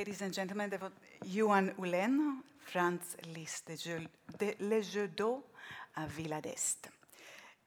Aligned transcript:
Ladies 0.00 0.22
and 0.22 0.32
gentlemen, 0.32 0.70
Johan 1.26 1.74
Ullén, 1.78 2.42
Franz 2.58 3.18
Liszt, 3.34 3.68
de 4.38 4.54
Le 4.60 4.80
Jeu 4.80 5.08
d'eau 5.08 5.44
à 5.94 6.06
Villa 6.06 6.40
d'Este. 6.40 6.88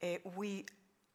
Uh, 0.01 0.17
we, 0.35 0.65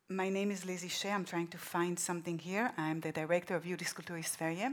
my 0.09 0.29
name 0.31 0.53
is 0.53 0.65
Lizzie 0.65 0.89
Scheja. 0.89 1.17
I'm 1.17 1.25
trying 1.25 1.49
to 1.49 1.59
find 1.59 1.99
something 1.99 2.39
here. 2.39 2.71
I'm 2.79 3.01
the 3.01 3.11
director 3.11 3.57
of 3.57 3.65
Judisk 3.65 3.97
Kultur 3.97 4.17
i 4.17 4.23
Sverige. 4.23 4.73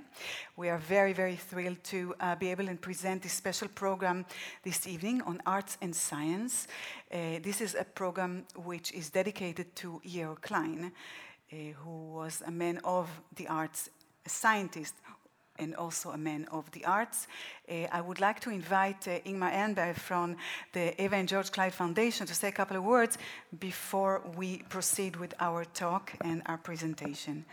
We 0.56 0.70
are 0.70 0.78
very, 0.78 1.14
very 1.14 1.36
thrilled 1.36 1.84
to 1.86 2.14
uh, 2.20 2.36
be 2.36 2.52
able 2.52 2.68
to 2.68 2.76
present 2.76 3.24
this 3.24 3.34
special 3.34 3.68
program 3.70 4.24
this 4.62 4.86
evening 4.86 5.24
on 5.24 5.42
arts 5.48 5.80
and 5.82 5.96
science. 5.96 6.68
Uh, 7.12 7.40
this 7.42 7.60
is 7.60 7.74
a 7.74 7.86
program 7.86 8.46
which 8.56 8.92
is 8.92 9.10
dedicated 9.10 9.76
to 9.78 10.00
Georg 10.06 10.44
Klein, 10.44 10.92
uh, 11.52 11.56
who 11.84 12.14
was 12.14 12.44
a 12.46 12.52
man 12.52 12.80
of 12.84 13.10
the 13.36 13.48
arts, 13.48 13.90
a 14.28 14.30
scientist 14.30 14.94
and 15.60 15.76
also 15.76 16.12
a 16.12 16.18
man 16.18 16.48
of 16.52 16.70
the 16.72 16.86
arts. 16.86 17.28
Uh, 17.70 17.88
I 17.92 18.02
would 18.02 18.20
like 18.20 18.40
to 18.42 18.50
invite 18.50 19.08
uh, 19.08 19.20
Ingemar 19.26 19.52
Ernberg 19.52 19.96
from 19.96 20.38
the 20.74 21.02
Eva 21.02 21.16
and 21.16 21.28
George 21.28 21.52
Klein 21.52 21.72
Foundation 21.72 22.28
to 22.28 22.36
say 22.36 22.50
a 22.50 22.52
couple 22.52 22.78
of 22.78 22.84
words 22.84 23.18
before 23.60 24.22
we 24.38 24.64
proceed 24.70 25.16
with 25.16 25.34
our 25.40 25.66
talk 25.66 26.14
and 26.22 26.42
our 26.46 26.58
presentation. 26.58 27.46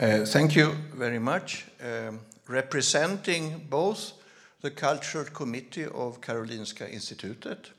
Uh, 0.00 0.24
thank 0.24 0.56
you 0.56 0.74
very 0.94 1.18
much. 1.18 1.66
Um, 1.84 2.20
representing 2.48 3.66
both 3.68 4.14
the 4.60 4.70
Cultural 4.70 5.24
Committee 5.24 5.86
of 5.86 6.20
Karolinska 6.20 6.92
Institutet 6.92 7.70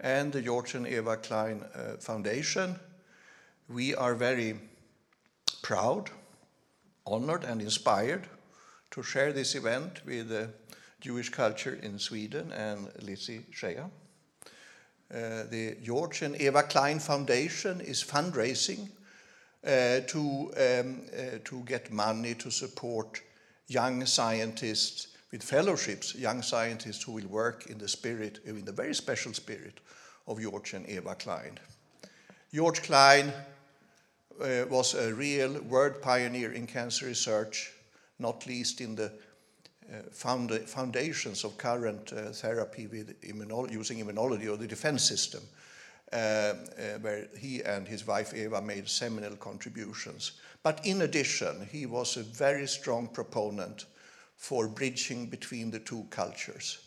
and 0.00 0.32
the 0.32 0.42
George 0.42 0.74
and 0.74 0.86
Eva 0.86 1.16
Klein 1.16 1.64
uh, 1.74 1.96
Foundation. 2.00 2.78
We 3.68 3.94
are 3.94 4.14
very 4.14 4.58
proud, 5.62 6.10
honored, 7.06 7.44
and 7.44 7.60
inspired 7.60 8.26
to 8.90 9.02
share 9.02 9.32
this 9.32 9.54
event 9.54 10.04
with 10.04 10.28
the 10.28 10.50
Jewish 11.00 11.28
culture 11.28 11.78
in 11.82 11.98
Sweden 12.00 12.50
and 12.50 12.88
Lizzie 13.00 13.44
Scheja. 13.52 13.88
Uh, 15.10 15.44
the 15.50 15.76
George 15.84 16.22
and 16.22 16.34
Eva 16.40 16.64
Klein 16.64 16.98
Foundation 16.98 17.80
is 17.80 18.02
fundraising 18.02 18.88
uh, 19.64 20.00
to, 20.06 20.52
um, 20.56 21.02
uh, 21.16 21.38
to 21.44 21.62
get 21.64 21.92
money 21.92 22.34
to 22.34 22.50
support 22.50 23.22
young 23.68 24.04
scientists 24.04 25.08
with 25.30 25.42
fellowships, 25.42 26.14
young 26.14 26.42
scientists 26.42 27.02
who 27.02 27.12
will 27.12 27.28
work 27.28 27.66
in 27.66 27.78
the 27.78 27.88
spirit, 27.88 28.40
in 28.44 28.64
the 28.64 28.72
very 28.72 28.94
special 28.94 29.32
spirit 29.32 29.80
of 30.26 30.40
George 30.40 30.74
and 30.74 30.88
Eva 30.88 31.14
Klein. 31.14 31.58
George 32.52 32.82
Klein 32.82 33.32
uh, 34.40 34.64
was 34.70 34.94
a 34.94 35.12
real 35.12 35.60
world 35.62 36.00
pioneer 36.00 36.52
in 36.52 36.66
cancer 36.66 37.06
research, 37.06 37.72
not 38.18 38.46
least 38.46 38.80
in 38.80 38.94
the 38.94 39.12
uh, 39.90 40.02
found 40.12 40.50
foundations 40.66 41.44
of 41.44 41.56
current 41.56 42.12
uh, 42.12 42.30
therapy 42.30 42.86
with 42.86 43.14
using 43.70 44.04
immunology 44.04 44.50
or 44.50 44.56
the 44.56 44.66
defense 44.66 45.02
system, 45.02 45.40
uh, 46.12 46.16
uh, 46.16 46.54
where 47.00 47.26
he 47.38 47.62
and 47.62 47.88
his 47.88 48.06
wife 48.06 48.34
Eva 48.34 48.60
made 48.60 48.88
seminal 48.88 49.36
contributions. 49.36 50.32
But 50.62 50.84
in 50.84 51.02
addition, 51.02 51.66
he 51.70 51.86
was 51.86 52.16
a 52.16 52.22
very 52.22 52.66
strong 52.66 53.08
proponent 53.08 53.86
for 54.38 54.68
bridging 54.68 55.26
between 55.26 55.70
the 55.70 55.80
two 55.80 56.06
cultures, 56.10 56.78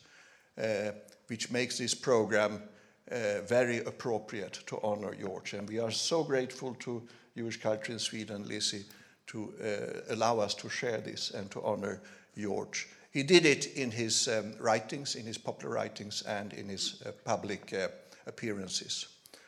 uh, 0.58 0.92
which 1.28 1.52
makes 1.52 1.78
this 1.78 1.94
program 1.94 2.64
uh, 3.12 3.42
very 3.46 3.80
appropriate 3.80 4.64
to 4.66 4.80
honor 4.82 5.14
George. 5.14 5.54
And 5.54 5.68
we 5.68 5.80
are 5.80 5.92
so 5.92 6.24
grateful 6.24 6.74
to 6.80 7.04
Jewish 7.36 7.62
culture 7.62 7.92
in 7.92 8.00
Sweden, 8.00 8.48
Lizzie, 8.48 8.86
to 9.28 9.54
uh, 9.62 10.14
allow 10.14 10.40
us 10.40 10.56
to 10.56 10.70
share 10.70 11.00
this 11.00 11.32
and 11.32 11.52
to 11.52 11.62
honor 11.62 12.02
George. 12.38 12.88
He 13.12 13.24
did 13.24 13.46
it 13.46 13.76
in 13.76 13.92
his 13.92 14.30
um, 14.30 14.54
writings, 14.58 15.16
in 15.16 15.26
his 15.26 15.38
popular 15.38 15.76
writings, 15.76 16.22
and 16.22 16.54
in 16.54 16.70
his 16.70 17.04
uh, 17.06 17.12
public 17.26 17.74
uh, 17.74 17.90
appearances. 18.28 19.08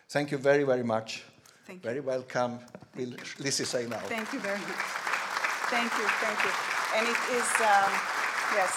Thank 0.09 0.31
you 0.31 0.37
very, 0.37 0.65
very 0.65 0.83
much. 0.83 1.23
Thank 1.65 1.83
you. 1.83 1.89
very 1.89 2.01
welcome. 2.01 2.59
Will 2.97 3.13
Lizzie 3.39 3.63
say 3.63 3.87
now? 3.87 3.99
Thank 3.99 4.33
you 4.33 4.39
very 4.39 4.59
much. 4.59 4.75
Thank 5.69 5.91
you, 5.93 6.05
thank 6.19 6.43
you. 6.43 6.72
And 6.95 7.07
it 7.07 7.17
is, 7.31 7.49
um, 7.61 7.91
yes. 8.53 8.71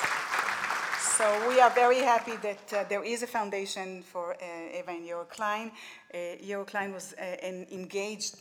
So 1.17 1.49
we 1.49 1.61
are 1.61 1.71
very 1.71 1.99
happy 1.99 2.37
that 2.37 2.73
uh, 2.73 2.85
there 2.89 3.05
is 3.05 3.23
a 3.23 3.27
foundation 3.27 4.03
for 4.03 4.35
uh, 4.35 4.79
Eva 4.79 4.91
and 4.91 5.07
Georg 5.07 5.29
Klein. 5.29 5.71
Uh, 6.13 6.19
Georg 6.47 6.67
Klein 6.67 6.93
was 6.93 7.15
uh, 7.15 7.23
an 7.23 7.67
engaged 7.71 8.37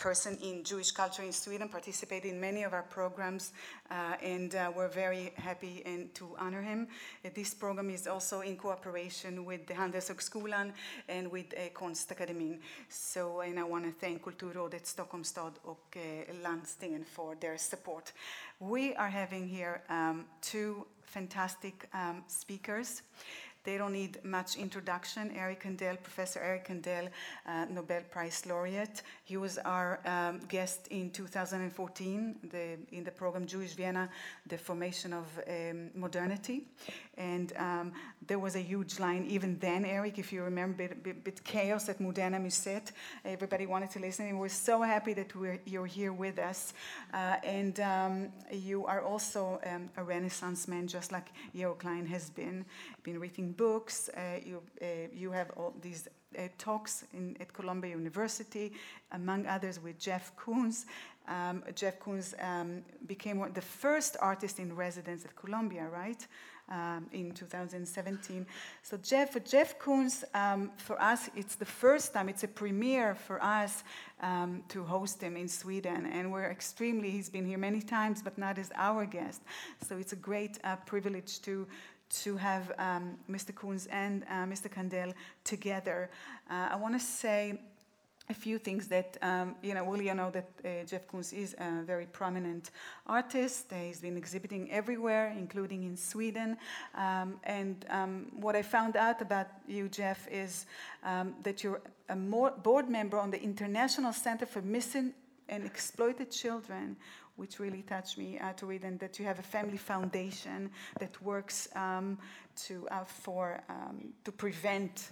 person 0.00 0.38
in 0.42 0.64
Jewish 0.64 0.90
culture 0.92 1.22
in 1.22 1.32
Sweden, 1.32 1.68
participated 1.68 2.32
in 2.32 2.40
many 2.40 2.64
of 2.64 2.72
our 2.72 2.82
programs, 2.82 3.52
uh, 3.90 4.16
and 4.22 4.54
uh, 4.54 4.72
we're 4.74 4.88
very 4.88 5.32
happy 5.36 5.82
and 5.84 6.12
to 6.14 6.34
honor 6.38 6.62
him. 6.62 6.88
Uh, 7.24 7.28
this 7.34 7.54
program 7.54 7.90
is 7.90 8.06
also 8.06 8.40
in 8.40 8.56
cooperation 8.56 9.44
with 9.44 9.66
the 9.66 9.74
Handelshögskolan 9.74 10.72
and 11.08 11.30
with 11.30 11.52
uh, 11.52 11.68
Konstakademin. 11.74 12.58
So, 12.88 13.40
and 13.40 13.60
I 13.60 13.64
want 13.64 13.84
to 13.84 13.92
thank 13.92 14.22
Kulturrådet, 14.22 14.86
Stockholm 14.86 15.22
stad 15.22 15.52
och 15.64 15.96
uh, 15.96 16.34
landstingen 16.42 17.04
for 17.04 17.36
their 17.36 17.58
support. 17.58 18.12
We 18.58 18.94
are 18.94 19.10
having 19.10 19.48
here 19.48 19.82
um, 19.90 20.24
two 20.40 20.86
fantastic 21.04 21.88
um, 21.92 22.24
speakers. 22.26 23.02
They 23.62 23.76
don't 23.76 23.92
need 23.92 24.24
much 24.24 24.56
introduction. 24.56 25.30
Eric 25.36 25.64
Kandel, 25.64 26.02
Professor 26.02 26.40
Eric 26.40 26.68
Kandel, 26.68 27.10
uh, 27.46 27.66
Nobel 27.70 28.02
Prize 28.10 28.46
laureate. 28.46 29.02
He 29.24 29.36
was 29.36 29.58
our 29.58 30.00
um, 30.06 30.40
guest 30.48 30.88
in 30.88 31.10
2014 31.10 32.36
the, 32.50 32.78
in 32.90 33.04
the 33.04 33.10
program 33.10 33.46
Jewish 33.46 33.74
Vienna, 33.74 34.08
the 34.46 34.56
formation 34.56 35.12
of 35.12 35.26
um, 35.48 35.90
modernity. 35.94 36.68
And 37.16 37.52
um, 37.56 37.92
there 38.30 38.38
was 38.38 38.54
a 38.54 38.60
huge 38.60 39.00
line 39.00 39.26
even 39.28 39.58
then, 39.58 39.84
Eric, 39.84 40.16
if 40.16 40.32
you 40.32 40.44
remember, 40.44 40.76
bit, 40.76 41.02
bit, 41.02 41.24
bit 41.24 41.42
chaos 41.42 41.88
at 41.88 41.98
Moderna 41.98 42.40
Museet. 42.40 42.92
Everybody 43.24 43.66
wanted 43.66 43.90
to 43.90 43.98
listen. 43.98 44.28
And 44.28 44.38
we're 44.38 44.48
so 44.48 44.82
happy 44.82 45.14
that 45.14 45.32
you're 45.66 45.84
here 45.84 46.12
with 46.12 46.38
us. 46.38 46.72
Uh, 47.12 47.38
and 47.42 47.80
um, 47.80 48.28
you 48.52 48.86
are 48.86 49.02
also 49.02 49.60
um, 49.66 49.90
a 49.96 50.04
Renaissance 50.04 50.68
man, 50.68 50.86
just 50.86 51.10
like 51.10 51.32
Georg 51.56 51.80
Klein 51.80 52.06
has 52.06 52.30
been. 52.30 52.64
Been 53.02 53.18
reading 53.18 53.50
books. 53.50 54.08
Uh, 54.16 54.20
you, 54.46 54.62
uh, 54.80 54.86
you 55.12 55.32
have 55.32 55.50
all 55.56 55.74
these 55.82 56.06
uh, 56.38 56.42
talks 56.56 57.02
in, 57.12 57.36
at 57.40 57.52
Columbia 57.52 57.96
University, 57.96 58.74
among 59.10 59.46
others 59.46 59.82
with 59.82 59.98
Jeff 59.98 60.30
Koons. 60.36 60.84
Um, 61.26 61.64
Jeff 61.74 61.98
Koons 61.98 62.34
um, 62.40 62.82
became 63.08 63.40
one, 63.40 63.52
the 63.54 63.60
first 63.60 64.16
artist 64.20 64.60
in 64.60 64.76
residence 64.76 65.24
at 65.24 65.34
Columbia, 65.34 65.88
right? 65.92 66.24
Um, 66.70 67.06
in 67.10 67.32
2017. 67.32 68.46
So 68.84 68.96
Jeff, 68.98 69.36
Jeff 69.44 69.76
Koons, 69.80 70.22
um, 70.34 70.70
for 70.76 71.02
us, 71.02 71.28
it's 71.34 71.56
the 71.56 71.64
first 71.64 72.14
time, 72.14 72.28
it's 72.28 72.44
a 72.44 72.48
premiere 72.48 73.16
for 73.16 73.42
us 73.42 73.82
um, 74.20 74.62
to 74.68 74.84
host 74.84 75.20
him 75.20 75.36
in 75.36 75.48
Sweden. 75.48 76.06
And 76.06 76.30
we're 76.30 76.48
extremely, 76.48 77.10
he's 77.10 77.28
been 77.28 77.44
here 77.44 77.58
many 77.58 77.82
times, 77.82 78.22
but 78.22 78.38
not 78.38 78.56
as 78.56 78.70
our 78.76 79.04
guest. 79.04 79.42
So 79.84 79.96
it's 79.96 80.12
a 80.12 80.16
great 80.30 80.60
uh, 80.62 80.76
privilege 80.86 81.40
to, 81.42 81.66
to 82.22 82.36
have 82.36 82.70
um, 82.78 83.16
Mr. 83.28 83.52
Koons 83.52 83.88
and 83.90 84.22
uh, 84.30 84.46
Mr. 84.46 84.68
Kandel 84.68 85.12
together. 85.42 86.08
Uh, 86.48 86.68
I 86.70 86.76
want 86.76 86.94
to 86.94 87.04
say 87.04 87.58
a 88.30 88.34
few 88.34 88.58
things 88.58 88.86
that, 88.86 89.18
um, 89.22 89.56
you 89.60 89.74
know, 89.74 89.82
well, 89.82 90.00
you 90.00 90.14
know 90.14 90.30
that 90.30 90.48
uh, 90.64 90.84
Jeff 90.86 91.06
Koons 91.08 91.32
is 91.32 91.54
a 91.58 91.82
very 91.82 92.06
prominent 92.06 92.70
artist. 93.06 93.72
he's 93.72 94.00
been 94.00 94.16
exhibiting 94.16 94.70
everywhere, 94.70 95.34
including 95.36 95.82
in 95.82 95.96
Sweden. 95.96 96.56
Um, 96.94 97.40
and 97.42 97.84
um, 97.90 98.26
what 98.40 98.54
I 98.54 98.62
found 98.62 98.96
out 98.96 99.20
about 99.20 99.48
you, 99.66 99.88
Jeff, 99.88 100.28
is 100.28 100.66
um, 101.02 101.34
that 101.42 101.64
you're 101.64 101.80
a 102.08 102.16
board 102.16 102.88
member 102.88 103.18
on 103.18 103.30
the 103.32 103.42
International 103.42 104.12
Center 104.12 104.46
for 104.46 104.62
Missing 104.62 105.12
and 105.48 105.66
Exploited 105.66 106.30
Children, 106.30 106.96
which 107.34 107.58
really 107.58 107.82
touched 107.82 108.16
me 108.16 108.38
uh, 108.38 108.52
to 108.52 108.66
read, 108.66 108.84
and 108.84 109.00
that 109.00 109.18
you 109.18 109.24
have 109.24 109.40
a 109.40 109.48
family 109.56 109.78
foundation 109.78 110.70
that 111.00 111.20
works 111.20 111.68
um, 111.74 112.16
to 112.66 112.86
uh, 112.90 113.04
for 113.04 113.60
um, 113.68 114.12
to 114.24 114.30
prevent 114.30 115.10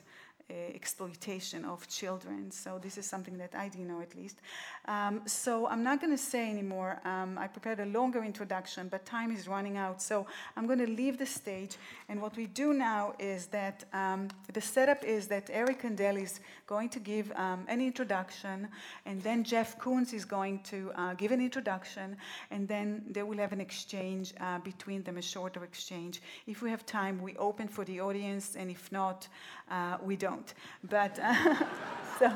exploitation 0.51 1.65
of 1.65 1.87
children. 1.89 2.51
So 2.51 2.79
this 2.83 2.97
is 2.97 3.07
something 3.07 3.37
that 3.39 3.55
I 3.55 3.69
do 3.69 3.81
know 3.81 4.01
at 4.01 4.15
least. 4.17 4.41
Um, 4.87 5.23
so 5.27 5.67
I'm 5.67 5.83
not 5.83 6.01
going 6.01 6.13
to 6.13 6.23
say 6.23 6.51
anymore. 6.51 7.01
Um, 7.05 7.39
I 7.39 7.47
prepared 7.47 7.81
a 7.81 7.87
longer 7.87 8.25
introduction, 8.25 8.89
but 8.89 9.05
time 9.05 9.31
is 9.31 9.47
running 9.47 9.77
out. 9.77 10.01
So 10.01 10.27
I'm 10.57 10.67
going 10.67 10.79
to 10.79 10.87
leave 10.87 11.19
the 11.19 11.27
stage. 11.27 11.77
And 12.09 12.23
what 12.23 12.37
we 12.37 12.47
do 12.47 12.73
now 12.73 13.15
is 13.19 13.47
that 13.47 13.85
um, 13.93 14.29
the 14.53 14.61
setup 14.61 15.05
is 15.05 15.27
that 15.29 15.51
Eric 15.53 15.83
Kandel 15.83 16.23
is 16.23 16.41
going 16.67 16.89
to 16.91 17.01
give 17.01 17.33
um, 17.33 17.65
an 17.69 17.81
introduction, 17.81 18.69
and 19.07 19.23
then 19.23 19.43
Jeff 19.43 19.79
Koons 19.79 20.13
is 20.13 20.25
going 20.25 20.61
to 20.65 20.93
uh, 20.95 21.15
give 21.15 21.33
an 21.33 21.41
introduction, 21.41 22.17
and 22.51 22.69
then 22.69 23.03
they 23.11 23.23
will 23.23 23.39
have 23.39 23.53
an 23.53 23.61
exchange 23.61 24.35
uh, 24.41 24.59
between 24.59 25.03
them, 25.03 25.17
a 25.17 25.23
shorter 25.23 25.65
exchange. 25.65 26.21
If 26.47 26.63
we 26.63 26.71
have 26.71 26.85
time, 26.85 27.23
we 27.23 27.35
open 27.37 27.69
for 27.69 27.85
the 27.85 28.01
audience, 28.01 28.55
and 28.55 28.71
if 28.71 28.93
not, 28.93 29.29
uh, 29.71 29.97
we 30.03 30.17
don't. 30.17 30.38
But 30.85 31.19
uh, 31.23 31.55
so, 32.19 32.33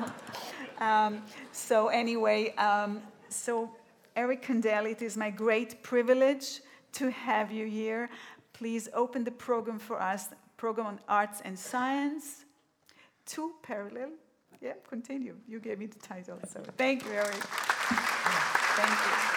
um, 0.79 1.21
so 1.51 1.87
anyway, 1.87 2.53
um, 2.55 3.01
so 3.29 3.69
Eric 4.15 4.45
Kandel, 4.45 4.89
it 4.89 5.01
is 5.01 5.17
my 5.17 5.29
great 5.29 5.81
privilege 5.83 6.61
to 6.93 7.09
have 7.11 7.51
you 7.51 7.65
here. 7.65 8.09
Please 8.53 8.87
open 8.93 9.23
the 9.23 9.31
program 9.31 9.79
for 9.79 10.01
us, 10.01 10.29
program 10.57 10.87
on 10.87 10.99
arts 11.07 11.41
and 11.43 11.57
science. 11.57 12.45
Two 13.25 13.53
parallel. 13.63 14.09
Yeah, 14.61 14.73
continue. 14.87 15.35
You 15.47 15.59
gave 15.59 15.79
me 15.79 15.87
the 15.87 15.99
title. 15.99 16.39
So 16.47 16.61
thank 16.77 17.03
you, 17.03 17.11
Eric. 17.11 17.33
Thank 18.75 18.89
you. 18.89 19.33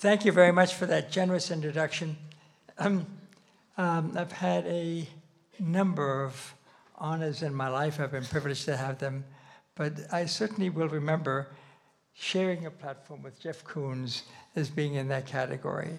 Thank 0.00 0.24
you 0.24 0.32
very 0.32 0.52
much 0.52 0.74
for 0.74 0.86
that 0.86 1.10
generous 1.10 1.50
introduction. 1.50 2.16
Um, 2.82 3.06
um, 3.76 4.16
I've 4.16 4.32
had 4.32 4.64
a 4.66 5.06
number 5.58 6.24
of 6.24 6.54
honors 6.96 7.42
in 7.42 7.54
my 7.54 7.68
life. 7.68 8.00
I've 8.00 8.12
been 8.12 8.24
privileged 8.24 8.64
to 8.64 8.76
have 8.76 8.98
them. 8.98 9.26
But 9.74 9.92
I 10.10 10.24
certainly 10.24 10.70
will 10.70 10.88
remember 10.88 11.48
sharing 12.14 12.64
a 12.64 12.70
platform 12.70 13.22
with 13.22 13.38
Jeff 13.38 13.64
Koons 13.64 14.22
as 14.56 14.70
being 14.70 14.94
in 14.94 15.08
that 15.08 15.26
category. 15.26 15.98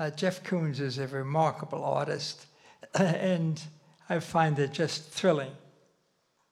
Uh, 0.00 0.10
Jeff 0.10 0.42
Koons 0.42 0.80
is 0.80 0.98
a 0.98 1.06
remarkable 1.06 1.84
artist, 1.84 2.46
and 2.94 3.62
I 4.08 4.18
find 4.18 4.58
it 4.58 4.72
just 4.72 5.08
thrilling 5.08 5.52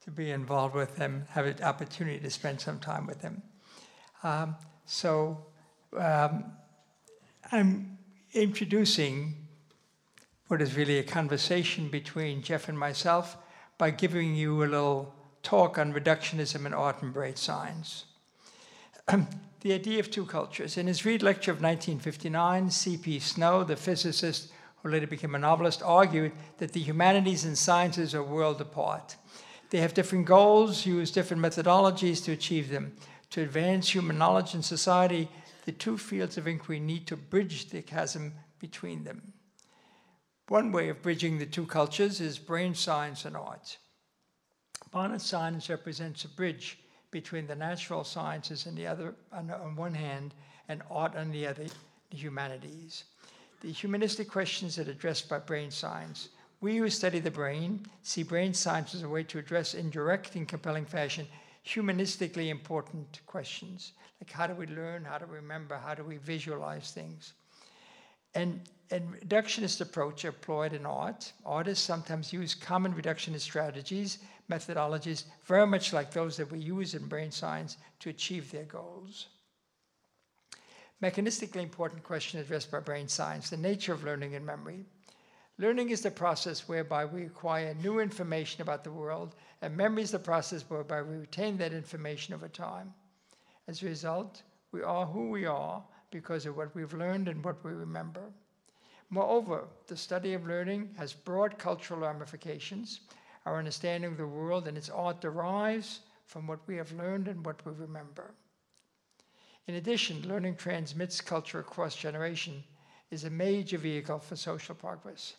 to 0.04 0.12
be 0.12 0.30
involved 0.30 0.76
with 0.76 0.96
him, 0.98 1.24
have 1.30 1.46
an 1.46 1.62
opportunity 1.64 2.20
to 2.20 2.30
spend 2.30 2.60
some 2.60 2.78
time 2.78 3.08
with 3.08 3.22
him. 3.22 3.42
Um, 4.22 4.54
so 4.86 5.44
um, 5.98 6.44
I'm 7.50 7.98
introducing 8.32 9.43
what 10.48 10.60
is 10.60 10.76
really 10.76 10.98
a 10.98 11.02
conversation 11.02 11.88
between 11.88 12.42
Jeff 12.42 12.68
and 12.68 12.78
myself 12.78 13.36
by 13.78 13.90
giving 13.90 14.34
you 14.34 14.62
a 14.62 14.66
little 14.66 15.14
talk 15.42 15.78
on 15.78 15.92
reductionism 15.92 16.66
in 16.66 16.74
art 16.74 17.02
and 17.02 17.12
brain 17.12 17.36
science. 17.36 18.04
the 19.60 19.72
idea 19.72 20.00
of 20.00 20.10
two 20.10 20.26
cultures. 20.26 20.76
In 20.76 20.86
his 20.86 21.04
Rede 21.04 21.22
lecture 21.22 21.50
of 21.50 21.62
1959, 21.62 22.70
C.P. 22.70 23.18
Snow, 23.18 23.64
the 23.64 23.76
physicist 23.76 24.52
who 24.82 24.90
later 24.90 25.06
became 25.06 25.34
a 25.34 25.38
novelist, 25.38 25.82
argued 25.82 26.32
that 26.58 26.72
the 26.72 26.80
humanities 26.80 27.44
and 27.44 27.56
sciences 27.56 28.14
are 28.14 28.22
world 28.22 28.60
apart. 28.60 29.16
They 29.70 29.78
have 29.78 29.94
different 29.94 30.26
goals, 30.26 30.86
use 30.86 31.10
different 31.10 31.42
methodologies 31.42 32.22
to 32.24 32.32
achieve 32.32 32.68
them. 32.68 32.94
To 33.30 33.42
advance 33.42 33.88
human 33.94 34.18
knowledge 34.18 34.54
and 34.54 34.64
society, 34.64 35.28
the 35.64 35.72
two 35.72 35.96
fields 35.96 36.36
of 36.36 36.46
inquiry 36.46 36.78
need 36.78 37.06
to 37.08 37.16
bridge 37.16 37.70
the 37.70 37.82
chasm 37.82 38.34
between 38.60 39.04
them. 39.04 39.33
One 40.48 40.72
way 40.72 40.88
of 40.88 41.02
bridging 41.02 41.38
the 41.38 41.46
two 41.46 41.66
cultures 41.66 42.20
is 42.20 42.38
brain 42.38 42.74
science 42.74 43.24
and 43.24 43.36
art. 43.36 43.78
Barnard 44.90 45.22
science 45.22 45.70
represents 45.70 46.24
a 46.24 46.28
bridge 46.28 46.78
between 47.10 47.46
the 47.46 47.54
natural 47.54 48.04
sciences 48.04 48.66
and 48.66 48.76
the 48.76 48.86
other, 48.86 49.14
on, 49.32 49.50
on 49.50 49.76
one 49.76 49.94
hand, 49.94 50.34
and 50.68 50.82
art 50.90 51.16
on 51.16 51.30
the 51.30 51.46
other, 51.46 51.64
the 52.10 52.16
humanities. 52.16 53.04
The 53.60 53.72
humanistic 53.72 54.28
questions 54.28 54.76
that 54.76 54.88
are 54.88 54.92
addressed 54.92 55.28
by 55.28 55.38
brain 55.38 55.70
science. 55.70 56.28
We 56.60 56.76
who 56.76 56.90
study 56.90 57.20
the 57.20 57.30
brain 57.30 57.86
see 58.02 58.22
brain 58.22 58.52
science 58.52 58.94
as 58.94 59.02
a 59.02 59.08
way 59.08 59.22
to 59.24 59.38
address 59.38 59.74
in 59.74 59.90
direct 59.90 60.34
and 60.34 60.46
compelling 60.46 60.84
fashion 60.84 61.26
humanistically 61.66 62.50
important 62.50 63.20
questions 63.26 63.92
like 64.20 64.32
how 64.32 64.46
do 64.46 64.54
we 64.54 64.66
learn, 64.66 65.04
how 65.04 65.18
do 65.18 65.26
we 65.26 65.36
remember, 65.36 65.76
how 65.76 65.94
do 65.94 66.02
we 66.02 66.16
visualize 66.16 66.90
things. 66.90 67.34
And, 68.34 68.60
and 68.90 69.14
reductionist 69.20 69.80
approach 69.80 70.24
employed 70.24 70.72
in 70.72 70.86
art. 70.86 71.32
Artists 71.44 71.84
sometimes 71.84 72.32
use 72.32 72.54
common 72.54 72.92
reductionist 72.94 73.40
strategies, 73.40 74.18
methodologies, 74.50 75.24
very 75.44 75.66
much 75.66 75.92
like 75.92 76.10
those 76.10 76.36
that 76.36 76.50
we 76.50 76.58
use 76.58 76.94
in 76.94 77.06
brain 77.06 77.30
science 77.30 77.76
to 78.00 78.10
achieve 78.10 78.50
their 78.50 78.64
goals. 78.64 79.28
Mechanistically 81.02 81.62
important 81.62 82.02
question 82.02 82.40
addressed 82.40 82.70
by 82.70 82.80
brain 82.80 83.08
science, 83.08 83.50
the 83.50 83.56
nature 83.56 83.92
of 83.92 84.04
learning 84.04 84.34
and 84.34 84.44
memory. 84.44 84.84
Learning 85.58 85.90
is 85.90 86.00
the 86.00 86.10
process 86.10 86.68
whereby 86.68 87.04
we 87.04 87.24
acquire 87.24 87.74
new 87.74 88.00
information 88.00 88.62
about 88.62 88.84
the 88.84 88.90
world, 88.90 89.34
and 89.62 89.76
memory 89.76 90.02
is 90.02 90.10
the 90.10 90.18
process 90.18 90.64
whereby 90.68 91.00
we 91.00 91.16
retain 91.16 91.56
that 91.58 91.72
information 91.72 92.34
over 92.34 92.48
time. 92.48 92.92
As 93.68 93.82
a 93.82 93.86
result, 93.86 94.42
we 94.72 94.82
are 94.82 95.06
who 95.06 95.30
we 95.30 95.46
are 95.46 95.82
because 96.10 96.46
of 96.46 96.56
what 96.56 96.74
we've 96.74 96.94
learned 96.94 97.28
and 97.28 97.44
what 97.44 97.64
we 97.64 97.72
remember. 97.72 98.32
Moreover, 99.10 99.64
the 99.86 99.96
study 99.96 100.34
of 100.34 100.46
learning 100.46 100.94
has 100.96 101.12
broad 101.12 101.58
cultural 101.58 102.00
ramifications. 102.00 103.00
Our 103.46 103.58
understanding 103.58 104.10
of 104.10 104.16
the 104.16 104.26
world 104.26 104.66
and 104.66 104.76
its 104.76 104.88
art 104.88 105.20
derives 105.20 106.00
from 106.26 106.46
what 106.46 106.60
we 106.66 106.76
have 106.76 106.90
learned 106.92 107.28
and 107.28 107.44
what 107.44 107.64
we 107.64 107.72
remember. 107.72 108.34
In 109.66 109.76
addition, 109.76 110.26
learning 110.28 110.56
transmits 110.56 111.20
culture 111.20 111.60
across 111.60 111.94
generation 111.94 112.64
is 113.10 113.24
a 113.24 113.30
major 113.30 113.78
vehicle 113.78 114.18
for 114.18 114.36
social 114.36 114.74
progress. 114.74 115.34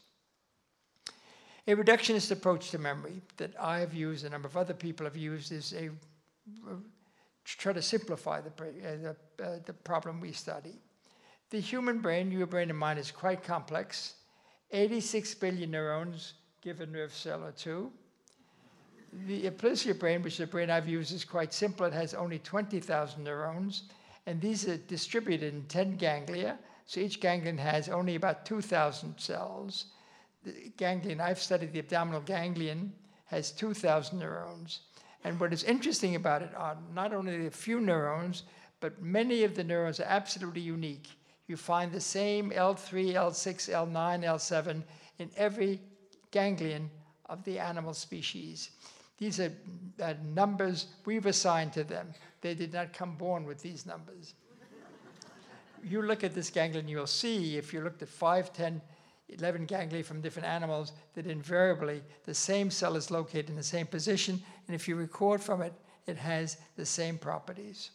A 1.67 1.75
reductionist 1.75 2.31
approach 2.31 2.69
to 2.71 2.77
memory 2.77 3.21
that 3.37 3.51
I 3.59 3.79
have 3.79 3.93
used, 3.93 4.25
a 4.25 4.29
number 4.29 4.47
of 4.47 4.55
other 4.55 4.73
people 4.73 5.05
have 5.05 5.17
used, 5.17 5.51
is 5.51 5.73
a 5.73 5.89
try 7.43 7.73
to 7.73 7.81
simplify 7.81 8.41
the, 8.41 8.49
uh, 8.49 9.13
the, 9.37 9.43
uh, 9.43 9.59
the 9.65 9.73
problem 9.73 10.19
we 10.19 10.31
study. 10.31 10.73
The 11.55 11.61
human 11.61 11.99
brain, 11.99 12.33
your 12.33 12.47
brain 12.47 12.69
and 12.69 12.77
mine, 12.77 12.97
is 12.97 13.11
quite 13.11 13.41
complex. 13.41 14.15
86 14.71 15.35
billion 15.35 15.71
neurons 15.71 16.33
give 16.61 16.81
a 16.81 16.85
nerve 16.85 17.13
cell 17.13 17.45
or 17.45 17.53
two. 17.53 17.93
The 19.25 19.49
aplysia 19.49 19.97
brain, 19.97 20.21
which 20.21 20.33
is 20.33 20.39
the 20.39 20.47
brain 20.47 20.69
I've 20.69 20.89
used, 20.89 21.13
is 21.13 21.23
quite 21.23 21.53
simple. 21.53 21.85
It 21.85 21.93
has 21.93 22.13
only 22.13 22.39
20,000 22.39 23.23
neurons, 23.23 23.83
and 24.25 24.41
these 24.41 24.67
are 24.67 24.75
distributed 24.75 25.53
in 25.53 25.63
10 25.67 25.95
ganglia. 25.95 26.57
So 26.87 26.99
each 26.99 27.21
ganglion 27.21 27.57
has 27.57 27.87
only 27.87 28.15
about 28.15 28.45
2,000 28.45 29.17
cells. 29.17 29.85
The 30.43 30.73
ganglion, 30.75 31.21
I've 31.21 31.39
studied 31.39 31.71
the 31.71 31.79
abdominal 31.79 32.19
ganglion, 32.19 32.91
has 33.27 33.53
2,000 33.53 34.19
neurons. 34.19 34.81
And 35.23 35.39
what 35.39 35.53
is 35.53 35.63
interesting 35.63 36.15
about 36.15 36.41
it 36.41 36.53
are 36.53 36.75
not 36.93 37.13
only 37.13 37.47
a 37.47 37.49
few 37.49 37.79
neurons, 37.79 38.43
but 38.81 39.01
many 39.01 39.45
of 39.45 39.55
the 39.55 39.63
neurons 39.63 40.01
are 40.01 40.09
absolutely 40.09 40.59
unique. 40.59 41.07
You 41.47 41.57
find 41.57 41.91
the 41.91 42.01
same 42.01 42.51
L3, 42.51 43.13
L6, 43.13 43.69
L9, 43.69 44.23
L7 44.23 44.83
in 45.19 45.29
every 45.37 45.79
ganglion 46.31 46.89
of 47.27 47.43
the 47.43 47.59
animal 47.59 47.93
species. 47.93 48.71
These 49.17 49.39
are 49.39 49.51
uh, 50.01 50.13
numbers 50.33 50.87
we've 51.05 51.25
assigned 51.25 51.73
to 51.73 51.83
them. 51.83 52.13
They 52.41 52.53
did 52.53 52.73
not 52.73 52.93
come 52.93 53.15
born 53.15 53.45
with 53.45 53.61
these 53.61 53.85
numbers. 53.85 54.33
you 55.83 56.01
look 56.01 56.23
at 56.23 56.33
this 56.33 56.49
ganglion, 56.49 56.87
you'll 56.87 57.07
see 57.07 57.57
if 57.57 57.73
you 57.73 57.81
looked 57.81 58.01
at 58.01 58.09
5, 58.09 58.51
10, 58.51 58.81
11 59.29 59.65
ganglia 59.65 60.03
from 60.03 60.21
different 60.21 60.47
animals 60.47 60.91
that 61.13 61.27
invariably 61.27 62.03
the 62.25 62.33
same 62.33 62.69
cell 62.69 62.95
is 62.95 63.09
located 63.09 63.49
in 63.49 63.55
the 63.55 63.63
same 63.63 63.87
position, 63.87 64.41
and 64.67 64.75
if 64.75 64.87
you 64.87 64.95
record 64.95 65.41
from 65.41 65.61
it, 65.61 65.73
it 66.07 66.17
has 66.17 66.57
the 66.75 66.85
same 66.85 67.17
properties. 67.17 67.91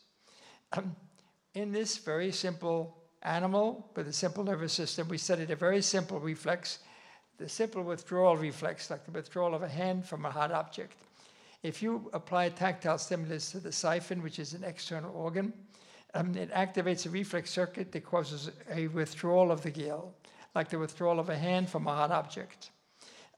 Um, 0.73 0.97
in 1.55 1.73
this 1.73 1.99
very 1.99 2.31
simple 2.33 2.97
animal 3.23 3.91
with 3.95 4.09
a 4.09 4.13
simple 4.13 4.45
nervous 4.45 4.73
system, 4.73 5.09
we 5.09 5.19
studied 5.19 5.51
a 5.51 5.57
very 5.57 5.83
simple 5.83 6.21
reflex, 6.21 6.79
the 7.39 7.49
simple 7.49 7.83
withdrawal 7.83 8.37
reflex, 8.37 8.91
like 8.91 9.05
the 9.05 9.11
withdrawal 9.11 9.55
of 9.55 9.63
a 9.63 9.69
hand 9.69 10.07
from 10.07 10.25
a 10.25 10.31
hot 10.31 10.53
object. 10.53 10.95
If 11.63 11.83
you 11.83 12.09
apply 12.13 12.49
tactile 12.51 12.99
stimulus 12.99 13.51
to 13.53 13.61
the 13.61 13.73
siphon, 13.73 14.23
which 14.23 14.39
is 14.39 14.55
an 14.55 14.65
external 14.65 15.15
organ, 15.15 15.53
um, 16.15 16.35
it 16.35 16.51
activates 16.53 17.07
a 17.07 17.11
reflex 17.11 17.51
circuit 17.51 17.93
that 17.93 18.05
causes 18.05 18.51
a 18.73 18.89
withdrawal 18.89 19.53
of 19.53 19.63
the 19.63 19.71
gill 19.71 20.15
like 20.55 20.69
the 20.69 20.79
withdrawal 20.79 21.21
of 21.21 21.29
a 21.29 21.39
hand 21.39 21.69
from 21.69 21.87
a 21.87 21.95
hot 21.95 22.11
object. 22.11 22.71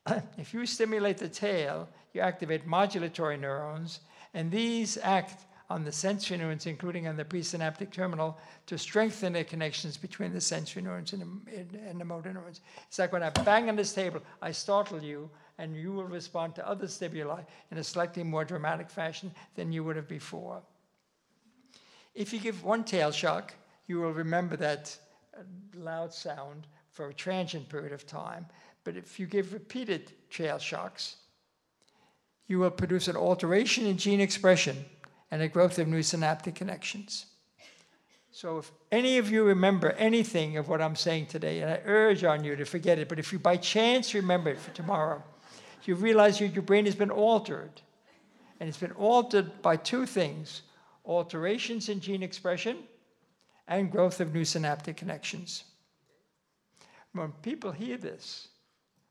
if 0.39 0.55
you 0.55 0.65
stimulate 0.67 1.19
the 1.19 1.29
tail, 1.29 1.89
you 2.13 2.21
activate 2.21 2.67
modulatory 2.67 3.39
neurons, 3.39 4.01
and 4.35 4.51
these 4.51 4.99
act 5.03 5.45
on 5.73 5.85
the 5.85 5.91
sensory 5.91 6.37
neurons, 6.37 6.67
including 6.67 7.09
on 7.09 7.17
the 7.17 7.25
presynaptic 7.25 7.91
terminal, 7.91 8.39
to 8.67 8.77
strengthen 8.77 9.33
the 9.33 9.43
connections 9.43 9.97
between 9.97 10.31
the 10.31 10.41
sensory 10.41 10.83
neurons 10.83 11.15
and 11.15 11.23
the, 11.23 11.79
and 11.89 11.99
the 11.99 12.05
motor 12.05 12.31
neurons. 12.31 12.61
It's 12.89 12.99
like 12.99 13.11
when 13.11 13.23
I 13.23 13.31
bang 13.31 13.71
on 13.71 13.77
this 13.77 13.95
table, 13.95 14.21
I 14.43 14.53
startle 14.53 15.03
you, 15.03 15.31
and 15.57 15.75
you 15.75 15.93
will 15.93 16.05
respond 16.05 16.55
to 16.57 16.69
other 16.69 16.87
stimuli 16.87 17.41
in 17.71 17.79
a 17.79 17.85
slightly 17.85 18.23
more 18.23 18.45
dramatic 18.45 18.91
fashion 18.91 19.33
than 19.55 19.73
you 19.73 19.83
would 19.83 19.97
have 19.97 20.09
before. 20.09 20.61
If 22.15 22.35
you 22.35 22.39
give 22.39 22.63
one 22.63 22.85
tail 22.85 23.11
shock, 23.11 23.55
you 23.87 23.99
will 23.99 24.13
remember 24.13 24.57
that 24.59 24.95
uh, 25.35 25.41
loud 25.75 26.13
sound 26.13 26.67
for 26.91 27.09
a 27.09 27.15
transient 27.15 27.71
period 27.71 27.93
of 27.93 28.07
time. 28.07 28.45
But 28.85 28.99
if 28.99 29.19
you 29.19 29.27
give 29.27 29.55
repeated 29.55 30.13
tail 30.31 30.59
shocks, 30.59 31.17
you 32.47 32.59
will 32.59 32.71
produce 32.71 33.09
an 33.09 33.17
alteration 33.17 33.87
in 33.87 33.97
gene 33.97 34.21
expression 34.21 34.85
and 35.33 35.41
a 35.41 35.49
growth 35.49 35.79
of 35.79 35.89
new 35.89 36.03
synaptic 36.03 36.55
connections. 36.55 37.25
So 38.31 38.59
if 38.59 38.71
any 38.93 39.17
of 39.17 39.31
you 39.31 39.45
remember 39.45 39.93
anything 39.93 40.59
of 40.59 40.69
what 40.69 40.83
I'm 40.83 40.95
saying 40.95 41.27
today, 41.27 41.63
and 41.63 41.71
I 41.71 41.81
urge 41.87 42.23
on 42.23 42.45
you 42.45 42.55
to 42.55 42.67
forget 42.67 42.99
it, 42.99 43.09
but 43.09 43.19
if 43.19 43.33
you 43.33 43.39
by 43.39 43.57
chance 43.57 44.13
remember 44.13 44.51
it 44.51 44.59
for 44.59 44.73
tomorrow, 44.73 45.23
you 45.85 45.95
realize 45.95 46.39
your, 46.39 46.51
your 46.51 46.63
brain 46.63 46.85
has 46.85 46.95
been 46.95 47.11
altered. 47.11 47.81
And 48.61 48.69
it's 48.69 48.79
been 48.79 48.93
altered 48.93 49.63
by 49.63 49.77
two 49.77 50.07
things 50.07 50.63
alterations 51.05 51.89
in 51.89 51.99
gene 51.99 52.23
expression 52.23 52.77
and 53.67 53.91
growth 53.91 54.21
of 54.21 54.33
new 54.33 54.45
synaptic 54.45 54.97
connections. 54.99 55.65
When 57.13 57.33
people 57.43 57.73
hear 57.73 57.97
this, 57.97 58.49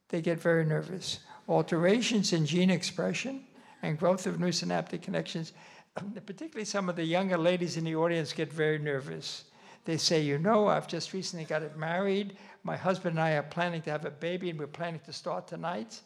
they 0.10 0.22
get 0.22 0.40
very 0.40 0.66
nervous. 0.66 1.20
Alterations 1.50 2.32
in 2.32 2.46
gene 2.46 2.70
expression 2.70 3.44
and 3.82 3.98
growth 3.98 4.28
of 4.28 4.40
new 4.40 4.52
synaptic 4.52 5.02
connections, 5.02 5.54
particularly 6.26 6.66
some 6.66 6.90
of 6.90 6.96
the 6.96 7.04
younger 7.04 7.38
ladies 7.38 7.78
in 7.78 7.84
the 7.84 7.96
audience 7.96 8.34
get 8.34 8.52
very 8.52 8.80
nervous. 8.80 9.46
They 9.86 9.98
say, 9.98 10.22
You 10.22 10.38
know, 10.38 10.68
I've 10.68 10.88
just 10.88 11.14
recently 11.14 11.46
got 11.46 11.78
married. 11.78 12.38
My 12.64 12.78
husband 12.78 13.18
and 13.18 13.24
I 13.24 13.32
are 13.32 13.44
planning 13.44 13.82
to 13.84 13.92
have 13.92 14.06
a 14.06 14.12
baby, 14.12 14.50
and 14.50 14.60
we're 14.60 14.68
planning 14.68 15.02
to 15.06 15.14
start 15.14 15.48
tonight. 15.48 16.00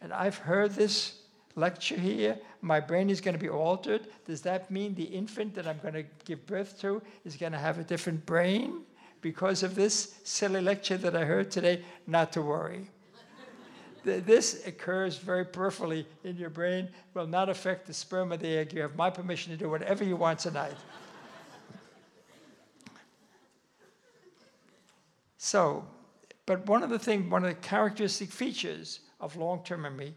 And 0.00 0.12
I've 0.12 0.38
heard 0.38 0.72
this 0.72 1.20
lecture 1.54 1.98
here. 1.98 2.38
My 2.60 2.80
brain 2.80 3.10
is 3.10 3.20
going 3.20 3.34
to 3.34 3.40
be 3.40 3.48
altered. 3.48 4.08
Does 4.26 4.42
that 4.42 4.70
mean 4.70 4.94
the 4.94 5.04
infant 5.04 5.54
that 5.54 5.66
I'm 5.66 5.78
going 5.78 5.94
to 5.94 6.04
give 6.24 6.44
birth 6.46 6.80
to 6.80 7.00
is 7.24 7.36
going 7.36 7.52
to 7.52 7.58
have 7.58 7.78
a 7.78 7.84
different 7.84 8.26
brain 8.26 8.82
because 9.20 9.62
of 9.62 9.74
this 9.74 10.18
silly 10.24 10.60
lecture 10.60 10.96
that 10.96 11.14
I 11.14 11.24
heard 11.24 11.50
today? 11.50 11.84
Not 12.06 12.32
to 12.32 12.42
worry. 12.42 12.90
This 14.04 14.66
occurs 14.66 15.16
very 15.18 15.44
peripherally 15.44 16.04
in 16.24 16.36
your 16.36 16.50
brain, 16.50 16.88
will 17.14 17.26
not 17.26 17.48
affect 17.48 17.86
the 17.86 17.94
sperm 17.94 18.32
or 18.32 18.36
the 18.36 18.48
egg. 18.48 18.72
You 18.72 18.82
have 18.82 18.96
my 18.96 19.10
permission 19.10 19.52
to 19.52 19.58
do 19.58 19.68
whatever 19.68 20.04
you 20.04 20.16
want 20.16 20.40
tonight. 20.40 20.74
so, 25.38 25.84
but 26.46 26.66
one 26.66 26.82
of 26.82 26.90
the 26.90 26.98
things, 26.98 27.30
one 27.30 27.44
of 27.44 27.50
the 27.50 27.60
characteristic 27.66 28.30
features 28.30 29.00
of 29.20 29.36
long 29.36 29.62
term 29.64 29.82
memory, 29.82 30.14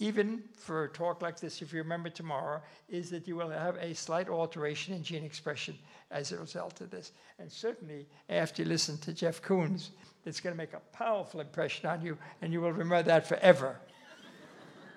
even 0.00 0.42
for 0.56 0.84
a 0.84 0.88
talk 0.88 1.20
like 1.20 1.38
this, 1.38 1.60
if 1.60 1.72
you 1.72 1.78
remember 1.78 2.08
tomorrow, 2.08 2.62
is 2.88 3.10
that 3.10 3.28
you 3.28 3.36
will 3.36 3.50
have 3.50 3.76
a 3.76 3.94
slight 3.94 4.28
alteration 4.28 4.94
in 4.94 5.02
gene 5.02 5.24
expression 5.24 5.76
as 6.10 6.32
a 6.32 6.38
result 6.38 6.80
of 6.80 6.90
this. 6.90 7.12
And 7.38 7.52
certainly, 7.52 8.06
after 8.28 8.62
you 8.62 8.68
listen 8.68 8.96
to 8.98 9.12
Jeff 9.12 9.42
Koons, 9.42 9.90
it's 10.24 10.40
going 10.40 10.54
to 10.54 10.56
make 10.56 10.72
a 10.72 10.80
powerful 10.96 11.40
impression 11.40 11.86
on 11.86 12.02
you, 12.02 12.16
and 12.40 12.52
you 12.52 12.60
will 12.60 12.72
remember 12.72 13.02
that 13.02 13.26
forever. 13.26 13.78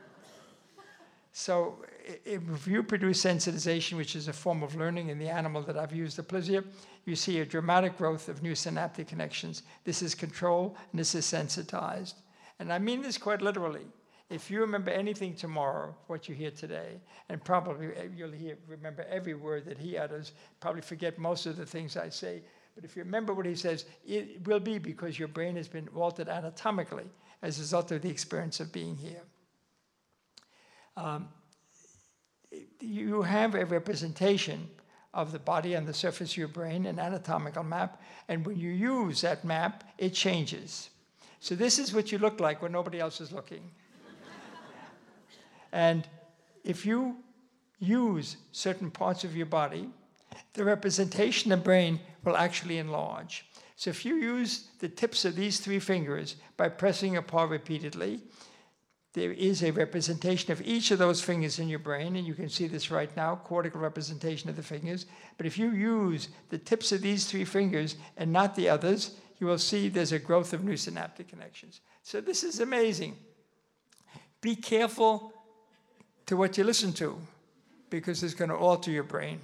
so, 1.34 1.84
if 2.26 2.68
you 2.68 2.82
produce 2.82 3.24
sensitization, 3.24 3.98
which 3.98 4.16
is 4.16 4.30
a 4.30 4.34
form 4.34 4.64
of 4.64 4.76
learning 4.76 5.10
in 5.10 5.20
the 5.20 5.30
animal 5.30 5.62
that 5.64 5.78
I've 5.78 5.94
used, 5.94 6.18
the 6.18 6.24
Aplysia, 6.24 6.64
you 7.06 7.16
see 7.16 7.40
a 7.40 7.46
dramatic 7.46 7.98
growth 7.98 8.30
of 8.30 8.42
new 8.42 8.56
synaptic 8.56 9.10
connections. 9.10 9.64
This 9.84 10.02
is 10.02 10.16
control, 10.16 10.78
and 10.92 11.00
this 11.00 11.14
is 11.14 11.26
sensitized. 11.26 12.16
And 12.60 12.72
I 12.72 12.80
mean 12.80 13.02
this 13.02 13.18
quite 13.18 13.42
literally. 13.42 13.86
If 14.34 14.50
you 14.50 14.62
remember 14.62 14.90
anything 14.90 15.36
tomorrow, 15.36 15.96
what 16.08 16.28
you 16.28 16.34
hear 16.34 16.50
today, 16.50 17.00
and 17.30 17.44
probably 17.44 17.88
eh, 17.96 18.08
you'll 18.16 18.32
hear, 18.32 18.58
remember 18.68 19.06
every 19.08 19.36
word 19.36 19.66
that 19.66 19.78
he 19.78 19.96
utters, 19.96 20.32
probably 20.60 20.82
forget 20.82 21.20
most 21.20 21.46
of 21.46 21.56
the 21.56 21.66
things 21.68 21.96
I 21.96 22.10
say, 22.10 22.42
but 22.74 22.84
if 22.84 22.96
you 22.96 23.04
remember 23.04 23.36
what 23.36 23.46
he 23.46 23.54
says, 23.54 23.86
it 24.08 24.46
will 24.48 24.60
be 24.60 24.80
because 24.80 25.20
your 25.20 25.28
brain 25.28 25.56
has 25.56 25.68
been 25.68 25.88
altered 25.90 26.30
anatomically 26.30 27.06
as 27.44 27.60
a 27.60 27.62
result 27.62 27.92
of 27.92 28.02
the 28.02 28.10
experience 28.10 28.60
of 28.60 28.72
being 28.72 28.96
here. 28.96 29.22
Um, 30.98 31.28
you 32.80 33.22
have 33.22 33.54
a 33.54 33.66
representation 33.66 34.68
of 35.14 35.32
the 35.32 35.38
body 35.38 35.76
on 35.76 35.86
the 35.86 35.94
surface 35.94 36.32
of 36.32 36.38
your 36.38 36.48
brain, 36.48 36.88
an 36.88 36.98
anatomical 36.98 37.64
map, 37.64 38.02
and 38.28 38.44
when 38.44 38.58
you 38.58 38.72
use 38.72 39.22
that 39.22 39.46
map, 39.46 39.84
it 40.00 40.16
changes. 40.16 40.90
So 41.40 41.54
this 41.54 41.78
is 41.78 41.94
what 41.94 42.12
you 42.12 42.18
look 42.18 42.40
like 42.40 42.64
when 42.64 42.72
nobody 42.72 43.00
else 43.00 43.22
is 43.22 43.32
looking. 43.32 43.70
And 45.74 46.08
if 46.64 46.86
you 46.86 47.18
use 47.80 48.38
certain 48.52 48.90
parts 48.90 49.26
of 49.26 49.36
your 49.36 49.48
body, 49.48 49.90
the 50.54 50.64
representation 50.64 51.52
of 51.52 51.60
the 51.60 51.64
brain 51.64 52.00
will 52.24 52.38
actually 52.38 52.78
enlarge. 52.78 53.46
So 53.76 53.90
if 53.90 54.06
you 54.06 54.16
use 54.16 54.70
the 54.80 54.88
tips 54.88 55.26
of 55.26 55.36
these 55.36 55.60
three 55.60 55.80
fingers 55.80 56.38
by 56.56 56.70
pressing 56.70 57.18
apart 57.18 57.50
repeatedly, 57.50 58.22
there 59.14 59.32
is 59.32 59.64
a 59.64 59.72
representation 59.72 60.52
of 60.52 60.62
each 60.62 60.92
of 60.92 61.00
those 61.00 61.22
fingers 61.22 61.60
in 61.60 61.68
your 61.68 61.80
brain, 61.80 62.16
and 62.16 62.26
you 62.26 62.34
can 62.34 62.50
see 62.50 62.68
this 62.68 62.90
right 62.90 63.16
now, 63.18 63.36
cortical 63.36 63.82
representation 63.82 64.50
of 64.50 64.56
the 64.56 64.64
fingers. 64.64 65.06
But 65.38 65.46
if 65.46 65.58
you 65.58 65.72
use 65.72 66.30
the 66.50 66.58
tips 66.58 66.92
of 66.92 67.02
these 67.02 67.26
three 67.26 67.46
fingers 67.46 67.96
and 68.18 68.32
not 68.32 68.56
the 68.56 68.70
others, 68.70 69.18
you 69.40 69.48
will 69.48 69.58
see 69.58 69.90
there's 69.90 70.14
a 70.14 70.20
growth 70.20 70.54
of 70.54 70.64
new 70.64 70.78
synaptic 70.78 71.28
connections. 71.28 71.82
So 72.04 72.22
this 72.22 72.44
is 72.44 72.60
amazing. 72.60 73.18
Be 74.40 74.56
careful 74.56 75.33
to 76.26 76.38
what 76.38 76.58
you 76.58 76.64
listen 76.64 76.94
to 76.94 77.20
because 77.90 78.24
it's 78.24 78.34
going 78.34 78.50
to 78.50 78.56
alter 78.56 78.92
your 78.92 79.04
brain. 79.04 79.40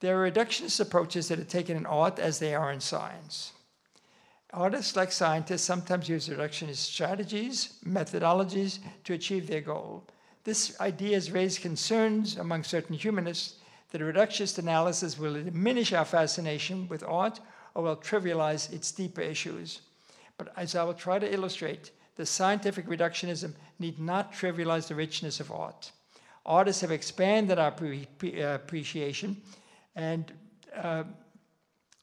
There 0.00 0.20
are 0.20 0.30
reductionist 0.30 0.80
approaches 0.80 1.28
that 1.28 1.40
are 1.40 1.44
taken 1.44 1.76
in 1.76 1.86
art 1.86 2.18
as 2.18 2.38
they 2.38 2.54
are 2.54 2.72
in 2.72 2.80
science. 2.80 3.52
Artists, 4.52 4.96
like 4.96 5.12
scientists, 5.12 5.62
sometimes 5.62 6.08
use 6.08 6.28
reductionist 6.28 6.76
strategies, 6.76 7.78
methodologies 7.86 8.78
to 9.04 9.12
achieve 9.12 9.46
their 9.46 9.60
goal. 9.60 10.04
This 10.44 10.80
idea 10.80 11.14
has 11.14 11.30
raised 11.30 11.60
concerns 11.60 12.38
among 12.38 12.64
certain 12.64 12.96
humanists 12.96 13.56
that 13.90 14.00
a 14.00 14.04
reductionist 14.04 14.58
analysis 14.58 15.18
will 15.18 15.34
diminish 15.34 15.92
our 15.92 16.04
fascination 16.04 16.88
with 16.88 17.02
art 17.02 17.40
or 17.74 17.82
will 17.82 17.96
trivialize 17.96 18.72
its 18.72 18.90
deeper 18.92 19.20
issues. 19.20 19.82
But 20.38 20.52
as 20.56 20.74
I 20.74 20.84
will 20.84 20.94
try 20.94 21.18
to 21.18 21.32
illustrate, 21.32 21.90
the 22.18 22.26
scientific 22.26 22.86
reductionism 22.86 23.54
need 23.78 23.98
not 24.00 24.34
trivialize 24.34 24.88
the 24.88 24.94
richness 24.94 25.38
of 25.38 25.52
art. 25.52 25.92
Artists 26.44 26.82
have 26.82 26.90
expanded 26.90 27.58
our 27.60 27.72
uh, 27.72 28.54
appreciation 28.54 29.40
and 29.94 30.32
uh, 30.76 31.04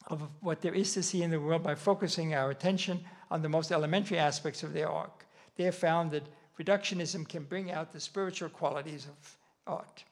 of 0.07 0.21
what 0.39 0.61
there 0.61 0.73
is 0.73 0.93
to 0.93 1.03
see 1.03 1.21
in 1.21 1.31
the 1.31 1.39
world 1.39 1.63
by 1.63 1.75
focusing 1.75 2.33
our 2.33 2.49
attention 2.49 3.03
on 3.29 3.41
the 3.41 3.49
most 3.49 3.73
elementary 3.73 4.17
aspects 4.17 4.63
of 4.63 4.71
their 4.71 4.89
art. 4.89 5.11
They 5.57 5.65
have 5.65 5.75
found 5.75 6.11
that 6.11 6.23
reductionism 6.57 7.27
can 7.27 7.43
bring 7.43 7.71
out 7.71 7.91
the 7.91 7.99
spiritual 7.99 8.49
qualities 8.49 9.07
of 9.07 9.37
art. 9.67 10.05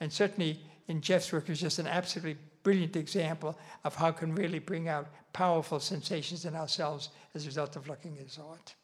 And 0.00 0.12
certainly 0.12 0.60
in 0.88 1.00
Jeff's 1.00 1.32
work 1.32 1.48
is 1.48 1.60
just 1.60 1.78
an 1.78 1.86
absolutely 1.86 2.36
brilliant 2.62 2.96
example 2.96 3.58
of 3.84 3.94
how 3.94 4.10
can 4.10 4.34
really 4.34 4.58
bring 4.58 4.88
out 4.88 5.06
powerful 5.32 5.80
sensations 5.80 6.44
in 6.44 6.54
ourselves 6.54 7.08
as 7.34 7.44
a 7.44 7.46
result 7.46 7.76
of 7.76 7.88
looking 7.88 8.18
at 8.18 8.24
his 8.24 8.38
art. 8.38 8.74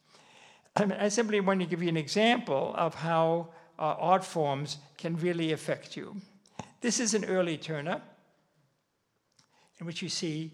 I 0.75 1.09
simply 1.09 1.39
want 1.39 1.61
to 1.61 1.65
give 1.65 1.81
you 1.81 1.89
an 1.89 1.97
example 1.97 2.73
of 2.77 2.93
how 2.95 3.49
uh, 3.79 3.95
art 3.97 4.25
forms 4.25 4.77
can 4.97 5.15
really 5.17 5.53
affect 5.53 5.95
you. 5.95 6.15
This 6.81 6.99
is 6.99 7.13
an 7.13 7.25
early 7.25 7.57
Turner, 7.57 8.01
in 9.79 9.85
which 9.85 10.01
you 10.01 10.09
see 10.09 10.51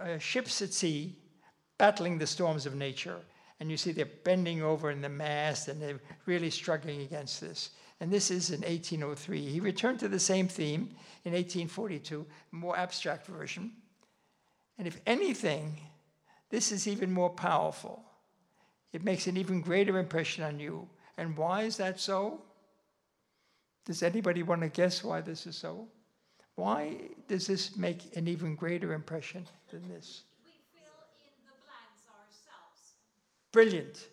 uh, 0.00 0.18
ships 0.18 0.60
at 0.60 0.72
sea 0.72 1.16
battling 1.78 2.18
the 2.18 2.26
storms 2.26 2.66
of 2.66 2.74
nature. 2.74 3.16
And 3.60 3.70
you 3.70 3.76
see 3.76 3.92
they're 3.92 4.04
bending 4.24 4.62
over 4.62 4.90
in 4.90 5.00
the 5.00 5.08
mast 5.08 5.68
and 5.68 5.80
they're 5.80 6.00
really 6.26 6.50
struggling 6.50 7.00
against 7.02 7.40
this 7.40 7.70
and 8.00 8.12
this 8.12 8.30
is 8.30 8.50
in 8.50 8.60
1803. 8.60 9.40
He 9.40 9.60
returned 9.60 9.98
to 10.00 10.08
the 10.08 10.18
same 10.18 10.48
theme 10.48 10.94
in 11.24 11.32
1842, 11.32 12.26
a 12.52 12.54
more 12.54 12.76
abstract 12.76 13.26
version. 13.26 13.72
And 14.76 14.86
if 14.86 15.00
anything, 15.06 15.78
this 16.50 16.72
is 16.72 16.86
even 16.86 17.12
more 17.12 17.30
powerful. 17.30 18.03
It 18.94 19.02
makes 19.02 19.26
an 19.26 19.36
even 19.36 19.60
greater 19.60 19.98
impression 19.98 20.44
on 20.44 20.60
you. 20.60 20.88
And 21.18 21.36
why 21.36 21.62
is 21.62 21.76
that 21.78 21.98
so? 21.98 22.40
Does 23.84 24.04
anybody 24.04 24.44
want 24.44 24.62
to 24.62 24.68
guess 24.68 25.02
why 25.02 25.20
this 25.20 25.46
is 25.48 25.56
so? 25.56 25.88
Why 26.54 26.96
does 27.26 27.48
this 27.48 27.76
make 27.76 28.16
an 28.16 28.28
even 28.28 28.54
greater 28.54 28.92
impression 28.92 29.48
than 29.72 29.88
this? 29.88 30.22
We 30.44 30.52
fill 30.72 30.92
in 31.18 31.32
the 31.44 31.52
blanks 31.66 32.04
ourselves. 32.08 32.92
Brilliant. 33.50 34.08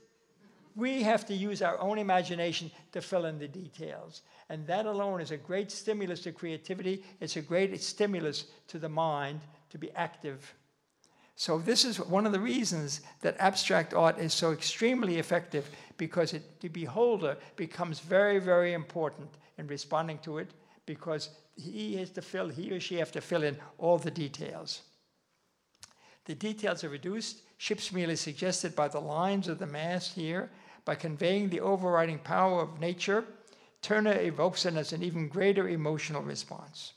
We 0.75 1.03
have 1.03 1.27
to 1.27 1.35
use 1.35 1.61
our 1.61 1.79
own 1.79 1.99
imagination 1.99 2.71
to 2.93 3.01
fill 3.01 3.25
in 3.25 3.37
the 3.37 3.47
details. 3.47 4.23
And 4.49 4.65
that 4.65 4.87
alone 4.87 5.21
is 5.21 5.29
a 5.29 5.37
great 5.37 5.71
stimulus 5.71 6.21
to 6.21 6.31
creativity. 6.31 7.03
It's 7.19 7.35
a 7.35 7.41
great 7.41 7.79
stimulus 7.83 8.45
to 8.69 8.79
the 8.79 8.89
mind 8.89 9.41
to 9.69 9.77
be 9.77 9.91
active. 9.91 10.55
So, 11.35 11.57
this 11.57 11.85
is 11.85 11.99
one 11.99 12.25
of 12.25 12.33
the 12.33 12.39
reasons 12.39 13.01
that 13.21 13.35
abstract 13.39 13.93
art 13.93 14.19
is 14.19 14.33
so 14.33 14.51
extremely 14.51 15.17
effective 15.17 15.69
because 15.97 16.33
it, 16.33 16.59
the 16.59 16.67
beholder 16.67 17.37
becomes 17.55 17.99
very, 17.99 18.37
very 18.39 18.73
important 18.73 19.29
in 19.57 19.67
responding 19.67 20.19
to 20.19 20.37
it 20.37 20.51
because 20.85 21.29
he 21.55 21.95
has 21.95 22.09
to 22.11 22.21
fill, 22.21 22.49
he 22.49 22.71
or 22.71 22.79
she 22.79 22.95
have 22.95 23.11
to 23.13 23.21
fill 23.21 23.43
in 23.43 23.57
all 23.77 23.97
the 23.97 24.11
details. 24.11 24.81
The 26.25 26.35
details 26.35 26.83
are 26.83 26.89
reduced. 26.89 27.41
Ships 27.57 27.91
merely 27.91 28.15
suggested 28.15 28.75
by 28.75 28.87
the 28.87 28.99
lines 28.99 29.47
of 29.47 29.59
the 29.59 29.67
mast 29.67 30.13
here, 30.13 30.49
by 30.85 30.95
conveying 30.95 31.49
the 31.49 31.61
overriding 31.61 32.19
power 32.19 32.61
of 32.61 32.79
nature, 32.79 33.25
Turner 33.81 34.19
evokes 34.19 34.65
in 34.65 34.77
us 34.77 34.91
an 34.91 35.01
even 35.01 35.27
greater 35.27 35.67
emotional 35.67 36.21
response. 36.21 36.93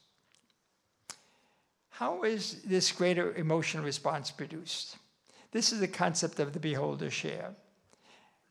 How 1.98 2.24
is 2.24 2.61
this 2.64 2.90
greater 2.90 3.33
emotional 3.35 3.85
response 3.85 4.33
produced? 4.33 4.96
This 5.52 5.72
is 5.72 5.78
the 5.78 5.87
concept 5.87 6.40
of 6.40 6.52
the 6.52 6.59
beholder 6.59 7.09
share. 7.09 7.54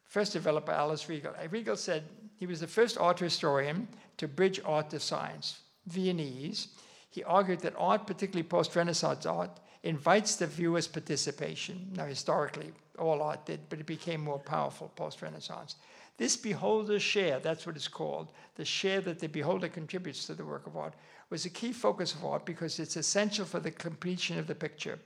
First 0.05 0.31
developed 0.31 0.65
by 0.65 0.75
Alois 0.75 1.05
Riegl. 1.09 1.35
Riegl 1.49 1.77
said 1.77 2.03
he 2.37 2.45
was 2.45 2.61
the 2.61 2.67
first 2.67 2.97
art 2.97 3.19
historian 3.19 3.89
to 4.15 4.29
bridge 4.29 4.61
art 4.63 4.91
to 4.91 4.99
science. 5.01 5.59
Viennese, 5.87 6.69
he 7.09 7.21
argued 7.25 7.59
that 7.59 7.75
art, 7.77 8.07
particularly 8.07 8.47
post 8.47 8.77
Renaissance 8.77 9.25
art, 9.25 9.59
invites 9.83 10.37
the 10.37 10.47
viewer's 10.47 10.87
participation. 10.87 11.91
Now, 11.97 12.05
historically, 12.05 12.71
all 12.97 13.21
art 13.21 13.45
did, 13.45 13.59
but 13.67 13.81
it 13.81 13.85
became 13.85 14.21
more 14.21 14.39
powerful 14.39 14.89
post 14.95 15.21
Renaissance. 15.21 15.75
This 16.15 16.37
beholder 16.37 16.97
share, 16.97 17.39
that's 17.39 17.65
what 17.65 17.75
it's 17.75 17.89
called, 17.89 18.29
the 18.55 18.63
share 18.63 19.01
that 19.01 19.19
the 19.19 19.27
beholder 19.27 19.67
contributes 19.67 20.25
to 20.27 20.33
the 20.33 20.45
work 20.45 20.65
of 20.65 20.77
art, 20.77 20.93
was 21.33 21.45
a 21.47 21.49
key 21.49 21.71
focus 21.71 22.13
of 22.13 22.23
art 22.23 22.45
because 22.45 22.77
it's 22.77 22.95
essential 22.95 23.43
for 23.43 23.59
the 23.59 23.71
completion 23.71 24.37
of 24.37 24.45
the 24.45 24.53
picture. 24.53 24.99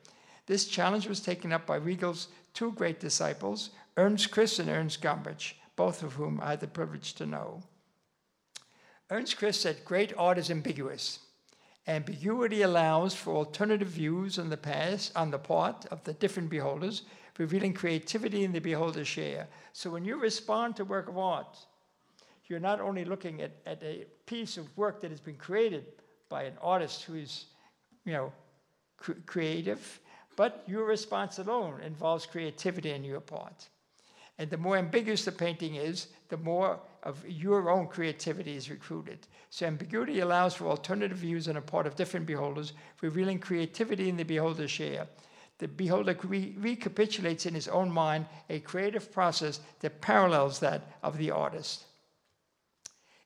This 0.46 0.68
challenge 0.68 1.08
was 1.08 1.22
taken 1.22 1.54
up 1.54 1.66
by 1.66 1.78
Riegl's 1.78 2.28
two 2.54 2.74
great 2.74 3.00
disciples, 3.00 3.70
Ernst 3.96 4.30
Kris 4.30 4.60
and 4.60 4.68
Ernst 4.70 5.02
Gombrich, 5.02 5.54
both 5.78 6.04
of 6.04 6.16
whom 6.16 6.42
I 6.44 6.50
had 6.50 6.60
the 6.60 6.68
privilege 6.68 7.14
to 7.14 7.26
know. 7.26 7.64
Ernst 9.10 9.38
Kris 9.38 9.58
said, 9.58 9.86
Great 9.86 10.12
art 10.18 10.38
is 10.38 10.52
ambiguous. 10.52 11.20
Ambiguity 11.88 12.62
allows 12.62 13.16
for 13.16 13.34
alternative 13.34 13.88
views 13.88 14.38
on 14.38 14.50
the 14.50 14.58
past, 14.58 15.14
on 15.16 15.32
the 15.32 15.40
part 15.40 15.86
of 15.86 16.04
the 16.04 16.12
different 16.12 16.50
beholders, 16.50 17.04
revealing 17.38 17.74
creativity 17.74 18.44
in 18.44 18.52
the 18.52 18.60
beholder's 18.60 19.08
share. 19.08 19.48
So 19.72 19.90
when 19.92 20.04
you 20.04 20.20
respond 20.20 20.76
to 20.76 20.84
work 20.84 21.08
of 21.08 21.18
art, 21.18 21.58
you're 22.48 22.60
not 22.60 22.82
only 22.82 23.06
looking 23.06 23.42
at, 23.42 23.52
at 23.66 23.82
a 23.82 24.08
piece 24.26 24.58
of 24.58 24.76
work 24.76 25.00
that 25.00 25.12
has 25.12 25.22
been 25.22 25.38
created 25.38 25.86
by 26.30 26.44
an 26.44 26.54
artist 26.62 27.04
who 27.04 27.16
is, 27.16 27.46
you 28.06 28.14
know, 28.14 28.32
cr- 28.98 29.14
creative, 29.26 30.00
but 30.36 30.64
your 30.68 30.86
response 30.86 31.40
alone 31.40 31.82
involves 31.82 32.26
creativity 32.26 32.94
on 32.94 33.04
your 33.04 33.20
part. 33.20 33.70
And 34.40 34.50
the 34.50 34.58
more 34.58 34.78
ambiguous 34.78 35.26
the 35.26 35.32
painting 35.32 35.76
is, 35.76 36.08
the 36.30 36.38
more 36.38 36.80
of 37.04 37.28
your 37.28 37.70
own 37.70 37.88
creativity 37.88 38.56
is 38.56 38.70
recruited. 38.70 39.20
So 39.50 39.66
ambiguity 39.66 40.20
allows 40.20 40.54
for 40.54 40.68
alternative 40.68 41.18
views 41.18 41.48
on 41.48 41.56
the 41.56 41.62
part 41.62 41.88
of 41.88 41.96
different 41.96 42.26
beholders, 42.26 42.74
revealing 43.02 43.40
creativity 43.40 44.10
in 44.10 44.18
the 44.18 44.24
beholder's 44.24 44.70
share. 44.70 45.08
The 45.58 45.68
beholder 45.68 46.16
re- 46.24 46.54
recapitulates 46.60 47.48
in 47.48 47.56
his 47.56 47.68
own 47.68 47.90
mind 47.90 48.28
a 48.50 48.60
creative 48.60 49.12
process 49.12 49.60
that 49.80 50.02
parallels 50.02 50.60
that 50.60 50.84
of 51.02 51.18
the 51.18 51.32
artist. 51.32 51.86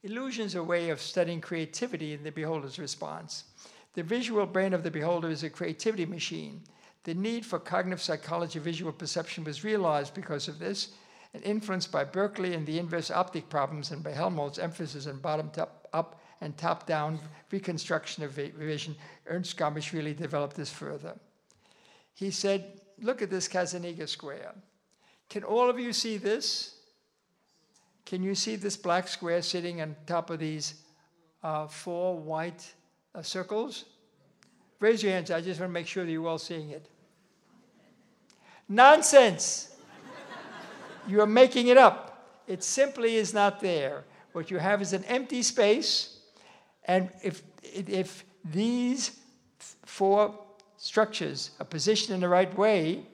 Illusions 0.04 0.56
are 0.56 0.60
a 0.60 0.64
way 0.64 0.90
of 0.90 1.00
studying 1.00 1.42
creativity 1.42 2.14
in 2.14 2.24
the 2.24 2.32
beholder's 2.32 2.80
response. 2.80 3.44
The 3.94 4.04
visual 4.04 4.46
brain 4.46 4.74
of 4.74 4.84
the 4.84 4.92
beholder 4.92 5.30
is 5.30 5.44
a 5.44 5.50
creativity 5.50 6.06
machine. 6.06 6.64
The 7.04 7.14
need 7.14 7.46
for 7.46 7.60
cognitive 7.60 8.02
psychology 8.02 8.60
visual 8.60 8.92
perception 8.92 9.44
was 9.44 9.64
realized 9.64 10.14
because 10.14 10.48
of 10.48 10.60
this 10.60 10.90
and 11.34 11.44
influenced 11.44 11.92
by 11.92 12.04
Berkeley 12.04 12.54
and 12.54 12.66
the 12.66 12.80
inverse 12.80 13.12
optic 13.12 13.50
problems 13.50 13.92
and 13.92 14.04
by 14.04 14.12
Helmholtz's 14.12 14.60
emphasis 14.60 15.08
on 15.08 15.20
bottom 15.20 15.52
up 15.94 16.22
and 16.42 16.58
top 16.58 16.88
down 16.88 17.20
reconstruction 17.52 18.24
of 18.24 18.32
vision, 18.32 18.96
Ernst 19.28 19.58
Gombrich 19.58 19.94
really 19.94 20.14
developed 20.14 20.56
this 20.56 20.72
further. 20.72 21.16
He 22.16 22.32
said, 22.32 22.82
Look 23.00 23.22
at 23.22 23.30
this 23.30 23.48
Kanizsa 23.48 24.08
square. 24.08 24.54
Can 25.30 25.44
all 25.44 25.70
of 25.70 25.80
you 25.80 25.94
see 25.94 26.18
this? 26.18 26.76
Can 28.12 28.24
you 28.24 28.36
see 28.36 28.58
this 28.58 28.76
black 28.76 29.08
square 29.08 29.41
sitting 29.41 29.82
on 29.82 29.95
top 30.06 30.32
of 30.32 30.39
these 30.39 30.74
uh, 31.41 31.65
four 31.67 32.19
white 32.19 32.74
uh, 33.15 33.21
circles? 33.21 33.86
Raise 34.82 35.02
your 35.02 35.13
hands. 35.13 35.32
I 35.32 35.39
just 35.39 35.62
want 35.62 35.69
to 35.69 35.74
make 35.74 35.88
sure 35.88 36.04
that 36.04 36.12
you're 36.12 36.28
all 36.28 36.38
seeing 36.38 36.71
it. 36.71 36.89
Nonsense! 38.67 39.78
You 41.08 41.21
are 41.21 41.26
making 41.26 41.67
it 41.67 41.78
up. 41.78 42.28
It 42.47 42.65
simply 42.65 43.15
is 43.15 43.34
not 43.34 43.62
there. 43.62 44.04
What 44.34 44.52
you 44.52 44.58
have 44.58 44.82
is 44.82 44.91
an 44.91 45.06
empty 45.06 45.41
space, 45.41 46.19
and 46.84 47.10
if, 47.24 47.41
if 47.63 48.26
these 48.43 49.21
four 49.86 50.38
structures 50.76 51.52
are 51.62 51.65
positioned 51.65 52.15
in 52.15 52.19
the 52.19 52.28
right 52.28 52.54
way, 52.58 53.06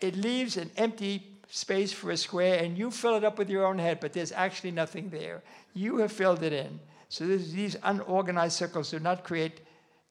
it 0.00 0.14
leaves 0.14 0.56
an 0.56 0.70
empty 0.76 1.35
space 1.48 1.92
for 1.92 2.10
a 2.10 2.16
square, 2.16 2.62
and 2.62 2.76
you 2.76 2.90
fill 2.90 3.16
it 3.16 3.24
up 3.24 3.38
with 3.38 3.48
your 3.48 3.66
own 3.66 3.78
head, 3.78 4.00
but 4.00 4.12
there's 4.12 4.32
actually 4.32 4.70
nothing 4.70 5.08
there. 5.10 5.42
You 5.74 5.98
have 5.98 6.12
filled 6.12 6.42
it 6.42 6.52
in. 6.52 6.80
So 7.08 7.26
these 7.26 7.76
unorganized 7.82 8.56
circles 8.56 8.90
do 8.90 8.98
not 8.98 9.22
create 9.22 9.60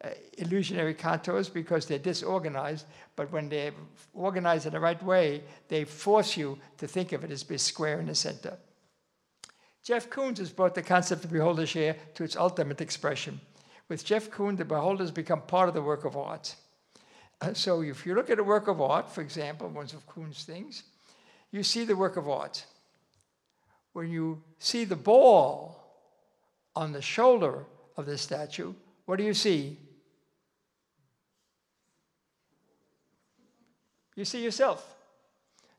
uh, 0.03 0.09
illusionary 0.37 0.93
contours 0.93 1.49
because 1.49 1.85
they're 1.85 1.99
disorganized, 1.99 2.85
but 3.15 3.31
when 3.31 3.49
they're 3.49 3.73
organized 4.13 4.65
in 4.65 4.73
the 4.73 4.79
right 4.79 5.01
way, 5.03 5.43
they 5.67 5.83
force 5.83 6.37
you 6.37 6.57
to 6.77 6.87
think 6.87 7.11
of 7.11 7.23
it 7.23 7.31
as 7.31 7.43
being 7.43 7.57
square 7.57 7.99
in 7.99 8.07
the 8.07 8.15
center. 8.15 8.57
Jeff 9.83 10.09
Koons 10.09 10.39
has 10.39 10.51
brought 10.51 10.73
the 10.73 10.81
concept 10.81 11.25
of 11.25 11.31
beholder 11.31 11.65
share 11.65 11.95
to 12.15 12.23
its 12.23 12.35
ultimate 12.35 12.81
expression. 12.81 13.39
With 13.87 14.03
Jeff 14.03 14.31
Koons, 14.31 14.57
the 14.57 14.65
beholders 14.65 15.11
become 15.11 15.41
part 15.41 15.67
of 15.67 15.75
the 15.75 15.81
work 15.81 16.05
of 16.05 16.17
art. 16.17 16.55
Uh, 17.39 17.53
so 17.53 17.81
if 17.81 18.05
you 18.05 18.15
look 18.15 18.29
at 18.29 18.39
a 18.39 18.43
work 18.43 18.67
of 18.67 18.81
art, 18.81 19.11
for 19.11 19.21
example, 19.21 19.69
one 19.69 19.85
of 19.85 20.07
Koons' 20.07 20.43
things, 20.43 20.83
you 21.55 21.63
see 21.63 21.85
the 21.85 21.95
work 21.95 22.17
of 22.17 22.27
art. 22.27 22.65
When 23.93 24.09
you 24.09 24.43
see 24.59 24.83
the 24.83 24.95
ball 24.95 25.81
on 26.75 26.91
the 26.91 27.01
shoulder 27.01 27.65
of 27.95 28.05
the 28.05 28.17
statue, 28.17 28.73
what 29.05 29.17
do 29.17 29.23
you 29.23 29.33
see? 29.33 29.77
You 34.15 34.25
see 34.25 34.43
yourself. 34.43 34.95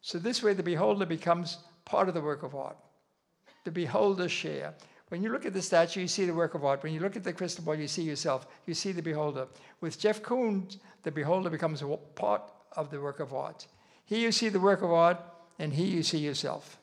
So 0.00 0.18
this 0.18 0.42
way, 0.42 0.54
the 0.54 0.62
beholder 0.62 1.04
becomes 1.04 1.58
part 1.84 2.08
of 2.08 2.14
the 2.14 2.20
work 2.20 2.42
of 2.42 2.54
art. 2.54 2.76
The 3.64 3.70
beholder 3.70 4.28
share. 4.28 4.74
When 5.08 5.22
you 5.22 5.30
look 5.30 5.46
at 5.46 5.52
the 5.52 5.62
statue, 5.62 6.00
you 6.00 6.08
see 6.08 6.24
the 6.24 6.34
work 6.34 6.54
of 6.54 6.64
art. 6.64 6.82
When 6.82 6.92
you 6.94 7.00
look 7.00 7.16
at 7.16 7.24
the 7.24 7.32
crystal 7.32 7.64
ball, 7.64 7.74
you 7.74 7.88
see 7.88 8.02
yourself. 8.02 8.46
You 8.66 8.74
see 8.74 8.92
the 8.92 9.02
beholder. 9.02 9.46
With 9.80 9.98
Jeff 9.98 10.22
Koons, 10.22 10.78
the 11.02 11.10
beholder 11.10 11.50
becomes 11.50 11.82
a 11.82 11.96
part 12.14 12.42
of 12.72 12.90
the 12.90 13.00
work 13.00 13.20
of 13.20 13.34
art. 13.34 13.66
Here 14.04 14.18
you 14.18 14.32
see 14.32 14.48
the 14.48 14.60
work 14.60 14.82
of 14.82 14.90
art, 14.90 15.18
and 15.58 15.72
here 15.72 15.86
you 15.86 16.02
see 16.02 16.18
yourself. 16.18 16.78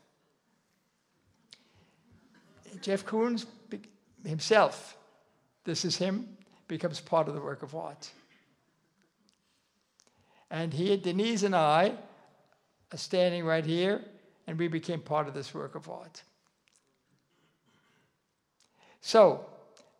Jeff 2.81 3.05
Koons 3.05 3.45
himself, 4.25 4.97
this 5.63 5.85
is 5.85 5.97
him, 5.97 6.27
becomes 6.67 6.99
part 6.99 7.27
of 7.27 7.33
the 7.33 7.41
work 7.41 7.63
of 7.63 7.75
art. 7.75 8.09
And 10.49 10.73
he, 10.73 10.95
Denise 10.97 11.43
and 11.43 11.55
I 11.55 11.93
are 12.91 12.97
standing 12.97 13.45
right 13.45 13.65
here, 13.65 14.01
and 14.47 14.57
we 14.59 14.67
became 14.67 14.99
part 14.99 15.27
of 15.27 15.33
this 15.33 15.53
work 15.53 15.75
of 15.75 15.89
art. 15.89 16.21
So, 19.01 19.45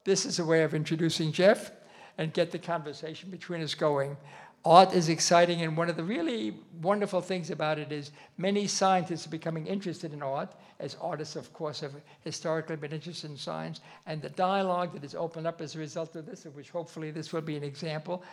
this 0.05 0.25
is 0.25 0.39
a 0.39 0.45
way 0.45 0.63
of 0.63 0.73
introducing 0.73 1.31
Jeff 1.31 1.71
and 2.17 2.33
get 2.33 2.51
the 2.51 2.59
conversation 2.59 3.29
between 3.29 3.61
us 3.61 3.73
going. 3.73 4.17
Art 4.65 4.93
is 4.93 5.09
exciting, 5.09 5.61
and 5.61 5.75
one 5.75 5.89
of 5.89 5.97
the 5.97 6.03
really 6.03 6.55
wonderful 6.81 7.19
things 7.19 7.49
about 7.49 7.79
it 7.79 7.91
is 7.91 8.11
many 8.37 8.65
scientists 8.65 9.27
are 9.27 9.29
becoming 9.29 9.67
interested 9.67 10.13
in 10.13 10.23
art, 10.23 10.55
as 10.79 10.95
artists, 11.01 11.35
of 11.35 11.51
course, 11.51 11.81
have 11.81 11.93
historically 12.21 12.77
been 12.77 12.93
interested 12.93 13.29
in 13.29 13.35
science. 13.35 13.81
And 14.05 14.21
the 14.21 14.29
dialogue 14.29 14.93
that 14.93 15.03
is 15.03 15.15
opened 15.15 15.47
up 15.47 15.59
as 15.59 15.75
a 15.75 15.79
result 15.79 16.15
of 16.15 16.25
this, 16.25 16.45
of 16.45 16.55
which 16.55 16.69
hopefully 16.69 17.11
this 17.11 17.33
will 17.33 17.41
be 17.41 17.57
an 17.57 17.63
example, 17.63 18.23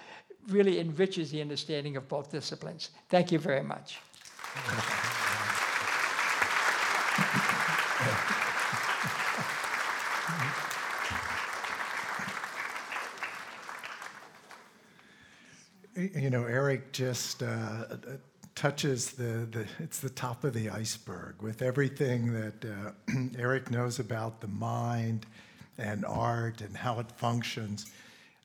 really 0.49 0.79
enriches 0.79 1.33
the 1.33 1.40
understanding 1.40 1.97
of 1.97 2.09
both 2.09 2.31
disciplines. 2.31 2.90
Thank 3.09 3.33
you 3.33 3.40
very 3.40 3.64
much. 3.64 3.99
You 16.20 16.28
know, 16.28 16.44
Eric 16.44 16.92
just 16.92 17.42
uh, 17.42 17.87
touches 18.54 19.12
the, 19.12 19.48
the 19.50 19.66
it's 19.78 20.00
the 20.00 20.11
top 20.11 20.44
of 20.44 20.52
the 20.52 20.68
iceberg 20.68 21.40
with 21.40 21.62
everything 21.62 22.35
that 22.35 22.62
uh, 22.62 22.90
Eric 23.38 23.70
knows 23.70 24.00
about 24.00 24.42
the 24.42 24.48
mind 24.48 25.24
and 25.78 26.04
art 26.04 26.61
and 26.61 26.76
how 26.76 27.00
it 27.00 27.11
functions. 27.12 27.90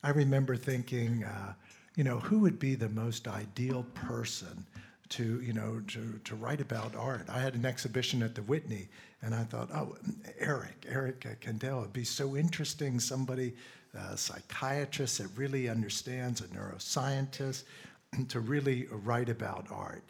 I 0.02 0.08
remember 0.08 0.56
thinking, 0.56 1.24
uh, 1.24 1.52
you 1.96 2.04
know, 2.04 2.18
who 2.18 2.38
would 2.38 2.58
be 2.58 2.76
the 2.76 2.88
most 2.88 3.28
ideal 3.28 3.84
person 3.92 4.64
to, 5.10 5.42
you 5.42 5.52
know, 5.52 5.82
to, 5.88 6.18
to 6.24 6.34
write 6.34 6.62
about 6.62 6.96
art? 6.96 7.26
I 7.28 7.40
had 7.40 7.56
an 7.56 7.66
exhibition 7.66 8.22
at 8.22 8.34
the 8.34 8.42
Whitney, 8.42 8.88
and 9.20 9.34
I 9.34 9.44
thought, 9.44 9.68
oh, 9.74 9.98
Eric, 10.38 10.86
Eric 10.88 11.26
Kandel 11.42 11.82
would 11.82 11.92
be 11.92 12.04
so 12.04 12.36
interesting. 12.38 12.98
Somebody, 12.98 13.52
a 13.96 14.16
psychiatrist 14.16 15.18
that 15.18 15.28
really 15.36 15.68
understands, 15.68 16.40
a 16.40 16.44
neuroscientist, 16.48 17.64
to 18.28 18.40
really 18.40 18.86
write 18.90 19.28
about 19.28 19.66
art. 19.70 20.04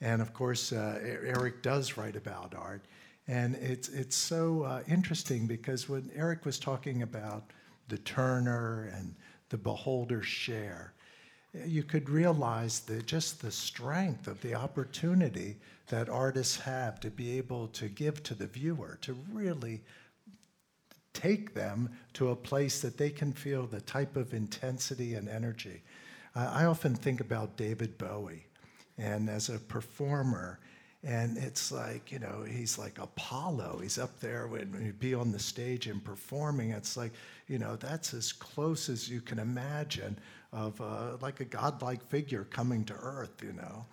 And 0.00 0.20
of 0.20 0.32
course, 0.32 0.72
uh, 0.72 0.98
Eric 1.02 1.62
does 1.62 1.96
write 1.96 2.16
about 2.16 2.54
art. 2.54 2.84
And 3.28 3.54
it's, 3.56 3.88
it's 3.88 4.16
so 4.16 4.62
uh, 4.62 4.82
interesting 4.88 5.46
because 5.46 5.88
when 5.88 6.10
Eric 6.14 6.44
was 6.44 6.58
talking 6.58 7.02
about 7.02 7.44
the 7.88 7.98
Turner 7.98 8.92
and 8.96 9.14
the 9.48 9.58
beholder's 9.58 10.26
share, 10.26 10.92
you 11.66 11.82
could 11.82 12.08
realize 12.08 12.80
that 12.80 13.06
just 13.06 13.42
the 13.42 13.50
strength 13.50 14.26
of 14.26 14.40
the 14.40 14.54
opportunity 14.54 15.56
that 15.88 16.08
artists 16.08 16.56
have 16.56 16.98
to 17.00 17.10
be 17.10 17.36
able 17.36 17.68
to 17.68 17.88
give 17.88 18.22
to 18.22 18.34
the 18.34 18.46
viewer, 18.46 18.98
to 19.02 19.12
really 19.30 19.82
take 21.14 21.54
them 21.54 21.90
to 22.14 22.30
a 22.30 22.36
place 22.36 22.80
that 22.80 22.96
they 22.96 23.10
can 23.10 23.32
feel 23.32 23.66
the 23.66 23.80
type 23.80 24.16
of 24.16 24.34
intensity 24.34 25.14
and 25.14 25.28
energy. 25.28 25.82
Uh, 26.34 26.50
I 26.52 26.64
often 26.64 26.94
think 26.94 27.20
about 27.20 27.56
David 27.56 27.98
Bowie, 27.98 28.46
and 28.98 29.28
as 29.28 29.48
a 29.48 29.58
performer, 29.58 30.58
and 31.04 31.36
it's 31.36 31.72
like, 31.72 32.12
you 32.12 32.20
know, 32.20 32.44
he's 32.48 32.78
like 32.78 32.98
Apollo. 32.98 33.80
He's 33.82 33.98
up 33.98 34.20
there 34.20 34.46
when 34.46 34.72
he'd 34.80 35.00
be 35.00 35.14
on 35.14 35.32
the 35.32 35.38
stage 35.38 35.88
and 35.88 36.02
performing. 36.02 36.70
It's 36.70 36.96
like, 36.96 37.12
you 37.48 37.58
know, 37.58 37.74
that's 37.74 38.14
as 38.14 38.32
close 38.32 38.88
as 38.88 39.08
you 39.08 39.20
can 39.20 39.40
imagine 39.40 40.16
of 40.52 40.80
uh, 40.80 41.16
like 41.20 41.40
a 41.40 41.44
godlike 41.44 42.08
figure 42.08 42.44
coming 42.44 42.84
to 42.84 42.94
earth, 42.94 43.42
you 43.42 43.52
know. 43.52 43.84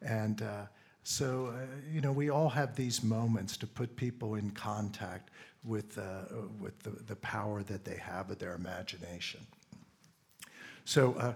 And 0.00 0.40
uh, 0.40 0.62
so, 1.02 1.52
uh, 1.54 1.66
you 1.92 2.00
know, 2.00 2.12
we 2.12 2.30
all 2.30 2.48
have 2.48 2.74
these 2.74 3.02
moments 3.02 3.58
to 3.58 3.66
put 3.66 3.94
people 3.94 4.36
in 4.36 4.50
contact 4.52 5.30
with, 5.64 5.98
uh, 5.98 6.24
with 6.60 6.78
the, 6.80 6.90
the 7.06 7.16
power 7.16 7.62
that 7.62 7.84
they 7.84 7.96
have 7.96 8.30
of 8.30 8.38
their 8.38 8.54
imagination. 8.54 9.40
So, 10.84 11.14
uh, 11.14 11.32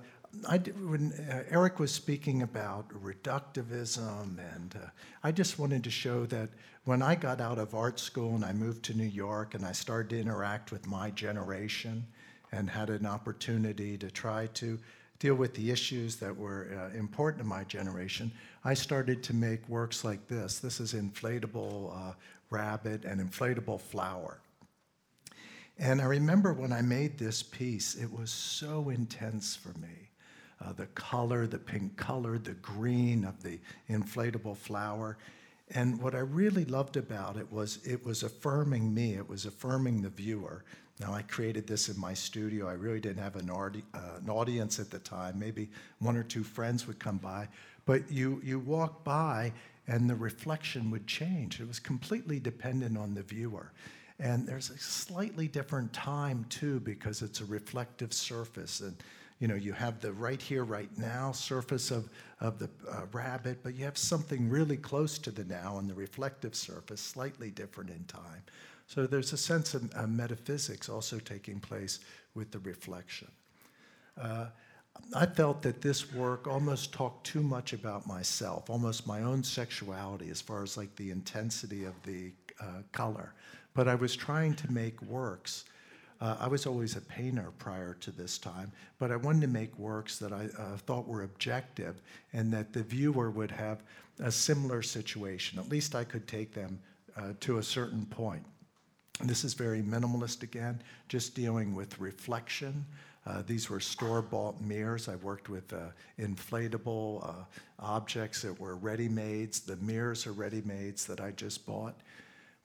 I, 0.46 0.58
when 0.58 1.12
uh, 1.12 1.44
Eric 1.48 1.78
was 1.78 1.90
speaking 1.90 2.42
about 2.42 2.90
reductivism, 2.90 4.38
and 4.54 4.74
uh, 4.76 4.88
I 5.24 5.32
just 5.32 5.58
wanted 5.58 5.82
to 5.84 5.90
show 5.90 6.26
that 6.26 6.50
when 6.84 7.02
I 7.02 7.14
got 7.14 7.40
out 7.40 7.58
of 7.58 7.74
art 7.74 7.98
school 7.98 8.34
and 8.34 8.44
I 8.44 8.52
moved 8.52 8.84
to 8.84 8.94
New 8.94 9.04
York 9.04 9.54
and 9.54 9.64
I 9.64 9.72
started 9.72 10.10
to 10.10 10.20
interact 10.20 10.70
with 10.70 10.86
my 10.86 11.10
generation 11.10 12.06
and 12.52 12.68
had 12.68 12.90
an 12.90 13.06
opportunity 13.06 13.96
to 13.98 14.10
try 14.10 14.46
to 14.54 14.78
deal 15.18 15.34
with 15.34 15.54
the 15.54 15.70
issues 15.70 16.16
that 16.16 16.36
were 16.36 16.68
uh, 16.78 16.96
important 16.96 17.42
to 17.42 17.48
my 17.48 17.64
generation, 17.64 18.30
I 18.64 18.74
started 18.74 19.22
to 19.24 19.34
make 19.34 19.68
works 19.68 20.04
like 20.04 20.28
this. 20.28 20.60
This 20.60 20.78
is 20.78 20.94
inflatable 20.94 21.92
uh, 21.94 22.12
rabbit 22.50 23.04
and 23.04 23.20
inflatable 23.20 23.80
flower. 23.80 24.38
And 25.78 26.00
I 26.00 26.06
remember 26.06 26.52
when 26.52 26.72
I 26.72 26.82
made 26.82 27.18
this 27.18 27.42
piece, 27.42 27.94
it 27.94 28.12
was 28.12 28.30
so 28.30 28.88
intense 28.88 29.54
for 29.54 29.78
me. 29.78 30.10
Uh, 30.60 30.72
the 30.72 30.86
color, 30.86 31.46
the 31.46 31.58
pink 31.58 31.96
color, 31.96 32.36
the 32.36 32.54
green 32.54 33.24
of 33.24 33.40
the 33.44 33.60
inflatable 33.88 34.56
flower. 34.56 35.16
And 35.70 36.00
what 36.02 36.16
I 36.16 36.20
really 36.20 36.64
loved 36.64 36.96
about 36.96 37.36
it 37.36 37.50
was 37.52 37.78
it 37.84 38.04
was 38.04 38.24
affirming 38.24 38.92
me, 38.92 39.14
it 39.14 39.28
was 39.28 39.46
affirming 39.46 40.02
the 40.02 40.08
viewer. 40.08 40.64
Now, 41.00 41.14
I 41.14 41.22
created 41.22 41.68
this 41.68 41.88
in 41.88 42.00
my 42.00 42.12
studio. 42.12 42.68
I 42.68 42.72
really 42.72 42.98
didn't 42.98 43.22
have 43.22 43.36
an, 43.36 43.50
audi- 43.50 43.84
uh, 43.94 44.18
an 44.20 44.28
audience 44.28 44.80
at 44.80 44.90
the 44.90 44.98
time. 44.98 45.38
Maybe 45.38 45.68
one 46.00 46.16
or 46.16 46.24
two 46.24 46.42
friends 46.42 46.88
would 46.88 46.98
come 46.98 47.18
by. 47.18 47.46
But 47.86 48.10
you, 48.10 48.40
you 48.44 48.58
walk 48.58 49.04
by 49.04 49.52
and 49.88 50.08
the 50.08 50.14
reflection 50.14 50.90
would 50.90 51.06
change. 51.06 51.60
It 51.60 51.66
was 51.66 51.80
completely 51.80 52.38
dependent 52.38 52.96
on 52.96 53.14
the 53.14 53.22
viewer. 53.22 53.72
And 54.20 54.46
there's 54.46 54.70
a 54.70 54.78
slightly 54.78 55.48
different 55.48 55.92
time 55.92 56.44
too 56.50 56.80
because 56.80 57.22
it's 57.22 57.40
a 57.40 57.44
reflective 57.46 58.12
surface. 58.12 58.80
And 58.80 58.96
you 59.38 59.48
know, 59.48 59.54
you 59.54 59.72
have 59.72 60.00
the 60.00 60.12
right 60.12 60.42
here, 60.42 60.64
right 60.64 60.90
now 60.98 61.32
surface 61.32 61.90
of, 61.90 62.10
of 62.40 62.58
the 62.58 62.68
uh, 62.90 63.06
rabbit, 63.12 63.60
but 63.62 63.74
you 63.74 63.84
have 63.84 63.96
something 63.96 64.50
really 64.50 64.76
close 64.76 65.16
to 65.18 65.30
the 65.30 65.44
now 65.44 65.78
and 65.78 65.88
the 65.88 65.94
reflective 65.94 66.54
surface, 66.54 67.00
slightly 67.00 67.50
different 67.50 67.90
in 67.90 68.04
time. 68.04 68.42
So 68.86 69.06
there's 69.06 69.32
a 69.32 69.36
sense 69.36 69.74
of 69.74 69.90
uh, 69.94 70.06
metaphysics 70.06 70.88
also 70.88 71.18
taking 71.18 71.60
place 71.60 72.00
with 72.34 72.50
the 72.50 72.58
reflection. 72.60 73.28
Uh, 74.20 74.46
I 75.14 75.26
felt 75.26 75.62
that 75.62 75.80
this 75.80 76.12
work 76.12 76.46
almost 76.46 76.92
talked 76.92 77.26
too 77.26 77.42
much 77.42 77.72
about 77.72 78.06
myself, 78.06 78.68
almost 78.68 79.06
my 79.06 79.22
own 79.22 79.42
sexuality, 79.42 80.28
as 80.30 80.40
far 80.40 80.62
as 80.62 80.76
like 80.76 80.94
the 80.96 81.10
intensity 81.10 81.84
of 81.84 81.94
the 82.04 82.32
uh, 82.60 82.82
color. 82.92 83.32
But 83.74 83.88
I 83.88 83.94
was 83.94 84.14
trying 84.14 84.54
to 84.54 84.72
make 84.72 85.00
works. 85.02 85.64
Uh, 86.20 86.36
I 86.40 86.48
was 86.48 86.66
always 86.66 86.96
a 86.96 87.00
painter 87.00 87.52
prior 87.58 87.94
to 88.00 88.10
this 88.10 88.38
time, 88.38 88.72
but 88.98 89.10
I 89.12 89.16
wanted 89.16 89.42
to 89.42 89.46
make 89.48 89.78
works 89.78 90.18
that 90.18 90.32
I 90.32 90.48
uh, 90.58 90.76
thought 90.78 91.06
were 91.06 91.22
objective 91.22 92.02
and 92.32 92.52
that 92.52 92.72
the 92.72 92.82
viewer 92.82 93.30
would 93.30 93.52
have 93.52 93.82
a 94.18 94.32
similar 94.32 94.82
situation. 94.82 95.58
At 95.58 95.68
least 95.68 95.94
I 95.94 96.04
could 96.04 96.26
take 96.26 96.52
them 96.52 96.80
uh, 97.16 97.34
to 97.40 97.58
a 97.58 97.62
certain 97.62 98.04
point. 98.06 98.44
And 99.20 99.28
this 99.28 99.44
is 99.44 99.54
very 99.54 99.82
minimalist 99.82 100.42
again, 100.42 100.80
just 101.08 101.34
dealing 101.34 101.74
with 101.74 101.98
reflection. 101.98 102.84
Uh, 103.28 103.42
these 103.46 103.68
were 103.68 103.78
store-bought 103.78 104.58
mirrors. 104.60 105.06
I 105.06 105.16
worked 105.16 105.50
with 105.50 105.70
uh, 105.72 105.88
inflatable 106.18 107.28
uh, 107.28 107.44
objects 107.78 108.40
that 108.42 108.58
were 108.58 108.76
ready-mades. 108.76 109.60
The 109.60 109.76
mirrors 109.76 110.26
are 110.26 110.32
ready-mades 110.32 111.04
that 111.06 111.20
I 111.20 111.32
just 111.32 111.66
bought. 111.66 111.94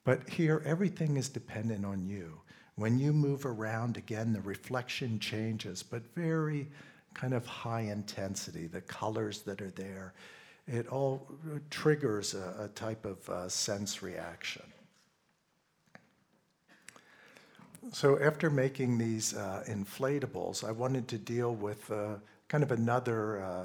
But 0.04 0.26
here, 0.28 0.62
everything 0.64 1.18
is 1.18 1.28
dependent 1.28 1.84
on 1.84 2.06
you. 2.06 2.40
When 2.76 2.98
you 2.98 3.12
move 3.12 3.44
around, 3.44 3.98
again, 3.98 4.32
the 4.32 4.40
reflection 4.40 5.18
changes, 5.18 5.82
but 5.82 6.02
very 6.14 6.66
kind 7.12 7.34
of 7.34 7.46
high 7.46 7.82
intensity, 7.82 8.66
the 8.66 8.80
colors 8.80 9.42
that 9.42 9.60
are 9.60 9.70
there. 9.70 10.14
It 10.66 10.88
all 10.88 11.28
triggers 11.68 12.34
a, 12.34 12.64
a 12.64 12.68
type 12.68 13.04
of 13.04 13.28
uh, 13.28 13.48
sense 13.50 14.02
reaction. 14.02 14.62
So 17.92 18.18
after 18.20 18.50
making 18.50 18.98
these 18.98 19.34
uh, 19.34 19.64
inflatables, 19.68 20.64
I 20.66 20.72
wanted 20.72 21.06
to 21.08 21.18
deal 21.18 21.54
with 21.54 21.90
uh, 21.90 22.16
kind 22.48 22.64
of 22.64 22.72
another 22.72 23.42
uh, 23.42 23.64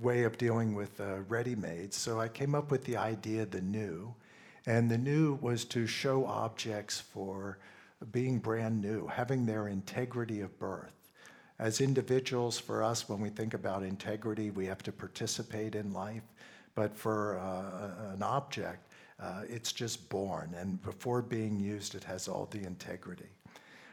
way 0.00 0.24
of 0.24 0.38
dealing 0.38 0.74
with 0.74 1.00
uh, 1.00 1.20
ready-mades. 1.28 1.96
So 1.96 2.20
I 2.20 2.28
came 2.28 2.54
up 2.54 2.70
with 2.70 2.84
the 2.84 2.96
idea, 2.96 3.46
the 3.46 3.60
new, 3.60 4.14
and 4.66 4.90
the 4.90 4.98
new 4.98 5.38
was 5.40 5.64
to 5.66 5.86
show 5.86 6.24
objects 6.24 7.00
for 7.00 7.58
being 8.10 8.38
brand 8.38 8.80
new, 8.80 9.06
having 9.06 9.46
their 9.46 9.68
integrity 9.68 10.40
of 10.40 10.58
birth. 10.58 11.12
As 11.58 11.80
individuals, 11.80 12.58
for 12.58 12.82
us, 12.82 13.08
when 13.08 13.20
we 13.20 13.28
think 13.28 13.54
about 13.54 13.82
integrity, 13.82 14.50
we 14.50 14.66
have 14.66 14.82
to 14.84 14.92
participate 14.92 15.74
in 15.74 15.92
life. 15.92 16.22
But 16.74 16.96
for 16.96 17.38
uh, 17.38 18.14
an 18.14 18.22
object, 18.22 18.88
uh, 19.22 19.42
it's 19.48 19.72
just 19.72 20.08
born, 20.08 20.54
and 20.58 20.82
before 20.82 21.22
being 21.22 21.60
used, 21.60 21.94
it 21.94 22.04
has 22.04 22.28
all 22.28 22.48
the 22.50 22.64
integrity. 22.66 23.30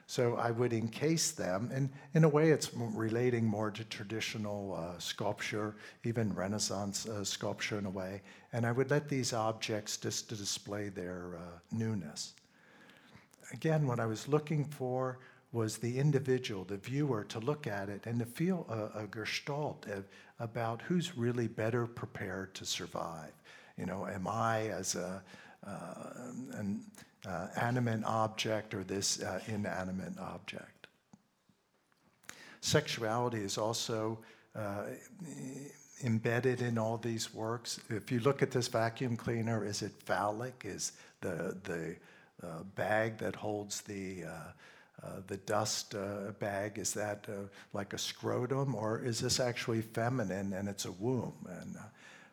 So 0.08 0.38
I 0.38 0.50
would 0.50 0.74
encase 0.74 1.30
them, 1.34 1.70
and 1.72 1.88
in 2.16 2.24
a 2.24 2.30
way, 2.30 2.50
it's 2.50 2.74
relating 2.74 3.46
more 3.46 3.70
to 3.70 3.84
traditional 3.84 4.74
uh, 4.74 4.98
sculpture, 4.98 5.76
even 6.04 6.34
Renaissance 6.34 7.06
uh, 7.06 7.24
sculpture 7.24 7.78
in 7.78 7.86
a 7.86 7.92
way. 7.92 8.24
And 8.52 8.66
I 8.66 8.72
would 8.72 8.90
let 8.90 9.08
these 9.08 9.34
objects 9.34 9.98
just 9.98 10.28
to 10.30 10.36
display 10.36 10.90
their 10.90 11.36
uh, 11.36 11.60
newness. 11.72 12.34
Again, 13.54 13.86
what 13.86 14.00
I 14.00 14.08
was 14.08 14.28
looking 14.28 14.66
for 14.66 15.20
was 15.52 15.78
the 15.78 16.00
individual, 16.00 16.64
the 16.64 16.78
viewer, 16.78 17.24
to 17.26 17.40
look 17.40 17.68
at 17.68 17.90
it 17.90 18.08
and 18.08 18.18
to 18.18 18.26
feel 18.26 18.66
a, 18.68 19.04
a 19.04 19.08
gestalt 19.08 19.86
of, 19.88 20.06
about 20.40 20.82
who's 20.82 21.18
really 21.18 21.48
better 21.48 21.86
prepared 21.86 22.56
to 22.56 22.66
survive. 22.66 23.34
You 23.80 23.86
know, 23.86 24.06
am 24.06 24.28
I 24.28 24.68
as 24.68 24.96
a, 24.96 25.24
uh, 25.66 25.72
an 26.54 26.82
uh, 27.28 27.48
animate 27.56 28.04
object 28.06 28.74
or 28.74 28.84
this 28.84 29.22
uh, 29.22 29.40
inanimate 29.48 30.18
object. 30.20 30.88
Sexuality 32.62 33.40
is 33.40 33.58
also 33.58 34.20
uh, 34.56 34.84
embedded 36.04 36.62
in 36.62 36.78
all 36.78 36.98
these 36.98 37.34
works. 37.34 37.80
If 37.90 38.12
you 38.12 38.20
look 38.20 38.42
at 38.42 38.52
this 38.52 38.68
vacuum 38.68 39.16
cleaner, 39.16 39.66
is 39.66 39.82
it 39.82 39.92
phallic? 40.06 40.64
Is 40.66 40.94
the, 41.22 41.58
the 41.64 41.96
uh, 42.46 42.64
bag 42.76 43.18
that 43.20 43.36
holds 43.36 43.82
the 43.82 44.24
uh, 44.26 44.52
uh, 45.02 45.22
the 45.28 45.38
dust 45.38 45.96
uh, 45.96 46.32
bag, 46.40 46.78
is 46.78 46.94
that 46.94 47.26
uh, 47.30 47.48
like 47.72 47.94
a 47.94 47.98
scrotum, 47.98 48.76
or 48.76 49.00
is 49.00 49.22
this 49.22 49.40
actually 49.40 49.82
feminine 49.82 50.52
and 50.52 50.68
it's 50.68 50.84
a 50.84 50.92
womb? 50.92 51.34
And, 51.48 51.78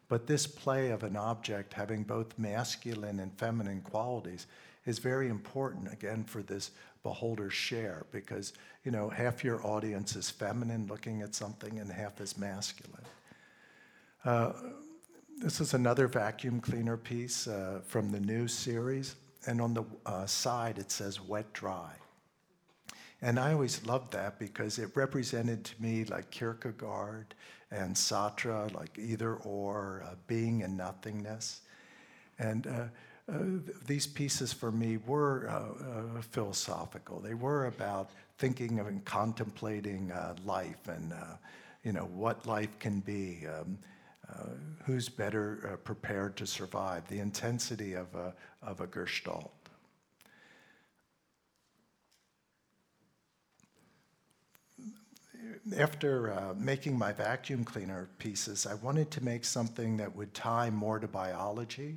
but 0.09 0.27
this 0.27 0.47
play 0.47 0.91
of 0.91 1.03
an 1.03 1.17
object 1.17 1.75
having 1.75 2.03
both 2.03 2.39
masculine 2.39 3.21
and 3.21 3.37
feminine 3.39 3.81
qualities 3.81 4.47
is 4.85 4.99
very 4.99 5.29
important, 5.29 5.93
again, 5.93 6.25
for 6.25 6.43
this 6.43 6.71
beholder 7.03 7.51
share, 7.51 8.07
because, 8.13 8.53
you 8.85 8.91
know, 8.91 9.09
half 9.09 9.43
your 9.43 9.65
audience 9.67 10.15
is 10.17 10.31
feminine 10.31 10.87
looking 10.87 11.23
at 11.23 11.35
something 11.35 11.79
and 11.79 11.91
half 11.91 12.21
is 12.21 12.39
masculine. 12.39 13.05
Uh, 14.25 14.53
this 15.39 15.61
is 15.61 15.75
another 15.75 16.09
vacuum 16.09 16.61
cleaner 16.61 16.97
piece 16.97 17.47
uh, 17.47 17.81
from 17.87 18.11
the 18.11 18.21
new 18.21 18.49
series, 18.49 19.17
and 19.47 19.61
on 19.61 19.75
the 19.75 19.85
uh, 20.07 20.27
side 20.27 20.79
it 20.79 20.91
says 20.91 21.21
wet 21.21 21.53
dry. 21.53 21.93
And 23.23 23.39
I 23.39 23.53
always 23.53 23.85
loved 23.87 24.13
that 24.13 24.39
because 24.39 24.79
it 24.79 24.91
represented 24.95 25.65
to 25.65 25.83
me 25.83 26.05
like 26.05 26.31
Kierkegaard 26.31 27.35
and 27.71 27.95
Sartre, 27.95 28.73
like 28.75 28.99
either 28.99 29.35
or, 29.37 30.05
uh, 30.07 30.15
being 30.27 30.63
and 30.63 30.77
nothingness. 30.77 31.63
And 32.39 32.67
uh, 32.67 33.33
uh, 33.33 33.39
these 33.87 34.07
pieces 34.07 34.53
for 34.53 34.71
me 34.71 34.99
were 34.99 35.49
uh, 35.49 36.19
uh, 36.19 36.23
philosophical. 36.23 37.19
They 37.19 37.35
were 37.35 37.67
about 37.67 38.11
thinking 38.39 38.79
of 38.79 38.87
and 38.87 39.05
contemplating 39.05 40.13
uh, 40.13 40.37
life 40.45 40.89
and, 40.89 41.13
you 41.83 41.93
know, 41.93 42.09
what 42.15 42.47
life 42.47 42.79
can 42.79 43.01
be. 43.01 43.47
Um, 43.47 43.79
who's 44.85 45.09
better 45.09 45.79
prepared 45.85 46.37
to 46.37 46.47
survive? 46.47 47.07
The 47.09 47.21
intensity 47.21 47.95
of 47.95 48.15
a, 48.15 48.35
of 48.63 48.81
a 48.81 48.87
gestalt. 48.87 49.53
After 55.75 56.33
uh, 56.33 56.55
making 56.57 56.97
my 56.97 57.13
vacuum 57.13 57.65
cleaner 57.65 58.09
pieces, 58.19 58.67
I 58.67 58.75
wanted 58.75 59.11
to 59.13 59.25
make 59.25 59.45
something 59.45 59.97
that 59.97 60.15
would 60.15 60.33
tie 60.33 60.71
more 60.71 60.99
to 60.99 61.09
biology, 61.09 61.97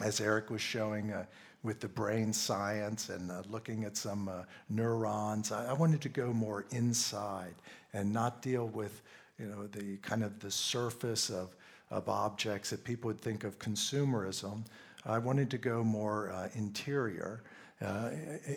as 0.00 0.20
Eric 0.20 0.50
was 0.50 0.60
showing 0.60 1.12
uh, 1.12 1.24
with 1.62 1.80
the 1.80 1.88
brain 1.88 2.32
science 2.32 3.08
and 3.08 3.30
uh, 3.30 3.42
looking 3.48 3.84
at 3.84 3.96
some 3.96 4.28
uh, 4.28 4.42
neurons. 4.68 5.50
I, 5.50 5.70
I, 5.70 5.72
wanted 5.72 6.00
to 6.02 6.08
go 6.08 6.32
more 6.32 6.64
inside 6.70 7.54
and 7.92 8.12
not 8.12 8.40
deal 8.40 8.68
with, 8.68 9.02
you 9.38 9.46
know, 9.46 9.66
the 9.66 9.96
kind 9.96 10.22
of 10.22 10.38
the 10.38 10.50
surface 10.50 11.28
of, 11.28 11.56
of 11.90 12.08
objects 12.08 12.70
that 12.70 12.84
people 12.84 13.08
would 13.08 13.20
think 13.20 13.42
of 13.42 13.58
consumerism. 13.58 14.64
I 15.04 15.18
wanted 15.18 15.50
to 15.50 15.58
go 15.58 15.82
more 15.82 16.30
uh, 16.30 16.48
interior, 16.54 17.42
uh, 17.80 18.10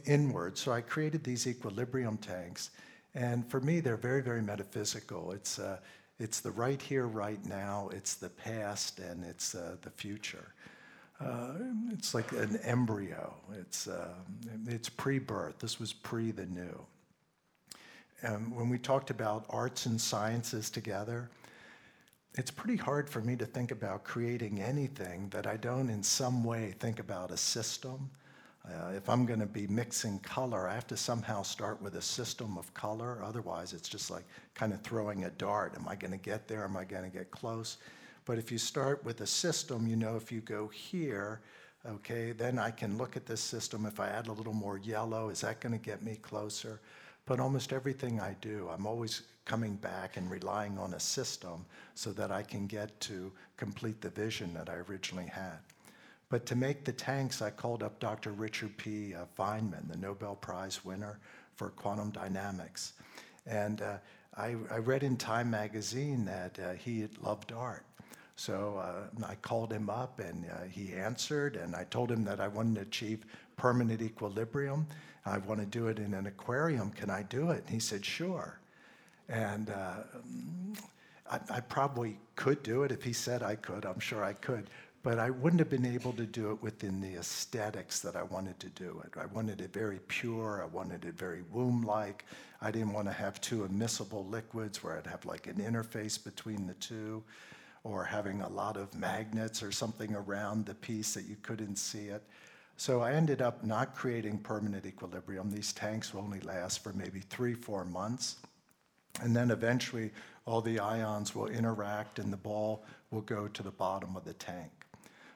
inward. 0.05 0.57
So 0.57 0.71
I 0.71 0.81
created 0.81 1.23
these 1.23 1.47
equilibrium 1.47 2.17
tanks 2.17 2.69
and 3.15 3.49
for 3.49 3.59
me, 3.59 3.79
they're 3.79 3.97
very, 3.97 4.21
very 4.21 4.41
metaphysical. 4.41 5.31
It's, 5.31 5.59
uh, 5.59 5.77
it's 6.19 6.41
the 6.41 6.51
right 6.51 6.81
here, 6.81 7.07
right 7.07 7.43
now, 7.45 7.89
it's 7.93 8.15
the 8.15 8.29
past, 8.29 8.99
and 8.99 9.23
it's 9.23 9.55
uh, 9.55 9.77
the 9.81 9.89
future. 9.89 10.53
Uh, 11.19 11.53
it's 11.91 12.13
like 12.13 12.31
an 12.31 12.57
embryo. 12.63 13.33
It's, 13.59 13.87
uh, 13.87 14.13
it's 14.67 14.89
pre 14.89 15.19
birth. 15.19 15.59
This 15.59 15.79
was 15.79 15.91
pre 15.91 16.31
the 16.31 16.45
new. 16.45 16.85
And 18.21 18.55
when 18.55 18.69
we 18.69 18.77
talked 18.77 19.09
about 19.09 19.45
arts 19.49 19.85
and 19.85 19.99
sciences 19.99 20.69
together, 20.69 21.29
it's 22.35 22.51
pretty 22.51 22.75
hard 22.75 23.09
for 23.09 23.21
me 23.21 23.35
to 23.37 23.45
think 23.45 23.71
about 23.71 24.03
creating 24.03 24.61
anything 24.61 25.29
that 25.29 25.47
I 25.47 25.57
don't, 25.57 25.89
in 25.89 26.03
some 26.03 26.43
way, 26.43 26.75
think 26.79 26.99
about 26.99 27.31
a 27.31 27.37
system 27.37 28.09
uh, 28.65 28.91
if 28.95 29.09
I'm 29.09 29.25
going 29.25 29.39
to 29.39 29.45
be 29.45 29.67
mixing 29.67 30.19
color, 30.19 30.67
I 30.67 30.73
have 30.73 30.87
to 30.87 30.97
somehow 30.97 31.41
start 31.43 31.81
with 31.81 31.95
a 31.95 32.01
system 32.01 32.57
of 32.57 32.73
color. 32.73 33.21
Otherwise, 33.23 33.73
it's 33.73 33.89
just 33.89 34.11
like 34.11 34.25
kind 34.53 34.73
of 34.73 34.81
throwing 34.81 35.23
a 35.23 35.29
dart. 35.31 35.75
Am 35.75 35.87
I 35.87 35.95
going 35.95 36.11
to 36.11 36.17
get 36.17 36.47
there? 36.47 36.63
Am 36.63 36.77
I 36.77 36.83
going 36.83 37.03
to 37.03 37.09
get 37.09 37.31
close? 37.31 37.77
But 38.25 38.37
if 38.37 38.51
you 38.51 38.57
start 38.57 39.03
with 39.03 39.21
a 39.21 39.27
system, 39.27 39.87
you 39.87 39.95
know 39.95 40.15
if 40.15 40.31
you 40.31 40.41
go 40.41 40.67
here, 40.67 41.41
okay, 41.87 42.31
then 42.31 42.59
I 42.59 42.69
can 42.69 42.97
look 42.97 43.15
at 43.15 43.25
this 43.25 43.41
system. 43.41 43.85
If 43.85 43.99
I 43.99 44.09
add 44.09 44.27
a 44.27 44.33
little 44.33 44.53
more 44.53 44.77
yellow, 44.77 45.29
is 45.29 45.41
that 45.41 45.61
going 45.61 45.73
to 45.73 45.83
get 45.83 46.03
me 46.03 46.15
closer? 46.15 46.79
But 47.25 47.39
almost 47.39 47.73
everything 47.73 48.19
I 48.19 48.35
do, 48.41 48.69
I'm 48.71 48.85
always 48.85 49.23
coming 49.45 49.75
back 49.75 50.17
and 50.17 50.29
relying 50.29 50.77
on 50.77 50.93
a 50.93 50.99
system 50.99 51.65
so 51.95 52.11
that 52.11 52.31
I 52.31 52.43
can 52.43 52.67
get 52.67 52.99
to 53.01 53.31
complete 53.57 54.01
the 54.01 54.09
vision 54.09 54.53
that 54.53 54.69
I 54.69 54.75
originally 54.75 55.27
had. 55.27 55.57
But 56.29 56.45
to 56.45 56.55
make 56.55 56.85
the 56.85 56.91
tanks, 56.91 57.41
I 57.41 57.49
called 57.49 57.81
up 57.81 57.99
Dr. 57.99 58.31
Richard 58.31 58.77
P. 58.77 59.15
Uh, 59.15 59.25
Feynman, 59.37 59.89
the 59.89 59.97
Nobel 59.97 60.35
Prize 60.35 60.85
winner 60.85 61.19
for 61.55 61.69
quantum 61.69 62.11
dynamics. 62.11 62.93
And 63.47 63.81
uh, 63.81 63.97
I, 64.37 64.55
I, 64.69 64.77
read 64.77 65.01
in 65.01 65.17
Time 65.17 65.49
magazine 65.49 66.23
that 66.25 66.59
uh, 66.59 66.73
he 66.73 67.07
loved 67.21 67.51
art. 67.51 67.83
So 68.35 68.77
uh, 68.77 69.25
I 69.27 69.35
called 69.35 69.73
him 69.73 69.89
up 69.89 70.19
and 70.19 70.45
uh, 70.45 70.65
he 70.69 70.93
answered, 70.93 71.55
and 71.55 71.75
I 71.75 71.85
told 71.85 72.11
him 72.11 72.23
that 72.25 72.39
I 72.39 72.47
wanted 72.47 72.75
to 72.75 72.81
achieve 72.81 73.25
permanent 73.57 74.01
equilibrium. 74.01 74.87
I 75.25 75.39
want 75.39 75.59
to 75.59 75.65
do 75.65 75.87
it 75.87 75.97
in 75.97 76.13
an 76.13 76.27
aquarium. 76.27 76.91
Can 76.91 77.09
I 77.09 77.23
do 77.23 77.49
it? 77.49 77.63
And 77.65 77.69
he 77.69 77.79
said, 77.79 78.05
sure. 78.05 78.59
And 79.27 79.71
uh, 79.71 80.03
I, 81.29 81.39
I 81.49 81.59
probably 81.59 82.17
could 82.35 82.63
do 82.63 82.83
it 82.83 82.91
if 82.91 83.03
he 83.03 83.13
said 83.13 83.43
I 83.43 83.55
could. 83.55 83.85
I'm 83.85 83.99
sure 83.99 84.23
I 84.23 84.33
could 84.33 84.69
but 85.01 85.17
I 85.17 85.29
wouldn't 85.29 85.59
have 85.59 85.69
been 85.69 85.85
able 85.85 86.13
to 86.13 86.25
do 86.25 86.51
it 86.51 86.61
within 86.61 86.99
the 86.99 87.15
aesthetics 87.15 87.99
that 88.01 88.15
I 88.15 88.23
wanted 88.23 88.59
to 88.59 88.69
do 88.69 89.01
it. 89.05 89.17
I 89.17 89.25
wanted 89.27 89.61
it 89.61 89.71
very 89.71 89.99
pure, 90.07 90.61
I 90.61 90.65
wanted 90.65 91.05
it 91.05 91.17
very 91.17 91.43
womb 91.51 91.83
like. 91.83 92.25
I 92.61 92.71
didn't 92.71 92.91
want 92.91 93.07
to 93.07 93.13
have 93.13 93.39
two 93.39 93.67
immiscible 93.67 94.29
liquids 94.29 94.83
where 94.83 94.97
I'd 94.97 95.07
have 95.07 95.25
like 95.25 95.47
an 95.47 95.55
interface 95.55 96.21
between 96.21 96.67
the 96.67 96.73
two, 96.75 97.23
or 97.83 98.03
having 98.03 98.41
a 98.41 98.49
lot 98.49 98.77
of 98.77 98.93
magnets 98.93 99.63
or 99.63 99.71
something 99.71 100.13
around 100.13 100.65
the 100.65 100.75
piece 100.75 101.13
that 101.13 101.25
you 101.25 101.37
couldn't 101.41 101.77
see 101.77 102.07
it. 102.07 102.23
So 102.75 103.01
I 103.01 103.13
ended 103.13 103.41
up 103.41 103.63
not 103.63 103.95
creating 103.95 104.39
permanent 104.39 104.85
equilibrium. 104.85 105.49
These 105.51 105.73
tanks 105.73 106.13
will 106.13 106.21
only 106.21 106.39
last 106.41 106.83
for 106.83 106.93
maybe 106.93 107.19
three, 107.19 107.53
four 107.53 107.85
months. 107.85 108.37
And 109.21 109.35
then 109.35 109.51
eventually 109.51 110.11
all 110.45 110.61
the 110.61 110.79
ions 110.79 111.35
will 111.35 111.47
interact 111.47 112.19
and 112.19 112.31
the 112.31 112.37
ball 112.37 112.85
will 113.11 113.21
go 113.21 113.47
to 113.47 113.63
the 113.63 113.71
bottom 113.71 114.15
of 114.15 114.23
the 114.23 114.33
tank. 114.33 114.78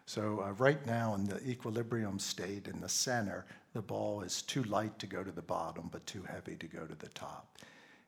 So 0.06 0.44
uh, 0.46 0.52
right 0.54 0.86
now 0.86 1.16
in 1.16 1.26
the 1.26 1.42
equilibrium 1.48 2.20
state 2.20 2.68
in 2.68 2.82
the 2.82 2.90
center, 2.90 3.46
the 3.74 3.82
ball 3.82 4.22
is 4.22 4.42
too 4.42 4.64
light 4.64 5.00
to 5.00 5.08
go 5.08 5.24
to 5.24 5.32
the 5.32 5.42
bottom, 5.42 5.90
but 5.92 6.06
too 6.06 6.24
heavy 6.24 6.56
to 6.58 6.68
go 6.68 6.86
to 6.86 6.96
the 6.96 7.10
top. 7.10 7.58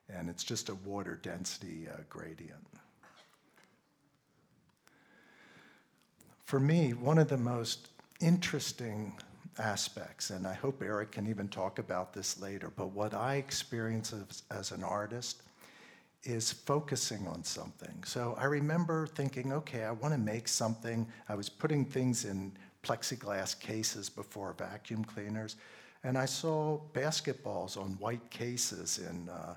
And 0.08 0.28
it's 0.28 0.44
just 0.44 0.68
a 0.68 0.74
water 0.74 1.18
density 1.20 1.88
uh, 1.92 2.02
gradient. 2.08 2.66
For 6.44 6.60
me, 6.60 6.92
one 6.92 7.18
of 7.18 7.28
the 7.28 7.38
most 7.38 7.88
interesting 8.20 9.18
aspects, 9.58 10.30
and 10.30 10.46
I 10.46 10.54
hope 10.54 10.82
Eric 10.82 11.12
can 11.12 11.26
even 11.26 11.48
talk 11.48 11.80
about 11.80 12.12
this 12.12 12.40
later, 12.40 12.70
but 12.76 12.92
what 12.92 13.14
I 13.14 13.36
experience 13.36 14.12
as, 14.12 14.42
as 14.50 14.70
an 14.70 14.84
artist 14.84 15.42
is 16.26 16.52
focusing 16.52 17.26
on 17.28 17.44
something. 17.44 18.02
So 18.04 18.36
I 18.38 18.44
remember 18.44 19.06
thinking, 19.06 19.52
okay, 19.52 19.84
I 19.84 19.92
want 19.92 20.12
to 20.12 20.18
make 20.18 20.48
something. 20.48 21.06
I 21.28 21.34
was 21.34 21.48
putting 21.48 21.84
things 21.84 22.24
in 22.24 22.52
plexiglass 22.82 23.58
cases 23.58 24.08
before 24.10 24.54
vacuum 24.58 25.04
cleaners, 25.04 25.56
and 26.04 26.18
I 26.18 26.26
saw 26.26 26.80
basketballs 26.92 27.76
on 27.76 27.90
white 27.98 28.30
cases 28.30 28.98
in 28.98 29.28
uh, 29.28 29.54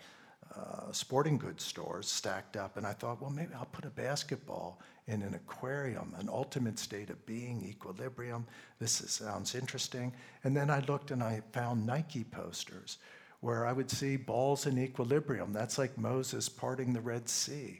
uh, 0.55 0.91
sporting 0.91 1.37
goods 1.37 1.63
stores 1.63 2.07
stacked 2.07 2.57
up, 2.57 2.77
and 2.77 2.85
I 2.85 2.93
thought, 2.93 3.21
well, 3.21 3.29
maybe 3.29 3.53
I'll 3.53 3.65
put 3.65 3.85
a 3.85 3.89
basketball 3.89 4.79
in 5.07 5.23
an 5.23 5.33
aquarium, 5.33 6.15
an 6.19 6.29
ultimate 6.29 6.77
state 6.77 7.09
of 7.09 7.23
being, 7.25 7.63
equilibrium. 7.63 8.45
This 8.79 9.01
is, 9.01 9.11
sounds 9.11 9.55
interesting. 9.55 10.13
And 10.43 10.55
then 10.55 10.69
I 10.69 10.79
looked 10.81 11.11
and 11.11 11.23
I 11.23 11.41
found 11.51 11.85
Nike 11.85 12.23
posters 12.23 12.99
where 13.41 13.65
I 13.65 13.71
would 13.71 13.89
see 13.89 14.17
balls 14.17 14.65
in 14.65 14.77
equilibrium. 14.77 15.53
That's 15.53 15.77
like 15.77 15.97
Moses 15.97 16.49
parting 16.49 16.93
the 16.93 17.01
Red 17.01 17.29
Sea. 17.29 17.79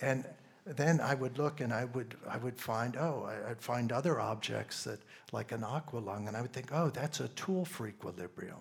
And 0.00 0.24
then 0.64 1.00
I 1.00 1.14
would 1.14 1.38
look 1.38 1.60
and 1.60 1.72
I 1.72 1.86
would, 1.86 2.14
I 2.28 2.36
would 2.36 2.58
find, 2.58 2.96
oh, 2.96 3.28
I'd 3.48 3.60
find 3.60 3.90
other 3.90 4.20
objects 4.20 4.84
that, 4.84 5.00
like 5.32 5.52
an 5.52 5.62
aqualung, 5.62 6.28
and 6.28 6.36
I 6.36 6.40
would 6.40 6.52
think, 6.52 6.68
oh, 6.72 6.90
that's 6.90 7.20
a 7.20 7.28
tool 7.28 7.64
for 7.64 7.86
equilibrium. 7.86 8.60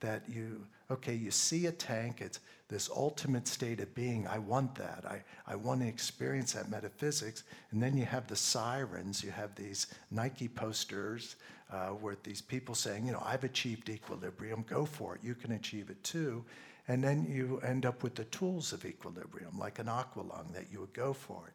That 0.00 0.22
you, 0.28 0.64
okay, 0.90 1.14
you 1.14 1.30
see 1.30 1.66
a 1.66 1.72
tank, 1.72 2.20
it's 2.20 2.40
this 2.68 2.90
ultimate 2.94 3.48
state 3.48 3.80
of 3.80 3.94
being. 3.94 4.26
I 4.26 4.38
want 4.38 4.74
that. 4.74 5.04
I, 5.06 5.22
I 5.46 5.56
want 5.56 5.80
to 5.80 5.86
experience 5.86 6.52
that 6.52 6.70
metaphysics. 6.70 7.44
And 7.70 7.82
then 7.82 7.96
you 7.96 8.04
have 8.04 8.26
the 8.26 8.36
sirens, 8.36 9.24
you 9.24 9.30
have 9.30 9.54
these 9.54 9.86
Nike 10.10 10.48
posters 10.48 11.36
uh, 11.70 11.88
where 11.88 12.16
these 12.22 12.40
people 12.40 12.74
saying, 12.74 13.06
you 13.06 13.12
know, 13.12 13.22
I've 13.24 13.44
achieved 13.44 13.88
equilibrium, 13.88 14.64
go 14.68 14.84
for 14.84 15.14
it, 15.14 15.20
you 15.22 15.34
can 15.34 15.52
achieve 15.52 15.90
it 15.90 16.02
too. 16.02 16.44
And 16.88 17.04
then 17.04 17.26
you 17.28 17.60
end 17.60 17.84
up 17.84 18.02
with 18.02 18.14
the 18.14 18.24
tools 18.24 18.72
of 18.72 18.86
equilibrium, 18.86 19.58
like 19.58 19.78
an 19.78 19.86
aqualung, 19.86 20.52
that 20.54 20.66
you 20.72 20.80
would 20.80 20.94
go 20.94 21.12
for 21.12 21.46
it. 21.46 21.54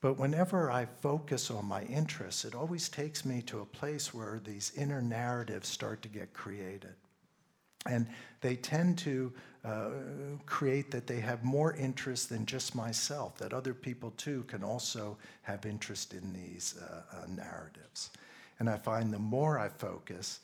But 0.00 0.16
whenever 0.16 0.70
I 0.70 0.86
focus 0.86 1.50
on 1.50 1.64
my 1.64 1.82
interests, 1.82 2.44
it 2.44 2.54
always 2.54 2.88
takes 2.88 3.24
me 3.24 3.42
to 3.42 3.60
a 3.60 3.66
place 3.66 4.14
where 4.14 4.40
these 4.44 4.72
inner 4.76 5.02
narratives 5.02 5.68
start 5.68 6.02
to 6.02 6.08
get 6.08 6.32
created. 6.32 6.94
And 7.86 8.06
they 8.40 8.56
tend 8.56 8.98
to 8.98 9.32
uh, 9.64 9.90
create 10.46 10.90
that 10.90 11.06
they 11.06 11.20
have 11.20 11.44
more 11.44 11.74
interest 11.74 12.28
than 12.28 12.46
just 12.46 12.74
myself, 12.74 13.36
that 13.38 13.52
other 13.52 13.74
people 13.74 14.12
too 14.16 14.44
can 14.48 14.62
also 14.62 15.16
have 15.42 15.66
interest 15.66 16.14
in 16.14 16.32
these 16.32 16.76
uh, 16.80 17.02
uh, 17.12 17.26
narratives. 17.26 18.10
And 18.58 18.68
I 18.68 18.76
find 18.76 19.12
the 19.12 19.18
more 19.18 19.58
I 19.58 19.68
focus, 19.68 20.40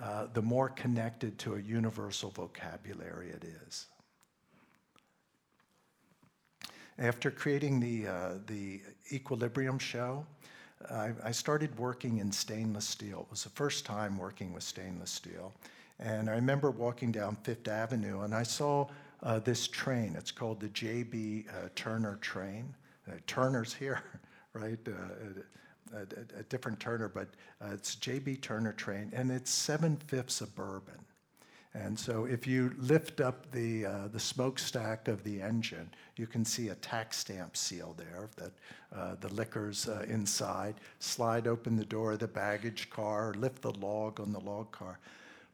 uh, 0.00 0.26
the 0.32 0.42
more 0.42 0.68
connected 0.68 1.38
to 1.40 1.54
a 1.54 1.60
universal 1.60 2.30
vocabulary 2.30 3.30
it 3.30 3.44
is. 3.66 3.86
After 6.98 7.30
creating 7.30 7.80
the, 7.80 8.06
uh, 8.08 8.30
the 8.46 8.80
Equilibrium 9.12 9.78
show, 9.78 10.26
I, 10.90 11.12
I 11.22 11.30
started 11.32 11.76
working 11.78 12.18
in 12.18 12.32
stainless 12.32 12.88
steel. 12.88 13.20
It 13.20 13.30
was 13.30 13.44
the 13.44 13.50
first 13.50 13.84
time 13.84 14.18
working 14.18 14.52
with 14.52 14.62
stainless 14.62 15.10
steel. 15.10 15.52
And 16.00 16.30
I 16.30 16.34
remember 16.34 16.70
walking 16.70 17.10
down 17.10 17.36
Fifth 17.42 17.68
Avenue 17.68 18.20
and 18.20 18.34
I 18.34 18.42
saw 18.42 18.86
uh, 19.22 19.40
this 19.40 19.66
train. 19.66 20.14
It's 20.16 20.30
called 20.30 20.60
the 20.60 20.68
J.B. 20.68 21.46
Uh, 21.50 21.68
Turner 21.74 22.16
train. 22.20 22.74
Uh, 23.08 23.14
Turner's 23.26 23.74
here, 23.74 24.02
right? 24.52 24.78
Uh, 24.86 25.42
a, 25.94 26.38
a, 26.38 26.42
different 26.44 26.78
Turner, 26.78 27.08
but 27.08 27.28
uh, 27.62 27.72
it's 27.72 27.94
J.B. 27.96 28.36
Turner 28.36 28.72
train, 28.72 29.10
and 29.14 29.30
it's 29.30 29.50
seven 29.50 29.96
fifths 29.96 30.40
of 30.40 30.54
bourbon. 30.54 30.98
And 31.74 31.98
so 31.98 32.24
if 32.24 32.46
you 32.46 32.74
lift 32.78 33.20
up 33.20 33.50
the, 33.52 33.86
uh, 33.86 34.08
the 34.08 34.18
smokestack 34.18 35.06
of 35.06 35.22
the 35.22 35.40
engine, 35.40 35.90
you 36.16 36.26
can 36.26 36.44
see 36.44 36.68
a 36.68 36.74
tax 36.76 37.18
stamp 37.18 37.56
seal 37.56 37.94
there 37.96 38.28
that 38.36 38.52
uh, 38.94 39.14
the 39.20 39.32
liquor's 39.32 39.88
uh, 39.88 40.04
inside. 40.08 40.76
Slide 40.98 41.46
open 41.46 41.76
the 41.76 41.84
door 41.84 42.12
of 42.12 42.20
the 42.20 42.28
baggage 42.28 42.88
car, 42.90 43.34
lift 43.36 43.62
the 43.62 43.72
log 43.72 44.18
on 44.18 44.32
the 44.32 44.40
log 44.40 44.72
car. 44.72 44.98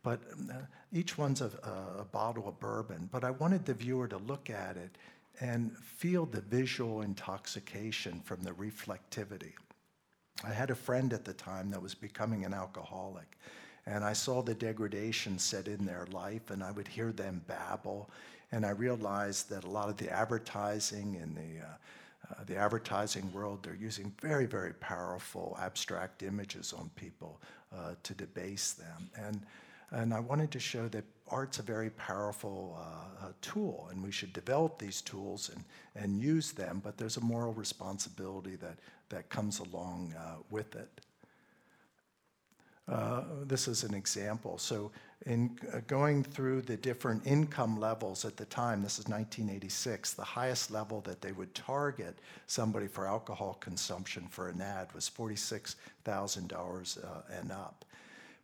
But 0.05 0.21
uh, 0.51 0.55
each 0.93 1.19
one's 1.19 1.41
a, 1.41 1.51
a 1.99 2.05
bottle 2.05 2.47
of 2.47 2.61
bourbon. 2.61 3.09
But 3.11 3.25
I 3.25 3.33
wanted 3.33 3.65
the 3.65 3.75
viewer 3.75 4.07
to 4.07 4.19
look 4.19 4.51
at 4.51 4.77
it 4.77 4.97
and 5.41 5.77
feel 5.79 6.27
the 6.27 6.43
visual 6.43 7.01
intoxication 7.01 8.21
from 8.21 8.43
the 8.43 8.53
reflectivity. 8.53 9.55
I 10.45 10.53
had 10.53 10.71
a 10.71 10.75
friend 10.75 11.13
at 11.13 11.25
the 11.25 11.33
time 11.33 11.71
that 11.71 11.83
was 11.83 11.95
becoming 11.95 12.45
an 12.45 12.55
alcoholic. 12.55 13.37
And 13.87 14.05
I 14.05 14.13
saw 14.13 14.43
the 14.43 14.55
degradation 14.55 15.39
set 15.39 15.69
in 15.69 15.85
their 15.85 16.07
life, 16.13 16.51
and 16.51 16.63
I 16.63 16.71
would 16.71 16.89
hear 16.89 17.11
them 17.11 17.43
babble. 17.47 18.11
And 18.53 18.65
I 18.65 18.71
realized 18.71 19.49
that 19.51 19.65
a 19.65 19.71
lot 19.71 19.89
of 19.89 19.97
the 19.97 20.11
advertising 20.11 21.17
in 21.17 21.35
the, 21.35 21.65
uh, 21.65 21.71
uh, 22.31 22.45
the 22.47 22.57
advertising 22.57 23.31
world, 23.33 23.63
they're 23.63 23.75
using 23.75 24.13
very, 24.21 24.47
very 24.47 24.75
powerful 24.75 25.57
abstract 25.61 26.23
images 26.23 26.73
on 26.73 26.91
people 26.95 27.41
uh, 27.75 27.95
to 28.03 28.15
debase 28.15 28.73
them. 28.73 29.11
And, 29.17 29.41
and 29.95 30.12
I 30.12 30.20
wanted 30.20 30.51
to 30.53 30.59
show 30.59 30.88
that 30.88 31.05
art's 31.28 31.59
a 31.59 31.62
very 31.62 31.90
powerful 31.90 32.78
uh, 32.80 33.28
tool, 33.40 33.88
and 33.90 34.03
we 34.03 34.11
should 34.11 34.32
develop 34.32 34.78
these 34.78 35.01
tools 35.01 35.51
and, 35.55 35.64
and 35.95 36.20
use 36.20 36.53
them, 36.53 36.80
but 36.84 36.99
there's 36.99 37.16
a 37.16 37.20
moral 37.20 37.53
responsibility 37.53 38.57
that, 38.57 38.78
that 39.09 39.28
comes 39.30 39.61
along 39.61 40.14
uh, 40.18 40.36
with 40.51 40.74
it. 40.74 41.01
Uh, 42.86 43.22
this 43.45 43.66
is 43.66 43.82
an 43.82 43.95
example. 43.95 44.59
So, 44.59 44.92
in 45.24 45.59
uh, 45.72 45.80
going 45.86 46.22
through 46.22 46.61
the 46.62 46.76
different 46.76 47.26
income 47.26 47.80
levels 47.80 48.26
at 48.26 48.36
the 48.36 48.45
time, 48.45 48.82
this 48.82 48.99
is 48.99 49.09
1986, 49.09 50.12
the 50.12 50.22
highest 50.22 50.70
level 50.70 51.01
that 51.03 51.22
they 51.22 51.32
would 51.32 51.55
target 51.55 52.18
somebody 52.47 52.88
for 52.88 53.07
alcohol 53.07 53.57
consumption 53.61 54.26
for 54.28 54.51
an 54.51 54.61
ad 54.61 54.88
was 54.95 55.09
$46,000 55.09 57.05
uh, 57.05 57.09
and 57.38 57.51
up. 57.53 57.86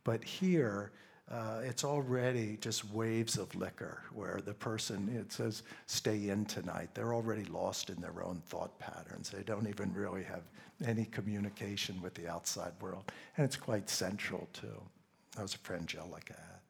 But 0.03 0.23
here, 0.23 0.91
uh, 1.29 1.61
it's 1.63 1.83
already 1.83 2.57
just 2.59 2.89
waves 2.91 3.37
of 3.37 3.53
liquor 3.55 4.03
where 4.13 4.41
the 4.43 4.53
person, 4.53 5.09
it 5.17 5.31
says, 5.31 5.63
stay 5.85 6.29
in 6.29 6.45
tonight. 6.45 6.89
They're 6.93 7.13
already 7.13 7.45
lost 7.45 7.89
in 7.89 8.01
their 8.01 8.23
own 8.23 8.41
thought 8.47 8.77
patterns. 8.79 9.29
They 9.29 9.43
don't 9.43 9.67
even 9.67 9.93
really 9.93 10.23
have 10.23 10.43
any 10.85 11.05
communication 11.05 12.01
with 12.01 12.13
the 12.15 12.27
outside 12.27 12.73
world. 12.81 13.11
And 13.37 13.45
it's 13.45 13.55
quite 13.55 13.89
central, 13.89 14.49
too. 14.51 14.81
That 15.35 15.43
was 15.43 15.55
a 15.55 15.59
friend 15.59 15.87
Jellica 15.87 16.33
had. 16.33 16.61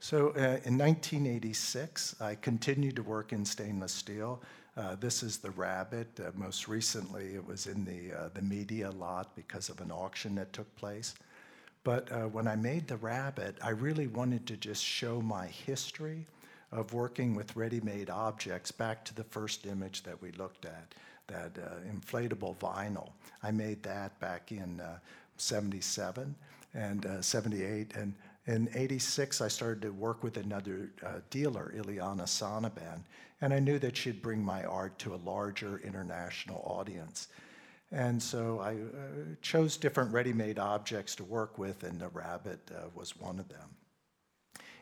So 0.00 0.28
uh, 0.28 0.60
in 0.64 0.78
1986, 0.78 2.16
I 2.20 2.36
continued 2.36 2.96
to 2.96 3.02
work 3.02 3.32
in 3.32 3.44
stainless 3.44 3.92
steel. 3.92 4.40
Uh, 4.76 4.94
this 4.94 5.24
is 5.24 5.38
the 5.38 5.50
rabbit. 5.50 6.08
Uh, 6.20 6.30
most 6.36 6.68
recently, 6.68 7.34
it 7.34 7.44
was 7.44 7.66
in 7.66 7.84
the, 7.84 8.16
uh, 8.16 8.28
the 8.32 8.42
media 8.42 8.92
lot 8.92 9.34
because 9.34 9.68
of 9.68 9.80
an 9.80 9.90
auction 9.90 10.36
that 10.36 10.52
took 10.52 10.74
place. 10.76 11.14
But 11.84 12.10
uh, 12.10 12.22
when 12.28 12.48
I 12.48 12.56
made 12.56 12.88
the 12.88 12.96
rabbit, 12.96 13.56
I 13.62 13.70
really 13.70 14.06
wanted 14.06 14.46
to 14.48 14.56
just 14.56 14.84
show 14.84 15.20
my 15.20 15.46
history 15.46 16.26
of 16.70 16.92
working 16.92 17.34
with 17.34 17.56
ready-made 17.56 18.10
objects 18.10 18.70
back 18.70 19.04
to 19.06 19.14
the 19.14 19.24
first 19.24 19.66
image 19.66 20.02
that 20.02 20.20
we 20.20 20.32
looked 20.32 20.66
at, 20.66 20.94
that 21.28 21.52
uh, 21.58 21.76
inflatable 21.90 22.56
vinyl. 22.58 23.10
I 23.42 23.50
made 23.50 23.82
that 23.84 24.18
back 24.20 24.52
in 24.52 24.80
uh, 24.80 24.98
77 25.38 26.34
and 26.74 27.06
uh, 27.06 27.22
78. 27.22 27.94
And 27.94 28.14
in 28.46 28.68
86, 28.74 29.40
I 29.40 29.48
started 29.48 29.82
to 29.82 29.90
work 29.90 30.22
with 30.22 30.36
another 30.36 30.90
uh, 31.04 31.20
dealer, 31.30 31.72
Ileana 31.76 32.24
Sonnabend, 32.24 33.02
and 33.40 33.54
I 33.54 33.60
knew 33.60 33.78
that 33.78 33.96
she'd 33.96 34.20
bring 34.20 34.42
my 34.42 34.64
art 34.64 34.98
to 35.00 35.14
a 35.14 35.20
larger 35.24 35.80
international 35.84 36.62
audience. 36.66 37.28
And 37.90 38.22
so 38.22 38.60
I 38.60 38.72
uh, 38.74 39.34
chose 39.40 39.76
different 39.76 40.12
ready 40.12 40.32
made 40.32 40.58
objects 40.58 41.14
to 41.16 41.24
work 41.24 41.58
with, 41.58 41.84
and 41.84 41.98
the 41.98 42.08
rabbit 42.08 42.60
uh, 42.70 42.88
was 42.94 43.16
one 43.16 43.38
of 43.38 43.48
them. 43.48 43.70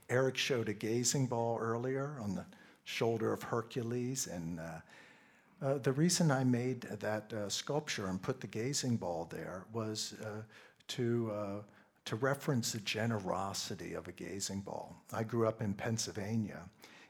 Eric 0.09 0.37
showed 0.37 0.69
a 0.69 0.75
gazing 0.75 1.27
ball 1.27 1.59
earlier 1.61 2.19
on 2.21 2.35
the 2.35 2.45
shoulder 2.85 3.33
of 3.33 3.43
Hercules, 3.43 4.27
and 4.27 4.61
uh, 4.61 4.81
uh 5.63 5.79
the 5.79 5.93
reason 5.93 6.31
I 6.31 6.45
made 6.45 6.83
that 6.83 7.33
uh, 7.33 7.49
sculpture 7.49 8.09
and 8.09 8.21
put 8.21 8.41
the 8.41 8.47
gazing 8.47 8.97
ball 8.97 9.29
there 9.31 9.65
was 9.73 10.15
uh, 10.25 10.43
to, 10.89 11.63
to 12.05 12.17
reference 12.17 12.73
the 12.73 12.79
generosity 12.81 13.95
of 13.95 14.07
a 14.07 14.13
gazing 14.13 14.61
ball. 14.61 14.97
I 15.13 15.25
grew 15.25 15.49
up 15.49 15.61
in 15.63 15.75
Pennsylvania, 15.75 16.61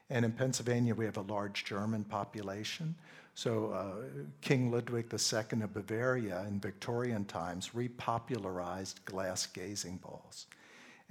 and 0.08 0.24
in 0.24 0.32
Pennsylvania 0.32 0.94
we 0.94 1.04
have 1.06 1.18
a 1.18 1.22
large 1.22 1.64
German 1.64 2.04
population. 2.04 2.94
So 3.36 3.66
uh, 3.66 4.20
King 4.40 4.70
Ludwig 4.70 5.12
II 5.12 5.62
of 5.62 5.74
Bavaria 5.74 6.46
in 6.48 6.58
Victorian 6.58 7.26
times 7.26 7.72
repopularized 7.74 9.04
glass 9.04 9.44
gazing 9.44 9.98
balls. 9.98 10.46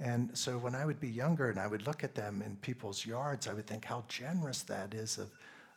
And 0.00 0.36
so 0.36 0.58
when 0.58 0.74
I 0.74 0.84
would 0.84 0.98
be 0.98 1.08
younger 1.08 1.50
and 1.50 1.58
I 1.60 1.68
would 1.68 1.86
look 1.86 2.02
at 2.02 2.16
them 2.16 2.42
in 2.44 2.56
people's 2.56 3.06
yards, 3.06 3.46
I 3.46 3.54
would 3.54 3.68
think 3.68 3.84
how 3.84 4.02
generous 4.08 4.62
that 4.62 4.92
is 4.92 5.18
of 5.18 5.30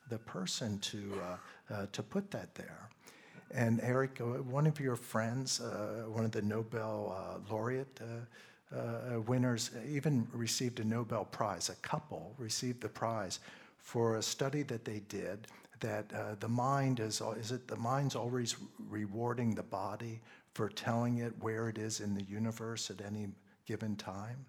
the 0.10 0.18
person 0.18 0.80
to, 0.80 1.22
uh, 1.22 1.74
uh, 1.74 1.86
to 1.92 2.02
put 2.02 2.32
that 2.32 2.56
there. 2.56 2.90
And 3.52 3.80
Eric, 3.84 4.20
uh, 4.20 4.42
one 4.42 4.66
of 4.66 4.80
your 4.80 4.96
friends, 4.96 5.62
uh, 5.62 6.06
one 6.08 6.26
of 6.26 6.32
the 6.32 6.42
Nobel 6.42 7.16
uh, 7.16 7.54
laureate 7.54 8.02
winners, 9.28 9.70
even 9.88 10.28
received 10.34 10.80
a 10.80 10.84
Nobel 10.84 11.26
Prize. 11.26 11.70
A 11.70 11.76
couple 11.76 12.34
received 12.40 12.82
the 12.82 12.90
prize 12.90 13.40
for 13.78 14.18
a 14.18 14.22
study 14.24 14.64
that 14.64 14.84
they 14.84 15.02
did 15.10 15.48
that 15.80 16.12
uh, 16.14 16.36
the 16.40 16.48
mind 16.48 17.00
is, 17.00 17.22
is 17.38 17.52
it 17.52 17.68
the 17.68 17.76
mind's 17.76 18.16
always 18.16 18.56
rewarding 18.90 19.56
the 19.56 19.64
body 19.64 20.20
for 20.54 20.70
telling 20.70 21.20
it 21.20 21.34
where 21.42 21.70
it 21.70 21.78
is 21.78 22.00
in 22.00 22.14
the 22.14 22.24
universe 22.24 22.90
at 22.90 23.06
any 23.06 23.28
given 23.66 23.96
time? 23.96 24.46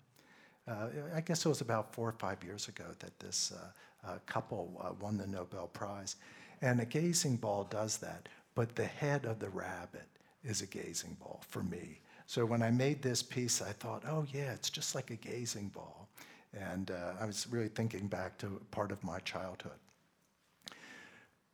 Uh, 0.69 0.89
I 1.15 1.21
guess 1.21 1.45
it 1.45 1.49
was 1.49 1.61
about 1.61 1.93
four 1.93 2.09
or 2.09 2.13
five 2.13 2.43
years 2.45 2.69
ago 2.69 2.85
that 2.99 3.19
this 3.19 3.53
uh, 3.53 4.09
uh 4.09 4.19
couple 4.27 4.81
uh, 4.83 4.93
won 5.01 5.17
the 5.17 5.27
Nobel 5.27 5.69
Prize. 5.69 6.17
And 6.63 6.81
a 6.81 6.85
gazing 6.85 7.37
ball 7.37 7.65
does 7.65 7.97
that, 7.99 8.29
but 8.55 8.75
the 8.77 8.85
head 8.85 9.25
of 9.25 9.39
the 9.39 9.49
rabbit 9.49 10.09
is 10.45 10.63
a 10.63 10.67
gazing 10.67 11.17
ball 11.21 11.43
for 11.49 11.63
me. 11.63 12.01
So 12.27 12.45
when 12.45 12.63
I 12.63 12.71
made 12.71 13.03
this 13.03 13.23
piece, 13.23 13.61
I 13.61 13.73
thought, 13.73 14.05
oh, 14.07 14.25
yeah, 14.33 14.53
it's 14.53 14.71
just 14.71 14.95
like 14.95 15.11
a 15.11 15.17
gazing 15.17 15.69
ball. 15.69 16.09
And 16.53 16.91
uh, 16.91 17.15
I 17.21 17.25
was 17.25 17.47
really 17.51 17.69
thinking 17.69 18.07
back 18.07 18.39
to 18.39 18.61
part 18.71 18.93
of 18.93 19.03
my 19.03 19.19
childhood 19.21 19.79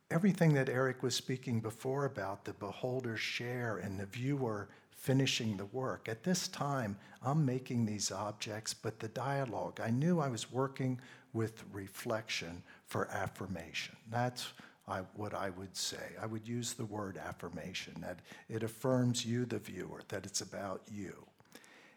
everything 0.09 0.53
that 0.53 0.69
Eric 0.69 1.03
was 1.03 1.15
speaking 1.15 1.59
before 1.59 2.05
about 2.05 2.45
the 2.45 2.53
beholder's 2.53 3.19
share 3.19 3.77
and 3.77 3.99
the 3.99 4.05
viewer 4.05 4.69
finishing 4.91 5.57
the 5.57 5.65
work. 5.65 6.07
At 6.09 6.23
this 6.23 6.47
time, 6.47 6.97
I'm 7.23 7.45
making 7.45 7.85
these 7.85 8.11
objects, 8.11 8.73
but 8.73 8.99
the 8.99 9.09
dialogue, 9.09 9.79
I 9.83 9.89
knew 9.89 10.19
I 10.19 10.27
was 10.27 10.51
working 10.51 10.99
with 11.33 11.63
reflection 11.71 12.63
for 12.85 13.07
affirmation. 13.09 13.95
That's 14.09 14.53
I, 14.87 15.01
what 15.15 15.33
I 15.33 15.49
would 15.51 15.75
say. 15.75 16.15
I 16.21 16.25
would 16.25 16.47
use 16.47 16.73
the 16.73 16.85
word 16.85 17.17
affirmation, 17.17 17.93
that 18.01 18.19
it 18.49 18.63
affirms 18.63 19.25
you, 19.25 19.45
the 19.45 19.59
viewer, 19.59 20.01
that 20.07 20.25
it's 20.25 20.41
about 20.41 20.81
you. 20.89 21.13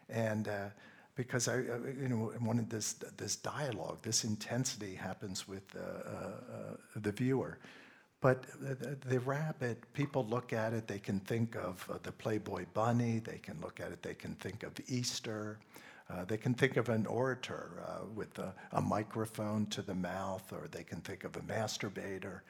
And 0.09 0.49
uh, 0.49 0.67
because 1.15 1.47
I, 1.47 1.53
uh, 1.53 1.79
you 1.99 2.09
know, 2.09 2.33
wanted 2.41 2.69
this, 2.69 2.93
this 2.93 3.37
dialogue, 3.37 3.99
this 4.01 4.25
intensity 4.25 4.95
happens 4.95 5.47
with 5.47 5.63
uh, 5.75 5.79
uh, 5.79 6.13
uh 6.13 6.75
the 6.97 7.11
viewer. 7.11 7.57
But 8.21 8.45
the, 9.07 9.19
rabbit, 9.19 9.83
people 9.93 10.27
look 10.29 10.53
at 10.53 10.73
it, 10.73 10.87
they 10.87 10.99
can 10.99 11.19
think 11.21 11.55
of 11.55 11.87
uh, 11.91 11.97
the 12.03 12.11
Playboy 12.11 12.65
bunny, 12.75 13.17
they 13.17 13.39
can 13.39 13.59
look 13.61 13.79
at 13.79 13.91
it, 13.91 14.03
they 14.03 14.13
can 14.13 14.35
think 14.35 14.61
of 14.61 14.73
Easter. 14.87 15.57
Uh, 16.07 16.25
they 16.25 16.37
can 16.37 16.53
think 16.53 16.77
of 16.77 16.89
an 16.89 17.05
orator 17.05 17.71
uh, 17.87 18.05
with 18.13 18.37
a, 18.37 18.53
a, 18.73 18.81
microphone 18.81 19.65
to 19.67 19.81
the 19.81 19.95
mouth, 19.95 20.51
or 20.51 20.67
they 20.69 20.83
can 20.83 20.99
think 20.99 21.23
of 21.23 21.35
a 21.37 21.39
masturbator. 21.39 22.41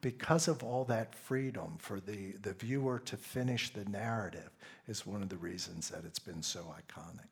Because 0.00 0.48
of 0.48 0.64
all 0.64 0.84
that 0.84 1.14
freedom 1.14 1.76
for 1.78 2.00
the, 2.00 2.32
the 2.42 2.54
viewer 2.54 2.98
to 3.00 3.18
finish 3.18 3.70
the 3.70 3.84
narrative, 3.84 4.50
is 4.88 5.06
one 5.06 5.22
of 5.22 5.28
the 5.28 5.36
reasons 5.36 5.90
that 5.90 6.04
it's 6.06 6.18
been 6.18 6.42
so 6.42 6.74
iconic. 6.74 7.28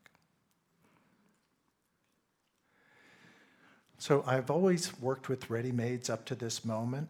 So 3.97 4.23
I've 4.27 4.51
always 4.51 4.97
worked 5.01 5.31
with 5.31 5.49
ready-mades 5.49 6.11
up 6.11 6.27
to 6.27 6.35
this 6.35 6.65
moment. 6.65 7.09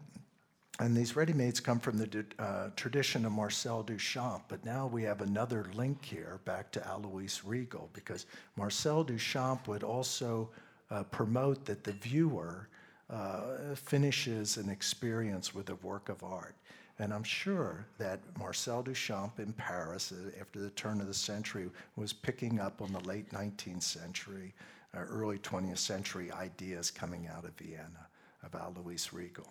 And 0.79 0.95
these 0.95 1.17
ready-mades 1.17 1.59
come 1.59 1.81
from 1.81 1.97
the 1.97 2.25
uh, 2.39 2.69
tradition 2.77 3.25
of 3.25 3.33
Marcel 3.33 3.83
Duchamp, 3.83 4.43
but 4.47 4.63
now 4.63 4.87
we 4.87 5.03
have 5.03 5.19
another 5.19 5.69
link 5.75 6.05
here 6.05 6.39
back 6.45 6.71
to 6.71 6.89
Alois 6.89 7.41
Riegl, 7.45 7.89
because 7.91 8.25
Marcel 8.55 9.03
Duchamp 9.03 9.67
would 9.67 9.83
also 9.83 10.49
uh, 10.89 11.03
promote 11.03 11.65
that 11.65 11.83
the 11.83 11.91
viewer 11.91 12.69
uh, 13.09 13.75
finishes 13.75 14.55
an 14.55 14.69
experience 14.69 15.53
with 15.53 15.69
a 15.69 15.75
work 15.75 16.07
of 16.07 16.23
art. 16.23 16.55
And 16.97 17.13
I'm 17.13 17.23
sure 17.23 17.85
that 17.97 18.21
Marcel 18.37 18.81
Duchamp 18.81 19.39
in 19.39 19.51
Paris, 19.51 20.13
uh, 20.13 20.31
after 20.39 20.59
the 20.59 20.69
turn 20.71 21.01
of 21.01 21.07
the 21.07 21.13
century, 21.13 21.69
was 21.97 22.13
picking 22.13 22.57
up 22.57 22.81
on 22.81 22.93
the 22.93 23.01
late 23.01 23.29
19th 23.31 23.83
century, 23.83 24.53
uh, 24.95 24.99
early 24.99 25.39
20th 25.39 25.77
century 25.77 26.31
ideas 26.31 26.89
coming 26.89 27.27
out 27.27 27.43
of 27.43 27.51
Vienna 27.57 28.07
of 28.43 28.55
Alois 28.55 29.09
Riegl. 29.11 29.47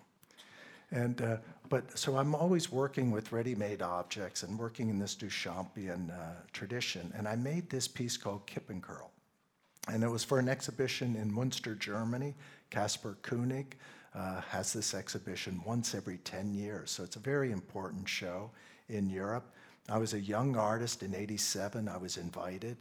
And, 0.90 1.20
uh, 1.20 1.36
but 1.68 1.98
so 1.98 2.16
I'm 2.16 2.34
always 2.34 2.72
working 2.72 3.10
with 3.10 3.30
ready-made 3.32 3.82
objects 3.82 4.42
and 4.42 4.58
working 4.58 4.88
in 4.88 4.98
this 4.98 5.14
Duchampian 5.14 6.10
uh, 6.10 6.34
tradition. 6.52 7.12
And 7.16 7.28
I 7.28 7.36
made 7.36 7.68
this 7.68 7.86
piece 7.86 8.16
called 8.16 8.46
Kiepenkerl. 8.46 9.08
And 9.88 10.02
it 10.02 10.08
was 10.08 10.24
for 10.24 10.38
an 10.38 10.48
exhibition 10.48 11.16
in 11.16 11.32
Munster, 11.32 11.74
Germany. 11.74 12.34
Kasper 12.70 13.16
König 13.22 13.74
uh, 14.14 14.40
has 14.42 14.72
this 14.72 14.94
exhibition 14.94 15.60
once 15.64 15.94
every 15.94 16.18
10 16.18 16.54
years. 16.54 16.90
So 16.90 17.04
it's 17.04 17.16
a 17.16 17.20
very 17.20 17.52
important 17.52 18.08
show 18.08 18.50
in 18.88 19.08
Europe. 19.08 19.52
I 19.88 19.98
was 19.98 20.12
a 20.12 20.20
young 20.20 20.56
artist 20.56 21.02
in 21.02 21.14
87. 21.14 21.88
I 21.88 21.96
was 21.96 22.16
invited. 22.16 22.76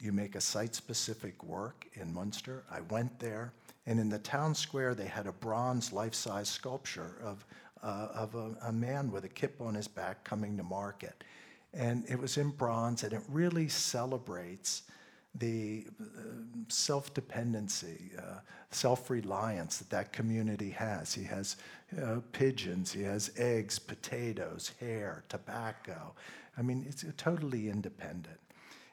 You 0.00 0.12
make 0.12 0.34
a 0.34 0.40
site-specific 0.40 1.42
work 1.44 1.86
in 1.94 2.12
Munster. 2.12 2.64
I 2.70 2.80
went 2.82 3.18
there. 3.18 3.52
And 3.88 3.98
in 3.98 4.10
the 4.10 4.18
town 4.18 4.54
square, 4.54 4.94
they 4.94 5.06
had 5.06 5.26
a 5.26 5.32
bronze 5.32 5.94
life 5.94 6.12
size 6.12 6.50
sculpture 6.50 7.16
of, 7.24 7.46
uh, 7.82 8.08
of 8.14 8.34
a, 8.34 8.54
a, 8.66 8.72
man 8.72 9.10
with 9.10 9.24
a 9.24 9.30
kip 9.30 9.62
on 9.62 9.74
his 9.74 9.88
back 9.88 10.22
coming 10.24 10.58
to 10.58 10.62
market. 10.62 11.24
And 11.72 12.04
it 12.06 12.18
was 12.18 12.36
in 12.36 12.50
bronze, 12.50 13.02
and 13.02 13.14
it 13.14 13.22
really 13.30 13.66
celebrates 13.66 14.82
the 15.36 15.86
uh, 15.98 16.04
self 16.68 17.14
dependency, 17.14 18.10
uh, 18.18 18.40
self 18.70 19.08
reliance 19.08 19.78
that 19.78 19.88
that 19.88 20.12
community 20.12 20.68
has. 20.68 21.14
He 21.14 21.24
has 21.24 21.56
uh, 22.02 22.16
pigeons, 22.32 22.92
he 22.92 23.04
has 23.04 23.30
eggs, 23.38 23.78
potatoes, 23.78 24.72
hare, 24.80 25.24
tobacco. 25.30 26.12
I 26.58 26.62
mean, 26.62 26.84
it's 26.86 27.06
totally 27.16 27.70
independent. 27.70 28.40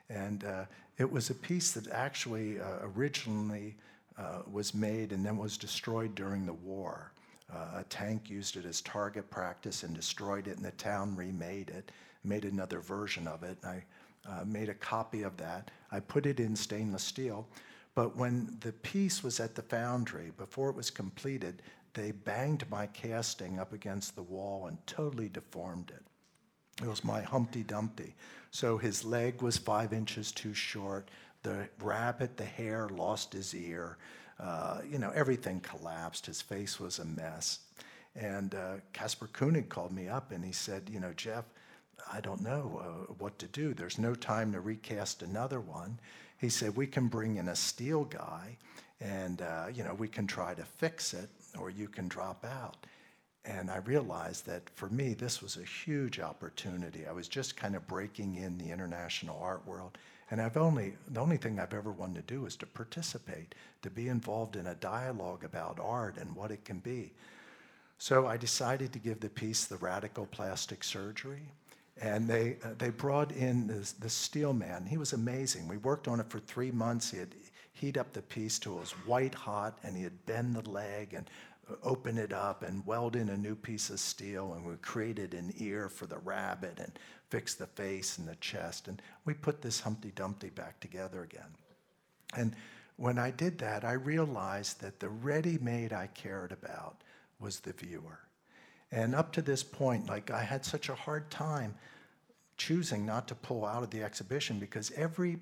And 0.10 0.46
uh, 0.46 0.66
it 0.98 1.12
was 1.12 1.30
a 1.30 1.36
piece 1.36 1.74
that 1.74 1.92
actually 1.92 2.62
uh, 2.62 2.88
originally 2.96 3.76
uh, 4.18 4.42
was 4.52 4.74
made 4.74 5.12
and 5.12 5.26
then 5.26 5.38
was 5.38 5.58
destroyed 5.58 6.16
during 6.16 6.46
the 6.46 6.54
war. 6.54 7.12
Uh, 7.54 7.80
a 7.80 7.84
tank 7.90 8.30
used 8.30 8.58
it 8.58 8.66
as 8.66 8.82
target 8.82 9.30
practice 9.30 9.84
and 9.84 9.94
destroyed 9.94 10.48
it, 10.48 10.58
and 10.58 10.66
the 10.66 10.72
town 10.72 11.16
remade 11.16 11.70
it, 11.70 11.92
made 12.24 12.46
another 12.46 12.80
version 12.80 13.28
of 13.28 13.44
it. 13.44 13.58
I 13.64 13.84
uh, 14.28 14.44
made 14.46 14.70
a 14.70 14.74
copy 14.74 15.22
of 15.22 15.38
that. 15.38 15.70
I 15.92 16.00
put 16.00 16.26
it 16.26 16.40
in 16.40 16.56
stainless 16.56 17.04
steel, 17.04 17.48
but 17.94 18.16
when 18.16 18.58
the 18.62 18.72
piece 18.72 19.24
was 19.24 19.40
at 19.40 19.54
the 19.54 19.62
foundry, 19.62 20.32
before 20.38 20.70
it 20.70 20.76
was 20.76 20.90
completed, 20.90 21.62
they 21.94 22.12
banged 22.12 22.70
my 22.70 22.88
casting 22.88 23.60
up 23.60 23.74
against 23.74 24.16
the 24.16 24.24
wall 24.24 24.66
and 24.68 24.78
totally 24.88 25.30
deformed 25.30 25.92
it. 25.96 26.04
It 26.84 26.90
was 26.90 27.06
my 27.06 27.22
Humpty 27.22 27.64
Dumpty. 27.64 28.16
So 28.52 28.78
his 28.78 29.06
leg 29.06 29.42
was 29.42 29.58
five 29.58 29.94
inches 29.94 30.32
too 30.32 30.54
short. 30.54 31.10
The 31.46 31.70
rabbit, 31.80 32.38
the 32.38 32.44
hare, 32.44 32.90
lost 32.90 33.34
his 33.34 33.54
ear. 33.54 33.98
Uh, 34.40 34.82
you 34.90 34.98
know, 34.98 35.12
everything 35.14 35.60
collapsed. 35.60 36.26
His 36.26 36.42
face 36.42 36.80
was 36.80 36.98
a 36.98 37.06
mess. 37.06 37.60
And 38.16 38.56
uh, 38.56 38.78
Kasper 38.94 39.28
König 39.28 39.70
called 39.70 39.92
me 39.92 40.08
up 40.08 40.32
and 40.32 40.44
he 40.44 40.52
said, 40.52 40.90
You 40.92 41.00
know, 41.00 41.14
Jeff, 41.16 41.46
I 42.12 42.20
don't 42.20 42.42
know 42.42 42.82
uh, 42.82 43.14
what 43.20 43.38
to 43.38 43.46
do. 43.46 43.76
There's 43.76 44.00
no 44.00 44.16
time 44.16 44.54
to 44.54 44.60
recast 44.60 45.22
another 45.22 45.60
one. 45.60 46.00
He 46.40 46.50
said, 46.50 46.76
We 46.76 46.88
can 46.88 47.10
bring 47.10 47.36
in 47.36 47.50
a 47.50 47.56
steel 47.56 48.06
guy 48.06 48.58
and, 49.00 49.44
uh, 49.44 49.68
you 49.72 49.84
know, 49.84 49.94
we 49.94 50.08
can 50.08 50.26
try 50.26 50.56
to 50.56 50.64
fix 50.64 51.14
it 51.14 51.30
or 51.60 51.70
you 51.70 51.88
can 51.88 52.08
drop 52.08 52.44
out. 52.44 52.88
And 53.46 53.70
I 53.70 53.78
realized 53.78 54.48
that 54.48 54.68
for 54.72 54.90
me, 54.90 55.14
this 55.14 55.44
was 55.44 55.58
a 55.58 55.64
huge 55.64 56.20
opportunity. 56.20 57.06
I 57.06 57.12
was 57.12 57.28
just 57.28 57.56
kind 57.56 57.76
of 57.76 57.86
breaking 57.86 58.38
in 58.38 58.58
the 58.58 58.72
international 58.72 59.40
art 59.40 59.62
world. 59.68 60.00
And 60.32 60.42
I've 60.42 60.58
only, 60.58 60.94
the 61.08 61.20
only 61.20 61.38
thing 61.38 61.60
I've 61.60 61.74
ever 61.74 61.92
wanted 61.92 62.28
to 62.28 62.34
do 62.34 62.46
is 62.46 62.56
to 62.58 62.66
participate, 62.66 63.54
to 63.84 63.90
be 63.90 64.08
involved 64.08 64.56
in 64.56 64.68
a 64.68 64.76
dialogue 64.76 65.44
about 65.44 65.80
art 65.80 66.18
and 66.18 66.36
what 66.36 66.52
it 66.52 66.66
can 66.66 66.80
be. 66.80 67.12
So 67.98 68.28
I 68.28 68.38
decided 68.38 68.92
to 68.94 69.00
give 69.00 69.20
the 69.20 69.30
piece 69.30 69.66
the 69.66 69.78
radical 69.78 70.26
plastic 70.26 70.84
surgery. 70.84 71.44
And 72.02 72.28
they, 72.28 72.58
uh, 72.64 72.70
they 72.78 72.90
brought 72.90 73.32
in 73.32 73.68
this, 73.68 73.96
steel 74.14 74.52
man. 74.52 74.86
He 74.86 74.98
was 74.98 75.14
amazing. 75.14 75.68
We 75.68 75.78
worked 75.78 76.08
on 76.08 76.20
it 76.20 76.30
for 76.30 76.40
three 76.40 76.72
months. 76.72 77.12
He 77.12 77.20
had 77.20 77.34
heat 77.72 77.98
up 77.98 78.12
the 78.12 78.22
piece 78.22 78.60
till 78.60 78.78
it 78.78 78.82
was 78.82 78.92
white 79.06 79.34
hot, 79.34 79.78
and 79.84 79.96
he 79.96 80.04
had 80.04 80.26
bend 80.26 80.56
the 80.56 80.70
leg 80.70 81.14
and 81.14 81.30
uh, 81.70 81.76
open 81.84 82.18
it 82.18 82.34
up 82.34 82.64
and 82.64 82.86
weld 82.86 83.16
in 83.16 83.30
a 83.30 83.38
new 83.38 83.56
piece 83.56 83.90
of 83.90 84.00
steel. 84.02 84.54
And 84.56 84.66
we 84.66 84.76
created 84.82 85.34
an 85.34 85.54
ear 85.58 85.88
for 85.88 86.06
the 86.06 86.18
rabbit 86.18 86.80
and 86.80 86.92
fix 87.30 87.56
the 87.56 87.68
face 87.68 88.18
and 88.18 88.28
the 88.28 88.36
chest. 88.36 88.88
And 88.88 89.02
we 89.26 89.34
put 89.34 89.62
this 89.62 89.80
Humpty 89.82 90.12
Dumpty 90.16 90.50
back 90.50 90.80
together 90.80 91.24
again. 91.24 91.56
And 92.36 92.56
when 92.98 93.18
I 93.18 93.32
did 93.32 93.58
that, 93.60 93.84
I 93.84 93.94
realized 93.94 94.82
that 94.82 95.00
the 95.00 95.10
ready 95.10 95.58
made 95.60 95.92
I 95.92 96.08
cared 96.08 96.52
about 96.52 97.02
was 97.40 97.60
the 97.60 97.74
viewer. 97.74 98.20
And 98.92 99.14
up 99.14 99.32
to 99.34 99.42
this 99.42 99.64
point, 99.64 100.08
like 100.08 100.32
I 100.32 100.44
had 100.44 100.64
such 100.64 100.90
a 100.90 100.96
hard 100.96 101.30
time 101.30 101.76
choosing 102.58 103.06
not 103.06 103.28
to 103.28 103.36
pull 103.36 103.66
out 103.66 103.84
of 103.84 103.90
the 103.90 104.04
exhibition 104.04 104.60
because 104.60 104.92
every 104.96 105.38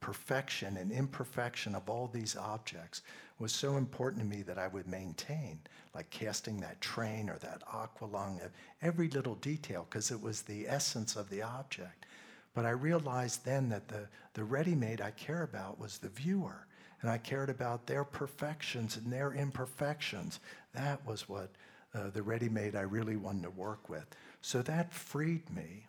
perfection 0.00 0.76
and 0.76 0.90
imperfection 0.90 1.74
of 1.74 1.88
all 1.88 2.08
these 2.08 2.36
objects 2.36 3.02
was 3.38 3.52
so 3.52 3.76
important 3.76 4.22
to 4.22 4.36
me 4.36 4.42
that 4.42 4.58
I 4.58 4.68
would 4.68 4.88
maintain, 4.88 5.60
like 5.98 6.10
casting 6.10 6.60
that 6.60 6.80
train 6.80 7.28
or 7.28 7.38
that 7.38 7.60
aqualung, 7.66 8.40
every 8.82 9.08
little 9.08 9.34
detail, 9.34 9.84
because 9.90 10.12
it 10.12 10.22
was 10.22 10.42
the 10.42 10.68
essence 10.68 11.16
of 11.16 11.28
the 11.28 11.42
object. 11.42 12.06
But 12.54 12.66
I 12.66 12.70
realized 12.70 13.44
then 13.44 13.68
that 13.70 13.88
the, 13.88 14.06
the 14.34 14.44
ready 14.44 14.76
made 14.76 15.00
I 15.00 15.10
care 15.10 15.42
about 15.42 15.80
was 15.80 15.98
the 15.98 16.08
viewer, 16.08 16.68
and 17.02 17.10
I 17.10 17.18
cared 17.18 17.50
about 17.50 17.88
their 17.88 18.04
perfections 18.04 18.96
and 18.96 19.12
their 19.12 19.32
imperfections. 19.32 20.38
That 20.72 21.04
was 21.04 21.28
what 21.28 21.50
uh, 21.92 22.10
the 22.10 22.22
ready 22.22 22.48
made 22.48 22.76
I 22.76 22.82
really 22.82 23.16
wanted 23.16 23.42
to 23.42 23.50
work 23.50 23.88
with. 23.88 24.06
So 24.40 24.62
that 24.62 24.94
freed 24.94 25.50
me 25.50 25.88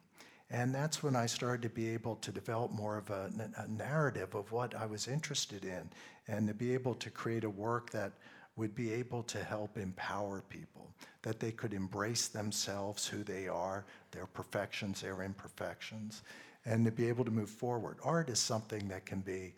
and 0.51 0.73
that's 0.73 1.03
when 1.03 1.15
I 1.15 1.27
started 1.27 1.61
to 1.61 1.69
be 1.69 1.89
able 1.89 2.15
to 2.17 2.31
develop 2.31 2.71
more 2.71 2.97
of 2.97 3.11
a, 3.11 3.29
a, 3.57 3.67
narrative 3.67 4.33
of 4.33 4.51
what 4.51 4.73
I 4.73 4.87
was 4.87 5.07
interested 5.07 5.63
in 5.63 5.89
and 6.27 6.47
to 6.47 6.55
be 6.55 6.73
able 6.73 6.95
to 6.95 7.11
create 7.11 7.43
a 7.43 7.49
work 7.49 7.91
that 7.91 8.13
would 8.59 8.75
be 8.75 8.93
able 8.93 9.23
to 9.23 9.43
help 9.43 9.77
empower 9.77 10.43
people, 10.49 10.91
that 11.21 11.39
they 11.39 11.51
could 11.51 11.73
embrace 11.73 12.27
themselves, 12.27 13.07
who 13.07 13.23
they 13.23 13.47
are, 13.47 13.85
their 14.11 14.25
perfections, 14.25 15.01
their 15.01 15.23
imperfections, 15.23 16.21
and 16.65 16.85
to 16.85 16.91
be 16.91 17.07
able 17.07 17.25
to 17.25 17.31
move 17.31 17.49
forward. 17.49 17.97
Art 18.03 18.29
is 18.29 18.37
something 18.37 18.87
that 18.89 19.05
can 19.05 19.21
be 19.21 19.53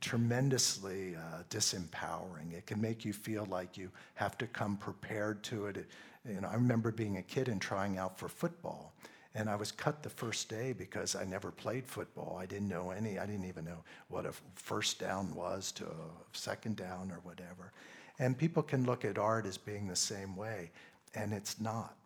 tremendously 0.00 1.14
uh, 1.14 1.44
disempowering. 1.48 2.52
It 2.52 2.66
can 2.66 2.80
make 2.80 3.04
you 3.04 3.12
feel 3.12 3.46
like 3.46 3.76
you 3.76 3.90
have 4.14 4.36
to 4.38 4.46
come 4.48 4.76
prepared 4.76 5.42
to 5.44 5.66
it. 5.66 5.76
it. 5.76 5.86
You 6.28 6.40
know, 6.40 6.48
I 6.48 6.54
remember 6.54 6.90
being 6.90 7.18
a 7.18 7.22
kid 7.22 7.48
and 7.48 7.60
trying 7.60 7.98
out 7.98 8.18
for 8.18 8.28
football 8.28 8.94
and 9.34 9.50
I 9.50 9.56
was 9.56 9.72
cut 9.72 10.02
the 10.02 10.10
first 10.10 10.48
day 10.48 10.72
because 10.72 11.16
I 11.16 11.24
never 11.24 11.50
played 11.50 11.86
football. 11.86 12.38
I 12.40 12.46
didn't 12.46 12.68
know 12.68 12.90
any, 12.90 13.18
I 13.18 13.26
didn't 13.26 13.46
even 13.46 13.64
know 13.64 13.82
what 14.08 14.26
a 14.26 14.32
first 14.54 15.00
down 15.00 15.34
was 15.34 15.72
to 15.72 15.86
a 15.86 15.88
second 16.32 16.76
down 16.76 17.10
or 17.10 17.18
whatever. 17.24 17.72
And 18.18 18.38
people 18.38 18.62
can 18.62 18.84
look 18.84 19.04
at 19.04 19.18
art 19.18 19.46
as 19.46 19.58
being 19.58 19.88
the 19.88 19.96
same 19.96 20.36
way, 20.36 20.70
and 21.14 21.32
it's 21.32 21.60
not. 21.60 21.96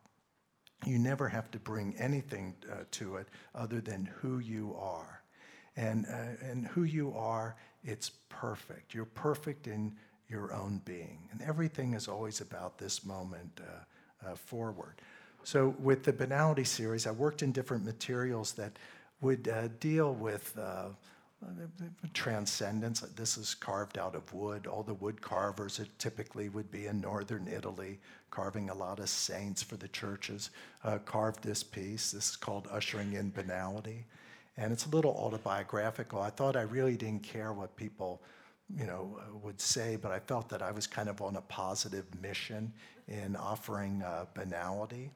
You 0.87 0.99
never 0.99 1.29
have 1.29 1.51
to 1.51 1.59
bring 1.59 1.95
anything 1.99 2.55
uh, 2.71 2.85
to 2.93 3.17
it 3.17 3.29
other 3.55 3.81
than 3.81 4.09
who 4.21 4.39
you 4.39 4.77
are. 4.79 5.23
And, 5.77 6.07
uh, 6.07 6.47
and 6.47 6.67
who 6.67 6.85
you 6.85 7.15
are, 7.17 7.57
it's 7.85 8.11
perfect. 8.29 8.95
You're 8.95 9.05
perfect 9.05 9.67
in 9.67 9.95
your 10.29 10.53
own 10.53 10.81
being. 10.85 11.29
And 11.33 11.41
everything 11.43 11.95
is 11.95 12.09
always 12.09 12.41
about 12.41 12.79
this 12.79 13.05
moment 13.05 13.61
uh, 13.61 14.29
uh 14.29 14.35
forward. 14.35 15.01
So 15.45 15.75
with 15.79 16.05
the 16.05 16.13
Banality 16.13 16.65
series, 16.65 17.07
I 17.07 17.11
worked 17.13 17.43
in 17.43 17.53
different 17.53 17.85
materials 17.85 18.53
that 18.53 18.73
would 19.21 19.49
uh, 19.49 19.69
deal 19.81 20.15
with 20.15 20.57
uh, 20.59 20.89
transcendence. 22.15 23.01
This 23.01 23.39
is 23.39 23.55
carved 23.55 23.99
out 23.99 24.15
of 24.15 24.33
wood. 24.33 24.67
All 24.67 24.83
the 24.83 24.95
wood 24.95 25.21
carvers 25.21 25.79
it 25.79 25.89
typically 25.99 26.49
would 26.49 26.71
be 26.71 26.87
in 26.87 27.01
northern 27.01 27.47
Italy, 27.47 28.01
carving 28.31 28.71
a 28.71 28.75
lot 28.75 28.99
of 28.99 29.09
saints 29.09 29.63
for 29.63 29.77
the 29.77 29.89
churches, 29.89 30.51
uh, 30.85 30.99
carved 30.99 31.43
this 31.43 31.63
piece. 31.63 32.11
This 32.13 32.31
is 32.31 32.37
called 32.37 32.69
Ushering 32.71 33.13
in 33.13 33.31
Banality. 33.31 34.05
And 34.57 34.73
it's 34.73 34.87
a 34.87 34.91
little 34.91 35.13
autobiographical. 35.13 36.21
I 36.21 36.31
thought 36.31 36.57
I 36.57 36.63
really 36.63 36.97
didn't 36.97 37.23
care 37.23 37.53
what 37.53 37.77
people 37.77 38.21
you 38.77 38.87
know, 38.87 39.19
would 39.43 39.61
say, 39.61 39.97
but 39.97 40.13
I 40.13 40.19
felt 40.19 40.49
that 40.51 40.61
I 40.61 40.73
was 40.73 40.87
kind 40.87 41.09
of 41.09 41.23
on 41.23 41.37
a 41.37 41.41
positive 41.43 42.05
mission 42.21 42.73
in 43.07 43.35
offering 43.37 44.03
uh, 44.03 44.27
banality. 44.35 45.11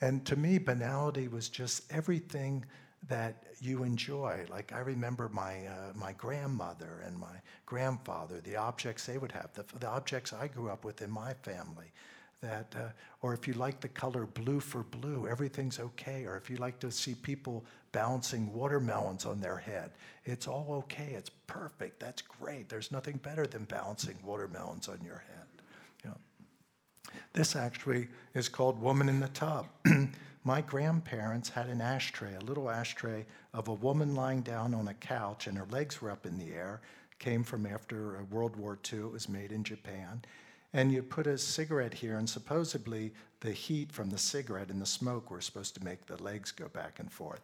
And 0.00 0.24
to 0.26 0.36
me, 0.36 0.58
banality 0.58 1.28
was 1.28 1.48
just 1.48 1.92
everything 1.92 2.64
that 3.08 3.44
you 3.60 3.84
enjoy. 3.84 4.44
Like 4.50 4.72
I 4.72 4.80
remember 4.80 5.28
my 5.28 5.66
uh, 5.66 5.92
my 5.94 6.12
grandmother 6.12 7.02
and 7.06 7.16
my 7.18 7.36
grandfather, 7.64 8.40
the 8.40 8.56
objects 8.56 9.06
they 9.06 9.18
would 9.18 9.32
have, 9.32 9.52
the, 9.54 9.64
the 9.78 9.88
objects 9.88 10.32
I 10.32 10.48
grew 10.48 10.68
up 10.70 10.84
with 10.84 11.02
in 11.02 11.10
my 11.10 11.34
family. 11.34 11.92
That, 12.42 12.74
uh, 12.78 12.88
or 13.22 13.32
if 13.32 13.48
you 13.48 13.54
like 13.54 13.80
the 13.80 13.88
color 13.88 14.26
blue 14.26 14.60
for 14.60 14.82
blue, 14.82 15.26
everything's 15.26 15.80
okay. 15.80 16.26
Or 16.26 16.36
if 16.36 16.50
you 16.50 16.58
like 16.58 16.78
to 16.80 16.90
see 16.90 17.14
people 17.14 17.64
balancing 17.92 18.52
watermelons 18.52 19.24
on 19.24 19.40
their 19.40 19.56
head, 19.56 19.92
it's 20.24 20.46
all 20.46 20.66
okay. 20.84 21.14
It's 21.16 21.30
perfect. 21.46 21.98
That's 21.98 22.20
great. 22.20 22.68
There's 22.68 22.92
nothing 22.92 23.16
better 23.16 23.46
than 23.46 23.64
balancing 23.64 24.18
watermelons 24.22 24.86
on 24.86 25.00
your 25.02 25.24
head. 25.26 25.46
You 26.04 26.10
know. 26.10 26.16
This 27.32 27.56
actually 27.56 28.08
is 28.34 28.50
called 28.50 28.80
Woman 28.82 29.08
in 29.08 29.18
the 29.20 29.28
Tub. 29.28 29.66
My 30.46 30.60
grandparents 30.60 31.48
had 31.48 31.66
an 31.66 31.80
ashtray, 31.80 32.36
a 32.36 32.44
little 32.44 32.70
ashtray 32.70 33.26
of 33.52 33.66
a 33.66 33.74
woman 33.74 34.14
lying 34.14 34.42
down 34.42 34.74
on 34.74 34.86
a 34.86 34.94
couch 34.94 35.48
and 35.48 35.58
her 35.58 35.66
legs 35.70 36.00
were 36.00 36.08
up 36.08 36.24
in 36.24 36.38
the 36.38 36.54
air. 36.54 36.80
Came 37.18 37.42
from 37.42 37.66
after 37.66 38.22
World 38.30 38.54
War 38.54 38.78
II. 38.92 39.00
It 39.00 39.10
was 39.10 39.28
made 39.28 39.50
in 39.50 39.64
Japan. 39.64 40.24
And 40.72 40.92
you 40.92 41.02
put 41.02 41.26
a 41.26 41.36
cigarette 41.36 41.94
here, 41.94 42.16
and 42.16 42.30
supposedly 42.30 43.12
the 43.40 43.50
heat 43.50 43.90
from 43.90 44.08
the 44.08 44.18
cigarette 44.18 44.70
and 44.70 44.80
the 44.80 44.86
smoke 44.86 45.32
were 45.32 45.40
supposed 45.40 45.74
to 45.74 45.84
make 45.84 46.06
the 46.06 46.22
legs 46.22 46.52
go 46.52 46.68
back 46.68 47.00
and 47.00 47.10
forth. 47.10 47.40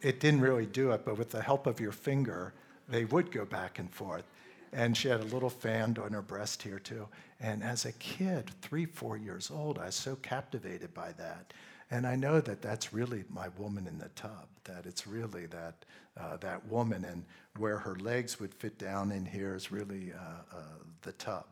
It 0.00 0.20
didn't 0.20 0.42
really 0.42 0.66
do 0.66 0.92
it, 0.92 1.04
but 1.04 1.18
with 1.18 1.32
the 1.32 1.42
help 1.42 1.66
of 1.66 1.80
your 1.80 1.90
finger, 1.90 2.54
they 2.88 3.04
would 3.04 3.32
go 3.32 3.46
back 3.46 3.80
and 3.80 3.92
forth. 3.92 4.26
And 4.72 4.96
she 4.96 5.08
had 5.08 5.22
a 5.22 5.34
little 5.34 5.50
fan 5.50 5.96
on 6.00 6.12
her 6.12 6.22
breast 6.22 6.62
here, 6.62 6.78
too. 6.78 7.08
And 7.40 7.64
as 7.64 7.84
a 7.84 7.92
kid, 7.94 8.52
three, 8.62 8.86
four 8.86 9.16
years 9.16 9.50
old, 9.50 9.76
I 9.76 9.86
was 9.86 9.96
so 9.96 10.14
captivated 10.14 10.94
by 10.94 11.10
that 11.18 11.52
and 11.90 12.06
I 12.06 12.16
know 12.16 12.40
that 12.40 12.60
that's 12.60 12.92
really 12.92 13.24
my 13.30 13.48
woman 13.56 13.86
in 13.86 13.98
the 13.98 14.10
tub, 14.10 14.48
that 14.64 14.84
it's 14.84 15.06
really 15.06 15.46
that, 15.46 15.84
uh, 16.18 16.36
that 16.38 16.66
woman, 16.66 17.04
and 17.04 17.24
where 17.56 17.78
her 17.78 17.96
legs 17.96 18.38
would 18.38 18.52
fit 18.54 18.78
down 18.78 19.10
in 19.10 19.24
here 19.24 19.54
is 19.54 19.72
really 19.72 20.12
uh, 20.12 20.56
uh, 20.56 20.60
the 21.02 21.12
tub. 21.12 21.46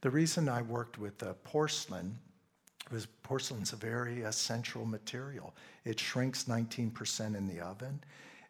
The 0.00 0.10
reason 0.10 0.48
I 0.48 0.62
worked 0.62 0.98
with 0.98 1.22
uh, 1.22 1.34
porcelain 1.44 2.18
was 2.90 3.06
porcelain's 3.22 3.72
a 3.72 3.76
very 3.76 4.22
essential 4.22 4.86
material. 4.86 5.54
It 5.84 5.98
shrinks 5.98 6.44
19% 6.44 7.36
in 7.36 7.46
the 7.46 7.60
oven, 7.60 8.00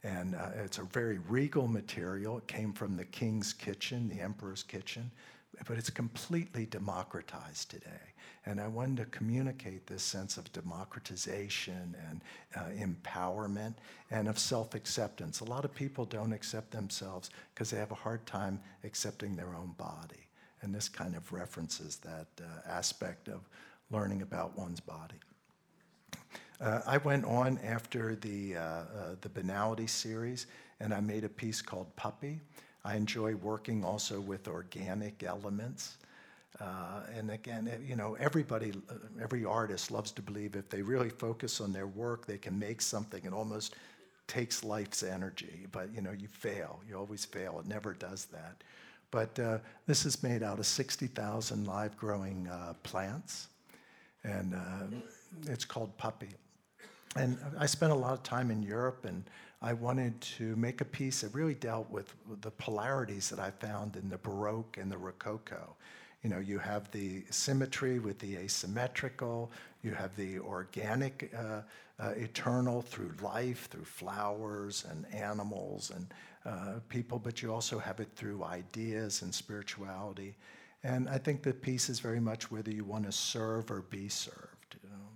and 0.05 0.35
uh, 0.35 0.49
it's 0.63 0.79
a 0.79 0.85
very 0.85 1.19
regal 1.29 1.67
material. 1.67 2.39
It 2.39 2.47
came 2.47 2.73
from 2.73 2.97
the 2.97 3.05
king's 3.05 3.53
kitchen, 3.53 4.09
the 4.09 4.21
emperor's 4.21 4.63
kitchen, 4.63 5.11
but 5.67 5.79
it's 5.79 5.91
completely 5.91 6.67
democratized 6.67 7.71
today. 7.71 8.13
And 8.47 8.61
I 8.61 8.69
wanted 8.69 8.99
to 8.99 9.07
communicate 9.07 9.89
this 9.89 10.05
sense 10.05 10.37
of 10.37 10.51
democratization 10.53 11.97
and 12.09 12.21
uh, 12.55 12.69
empowerment 12.81 13.75
and 14.13 14.29
of 14.29 14.39
self 14.39 14.75
acceptance. 14.75 15.41
A 15.41 15.45
lot 15.45 15.65
of 15.65 15.75
people 15.75 16.05
don't 16.05 16.33
accept 16.33 16.71
themselves 16.71 17.31
because 17.53 17.71
they 17.71 17.79
have 17.79 17.91
a 17.91 17.97
hard 17.97 18.25
time 18.25 18.61
accepting 18.85 19.35
their 19.35 19.55
own 19.55 19.75
body. 19.77 20.29
And 20.63 20.73
this 20.73 20.89
kind 20.89 21.17
of 21.17 21.33
references 21.33 21.97
that 21.97 22.29
uh, 22.41 22.69
aspect 22.69 23.29
of 23.29 23.41
learning 23.91 24.23
about 24.23 24.57
one's 24.57 24.81
body. 24.81 25.17
Uh, 26.61 26.81
I 26.87 26.99
went 26.99 27.25
on 27.25 27.59
after 27.59 28.15
the, 28.17 28.57
uh, 28.57 28.61
uh, 28.61 28.85
the 29.21 29.29
Banality 29.29 29.87
series 29.87 30.47
and 30.81 30.95
I 30.95 31.01
made 31.01 31.25
a 31.25 31.29
piece 31.29 31.61
called 31.61 31.95
Puppy. 31.97 32.41
I 32.85 32.97
enjoy 32.97 33.35
working 33.35 33.85
also 33.85 34.21
with 34.21 34.49
organic 34.49 35.23
elements. 35.23 35.99
Uh, 36.61 37.01
and 37.15 37.31
again, 37.31 37.71
you 37.87 37.97
know, 37.97 38.17
everybody, 38.19 38.73
uh, 38.89 38.95
every 39.21 39.45
artist 39.45 39.91
loves 39.91 40.11
to 40.13 40.23
believe 40.23 40.57
if 40.57 40.69
they 40.71 40.81
really 40.81 41.11
focus 41.11 41.61
on 41.61 41.73
their 41.73 41.87
work, 41.87 42.27
they 42.27 42.39
can 42.39 42.59
make 42.59 42.81
something. 42.81 43.23
It 43.25 43.33
almost 43.33 43.75
takes 44.27 44.65
life's 44.65 45.03
energy, 45.03 45.67
but 45.71 45.93
you 45.95 46.01
know, 46.01 46.13
you 46.13 46.29
fail. 46.29 46.81
You 46.89 46.97
always 46.97 47.25
fail. 47.25 47.61
It 47.61 47.67
never 47.67 47.93
does 47.93 48.27
that. 48.27 48.63
But 49.11 49.39
uh, 49.39 49.59
this 49.87 50.07
is 50.07 50.23
made 50.23 50.43
out 50.43 50.59
of 50.59 50.67
60,000 50.67 51.67
live 51.67 51.97
growing 51.97 52.49
uh, 52.49 52.75
plants, 52.83 53.49
and 54.25 54.55
uh, 54.55 54.97
it's 55.47 55.65
called 55.65 55.97
Puppy. 55.97 56.31
And 57.17 57.39
I 57.59 57.67
spent 57.67 57.93
a 57.93 57.95
lot 57.95 58.15
of 58.15 58.23
time 58.23 58.51
in 58.51 58.63
Europe, 58.63 59.05
and 59.05 59.25
I 59.63 59.75
wanted 59.75 60.21
to 60.23 60.57
make 60.57 60.81
a 60.81 60.85
piece 60.85 61.21
that 61.21 61.33
really 61.35 61.55
dealt 61.55 61.89
with 61.91 62.13
the 62.41 62.51
polarities 62.51 63.31
that 63.31 63.39
I 63.39 63.51
found 63.51 63.97
in 63.97 64.09
the 64.09 64.19
Baroque 64.19 64.77
and 64.79 64.91
the 64.91 64.99
Rococo 64.99 65.77
you 66.27 66.35
know, 66.35 66.41
you 66.41 66.59
have 66.59 66.91
the 66.91 67.23
symmetry 67.31 68.01
with 68.01 68.19
the 68.19 68.35
asymmetrical, 68.35 69.53
you 69.85 69.93
have 69.93 70.17
the 70.17 70.41
organic, 70.41 71.33
uh, 71.39 71.61
uh, 72.01 72.09
eternal 72.17 72.83
through 72.83 73.13
life, 73.23 73.69
through 73.71 73.85
flowers 73.85 74.85
and 74.91 75.07
animals 75.15 75.93
and 75.95 76.13
uh, 76.45 76.81
people, 76.89 77.21
but 77.21 77.43
you 77.43 77.55
also 77.55 77.79
have 77.79 78.01
it 78.01 78.09
through 78.17 78.43
ideas 78.43 79.23
and 79.23 79.33
spirituality. 79.33 80.35
And 80.83 81.09
I 81.09 81.19
think 81.19 81.45
the 81.45 81.55
piece 81.55 81.89
is 81.89 82.01
very 82.01 82.19
much 82.19 82.51
whether 82.51 82.73
you 82.73 82.83
want 82.83 83.05
to 83.05 83.13
serve 83.13 83.71
or 83.71 83.83
be 83.83 84.09
served. 84.09 84.79
You 84.83 84.91
know? 84.91 85.07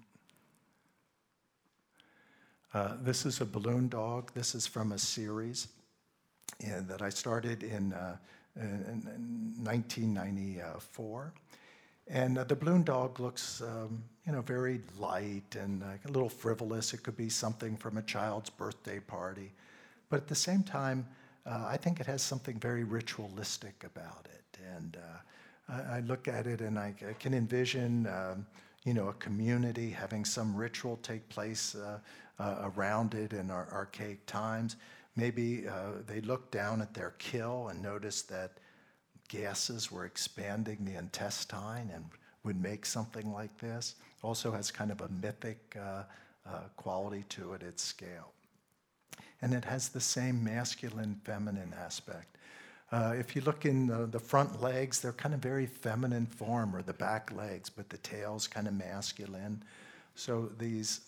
Uh, 2.73 2.99
this 3.03 3.27
is 3.27 3.41
a 3.41 3.45
balloon 3.45 3.89
dog. 3.89 4.31
This 4.33 4.55
is 4.55 4.65
from 4.65 4.93
a 4.93 4.99
series 4.99 5.67
that 6.61 7.03
I 7.03 7.09
started 7.09 7.65
in 7.65 7.95
uh, 7.95 8.17
in 8.57 9.55
1994. 9.63 11.33
And 12.09 12.39
uh, 12.39 12.45
the 12.45 12.57
balloon 12.57 12.83
dog 12.83 13.21
looks, 13.21 13.61
um, 13.61 14.03
you 14.27 14.33
know, 14.33 14.41
very 14.41 14.81
light 14.99 15.57
and 15.57 15.83
uh, 15.83 15.87
a 16.05 16.11
little 16.11 16.29
frivolous. 16.29 16.93
It 16.93 17.03
could 17.05 17.17
be 17.17 17.29
something 17.29 17.77
from 17.77 17.99
a 17.99 18.03
child's 18.03 18.51
birthday 18.51 18.99
party. 18.99 19.53
But 20.09 20.17
at 20.23 20.29
the 20.29 20.35
same 20.35 20.65
time, 20.65 21.07
uh, 21.47 21.67
I 21.69 21.77
think 21.77 22.01
it 22.01 22.07
has 22.07 22.21
something 22.21 22.59
very 22.59 22.85
ritualistic 22.85 23.85
about 23.85 24.27
it. 24.27 24.59
And 24.77 24.97
uh, 24.97 25.73
I, 25.73 25.97
I, 25.97 26.01
look 26.01 26.29
at 26.29 26.47
it 26.47 26.61
and 26.61 26.79
I, 26.79 26.95
I 27.09 27.13
can 27.15 27.33
envision, 27.33 28.07
um, 28.09 28.47
you 28.85 28.93
know, 28.93 29.09
a 29.09 29.15
community 29.15 29.91
having 29.91 30.25
some 30.25 30.55
ritual 30.55 30.99
take 31.03 31.29
place 31.29 31.77
uh, 31.77 31.99
uh, 32.41 32.71
around 32.77 33.15
it 33.15 33.33
in 33.33 33.51
our 33.51 33.69
archaic 33.73 34.25
times. 34.27 34.77
Maybe 35.17 35.67
uh, 35.69 36.03
they 36.07 36.21
looked 36.21 36.53
down 36.53 36.81
at 36.81 36.95
their 36.95 37.15
kill 37.19 37.69
and 37.69 37.83
noticed 37.83 38.29
that 38.29 38.53
gases 39.29 39.91
were 39.91 40.05
expanding 40.05 40.85
the 40.85 40.99
intestine 40.99 41.91
and 41.95 42.05
would 42.45 42.61
make 42.61 42.87
something 42.87 43.33
like 43.33 43.57
this. 43.59 43.95
Also 44.23 44.53
has 44.53 44.71
kind 44.71 44.91
of 44.91 45.01
a 45.01 45.09
mythic 45.09 45.77
uh, 45.79 46.03
uh, 46.47 46.61
quality 46.77 47.25
to 47.29 47.53
it, 47.53 47.63
its 47.63 47.83
scale. 47.83 48.33
And 49.43 49.55
it 49.55 49.65
has 49.65 49.89
the 49.89 50.01
same 50.01 50.43
masculine 50.43 51.21
feminine 51.25 51.75
aspect. 51.79 52.37
Uh, 52.93 53.15
if 53.17 53.37
you 53.37 53.43
look 53.43 53.65
in 53.65 53.87
the, 53.87 54.07
the, 54.07 54.19
front 54.19 54.61
legs, 54.61 55.01
they're 55.01 55.13
kind 55.13 55.33
of 55.33 55.41
very 55.41 55.65
feminine 55.65 56.27
form, 56.27 56.75
or 56.75 56.83
the 56.83 56.93
back 56.93 57.31
legs, 57.33 57.71
but 57.71 57.89
the 57.89 57.99
tail's 57.99 58.49
kind 58.49 58.67
of 58.67 58.75
masculine. 58.75 59.63
So 60.17 60.51
these 60.59 61.01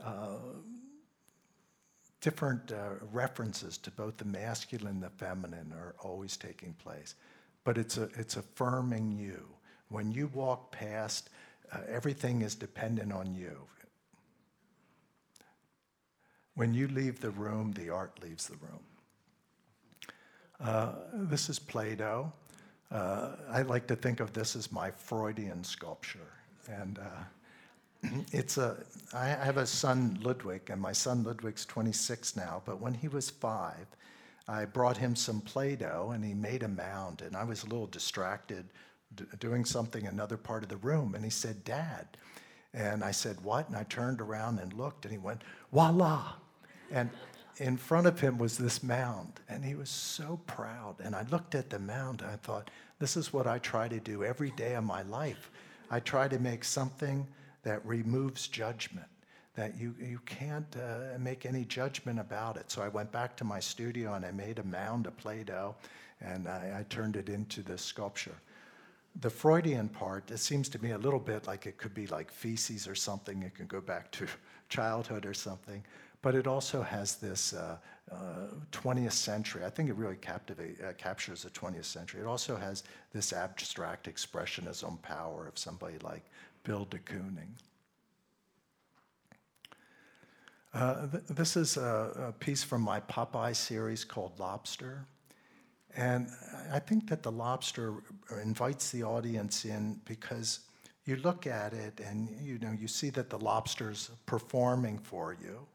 uh, 0.00 0.36
different 2.24 2.72
uh, 2.72 2.94
references 3.12 3.76
to 3.76 3.90
both 3.90 4.16
the 4.16 4.24
masculine 4.24 4.94
and 4.94 5.02
the 5.02 5.10
feminine 5.10 5.70
are 5.76 5.94
always 5.98 6.38
taking 6.38 6.72
place. 6.72 7.16
But 7.64 7.76
it's, 7.76 7.98
a, 7.98 8.04
it's 8.16 8.36
affirming 8.36 9.12
you. 9.12 9.46
When 9.90 10.10
you 10.10 10.28
walk 10.28 10.72
past, 10.72 11.28
uh, 11.70 11.80
everything 11.86 12.40
is 12.40 12.54
dependent 12.54 13.12
on 13.12 13.34
you. 13.34 13.58
When 16.54 16.72
you 16.72 16.88
leave 16.88 17.20
the 17.20 17.30
room, 17.30 17.72
the 17.72 17.90
art 17.90 18.18
leaves 18.22 18.46
the 18.46 18.56
room. 18.56 18.84
Uh, 20.58 20.92
this 21.12 21.50
is 21.50 21.58
Play 21.58 21.94
Doh. 21.94 22.32
Uh, 22.90 23.32
I 23.50 23.62
like 23.62 23.86
to 23.88 23.96
think 23.96 24.20
of 24.20 24.32
this 24.32 24.56
as 24.56 24.72
my 24.72 24.90
Freudian 24.90 25.62
sculpture. 25.62 26.32
And 26.70 26.98
uh, 26.98 27.24
Mm-hmm. 28.04 28.20
it's 28.32 28.58
a, 28.58 28.76
I 29.12 29.26
have 29.26 29.56
a 29.56 29.66
son, 29.66 30.18
Ludwig, 30.22 30.70
and 30.70 30.80
my 30.80 30.92
son 30.92 31.24
Ludwig's 31.24 31.64
26 31.64 32.36
now, 32.36 32.62
but 32.64 32.80
when 32.80 32.94
he 32.94 33.08
was 33.08 33.30
five, 33.30 33.86
I 34.46 34.66
brought 34.66 34.96
him 34.96 35.16
some 35.16 35.40
Play 35.40 35.76
Doh 35.76 36.10
and 36.14 36.24
he 36.24 36.34
made 36.34 36.62
a 36.62 36.68
mound, 36.68 37.22
and 37.22 37.34
I 37.36 37.44
was 37.44 37.62
a 37.62 37.66
little 37.66 37.86
distracted 37.86 38.66
d- 39.14 39.24
doing 39.40 39.64
something 39.64 40.02
in 40.02 40.08
another 40.08 40.36
part 40.36 40.62
of 40.62 40.68
the 40.68 40.76
room, 40.76 41.14
and 41.14 41.24
he 41.24 41.30
said, 41.30 41.64
Dad. 41.64 42.06
And 42.74 43.04
I 43.04 43.12
said, 43.12 43.40
What? 43.42 43.68
And 43.68 43.76
I 43.76 43.84
turned 43.84 44.20
around 44.20 44.58
and 44.58 44.72
looked, 44.72 45.04
and 45.04 45.12
he 45.12 45.18
went, 45.18 45.42
Voila. 45.72 46.34
And 46.90 47.08
in 47.58 47.76
front 47.76 48.06
of 48.06 48.20
him 48.20 48.38
was 48.38 48.58
this 48.58 48.82
mound, 48.82 49.40
and 49.48 49.64
he 49.64 49.74
was 49.74 49.88
so 49.88 50.40
proud. 50.46 50.96
And 51.02 51.14
I 51.14 51.24
looked 51.30 51.54
at 51.54 51.70
the 51.70 51.78
mound 51.78 52.20
and 52.20 52.30
I 52.30 52.36
thought, 52.36 52.70
this 52.98 53.16
is 53.16 53.32
what 53.32 53.46
I 53.46 53.58
try 53.58 53.88
to 53.88 54.00
do 54.00 54.24
every 54.24 54.50
day 54.52 54.74
of 54.74 54.84
my 54.84 55.02
life. 55.02 55.50
I 55.90 56.00
try 56.00 56.28
to 56.28 56.38
make 56.38 56.64
something 56.64 57.26
that 57.64 57.84
removes 57.84 58.46
judgment, 58.48 59.06
that 59.54 59.76
you, 59.78 59.94
you 60.00 60.20
can't 60.26 60.76
uh, 60.76 61.18
make 61.18 61.44
any 61.44 61.64
judgment 61.64 62.20
about 62.20 62.56
it. 62.56 62.70
So 62.70 62.82
I 62.82 62.88
went 62.88 63.10
back 63.12 63.36
to 63.38 63.44
my 63.44 63.60
studio 63.60 64.14
and 64.14 64.24
I 64.24 64.30
made 64.30 64.58
a 64.58 64.64
mound 64.64 65.06
of 65.06 65.16
Play 65.16 65.42
Doh 65.44 65.74
and 66.20 66.48
I, 66.48 66.78
I 66.78 66.82
turned 66.88 67.16
it 67.16 67.28
into 67.28 67.62
this 67.62 67.82
sculpture. 67.82 68.36
The 69.20 69.30
Freudian 69.30 69.88
part, 69.88 70.30
it 70.30 70.38
seems 70.38 70.68
to 70.70 70.82
me 70.82 70.90
a 70.92 70.98
little 70.98 71.20
bit 71.20 71.46
like 71.46 71.66
it 71.66 71.76
could 71.76 71.94
be 71.94 72.06
like 72.06 72.30
feces 72.30 72.88
or 72.88 72.94
something. 72.94 73.42
It 73.42 73.54
can 73.54 73.66
go 73.66 73.80
back 73.80 74.10
to 74.12 74.26
childhood 74.68 75.26
or 75.26 75.34
something 75.34 75.82
but 76.24 76.34
it 76.34 76.46
also 76.46 76.80
has 76.80 77.16
this 77.16 77.52
uh, 77.52 77.76
uh, 78.10 78.16
20th 78.72 79.12
century. 79.12 79.62
I 79.62 79.68
think 79.68 79.90
it 79.90 79.94
really 79.94 80.16
uh, 80.16 80.92
captures 80.96 81.42
the 81.42 81.50
20th 81.50 81.84
century. 81.84 82.22
It 82.22 82.26
also 82.26 82.56
has 82.56 82.82
this 83.12 83.34
abstract 83.34 84.08
expressionism 84.08 85.02
power 85.02 85.46
of 85.46 85.58
somebody 85.58 85.98
like 85.98 86.24
Bill 86.62 86.86
de 86.86 86.96
Kooning. 86.96 87.52
Uh, 90.72 91.08
th- 91.08 91.24
this 91.24 91.58
is 91.58 91.76
a, 91.76 92.28
a, 92.28 92.32
piece 92.32 92.64
from 92.64 92.80
my 92.80 93.00
Popeye 93.00 93.54
series 93.54 94.02
called 94.02 94.32
Lobster. 94.38 95.04
And 95.94 96.28
I 96.72 96.78
think 96.78 97.06
that 97.10 97.22
the 97.22 97.32
lobster 97.32 98.02
invites 98.42 98.90
the 98.90 99.02
audience 99.02 99.66
in 99.66 100.00
because 100.06 100.60
you 101.04 101.16
look 101.16 101.46
at 101.46 101.74
it 101.74 102.00
and 102.00 102.30
you 102.40 102.58
know 102.58 102.72
you 102.72 102.88
see 102.88 103.10
that 103.10 103.28
the 103.28 103.38
lobster's 103.38 104.10
performing 104.26 104.98
for 104.98 105.36
you 105.40 105.66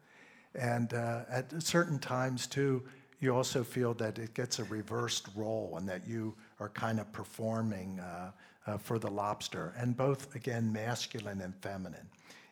and 0.54 0.94
uh, 0.94 1.22
at 1.28 1.62
certain 1.62 1.98
times, 1.98 2.46
too, 2.46 2.82
you 3.20 3.34
also 3.34 3.62
feel 3.62 3.94
that 3.94 4.18
it 4.18 4.34
gets 4.34 4.58
a 4.58 4.64
reversed 4.64 5.28
role 5.34 5.74
and 5.76 5.88
that 5.88 6.06
you 6.06 6.34
are 6.58 6.70
kind 6.70 6.98
of 6.98 7.12
performing 7.12 8.00
uh, 8.00 8.30
uh, 8.66 8.78
for 8.78 8.98
the 8.98 9.10
lobster, 9.10 9.74
and 9.78 9.96
both, 9.96 10.34
again, 10.34 10.72
masculine 10.72 11.40
and 11.40 11.54
feminine. 11.56 12.08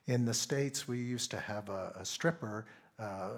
In 0.07 0.25
the 0.25 0.35
States, 0.35 0.89
we 0.89 0.99
used 0.99 1.31
to 1.33 1.39
have 1.39 1.69
a, 1.69 1.93
a 1.99 2.05
stripper 2.05 2.67
uh, 3.01 3.29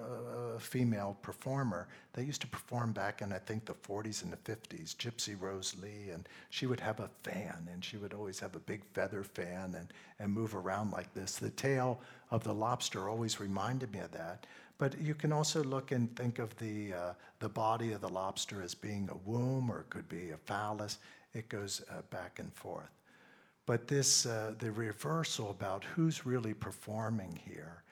a 0.55 0.59
female 0.59 1.17
performer. 1.21 1.87
They 2.13 2.23
used 2.23 2.41
to 2.41 2.47
perform 2.47 2.93
back 2.93 3.21
in, 3.21 3.31
I 3.31 3.37
think, 3.37 3.65
the 3.65 3.75
40s 3.75 4.23
and 4.23 4.33
the 4.33 4.37
50s, 4.37 4.95
Gypsy 4.95 5.39
Rose 5.39 5.75
Lee, 5.81 6.09
and 6.11 6.27
she 6.49 6.65
would 6.65 6.79
have 6.79 6.99
a 6.99 7.09
fan, 7.21 7.67
and 7.71 7.85
she 7.85 7.97
would 7.97 8.13
always 8.13 8.39
have 8.39 8.55
a 8.55 8.59
big 8.59 8.83
feather 8.93 9.23
fan 9.23 9.75
and, 9.77 9.93
and 10.19 10.33
move 10.33 10.55
around 10.55 10.91
like 10.91 11.13
this. 11.13 11.35
The 11.35 11.51
tail 11.51 12.01
of 12.31 12.43
the 12.43 12.53
lobster 12.53 13.09
always 13.09 13.39
reminded 13.39 13.91
me 13.91 13.99
of 13.99 14.11
that. 14.11 14.47
But 14.77 14.99
you 14.99 15.13
can 15.13 15.31
also 15.31 15.63
look 15.63 15.91
and 15.91 16.13
think 16.15 16.39
of 16.39 16.55
the, 16.57 16.93
uh, 16.93 17.13
the 17.39 17.49
body 17.49 17.91
of 17.91 18.01
the 18.01 18.09
lobster 18.09 18.63
as 18.63 18.73
being 18.73 19.09
a 19.11 19.29
womb, 19.29 19.69
or 19.69 19.81
it 19.81 19.89
could 19.89 20.09
be 20.09 20.31
a 20.31 20.37
phallus. 20.37 20.97
It 21.33 21.49
goes 21.49 21.83
uh, 21.91 22.01
back 22.09 22.39
and 22.39 22.51
forth. 22.53 22.89
But 23.67 23.87
this, 23.87 24.25
uh, 24.25 24.53
the 24.57 24.71
reversal 24.71 25.51
about 25.51 25.83
who's 25.83 26.25
really 26.25 26.53
performing 26.53 27.39
here, 27.45 27.83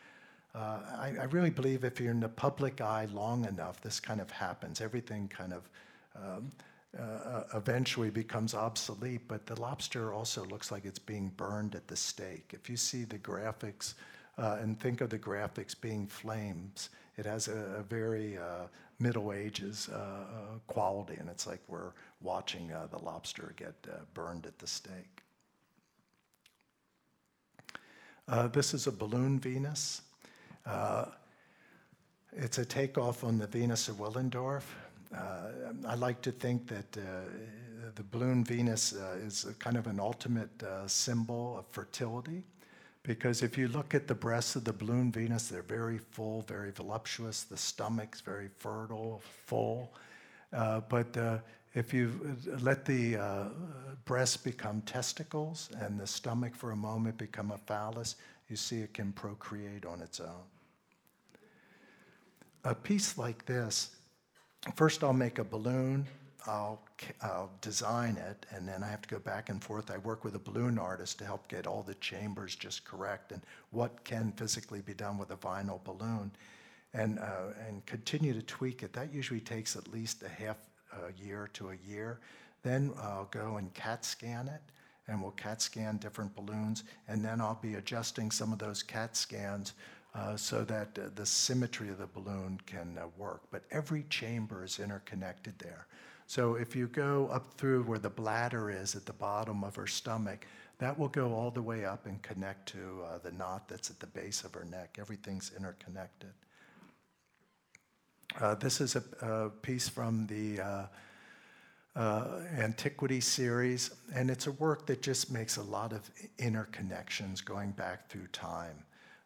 uh, 0.55 0.79
I, 0.97 1.13
I, 1.21 1.23
really 1.25 1.51
believe 1.51 1.83
if 1.83 2.01
you're 2.01 2.11
in 2.11 2.19
the 2.19 2.27
public 2.27 2.81
eye 2.81 3.07
long 3.13 3.45
enough, 3.45 3.79
this 3.81 3.99
kind 3.99 4.19
of 4.19 4.31
happens. 4.31 4.81
Everything 4.81 5.27
kind 5.27 5.53
of 5.53 5.69
um, 6.15 6.51
uh, 6.97 7.03
uh, 7.03 7.43
eventually 7.53 8.09
becomes 8.09 8.55
obsolete, 8.55 9.21
but 9.27 9.45
the 9.45 9.61
lobster 9.61 10.11
also 10.11 10.43
looks 10.45 10.71
like 10.71 10.85
it's 10.85 10.97
being 10.97 11.31
burned 11.37 11.75
at 11.75 11.87
the 11.87 11.95
stake. 11.95 12.49
If 12.51 12.67
you 12.67 12.77
see 12.77 13.03
the 13.03 13.19
graphics 13.19 13.93
uh, 14.39 14.57
and 14.61 14.79
think 14.79 15.01
of 15.01 15.09
the 15.09 15.19
graphics 15.19 15.79
being 15.79 16.07
flames, 16.07 16.89
it 17.17 17.25
has 17.25 17.47
a, 17.47 17.79
a 17.79 17.83
very 17.83 18.37
uh, 18.37 18.67
Middle 18.99 19.33
Ages 19.33 19.89
uh, 19.89 20.57
quality, 20.67 21.15
and 21.19 21.29
it's 21.29 21.45
like 21.45 21.59
we're 21.67 21.91
watching 22.21 22.71
the 22.91 22.97
lobster 22.97 23.53
get 23.55 23.75
burned 24.13 24.45
at 24.45 24.57
the 24.59 24.67
stake. 24.67 25.21
this 28.51 28.73
is 28.73 28.87
a 28.87 28.91
balloon 28.91 29.39
Venus. 29.39 30.01
Uh, 30.65 31.05
it's 32.33 32.57
a 32.57 32.65
takeoff 32.65 33.23
on 33.23 33.37
the 33.37 33.47
Venus 33.47 33.87
of 33.87 33.95
Willendorf. 33.95 34.63
Uh, 35.15 35.73
I 35.87 35.95
like 35.95 36.21
to 36.21 36.31
think 36.31 36.67
that 36.67 36.97
uh, 36.97 37.01
the 37.95 38.03
balloon 38.03 38.43
Venus 38.43 38.93
uh, 38.93 39.17
is 39.25 39.47
kind 39.57 39.77
of 39.77 39.87
an 39.87 39.99
ultimate 39.99 40.61
uh, 40.61 40.87
symbol 40.87 41.57
of 41.57 41.65
fertility. 41.67 42.43
Because 43.03 43.41
if 43.41 43.57
you 43.57 43.69
look 43.69 43.95
at 43.95 44.07
the 44.07 44.15
breasts 44.15 44.55
of 44.55 44.65
the 44.65 44.73
balloon 44.73 45.11
Venus, 45.11 45.47
they're 45.47 45.61
very 45.61 45.97
full, 45.97 46.43
very 46.47 46.71
voluptuous. 46.71 47.43
The 47.43 47.57
stomach's 47.57 48.21
very 48.21 48.49
fertile, 48.57 49.21
full. 49.45 49.93
Uh, 50.51 50.81
but 50.81 51.41
if 51.73 51.93
you 51.93 52.35
let 52.59 52.83
the 52.85 53.15
uh, 53.15 53.43
breasts 54.05 54.37
become 54.37 54.81
testicles 54.81 55.69
and 55.79 55.99
the 55.99 56.07
stomach 56.07 56.55
for 56.55 56.71
a 56.71 56.75
moment 56.75 57.17
become 57.17 57.51
a 57.51 57.57
phallus, 57.57 58.15
you 58.49 58.55
see 58.55 58.79
it 58.79 58.93
can 58.93 59.11
procreate 59.13 59.85
on 59.85 60.01
its 60.01 60.19
own. 60.19 60.43
A 62.65 62.75
piece 62.75 63.17
like 63.17 63.45
this, 63.45 63.95
first 64.75 65.03
I'll 65.03 65.13
make 65.13 65.39
a 65.39 65.43
balloon, 65.43 66.07
I'll, 66.47 66.81
I'll, 67.21 67.51
design 67.61 68.15
it, 68.17 68.45
and 68.51 68.67
then 68.67 68.83
I 68.83 68.87
have 68.87 69.01
to 69.01 69.09
go 69.09 69.19
back 69.19 69.49
and 69.49 69.63
forth. 69.63 69.91
I 69.91 69.97
work 69.97 70.23
with 70.23 70.35
a 70.35 70.39
balloon 70.39 70.77
artist 70.77 71.19
to 71.19 71.25
help 71.25 71.47
get 71.47 71.67
all 71.67 71.83
the 71.83 71.95
chambers 71.95 72.55
just 72.55 72.85
correct 72.85 73.31
and 73.31 73.41
what 73.71 74.03
can 74.03 74.31
physically 74.33 74.81
be 74.81 74.93
done 74.93 75.17
with 75.17 75.31
a 75.31 75.37
vinyl 75.37 75.83
balloon, 75.83 76.31
and, 76.93 77.19
uh, 77.19 77.53
and 77.67 77.85
continue 77.85 78.33
to 78.33 78.41
tweak 78.41 78.83
it. 78.83 78.93
That 78.93 79.13
usually 79.13 79.41
takes 79.41 79.75
at 79.75 79.87
least 79.91 80.23
a 80.23 80.29
half 80.29 80.57
a 80.93 81.23
year 81.23 81.49
to 81.53 81.69
a 81.69 81.75
year. 81.87 82.19
Then 82.63 82.93
I'll 83.01 83.29
go 83.31 83.57
and 83.57 83.73
CAT 83.73 84.03
scan 84.03 84.47
it, 84.47 84.61
and 85.07 85.21
we'll 85.21 85.31
CAT 85.31 85.61
scan 85.61 85.97
different 85.97 86.35
balloons, 86.35 86.83
and 87.07 87.23
then 87.23 87.41
I'll 87.41 87.59
be 87.61 87.75
adjusting 87.75 88.31
some 88.31 88.53
of 88.53 88.59
those 88.59 88.83
CAT 88.83 89.15
scans 89.15 89.73
uh, 90.15 90.35
so 90.35 90.63
that 90.63 90.97
uh, 90.97 91.09
the 91.15 91.25
symmetry 91.25 91.89
of 91.89 91.99
the 91.99 92.07
balloon 92.07 92.59
can 92.65 92.97
uh, 92.97 93.05
work. 93.17 93.41
But 93.51 93.63
every 93.71 94.05
chamber 94.09 94.63
is 94.63 94.79
interconnected 94.79 95.57
there. 95.59 95.87
So 96.29 96.53
if 96.53 96.75
you 96.75 96.85
go 96.85 97.27
up 97.33 97.55
through 97.55 97.85
where 97.85 97.97
the 97.97 98.11
bladder 98.11 98.69
is 98.69 98.95
at 98.95 99.07
the 99.07 99.13
bottom 99.13 99.63
of 99.63 99.75
her 99.75 99.87
stomach, 99.87 100.45
that 100.77 100.97
will 100.97 101.07
go 101.07 101.33
all 101.33 101.49
the 101.49 101.63
way 101.63 101.85
up 101.85 102.05
and 102.05 102.21
connect 102.21 102.67
to 102.73 103.01
uh, 103.03 103.17
the 103.17 103.31
knot 103.31 103.67
that's 103.67 103.89
at 103.89 103.99
the 103.99 104.05
base 104.05 104.43
of 104.43 104.53
her 104.53 104.63
neck. 104.63 104.97
Everything's 104.99 105.51
interconnected. 105.57 106.29
Uh, 108.39 108.53
this 108.53 108.79
is 108.79 108.95
a, 108.95 109.03
a, 109.25 109.49
piece 109.49 109.89
from 109.89 110.27
the 110.27 110.61
uh, 110.61 110.85
uh, 111.95 112.41
Antiquity 112.59 113.21
series, 113.21 113.89
and 114.13 114.29
it's 114.29 114.45
a 114.45 114.51
work 114.51 114.85
that 114.85 115.01
just 115.01 115.31
makes 115.31 115.57
a 115.57 115.63
lot 115.63 115.91
of 115.91 116.11
interconnections 116.37 117.43
going 117.43 117.71
back 117.71 118.07
through 118.07 118.27
time. 118.27 118.77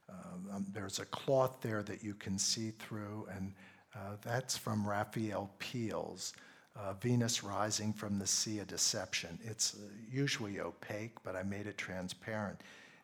Um, 0.10 0.48
um, 0.54 0.66
there's 0.72 1.00
a 1.00 1.06
cloth 1.06 1.58
there 1.60 1.84
that 1.84 2.02
you 2.02 2.14
can 2.14 2.40
see 2.40 2.72
through, 2.80 3.28
and 3.36 3.52
uh, 3.94 4.16
that's 4.22 4.56
from 4.56 4.88
Raphaelle 4.88 5.52
Peale's 5.60 6.32
uh, 6.76 6.94
Venus 6.94 7.44
Rising 7.44 7.94
from 7.94 8.18
the 8.20 8.28
Sea 8.28 8.60
of 8.60 8.68
Deception. 8.68 9.38
It's 9.44 9.76
uh, 9.76 9.88
usually 10.12 10.60
opaque, 10.60 11.22
but 11.24 11.36
I 11.36 11.44
made 11.44 11.68
it 11.68 11.78
transparent. 11.78 12.60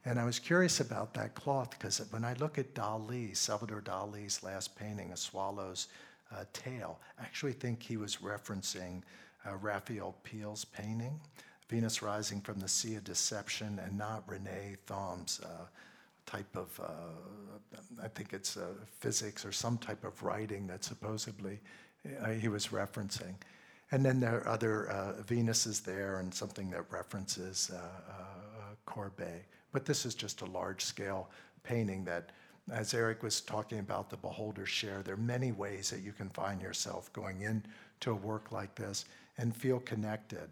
And 0.05 0.20
I 0.20 0.26
was 0.26 0.39
curious 0.39 0.80
about 0.80 1.13
that 1.13 1.36
cloth 1.36 1.72
because 1.72 2.01
when 2.11 2.24
I 2.24 2.34
look 2.34 2.57
at 2.57 2.74
Dali, 2.74 3.36
Salvador 3.36 3.82
Dali's 3.82 4.41
last 4.43 4.76
painting, 4.76 5.11
A 5.11 5.17
Swallow's 5.17 5.88
uh, 6.32 6.45
Tail, 6.53 6.99
I 7.20 7.24
actually 7.24 7.53
think 7.53 7.84
he 7.84 7.97
was 7.97 8.17
referencing 8.17 9.01
uh, 9.45 9.55
Raphaelle 9.57 10.15
Peale's 10.24 10.65
painting, 10.65 11.20
Venus 11.67 12.01
Rising 12.01 12.41
from 12.41 12.59
the 12.59 12.67
Sea 12.67 12.95
of 12.95 13.03
Deception, 13.03 13.80
and 13.84 13.97
not 13.97 14.28
René 14.28 14.78
Thom's 14.88 15.41
uh, 15.43 15.65
type 16.26 16.55
of, 16.55 16.80
uh, 16.80 18.01
I 18.03 18.07
think 18.07 18.34
it's 18.34 18.57
uh, 18.57 18.67
physics 18.99 19.45
or 19.45 19.51
some 19.51 19.78
type 19.78 20.03
of 20.03 20.22
writing 20.24 20.67
that 20.67 20.84
supposedly 20.84 21.59
uh, 22.24 22.32
he 22.32 22.47
was 22.47 22.67
referencing. 22.67 23.34
And 23.91 24.05
then 24.05 24.19
there 24.19 24.37
are 24.37 24.47
other 24.47 24.89
uh, 24.89 25.13
Venuses 25.23 25.83
there 25.83 26.19
and 26.19 26.33
something 26.33 26.69
that 26.71 26.83
references 26.91 27.71
uh, 27.73 27.77
uh, 27.77 28.75
Courbet. 28.85 29.43
But 29.71 29.85
this 29.85 30.05
is 30.05 30.15
just 30.15 30.41
a 30.41 30.45
large 30.45 30.83
scale 30.83 31.29
painting 31.63 32.03
that, 32.05 32.31
as 32.71 32.93
Eric 32.93 33.23
was 33.23 33.41
talking 33.41 33.79
about 33.79 34.09
the 34.09 34.17
beholder's 34.17 34.69
share, 34.69 35.01
there 35.01 35.15
are 35.15 35.17
many 35.17 35.51
ways 35.51 35.89
that 35.89 36.01
you 36.01 36.11
can 36.11 36.29
find 36.29 36.61
yourself 36.61 37.11
going 37.13 37.41
into 37.41 38.11
a 38.11 38.15
work 38.15 38.51
like 38.51 38.75
this 38.75 39.05
and 39.37 39.55
feel 39.55 39.79
connected. 39.79 40.49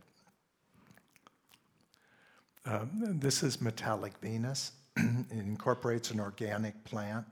Um, 2.65 2.89
this 3.19 3.43
is 3.43 3.61
Metallic 3.61 4.17
Venus. 4.21 4.71
it 4.97 5.31
incorporates 5.31 6.11
an 6.11 6.19
organic 6.19 6.83
plant. 6.83 7.25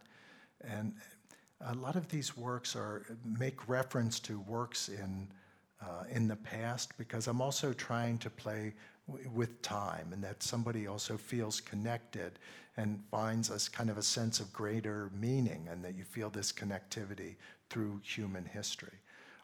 And 0.62 0.94
a 1.62 1.74
lot 1.74 1.96
of 1.96 2.08
these 2.10 2.38
works 2.38 2.76
are 2.76 3.06
make 3.26 3.68
reference 3.68 4.20
to 4.22 4.40
works 4.42 4.90
in, 4.90 5.28
uh, 5.86 6.04
in 6.10 6.28
the 6.28 6.36
past 6.36 6.98
because 6.98 7.28
I'm 7.28 7.42
also 7.42 7.74
trying 7.74 8.18
to 8.20 8.30
play 8.30 8.74
w- 9.08 9.30
with 9.30 9.62
time, 9.62 10.10
and 10.12 10.24
that 10.24 10.42
somebody 10.42 10.88
also 10.88 11.18
feels 11.18 11.62
connected 11.62 12.40
and 12.78 13.02
finds 13.12 13.52
us 13.52 13.70
kind 13.70 13.90
of 13.90 13.98
a 13.98 14.04
sense 14.04 14.40
of 14.40 14.52
greater 14.52 15.12
meaning, 15.20 15.68
and 15.72 15.84
that 15.84 15.96
you 15.96 16.04
feel 16.04 16.30
this 16.30 16.52
connectivity 16.52 17.36
through 17.70 18.02
human 18.04 18.46
history. 18.46 18.98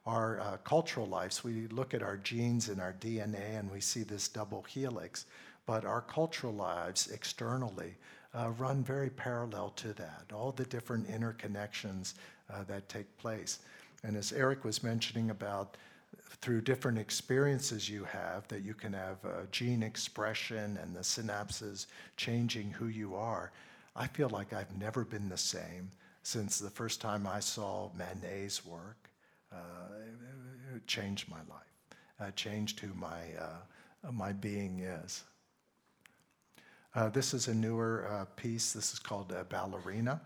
Our 0.05 0.39
uh, 0.39 0.57
cultural 0.57 1.05
lives, 1.05 1.43
we 1.43 1.67
look 1.67 1.93
at 1.93 2.01
our 2.01 2.17
genes 2.17 2.69
and 2.69 2.81
our 2.81 2.93
DNA, 2.93 3.59
and 3.59 3.71
we 3.71 3.79
see 3.79 4.03
this 4.03 4.27
double 4.27 4.63
helix, 4.63 5.25
but 5.65 5.85
our 5.85 6.01
cultural 6.01 6.53
lives 6.53 7.07
externally 7.11 7.95
uh, 8.33 8.49
run 8.57 8.83
very 8.83 9.09
parallel 9.09 9.69
to 9.75 9.93
that, 9.93 10.25
all 10.33 10.51
the 10.51 10.65
different 10.65 11.07
interconnections 11.07 12.15
uh, 12.51 12.63
that 12.63 12.89
take 12.89 13.15
place. 13.17 13.59
And 14.03 14.17
as 14.17 14.33
Eric 14.33 14.63
was 14.63 14.83
mentioning 14.83 15.29
about 15.29 15.77
through 16.39 16.61
different 16.61 16.97
experiences 16.97 17.89
you 17.89 18.03
have, 18.05 18.47
that 18.47 18.63
you 18.63 18.73
can 18.73 18.93
have 18.93 19.17
uh, 19.25 19.29
gene 19.51 19.83
expression 19.83 20.77
and 20.81 20.95
the 20.95 21.01
synapses 21.01 21.87
changing 22.17 22.71
who 22.71 22.87
you 22.87 23.15
are. 23.15 23.51
I 23.95 24.07
feel 24.07 24.29
like 24.29 24.53
I've 24.53 24.77
never 24.77 25.03
been 25.03 25.29
the 25.29 25.37
same 25.37 25.89
since 26.23 26.59
the 26.59 26.69
first 26.69 27.01
time 27.01 27.27
I 27.27 27.39
saw 27.39 27.89
Manet's 27.97 28.65
work. 28.65 29.09
Uh, 29.51 29.55
it 30.75 30.87
changed 30.87 31.29
my 31.29 31.39
life, 31.49 31.97
uh, 32.19 32.31
changed 32.31 32.79
who 32.79 32.93
my, 32.93 33.33
uh, 33.39 34.11
my 34.11 34.31
being 34.31 34.79
is. 34.79 35.23
Uh, 36.95 37.09
this 37.09 37.33
is 37.33 37.47
a 37.47 37.53
newer 37.53 38.07
uh, 38.09 38.25
piece. 38.35 38.73
This 38.73 38.93
is 38.93 38.99
called 38.99 39.33
uh, 39.33 39.43
Ballerina. 39.45 40.21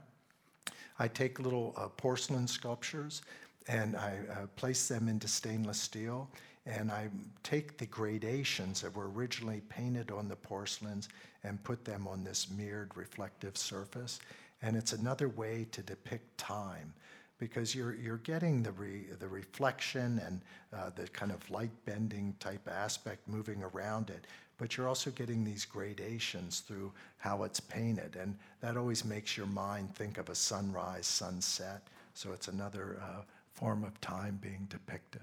I 0.98 1.08
take 1.08 1.40
little 1.40 1.72
porcelain 1.98 2.48
sculptures 2.48 3.22
and 3.68 3.96
I 3.96 4.18
uh, 4.32 4.48
place 4.56 4.88
them 4.88 5.08
into 5.08 5.28
stainless 5.28 5.80
steel 5.80 6.30
and 6.66 6.92
I 6.92 7.10
take 7.44 7.78
the 7.78 7.86
gradations 7.86 8.82
that 8.82 8.96
were 8.96 9.10
originally 9.12 9.62
painted 9.70 10.12
on 10.12 10.28
the 10.28 10.36
porcelains 10.36 11.10
and 11.44 11.64
put 11.64 11.86
them 11.86 12.08
on 12.08 12.24
this 12.24 12.50
mirrored 12.50 12.92
reflective 12.96 13.56
surface. 13.56 14.20
And 14.64 14.76
it's 14.76 14.94
another 14.94 15.30
way 15.30 15.68
to 15.72 15.84
depict 15.84 16.38
time 16.40 16.94
because 17.38 17.76
you're, 17.76 17.94
you're 17.94 18.18
getting 18.18 18.64
the, 18.64 18.72
re, 18.72 19.06
the 19.20 19.28
reflection 19.28 20.20
and 20.26 20.42
uh, 20.74 20.90
the 20.96 21.08
kind 21.10 21.32
of 21.32 21.48
light 21.52 21.72
bending 21.86 22.34
type 22.40 22.68
aspect 22.68 23.28
moving 23.28 23.62
around 23.62 24.10
it, 24.10 24.26
but 24.58 24.76
you're 24.76 24.88
also 24.88 25.12
getting 25.12 25.44
these 25.44 25.66
gradations 25.66 26.62
through 26.62 26.92
how 27.18 27.44
it's 27.44 27.60
painted. 27.60 28.16
And 28.16 28.38
that 28.62 28.78
always 28.78 29.06
makes 29.06 29.38
your 29.38 29.48
mind 29.48 29.94
think 29.94 30.18
of 30.18 30.30
a 30.30 30.36
sunrise, 30.36 31.06
sunset. 31.06 31.84
So 32.14 32.32
it's 32.32 32.48
another 32.48 32.98
uh, 33.04 33.22
form 33.56 33.84
of 33.84 34.00
time 34.02 34.38
being 34.42 34.68
depicted. 34.70 35.22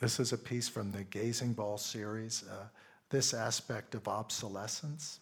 This 0.00 0.18
is 0.18 0.32
a 0.32 0.38
piece 0.38 0.68
from 0.68 0.90
the 0.90 1.04
Gazing 1.04 1.52
Ball 1.52 1.76
series. 1.76 2.44
Uh, 2.50 2.64
this 3.10 3.34
aspect 3.34 3.94
of 3.94 4.08
obsolescence. 4.08 5.20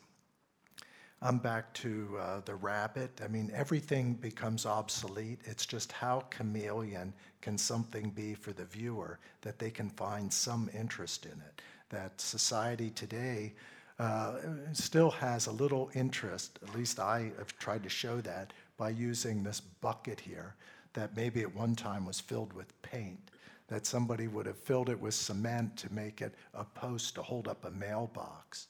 I'm 1.21 1.39
back 1.39 1.75
to 1.75 2.17
uh, 2.21 2.41
the 2.45 2.55
rabbit. 2.55 3.21
I 3.25 3.27
mean, 3.27 3.51
everything 3.53 4.15
becomes 4.15 4.67
obsolete. 4.67 5.41
It's 5.45 5.67
just 5.67 5.91
how 5.91 6.23
chameleon 6.31 7.13
can 7.41 7.59
something 7.59 8.11
be 8.11 8.35
for 8.35 8.53
the 8.53 8.67
viewer 8.67 9.19
that 9.41 9.59
they 9.59 9.71
can 9.71 9.91
find 9.91 10.33
some 10.33 10.71
interest 10.73 11.27
in 11.27 11.33
it. 11.33 11.61
That 11.91 12.21
society 12.21 12.91
today 12.91 13.55
uh, 13.99 14.37
still 14.75 15.11
has 15.11 15.49
a 15.49 15.53
little 15.53 15.91
interest, 15.93 16.61
at 16.63 16.73
least 16.73 17.01
I 17.01 17.33
have 17.37 17.59
tried 17.59 17.83
to 17.83 17.89
show 17.89 18.21
that 18.21 18.53
by 18.77 18.91
using 18.91 19.43
this 19.43 19.61
bucket 19.61 20.21
here 20.21 20.55
that 20.95 21.17
maybe 21.17 21.43
at 21.43 21.55
one 21.55 21.75
time 21.75 22.07
was 22.07 22.21
filled 22.21 22.53
with 22.53 22.81
paint, 22.83 23.31
that 23.69 23.87
somebody 23.87 24.27
would 24.27 24.47
have 24.47 24.57
filled 24.57 24.89
it 24.89 24.99
with 24.99 25.15
cement 25.15 25.77
to 25.77 25.93
make 25.93 26.23
it 26.23 26.35
a 26.55 26.65
post 26.65 27.15
to 27.15 27.23
hold 27.23 27.49
up 27.49 27.65
a 27.65 27.71
mailbox. 27.71 28.69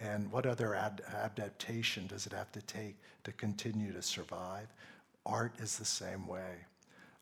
And 0.00 0.30
what 0.32 0.46
other 0.46 0.74
ad- 0.74 1.02
adaptation 1.14 2.06
does 2.08 2.26
it 2.26 2.32
have 2.32 2.50
to 2.52 2.62
take 2.62 2.96
to 3.24 3.32
continue 3.32 3.92
to 3.92 4.02
survive? 4.02 4.66
Art 5.24 5.54
is 5.60 5.78
the 5.78 5.84
same 5.84 6.26
way. 6.26 6.56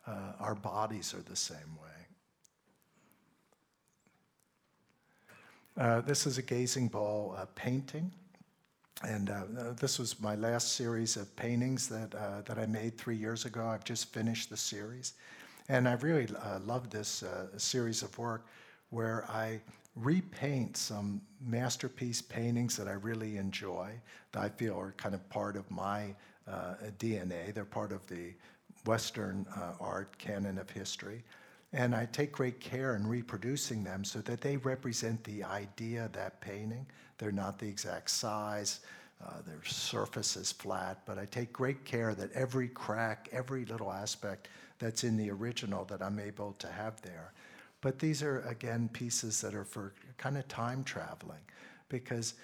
Uh, 0.06 0.32
our 0.40 0.54
bodies 0.54 1.12
are 1.12 1.22
the 1.22 1.36
same 1.36 1.76
way. 1.80 1.88
Uh, 5.76 6.00
this 6.00 6.26
is 6.26 6.38
a 6.38 6.42
gazing 6.42 6.88
ball 6.88 7.34
uh, 7.38 7.44
painting. 7.54 8.10
And 9.02 9.30
uh, 9.30 9.44
uh, 9.58 9.72
this 9.74 9.98
was 9.98 10.20
my 10.20 10.34
last 10.34 10.72
series 10.72 11.16
of 11.16 11.34
paintings 11.36 11.88
that, 11.88 12.14
uh, 12.14 12.42
that 12.44 12.58
I 12.58 12.66
made 12.66 12.98
three 12.98 13.16
years 13.16 13.46
ago. 13.46 13.66
I've 13.66 13.84
just 13.84 14.12
finished 14.12 14.50
the 14.50 14.56
series. 14.56 15.14
And 15.68 15.88
I 15.88 15.94
really 15.94 16.28
uh, 16.44 16.58
love 16.60 16.90
this 16.90 17.22
uh, 17.22 17.46
series 17.56 18.02
of 18.02 18.16
work 18.18 18.46
where 18.90 19.24
I 19.30 19.60
repaint 19.96 20.76
some 20.76 21.20
masterpiece 21.40 22.20
paintings 22.20 22.76
that 22.76 22.88
I 22.88 22.92
really 22.92 23.38
enjoy, 23.38 23.90
that 24.32 24.42
I 24.42 24.48
feel 24.50 24.78
are 24.78 24.92
kind 24.96 25.14
of 25.14 25.28
part 25.30 25.56
of 25.56 25.70
my 25.70 26.14
uh, 26.46 26.74
DNA. 26.98 27.54
They're 27.54 27.64
part 27.64 27.92
of 27.92 28.06
the 28.06 28.34
Western 28.86 29.46
art 29.78 30.16
canon 30.18 30.58
of 30.58 30.70
history. 30.70 31.22
And 31.72 31.94
I 31.94 32.06
take 32.06 32.32
great 32.32 32.60
care 32.60 32.96
in 32.96 33.06
reproducing 33.06 33.84
them 33.84 34.04
so 34.04 34.20
that 34.20 34.40
they 34.40 34.56
represent 34.56 35.22
the 35.22 35.44
idea 35.44 36.06
of 36.06 36.12
that 36.12 36.40
painting. 36.40 36.86
They're 37.18 37.30
not 37.30 37.58
the 37.58 37.68
exact 37.68 38.10
size, 38.10 38.80
uh, 39.24 39.42
their 39.46 39.62
surface 39.64 40.36
is 40.36 40.50
flat, 40.50 41.02
but 41.04 41.18
I 41.18 41.26
take 41.26 41.52
great 41.52 41.84
care 41.84 42.14
that 42.14 42.32
every 42.32 42.68
crack, 42.68 43.28
every 43.32 43.66
little 43.66 43.92
aspect 43.92 44.48
that's 44.78 45.04
in 45.04 45.16
the 45.16 45.30
original 45.30 45.84
that 45.86 46.02
I'm 46.02 46.18
able 46.18 46.54
to 46.58 46.68
have 46.68 47.00
there. 47.02 47.32
But 47.82 47.98
these 47.98 48.22
are, 48.22 48.40
again, 48.42 48.88
pieces 48.92 49.40
that 49.42 49.54
are 49.54 49.64
for 49.64 49.92
kind 50.16 50.38
of 50.38 50.48
time 50.48 50.84
traveling 50.84 51.40
because 51.88 52.34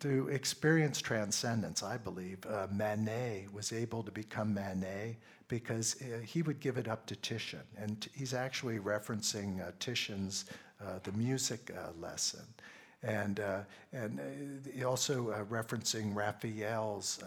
to 0.00 0.28
experience 0.28 1.00
transcendence, 1.00 1.82
I 1.82 1.96
believe, 1.96 2.44
uh, 2.46 2.66
Manet 2.72 3.46
was 3.52 3.72
able 3.72 4.02
to 4.02 4.10
become 4.10 4.52
Manet 4.52 5.16
because 5.48 5.96
uh, 6.02 6.20
he 6.20 6.42
would 6.42 6.60
give 6.60 6.76
it 6.76 6.88
up 6.88 7.06
to 7.06 7.16
Titian. 7.16 7.62
And 7.76 8.06
he's 8.14 8.34
actually 8.34 8.78
referencing 8.78 9.66
uh, 9.66 9.72
Titian's 9.80 10.44
uh, 10.80 10.98
The 11.02 11.12
Music 11.12 11.74
lesson. 11.98 12.44
And, 13.02 13.40
and 13.92 14.20
also 14.84 15.46
referencing 15.48 16.16
Raphael's 16.16 17.22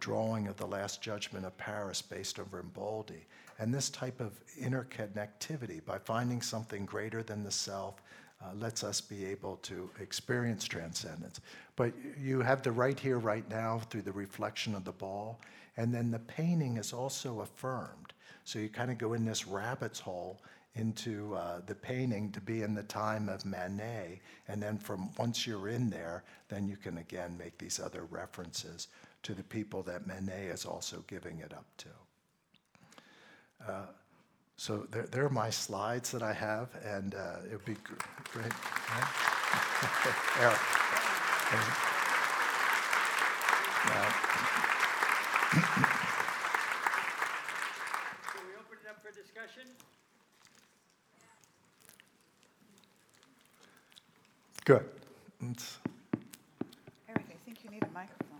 drawing 0.00 0.48
of 0.48 0.56
the 0.56 0.66
Last 0.66 1.02
Judgment 1.02 1.44
of 1.44 1.56
Paris 1.58 2.00
based 2.00 2.38
on 2.38 2.46
Raimondi. 2.46 3.26
And 3.58 3.74
this 3.74 3.90
type 3.90 4.20
of 4.20 4.32
interconnectivity, 4.58 5.84
by 5.84 5.98
finding 5.98 6.40
something 6.40 6.86
greater 6.86 7.22
than 7.22 7.44
the 7.44 7.50
self, 7.50 8.00
uh, 8.40 8.54
lets 8.54 8.84
us 8.84 9.00
be 9.00 9.24
able 9.24 9.56
to 9.56 9.90
experience 10.00 10.64
transcendence. 10.64 11.40
But 11.74 11.92
you 12.18 12.40
have 12.40 12.62
the 12.62 12.70
right 12.70 12.98
here, 12.98 13.18
right 13.18 13.48
now 13.50 13.80
through 13.90 14.02
the 14.02 14.12
reflection 14.12 14.74
of 14.74 14.84
the 14.84 14.92
ball. 14.92 15.40
And 15.78 15.94
then 15.94 16.10
the 16.10 16.18
painting 16.18 16.76
is 16.76 16.92
also 16.92 17.40
affirmed. 17.40 18.12
So 18.44 18.58
you 18.58 18.68
kind 18.68 18.90
of 18.90 18.98
go 18.98 19.12
in 19.14 19.24
this 19.24 19.46
rabbit's 19.46 20.00
hole 20.00 20.42
into 20.74 21.36
uh, 21.36 21.60
the 21.66 21.74
painting 21.74 22.32
to 22.32 22.40
be 22.40 22.62
in 22.62 22.74
the 22.74 22.82
time 22.82 23.28
of 23.28 23.46
Manet. 23.46 24.20
And 24.48 24.60
then 24.60 24.76
from 24.76 25.10
once 25.16 25.46
you're 25.46 25.68
in 25.68 25.88
there, 25.88 26.24
then 26.48 26.68
you 26.68 26.76
can 26.76 26.98
again 26.98 27.36
make 27.38 27.56
these 27.58 27.78
other 27.78 28.06
references 28.10 28.88
to 29.22 29.34
the 29.34 29.44
people 29.44 29.84
that 29.84 30.06
Manet 30.06 30.46
is 30.46 30.64
also 30.64 31.04
giving 31.06 31.38
it 31.38 31.54
up 31.54 31.66
to. 31.78 31.88
Uh, 33.66 33.86
so 34.56 34.86
there, 34.90 35.06
there 35.06 35.24
are 35.24 35.30
my 35.30 35.50
slides 35.50 36.10
that 36.10 36.24
I 36.24 36.32
have, 36.32 36.70
and 36.84 37.14
uh, 37.14 37.36
it 37.44 37.52
would 37.52 37.64
be 37.64 37.76
great. 38.32 38.52
Eric. 40.40 40.58
Can 45.62 45.82
we 48.46 48.54
open 48.54 48.78
it 48.82 48.88
up 48.88 49.02
for 49.02 49.10
discussion? 49.10 49.64
Good. 54.64 54.84
It's- 55.40 55.78
Eric, 57.08 57.24
I 57.30 57.36
think 57.44 57.64
you 57.64 57.70
need 57.70 57.82
a 57.82 57.88
microphone. 57.88 58.38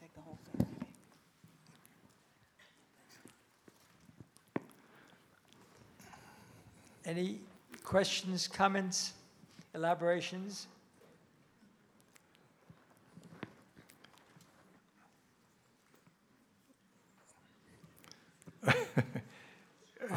Take 0.00 0.14
the 0.14 0.20
whole 0.20 0.38
thing. 0.56 0.66
maybe. 7.04 7.20
Any 7.20 7.40
questions, 7.82 8.48
comments, 8.48 9.12
elaborations? 9.74 10.68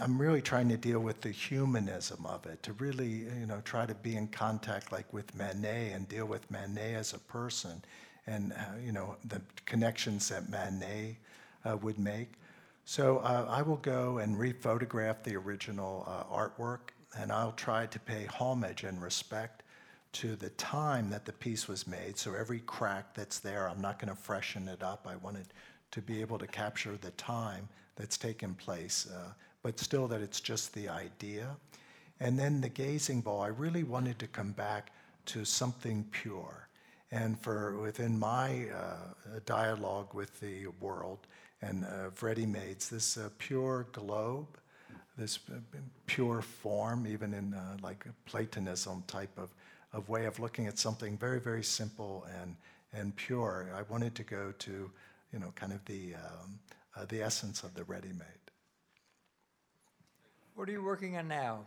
I'm 0.00 0.20
really 0.20 0.40
trying 0.40 0.68
to 0.68 0.76
deal 0.76 1.00
with 1.00 1.20
the 1.20 1.30
humanism 1.30 2.24
of 2.26 2.46
it, 2.46 2.62
to 2.62 2.72
really, 2.74 3.26
you 3.38 3.46
know, 3.46 3.60
try 3.64 3.86
to 3.86 3.94
be 3.94 4.16
in 4.16 4.28
contact 4.28 4.92
like 4.92 5.12
with 5.12 5.34
Manet 5.34 5.92
and 5.92 6.08
deal 6.08 6.26
with 6.26 6.48
Manet 6.50 6.94
as 6.94 7.12
a 7.12 7.18
person, 7.18 7.82
and 8.26 8.52
uh, 8.52 8.76
you 8.82 8.92
know 8.92 9.16
the 9.24 9.40
connections 9.66 10.28
that 10.28 10.48
Manet 10.48 11.16
uh, 11.64 11.76
would 11.78 11.98
make. 11.98 12.34
So 12.84 13.18
uh, 13.18 13.46
I 13.48 13.62
will 13.62 13.78
go 13.78 14.18
and 14.18 14.36
rephotograph 14.36 15.22
the 15.22 15.36
original 15.36 16.04
uh, 16.06 16.24
artwork, 16.34 16.90
and 17.16 17.32
I'll 17.32 17.52
try 17.52 17.86
to 17.86 17.98
pay 17.98 18.26
homage 18.26 18.84
and 18.84 19.02
respect 19.02 19.62
to 20.12 20.36
the 20.36 20.50
time 20.50 21.10
that 21.10 21.24
the 21.24 21.32
piece 21.32 21.66
was 21.66 21.86
made. 21.86 22.16
So 22.16 22.34
every 22.34 22.60
crack 22.60 23.14
that's 23.14 23.40
there, 23.40 23.68
I'm 23.68 23.80
not 23.80 23.98
going 23.98 24.14
to 24.14 24.20
freshen 24.20 24.68
it 24.68 24.82
up. 24.82 25.06
I 25.08 25.16
wanted 25.16 25.46
to 25.90 26.00
be 26.02 26.20
able 26.20 26.38
to 26.38 26.46
capture 26.46 26.96
the 26.96 27.10
time 27.12 27.68
that's 27.96 28.16
taken 28.16 28.54
place, 28.54 29.08
uh, 29.12 29.32
but 29.64 29.80
still 29.80 30.06
that 30.06 30.20
it's 30.20 30.40
just 30.40 30.72
the 30.74 30.88
idea. 30.88 31.56
And 32.20 32.38
then 32.38 32.60
the 32.60 32.68
gazing 32.68 33.22
ball, 33.22 33.42
I 33.42 33.48
really 33.48 33.82
wanted 33.82 34.20
to 34.20 34.28
come 34.28 34.52
back 34.52 34.92
to 35.26 35.44
something 35.44 36.06
pure. 36.12 36.68
And 37.10 37.36
for 37.40 37.76
within 37.80 38.16
my 38.16 38.66
uh, 38.68 39.40
dialogue 39.44 40.14
with 40.14 40.38
the 40.40 40.68
world 40.80 41.26
and 41.60 41.84
uh, 41.84 42.10
ready 42.20 42.46
mades, 42.46 42.88
this 42.88 43.16
uh, 43.16 43.30
pure 43.38 43.86
globe, 43.90 44.46
this 45.18 45.40
uh, 45.50 45.58
pure 46.06 46.42
form, 46.42 47.06
even 47.06 47.34
in 47.34 47.54
uh, 47.54 47.76
like 47.82 48.04
Platonism 48.26 49.02
type 49.08 49.36
of 49.36 49.48
of 49.94 50.08
way 50.08 50.26
of 50.26 50.40
looking 50.40 50.66
at 50.66 50.76
something 50.76 51.16
very, 51.16 51.40
very 51.40 51.62
simple 51.62 52.26
and, 52.42 52.56
and 52.92 53.14
pure. 53.14 53.70
I 53.74 53.82
wanted 53.82 54.14
to 54.16 54.24
go 54.24 54.52
to, 54.58 54.90
you 55.32 55.38
know, 55.38 55.52
kind 55.54 55.72
of 55.72 55.84
the, 55.84 56.14
um, 56.16 56.58
uh, 56.96 57.04
the 57.06 57.22
essence 57.22 57.62
of 57.62 57.74
the 57.74 57.84
ready-made. 57.84 58.43
What 60.54 60.68
are 60.68 60.72
you 60.72 60.84
working 60.84 61.16
on 61.16 61.26
now? 61.26 61.66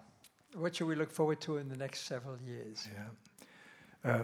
What 0.55 0.75
should 0.75 0.87
we 0.87 0.95
look 0.95 1.11
forward 1.11 1.41
to 1.41 1.57
in 1.57 1.67
the 1.67 1.75
next 1.75 2.07
several 2.07 2.37
years? 2.39 2.87
Yeah. 2.93 4.11
Uh, 4.11 4.21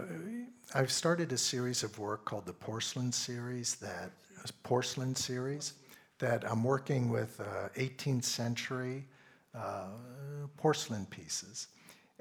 I've 0.74 0.90
started 0.90 1.32
a 1.32 1.36
series 1.36 1.82
of 1.82 1.98
work 1.98 2.24
called 2.24 2.46
the 2.46 2.54
Porcelain 2.54 3.12
Series, 3.12 3.74
that 3.76 4.10
Porcelain 4.62 5.14
Series, 5.14 5.74
that 6.18 6.50
I'm 6.50 6.64
working 6.64 7.10
with 7.10 7.40
uh, 7.40 7.68
18th 7.76 8.24
century 8.24 9.04
uh, 9.54 9.88
porcelain 10.56 11.04
pieces. 11.06 11.68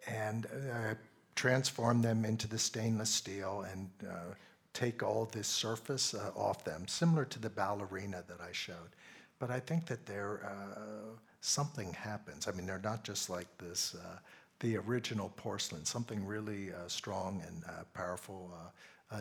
And 0.05 0.45
uh, 0.45 0.95
transform 1.35 2.01
them 2.01 2.25
into 2.25 2.47
the 2.47 2.59
stainless 2.59 3.09
steel 3.09 3.65
and 3.71 3.89
uh, 4.07 4.33
take 4.73 5.01
all 5.01 5.29
this 5.31 5.47
surface 5.47 6.13
uh, 6.13 6.31
off 6.35 6.63
them, 6.65 6.87
similar 6.87 7.25
to 7.25 7.39
the 7.39 7.49
ballerina 7.49 8.23
that 8.27 8.41
I 8.41 8.51
showed. 8.51 8.95
But 9.39 9.49
I 9.49 9.59
think 9.59 9.85
that 9.87 10.05
there 10.05 10.41
uh, 10.45 11.17
something 11.43 11.91
happens. 11.91 12.47
I 12.47 12.51
mean, 12.51 12.65
they're 12.65 12.79
not 12.81 13.03
just 13.03 13.29
like 13.29 13.47
this. 13.57 13.95
Uh, 13.95 14.17
the 14.61 14.77
original 14.77 15.29
porcelain, 15.35 15.83
something 15.83 16.25
really 16.25 16.71
uh, 16.71 16.87
strong 16.87 17.43
and 17.45 17.63
uh, 17.65 17.83
powerful 17.93 18.51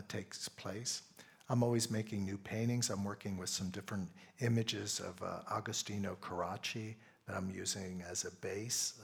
takes 0.08 0.48
place. 0.48 1.02
I'm 1.50 1.62
always 1.62 1.90
making 1.90 2.24
new 2.24 2.38
paintings. 2.38 2.88
I'm 2.88 3.04
working 3.04 3.36
with 3.36 3.50
some 3.50 3.68
different 3.70 4.08
images 4.40 5.00
of 5.00 5.22
Agostino 5.50 6.16
Carracci 6.22 6.94
that 7.26 7.36
I'm 7.36 7.50
using 7.50 8.02
as 8.08 8.24
a 8.24 8.30
base 8.36 8.94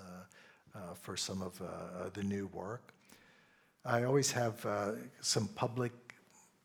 for 0.95 1.17
some 1.17 1.43
of 1.43 1.61
the 2.15 2.23
new 2.23 2.47
work. 2.55 2.95
I 3.85 4.05
always 4.05 4.31
have 4.33 4.65
uh, 4.65 4.93
some 5.21 5.49
public 5.49 5.93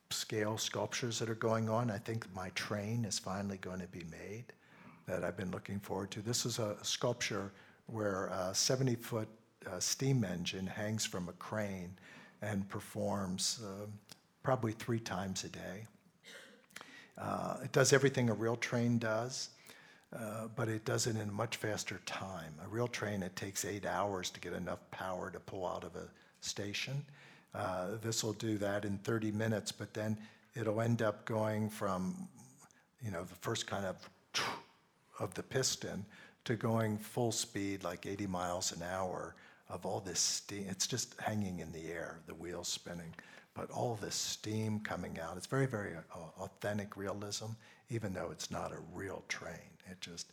scale 0.10 0.58
sculptures 0.58 1.20
that 1.20 1.30
are 1.30 1.36
going 1.36 1.68
on. 1.68 1.90
I 1.92 1.98
think 1.98 2.34
my 2.34 2.50
train 2.50 3.04
is 3.04 3.20
finally 3.20 3.58
going 3.58 3.82
to 3.82 3.88
be 3.88 4.06
made 4.10 4.46
that 5.08 5.24
I've 5.24 5.38
been 5.38 5.52
looking 5.52 5.80
forward 5.80 6.12
to. 6.12 6.22
This 6.22 6.46
is 6.46 6.60
a 6.60 6.78
sculpture 6.82 7.52
where 7.88 8.28
a 8.28 8.54
70 8.54 8.96
foot 8.96 9.28
uh, 9.70 9.80
steam 9.80 10.24
engine 10.24 10.68
hangs 10.68 11.06
from 11.06 11.30
a 11.30 11.34
crane 11.34 11.96
and 12.42 12.68
performs 12.70 13.62
uh, 13.66 13.86
probably 14.44 14.74
three 14.74 15.00
times 15.00 15.44
a 15.44 15.50
day. 15.50 15.88
Uh, 17.18 17.58
it 17.64 17.72
does 17.72 17.94
everything 17.94 18.30
a 18.30 18.34
real 18.34 18.56
train 18.56 18.98
does. 18.98 19.50
Uh, 20.16 20.48
but 20.56 20.70
it 20.70 20.86
does 20.86 21.08
it 21.08 21.16
in 21.16 21.30
a 21.30 21.32
much 21.32 21.56
faster 21.58 22.00
time. 22.06 22.54
A 22.64 22.68
real 22.68 22.88
train, 22.88 23.24
it 23.24 23.36
takes 23.36 23.66
eight 23.66 23.86
hours 23.86 24.30
to 24.30 24.40
get 24.40 24.54
enough 24.54 24.80
power 24.92 25.32
to 25.32 25.40
pull 25.40 25.66
out 25.66 25.84
of 25.84 25.96
a 25.96 26.08
station. 26.42 27.04
Uh, 27.56 27.98
this 28.02 28.24
will 28.24 28.34
do 28.34 28.58
that 28.60 28.86
in 28.86 28.98
30 29.00 29.32
minutes, 29.32 29.72
but 29.72 29.94
then 29.94 30.18
it'll 30.56 30.82
end 30.82 31.02
up 31.02 31.26
going 31.26 31.70
from, 31.70 32.28
you 33.04 33.10
know, 33.10 33.24
the 33.24 33.36
first 33.36 33.66
kind 33.66 33.86
of 33.86 33.96
of 35.24 35.34
the 35.34 35.44
piston 35.44 36.06
to 36.46 36.56
going 36.56 36.98
full 36.98 37.32
speed, 37.32 37.84
like 37.84 38.06
80 38.06 38.28
miles 38.28 38.72
an 38.74 38.84
hour, 38.84 39.36
of 39.70 39.86
all 39.86 40.02
this 40.02 40.20
steam. 40.20 40.66
It's 40.70 40.88
just 40.88 41.20
hanging 41.20 41.60
in 41.60 41.72
the 41.72 41.88
air, 41.92 42.20
the 42.28 42.36
wheels 42.36 42.68
spinning, 42.68 43.14
but 43.54 43.72
all 43.72 43.98
this 44.02 44.16
steam 44.16 44.80
coming 44.82 45.20
out. 45.20 45.38
It's 45.38 45.48
very, 45.48 45.66
very 45.66 45.96
uh, 45.96 46.42
authentic 46.42 46.98
realism, 46.98 47.52
even 47.90 48.14
though 48.14 48.30
it's 48.32 48.52
not 48.52 48.72
a 48.72 48.78
real 48.94 49.24
train. 49.30 49.72
It 49.90 50.02
just 50.02 50.32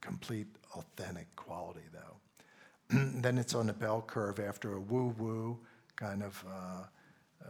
complete 0.00 0.46
authentic 0.74 1.34
quality, 1.36 1.88
though. 1.92 2.96
then 3.20 3.36
it's 3.38 3.54
on 3.54 3.68
a 3.68 3.72
bell 3.72 4.02
curve 4.06 4.38
after 4.38 4.74
a 4.74 4.80
woo 4.80 5.14
woo 5.18 5.58
kind 5.96 6.22
of, 6.22 6.44
uh, 6.48 6.84
uh, 7.44 7.48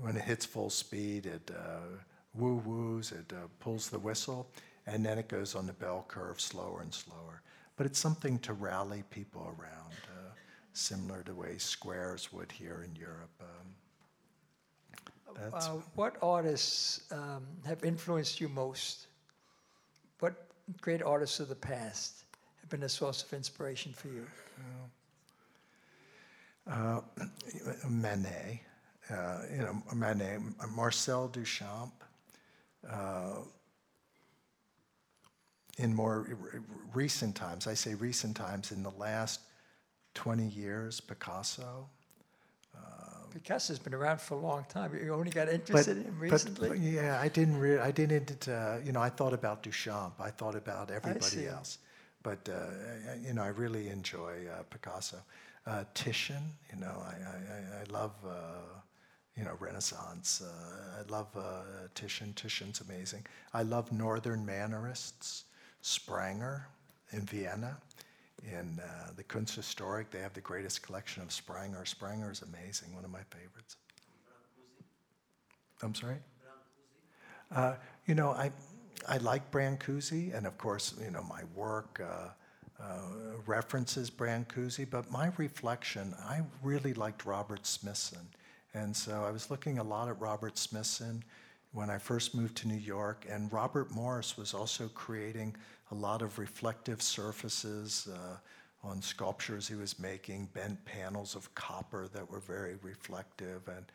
when 0.00 0.16
it 0.16 0.22
hits 0.22 0.46
full 0.46 0.70
speed, 0.70 1.26
it 1.26 1.50
uh, 1.54 1.98
woo 2.34 2.62
woos, 2.64 3.12
it 3.12 3.32
uh, 3.32 3.48
pulls 3.60 3.90
the 3.90 3.98
whistle, 3.98 4.48
and 4.86 5.04
then 5.04 5.18
it 5.18 5.28
goes 5.28 5.54
on 5.54 5.66
the 5.66 5.72
bell 5.72 6.04
curve 6.08 6.40
slower 6.40 6.80
and 6.82 6.92
slower. 6.92 7.42
But 7.76 7.86
it's 7.86 7.98
something 7.98 8.38
to 8.40 8.52
rally 8.52 9.02
people 9.10 9.42
around, 9.42 9.94
uh, 10.04 10.32
similar 10.72 11.22
to 11.22 11.32
the 11.32 11.34
way 11.34 11.58
squares 11.58 12.32
would 12.32 12.52
here 12.52 12.84
in 12.88 12.94
Europe. 12.94 13.30
Um, 13.40 13.74
uh, 15.52 15.70
what 15.94 16.16
artists 16.22 17.00
um, 17.10 17.44
have 17.66 17.82
influenced 17.84 18.40
you 18.40 18.48
most? 18.48 19.06
What 20.20 20.34
great 20.80 21.02
artists 21.02 21.40
of 21.40 21.48
the 21.48 21.56
past 21.56 22.22
have 22.60 22.70
been 22.70 22.84
a 22.84 22.88
source 22.88 23.22
of 23.22 23.32
inspiration 23.32 23.92
for 23.92 24.08
you? 24.08 24.26
Uh, 26.70 27.00
Manet, 27.88 28.60
uh, 29.10 29.38
you 29.50 29.58
know, 29.58 29.82
Manet, 29.92 30.38
Marcel 30.74 31.28
Duchamp. 31.28 31.92
Uh, 35.78 35.82
in 35.82 35.94
more 35.94 36.26
recent 36.92 37.34
times, 37.34 37.66
I 37.66 37.74
say 37.74 37.94
recent 37.94 38.36
times, 38.36 38.72
in 38.72 38.82
the 38.82 38.92
last 38.92 39.40
20 40.14 40.46
years, 40.46 41.00
Picasso. 41.00 41.88
Picasso's 43.34 43.80
been 43.80 43.94
around 43.94 44.20
for 44.20 44.36
a 44.36 44.38
long 44.38 44.64
time. 44.68 44.92
You 44.94 45.12
only 45.12 45.30
got 45.30 45.48
interested 45.48 45.96
but, 45.96 45.96
in 45.96 46.04
him 46.04 46.18
recently. 46.20 46.68
But, 46.68 46.78
yeah, 46.78 47.20
I 47.20 47.26
didn't. 47.26 47.58
Re- 47.58 47.78
I 47.78 47.90
didn't. 47.90 48.48
Uh, 48.48 48.76
you 48.84 48.92
know, 48.92 49.00
I 49.00 49.08
thought 49.08 49.32
about 49.32 49.64
Duchamp. 49.64 50.12
I 50.20 50.30
thought 50.30 50.54
about 50.54 50.92
everybody 50.92 51.48
else. 51.48 51.78
But 52.22 52.48
uh, 52.48 53.16
you 53.26 53.34
know, 53.34 53.42
I 53.42 53.48
really 53.48 53.88
enjoy 53.88 54.46
uh, 54.46 54.62
Picasso. 54.70 55.18
Uh, 55.66 55.82
Titian, 55.94 56.42
you 56.72 56.78
know, 56.78 57.02
I, 57.04 57.14
I, 57.14 57.80
I 57.80 57.92
love 57.92 58.12
you 59.36 59.44
know 59.44 59.56
Renaissance. 59.58 60.40
I 60.96 61.10
love 61.10 61.36
Titian. 61.96 62.34
Titian's 62.34 62.82
amazing. 62.82 63.26
I 63.52 63.62
love 63.64 63.90
Northern 63.90 64.46
Mannerists. 64.46 65.42
Spranger 65.84 66.62
in 67.12 67.20
Vienna. 67.26 67.76
In 68.42 68.80
uh, 68.82 69.10
the 69.16 69.24
Kunsthistorik, 69.24 70.06
they 70.10 70.20
have 70.20 70.34
the 70.34 70.40
greatest 70.40 70.82
collection 70.82 71.22
of 71.22 71.28
Spranger. 71.28 71.82
Spranger 71.84 72.30
is 72.30 72.42
amazing, 72.42 72.94
one 72.94 73.04
of 73.04 73.10
my 73.10 73.22
favorites. 73.30 73.76
I'm 75.82 75.94
sorry? 75.94 76.16
Uh, 77.54 77.74
you 78.06 78.14
know, 78.14 78.30
I, 78.30 78.50
I 79.08 79.18
like 79.18 79.50
Brancusi, 79.50 80.36
and 80.36 80.46
of 80.46 80.58
course, 80.58 80.94
you 81.02 81.10
know, 81.10 81.22
my 81.22 81.42
work 81.54 82.02
uh, 82.02 82.28
uh, 82.82 82.98
references 83.46 84.10
Brancusi, 84.10 84.88
but 84.88 85.10
my 85.10 85.30
reflection, 85.36 86.14
I 86.18 86.40
really 86.62 86.94
liked 86.94 87.24
Robert 87.24 87.66
Smithson. 87.66 88.26
And 88.72 88.94
so 88.94 89.24
I 89.24 89.30
was 89.30 89.50
looking 89.50 89.78
a 89.78 89.84
lot 89.84 90.08
at 90.08 90.20
Robert 90.20 90.58
Smithson 90.58 91.22
when 91.72 91.90
I 91.90 91.98
first 91.98 92.34
moved 92.34 92.56
to 92.58 92.68
New 92.68 92.78
York, 92.78 93.26
and 93.28 93.52
Robert 93.52 93.90
Morris 93.90 94.36
was 94.36 94.54
also 94.54 94.88
creating 94.94 95.56
a 95.94 96.00
lot 96.00 96.22
of 96.22 96.38
reflective 96.38 97.00
surfaces 97.00 98.08
uh, 98.12 98.36
on 98.86 99.00
sculptures 99.00 99.68
he 99.68 99.76
was 99.76 99.98
making, 99.98 100.48
bent 100.52 100.84
panels 100.84 101.36
of 101.36 101.54
copper 101.54 102.08
that 102.12 102.28
were 102.28 102.40
very 102.40 102.74
reflective. 102.82 103.62
And, 103.68 103.86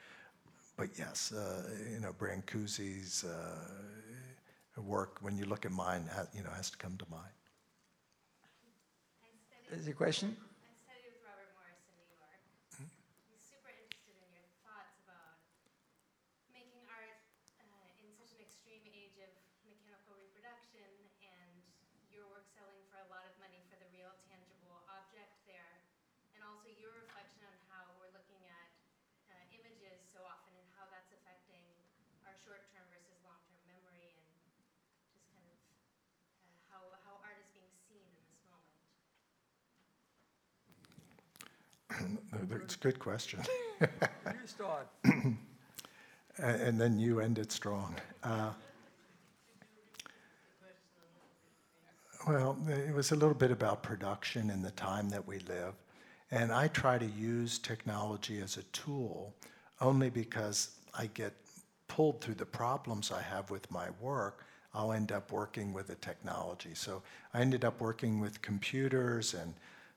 but 0.78 0.89
yes, 0.97 1.34
uh, 1.34 1.64
you 1.93 2.00
know, 2.00 2.14
Brancusi's 2.14 3.26
uh, 3.26 4.82
work, 4.82 5.18
when 5.22 5.38
you 5.38 5.45
look 5.45 5.66
at 5.66 5.72
mine, 5.72 6.06
has, 6.16 6.28
you 6.34 6.41
know, 6.41 6.52
has 6.56 6.70
to 6.70 6.78
come 6.78 6.95
to 6.97 7.06
mind. 7.12 7.36
Is 9.72 9.86
there 9.86 9.93
a 9.93 9.95
question? 9.95 10.36
Your 22.10 22.26
thoughts 22.26 22.26
about 22.26 22.26
your 22.26 22.26
work 22.34 22.45
selling 22.57 22.82
for 22.89 22.97
a 22.97 23.10
lot 23.14 23.22
of 23.26 23.34
money 23.38 23.62
for 23.70 23.78
the 23.78 23.86
real 23.93 24.10
tangible 24.30 24.82
object 24.89 25.30
there, 25.45 25.78
and 26.34 26.41
also 26.41 26.70
your 26.82 26.89
reflection 26.97 27.45
on 27.45 27.53
how 27.70 27.86
we're 28.01 28.10
looking 28.18 28.41
at 28.49 28.70
uh, 29.30 29.38
images 29.53 30.01
so 30.10 30.26
often 30.26 30.53
and 30.57 30.66
how 30.74 30.89
that's 30.89 31.14
affecting 31.14 31.62
our 32.26 32.34
short-term 32.41 32.82
versus 32.89 33.14
long-term 33.22 33.62
memory, 33.70 34.10
and 34.18 34.26
just 35.14 35.30
kind 35.30 35.45
of 35.53 35.57
uh, 36.49 36.57
how, 36.74 36.82
how 37.05 37.22
art 37.22 37.38
is 37.38 37.49
being 37.53 37.70
seen 37.86 38.01
in 38.01 38.14
this 38.26 38.41
moment. 38.49 38.74
It's 42.66 42.76
a 42.76 42.82
good 42.82 42.97
question. 42.99 43.41
You 43.82 43.88
start. 44.45 44.89
And 46.39 46.80
then 46.80 46.97
you 46.97 47.20
end 47.20 47.38
it 47.38 47.51
strong. 47.51 47.95
Uh, 48.24 48.53
Well, 52.28 52.58
it 52.68 52.94
was 52.94 53.12
a 53.12 53.16
little 53.16 53.34
bit 53.36 53.52
about 53.52 53.82
production 53.82 54.50
in 54.50 54.62
the 54.62 54.72
time 54.72 55.10
that 55.10 55.26
we 55.26 55.40
live. 55.40 55.74
And 56.32 56.52
I 56.52 56.68
try 56.68 56.98
to 56.98 57.06
use 57.06 57.58
technology 57.58 58.42
as 58.42 58.58
a 58.58 58.64
tool 58.64 59.34
only 59.82 60.10
because 60.10 60.72
I 60.94 61.08
get 61.08 61.34
pulled 61.88 62.22
through 62.22 62.36
the 62.36 62.46
problems 62.46 63.12
I 63.12 63.22
have 63.22 63.50
with 63.50 63.72
my 63.72 63.88
work. 64.02 64.46
I'll 64.74 64.92
end 64.92 65.12
up 65.12 65.32
working 65.32 65.74
with 65.74 65.88
the 65.88 65.96
technology. 65.96 66.72
So 66.74 67.02
I 67.34 67.40
ended 67.42 67.66
up 67.66 67.80
working 67.82 68.20
with 68.20 68.42
computers 68.42 69.34
and 69.34 69.54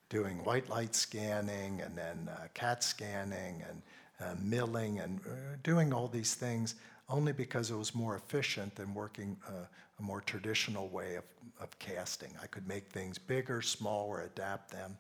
doing 0.08 0.42
white 0.44 0.68
light 0.70 0.94
scanning 0.94 1.80
and 1.80 1.96
then 1.96 2.30
uh, 2.32 2.46
CAT 2.54 2.82
scanning 2.84 3.62
and 3.68 3.82
uh, 4.20 4.34
milling 4.40 5.00
and 5.00 5.20
uh, 5.26 5.56
doing 5.62 5.92
all 5.92 6.06
these 6.06 6.34
things 6.34 6.76
only 7.08 7.32
because 7.32 7.70
it 7.70 7.76
was 7.76 7.94
more 7.94 8.16
efficient 8.16 8.74
than 8.76 8.94
working 8.94 9.36
uh, 9.46 9.66
a 10.02 10.04
more 10.04 10.20
traditional 10.20 10.88
way 10.88 11.14
of, 11.14 11.24
of 11.60 11.78
casting. 11.78 12.30
I 12.42 12.46
could 12.46 12.66
make 12.66 12.88
things 12.88 13.18
bigger, 13.18 13.62
smaller, 13.62 14.22
adapt 14.22 14.70
them. 14.70 14.96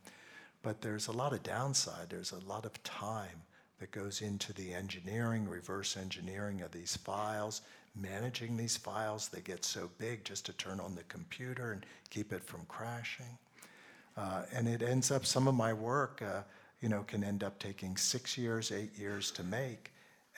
But 0.62 0.80
there's 0.80 1.08
a 1.08 1.12
lot 1.12 1.32
of 1.32 1.42
downside. 1.42 2.08
There's 2.08 2.32
a 2.32 2.48
lot 2.48 2.64
of 2.64 2.82
time 2.84 3.42
that 3.80 3.90
goes 3.90 4.22
into 4.22 4.52
the 4.52 4.72
engineering, 4.72 5.48
reverse 5.48 5.96
engineering 5.96 6.62
of 6.62 6.70
these 6.70 6.96
files, 6.96 7.62
managing 7.96 8.56
these 8.56 8.76
files. 8.76 9.28
They 9.28 9.40
get 9.40 9.64
so 9.64 9.90
big 9.98 10.24
just 10.24 10.46
to 10.46 10.52
turn 10.52 10.78
on 10.78 10.94
the 10.94 11.02
computer 11.04 11.72
and 11.72 11.84
keep 12.10 12.32
it 12.32 12.44
from 12.44 12.60
crashing. 12.68 13.38
Uh, 14.16 14.42
and 14.54 14.68
it 14.68 14.82
ends 14.82 15.10
up, 15.10 15.26
some 15.26 15.48
of 15.48 15.54
my 15.54 15.72
work, 15.72 16.22
uh, 16.22 16.42
you 16.80 16.88
know, 16.88 17.02
can 17.02 17.24
end 17.24 17.42
up 17.42 17.58
taking 17.58 17.96
six 17.96 18.38
years, 18.38 18.70
eight 18.70 18.96
years 18.96 19.30
to 19.32 19.42
make. 19.42 19.90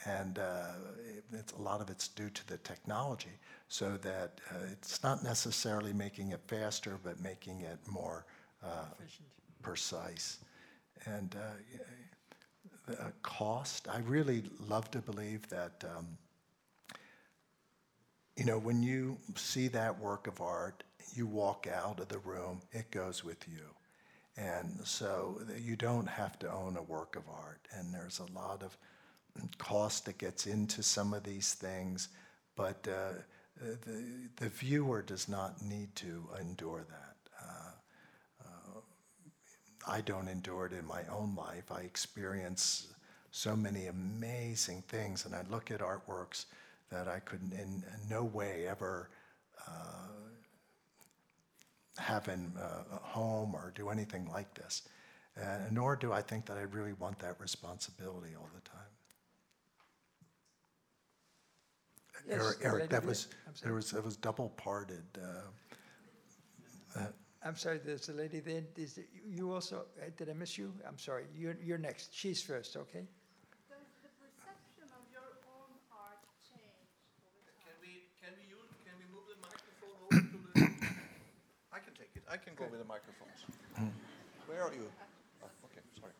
And 0.06 0.38
uh, 0.38 0.72
it, 1.06 1.24
it's, 1.32 1.52
a 1.52 1.60
lot 1.60 1.80
of 1.80 1.90
it's 1.90 2.08
due 2.08 2.30
to 2.30 2.48
the 2.48 2.56
technology, 2.58 3.30
so 3.74 3.96
that 4.02 4.40
uh, 4.52 4.58
it's 4.70 5.02
not 5.02 5.24
necessarily 5.24 5.92
making 5.92 6.30
it 6.30 6.38
faster, 6.46 6.96
but 7.02 7.20
making 7.20 7.62
it 7.62 7.76
more 7.90 8.24
uh, 8.62 8.84
Efficient. 9.00 9.26
precise. 9.62 10.38
And 11.06 11.34
uh, 11.34 11.82
the 12.86 12.92
uh, 13.02 13.10
cost, 13.22 13.88
I 13.88 13.98
really 13.98 14.44
love 14.68 14.92
to 14.92 15.00
believe 15.00 15.48
that, 15.48 15.84
um, 15.96 16.06
you 18.36 18.44
know, 18.44 18.60
when 18.60 18.80
you 18.80 19.18
see 19.34 19.66
that 19.66 19.98
work 19.98 20.28
of 20.28 20.40
art, 20.40 20.84
you 21.12 21.26
walk 21.26 21.66
out 21.66 21.98
of 21.98 22.06
the 22.06 22.20
room, 22.20 22.62
it 22.70 22.92
goes 22.92 23.24
with 23.24 23.44
you. 23.48 23.66
And 24.36 24.82
so 24.84 25.40
you 25.60 25.74
don't 25.74 26.06
have 26.06 26.38
to 26.38 26.52
own 26.52 26.76
a 26.76 26.82
work 26.82 27.16
of 27.16 27.24
art. 27.28 27.66
And 27.76 27.92
there's 27.92 28.20
a 28.20 28.38
lot 28.38 28.62
of 28.62 28.78
cost 29.58 30.04
that 30.04 30.18
gets 30.18 30.46
into 30.46 30.80
some 30.80 31.12
of 31.12 31.24
these 31.24 31.54
things, 31.54 32.10
but 32.54 32.86
uh, 32.88 33.14
the, 33.60 34.04
the 34.36 34.48
viewer 34.48 35.02
does 35.02 35.28
not 35.28 35.62
need 35.62 35.94
to 35.96 36.28
endure 36.40 36.84
that. 36.88 37.16
Uh, 37.40 37.70
uh, 38.44 38.80
I 39.86 40.00
don't 40.00 40.28
endure 40.28 40.66
it 40.66 40.72
in 40.72 40.86
my 40.86 41.02
own 41.10 41.34
life. 41.34 41.70
I 41.70 41.80
experience 41.80 42.88
so 43.30 43.56
many 43.56 43.86
amazing 43.86 44.82
things, 44.88 45.26
and 45.26 45.34
I 45.34 45.42
look 45.50 45.70
at 45.70 45.80
artworks 45.80 46.46
that 46.90 47.08
I 47.08 47.18
could 47.20 47.40
in 47.52 47.82
no 48.08 48.24
way 48.24 48.66
ever 48.68 49.10
uh, 49.66 50.04
have 51.98 52.28
in 52.28 52.52
uh, 52.60 52.98
home 53.02 53.54
or 53.54 53.72
do 53.74 53.88
anything 53.88 54.28
like 54.30 54.52
this. 54.54 54.82
Uh, 55.40 55.58
nor 55.70 55.96
do 55.96 56.12
I 56.12 56.22
think 56.22 56.46
that 56.46 56.56
I 56.56 56.62
really 56.62 56.92
want 56.92 57.18
that 57.20 57.40
responsibility 57.40 58.34
all 58.36 58.48
the 58.54 58.60
time. 58.68 58.83
Yes, 62.28 62.40
Eric, 62.40 62.58
the 62.58 62.64
Eric, 62.66 62.90
that 62.90 63.04
was, 63.04 63.28
there 63.62 63.74
was, 63.74 63.92
it 63.92 64.02
was 64.04 64.16
double 64.16 64.48
parted. 64.56 65.04
uh, 65.20 67.00
I'm 67.44 67.56
sorry, 67.56 67.78
there's 67.84 68.08
a 68.08 68.14
lady 68.14 68.40
there. 68.40 68.62
Is 68.76 68.96
it- 68.96 69.08
you 69.28 69.52
also, 69.52 69.84
uh, 70.00 70.08
did 70.16 70.30
I 70.30 70.32
miss 70.32 70.56
you? 70.56 70.72
I'm 70.88 70.98
sorry. 70.98 71.24
You're, 71.36 71.56
you're 71.62 71.76
next. 71.76 72.14
She's 72.14 72.40
first, 72.42 72.74
okay? 72.76 73.04
Does 73.68 73.84
the 74.00 74.08
perception 74.16 74.88
of 74.96 75.04
your 75.12 75.28
own 75.52 75.68
art 75.92 76.24
change 76.40 76.88
over 77.20 77.36
time? 77.44 77.68
Can 77.68 77.76
we, 77.84 78.08
can 78.16 78.32
we 78.40 78.48
use, 78.48 78.72
can 78.80 78.96
we 78.96 79.04
move 79.12 79.28
the 79.28 79.36
microphone 79.44 79.92
over 80.08 80.24
to 80.24 80.38
the? 80.56 80.56
I 81.76 81.78
can 81.84 81.92
take 81.92 82.16
it, 82.16 82.24
I 82.32 82.38
can 82.40 82.54
go 82.56 82.64
with 82.64 82.80
the 82.80 82.88
microphones. 82.88 83.44
Where 84.48 84.62
are 84.64 84.72
you? 84.72 84.88
Oh, 85.44 85.68
okay, 85.68 85.84
sorry. 86.00 86.16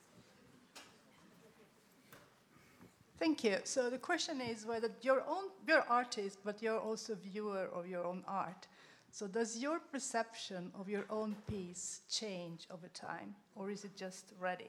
Thank 3.24 3.42
you. 3.42 3.56
So 3.64 3.88
the 3.88 3.96
question 3.96 4.42
is 4.42 4.66
whether 4.66 4.90
your 5.00 5.22
own, 5.26 5.44
you're 5.66 5.86
artist, 5.88 6.40
but 6.44 6.62
you're 6.62 6.78
also 6.78 7.14
viewer 7.14 7.70
of 7.72 7.88
your 7.88 8.04
own 8.04 8.22
art. 8.28 8.66
So 9.12 9.26
does 9.26 9.56
your 9.56 9.78
perception 9.78 10.70
of 10.78 10.90
your 10.90 11.06
own 11.08 11.34
piece 11.48 12.02
change 12.10 12.66
over 12.70 12.86
time, 12.88 13.34
or 13.54 13.70
is 13.70 13.82
it 13.82 13.96
just 13.96 14.34
ready? 14.38 14.68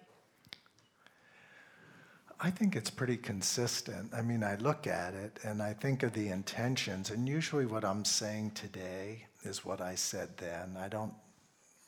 I 2.39 2.49
think 2.49 2.77
it's 2.77 2.89
pretty 2.89 3.17
consistent. 3.17 4.13
I 4.13 4.21
mean, 4.21 4.41
I 4.41 4.55
look 4.55 4.87
at 4.87 5.13
it 5.13 5.37
and 5.43 5.61
I 5.61 5.73
think 5.73 6.03
of 6.03 6.13
the 6.13 6.29
intentions, 6.29 7.11
and 7.11 7.27
usually 7.27 7.65
what 7.65 7.83
I'm 7.83 8.05
saying 8.05 8.51
today 8.51 9.25
is 9.43 9.65
what 9.65 9.81
I 9.81 9.95
said 9.95 10.29
then. 10.37 10.77
I 10.79 10.87
don't 10.87 11.15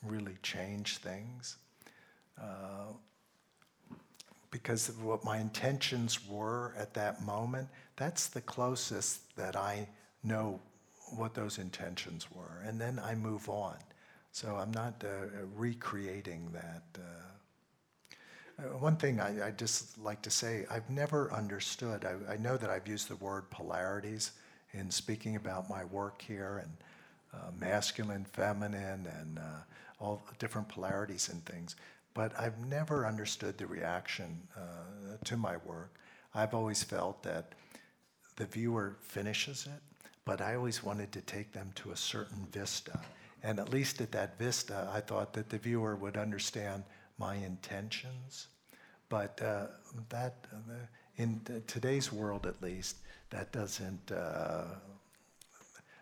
really 0.03 0.37
change 0.43 0.97
things 0.97 1.55
uh, 2.37 2.91
because 4.51 4.89
of 4.89 5.03
what 5.03 5.23
my 5.23 5.37
intentions 5.37 6.27
were 6.27 6.73
at 6.77 6.93
that 6.93 7.21
moment. 7.23 7.67
That's 7.95 8.27
the 8.27 8.41
closest 8.41 9.35
that 9.35 9.55
I 9.55 9.87
know 10.23 10.59
what 11.15 11.33
those 11.33 11.57
intentions 11.57 12.27
were, 12.31 12.61
and 12.65 12.79
then 12.79 12.99
I 12.99 13.15
move 13.15 13.49
on. 13.49 13.77
So 14.31 14.55
I'm 14.55 14.71
not 14.71 15.03
uh, 15.03 15.27
recreating 15.55 16.49
that. 16.53 16.83
Uh, 16.99 18.61
uh, 18.61 18.77
One 18.77 18.97
thing 18.97 19.19
I, 19.19 19.47
I 19.47 19.51
just 19.51 19.97
like 19.97 20.21
to 20.23 20.29
say, 20.29 20.65
I've 20.69 20.89
never 20.89 21.31
understood, 21.31 22.05
I, 22.05 22.33
I 22.33 22.37
know 22.37 22.57
that 22.57 22.69
I've 22.69 22.87
used 22.87 23.07
the 23.07 23.15
word 23.15 23.49
polarities 23.49 24.31
in 24.73 24.91
speaking 24.91 25.35
about 25.35 25.69
my 25.69 25.85
work 25.85 26.21
here 26.21 26.61
and 26.63 26.71
uh, 27.33 27.51
masculine, 27.59 28.25
feminine, 28.25 29.07
and 29.19 29.39
uh, 29.39 29.61
all 29.99 30.21
different 30.39 30.67
polarities 30.69 31.29
and 31.29 31.43
things, 31.45 31.75
but 32.17 32.33
I've 32.39 32.57
never 32.65 33.05
understood 33.05 33.59
the 33.59 33.67
reaction 33.67 34.41
uh, 34.57 35.17
to 35.25 35.37
my 35.37 35.57
work. 35.57 35.93
I've 36.33 36.55
always 36.55 36.81
felt 36.81 37.21
that 37.21 37.53
the 38.37 38.45
viewer 38.47 38.97
finishes 39.01 39.67
it, 39.67 40.09
but 40.25 40.41
I 40.41 40.55
always 40.55 40.83
wanted 40.83 41.11
to 41.11 41.21
take 41.21 41.51
them 41.51 41.69
to 41.75 41.91
a 41.91 41.95
certain 41.95 42.47
vista. 42.51 42.99
And 43.43 43.59
at 43.59 43.69
least 43.69 44.01
at 44.01 44.11
that 44.13 44.39
vista, 44.39 44.89
I 44.91 44.99
thought 44.99 45.31
that 45.33 45.49
the 45.49 45.59
viewer 45.59 45.95
would 45.95 46.17
understand 46.17 46.83
my 47.19 47.35
intentions. 47.35 48.47
But 49.09 49.39
uh, 49.43 49.67
that, 50.09 50.47
uh, 50.51 50.73
in 51.17 51.39
today's 51.67 52.11
world 52.11 52.47
at 52.47 52.59
least, 52.63 52.95
that 53.29 53.51
doesn't, 53.51 54.11
uh, 54.11 54.63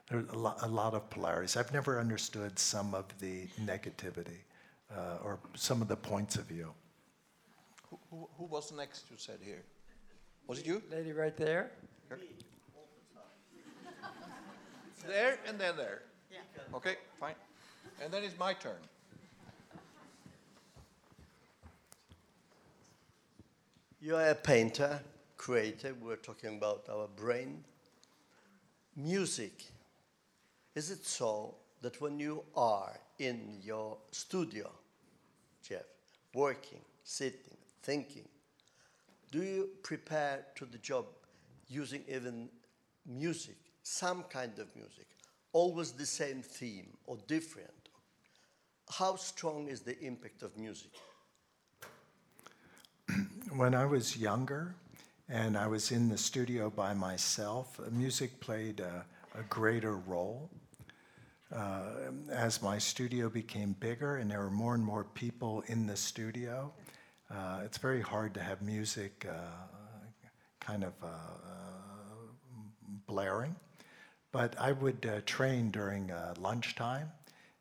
there's 0.09 0.29
a 0.29 0.67
lot 0.69 0.93
of 0.93 1.09
polarities. 1.09 1.57
I've 1.57 1.73
never 1.73 1.99
understood 1.99 2.57
some 2.57 2.95
of 2.95 3.03
the 3.19 3.47
negativity 3.65 4.44
uh, 4.91 5.17
or 5.23 5.39
some 5.55 5.81
of 5.81 5.87
the 5.87 5.95
points 5.95 6.35
of 6.35 6.45
view. 6.45 6.73
Who, 7.89 7.99
who, 8.09 8.29
who 8.37 8.45
was 8.45 8.71
next 8.71 9.05
you 9.09 9.17
said 9.17 9.39
here? 9.41 9.63
Was 10.47 10.59
it 10.59 10.65
you? 10.65 10.81
Lady 10.91 11.11
right 11.11 11.35
there. 11.35 11.71
There 15.07 15.37
and 15.47 15.59
then 15.59 15.77
there. 15.77 16.01
Okay, 16.73 16.95
fine. 17.19 17.35
And 18.03 18.11
then 18.11 18.23
it's 18.23 18.37
my 18.39 18.53
turn. 18.53 18.73
You 24.01 24.15
are 24.15 24.29
a 24.29 24.35
painter, 24.35 24.99
creator. 25.37 25.95
We're 26.01 26.15
talking 26.15 26.57
about 26.57 26.87
our 26.91 27.07
brain. 27.07 27.63
Music. 28.95 29.63
Is 30.73 30.91
it 30.91 31.05
so 31.05 31.55
that 31.81 32.01
when 32.01 32.19
you 32.19 32.43
are 32.55 32.99
in 33.19 33.59
your 33.61 33.97
studio, 34.11 34.71
Jeff, 35.67 35.83
working, 36.33 36.81
sitting, 37.03 37.57
thinking, 37.81 38.27
do 39.31 39.41
you 39.43 39.69
prepare 39.83 40.45
to 40.55 40.65
the 40.65 40.77
job 40.77 41.05
using 41.67 42.03
even 42.07 42.49
music, 43.05 43.57
some 43.83 44.23
kind 44.23 44.57
of 44.59 44.73
music, 44.75 45.07
always 45.53 45.91
the 45.91 46.05
same 46.05 46.41
theme 46.41 46.89
or 47.05 47.17
different 47.27 47.85
how 48.89 49.15
strong 49.15 49.67
is 49.67 49.81
the 49.81 49.99
impact 49.99 50.43
of 50.43 50.57
music? 50.57 50.91
When 53.55 53.73
I 53.73 53.85
was 53.85 54.17
younger 54.17 54.75
and 55.29 55.57
I 55.57 55.67
was 55.67 55.91
in 55.91 56.09
the 56.09 56.17
studio 56.17 56.69
by 56.69 56.93
myself, 56.93 57.79
music 57.91 58.39
played 58.39 58.79
a, 58.79 59.05
a 59.37 59.43
greater 59.43 59.95
role. 59.95 60.49
Uh, 61.53 62.11
as 62.31 62.61
my 62.61 62.77
studio 62.77 63.29
became 63.29 63.73
bigger 63.79 64.17
and 64.17 64.31
there 64.31 64.39
were 64.39 64.49
more 64.49 64.73
and 64.73 64.83
more 64.83 65.03
people 65.03 65.63
in 65.67 65.85
the 65.85 65.95
studio, 65.95 66.73
uh, 67.29 67.61
it's 67.63 67.77
very 67.77 68.01
hard 68.01 68.33
to 68.33 68.41
have 68.41 68.61
music 68.61 69.27
uh, 69.29 69.35
kind 70.59 70.83
of 70.83 70.93
uh, 71.03 71.07
blaring. 73.07 73.55
But 74.31 74.55
I 74.59 74.71
would 74.71 75.05
uh, 75.05 75.21
train 75.25 75.69
during 75.69 76.11
uh, 76.11 76.33
lunchtime 76.39 77.11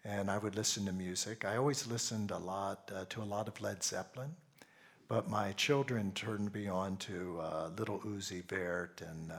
and 0.05 0.31
I 0.31 0.39
would 0.39 0.57
listen 0.57 0.87
to 0.87 0.93
music. 0.93 1.45
I 1.45 1.57
always 1.57 1.87
listened 1.87 2.31
a 2.31 2.39
lot 2.39 2.91
to 3.11 3.23
a 3.23 3.25
lot 3.25 3.49
of 3.49 3.61
Led 3.61 3.83
Zeppelin, 3.83 4.35
but 5.09 5.31
my 5.31 5.53
children 5.53 6.13
turned 6.13 6.53
me 6.53 6.69
on 6.69 6.97
to 6.99 7.41
Little 7.79 8.01
Uzi 8.01 8.45
Vert 8.45 9.01
and 9.01 9.33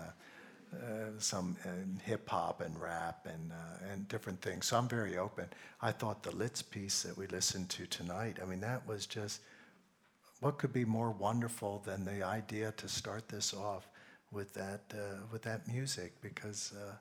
uh, 0.73 0.85
uh, 0.85 1.09
some 1.19 1.55
hip 2.03 2.29
hop 2.29 2.61
and 2.61 2.79
rap 2.79 3.25
and, 3.25 3.51
and 3.91 4.07
different 4.07 4.41
things. 4.41 4.67
So 4.67 4.77
I'm 4.77 4.87
very 4.87 5.17
open. 5.17 5.47
I 5.81 5.91
thought 5.91 6.23
the 6.23 6.35
Liszt 6.35 6.71
piece 6.71 7.03
that 7.03 7.17
we 7.17 7.27
listened 7.27 7.69
to 7.71 7.85
tonight, 7.87 8.37
I 8.41 8.45
mean, 8.45 8.61
that 8.61 8.85
was 8.87 9.05
just 9.05 9.41
what 10.41 10.57
could 10.57 10.73
be 10.73 10.85
more 10.85 11.11
wonderful 11.11 11.81
than 11.85 12.03
the 12.03 12.23
idea 12.23 12.73
to 12.77 12.87
start 12.87 13.27
this 13.27 13.53
off 13.53 13.87
with 14.31 14.53
that, 14.53 14.81
uh, 14.93 15.17
with 15.31 15.41
that 15.43 15.67
music 15.67 16.13
because 16.21 16.73
uh, 16.73 16.93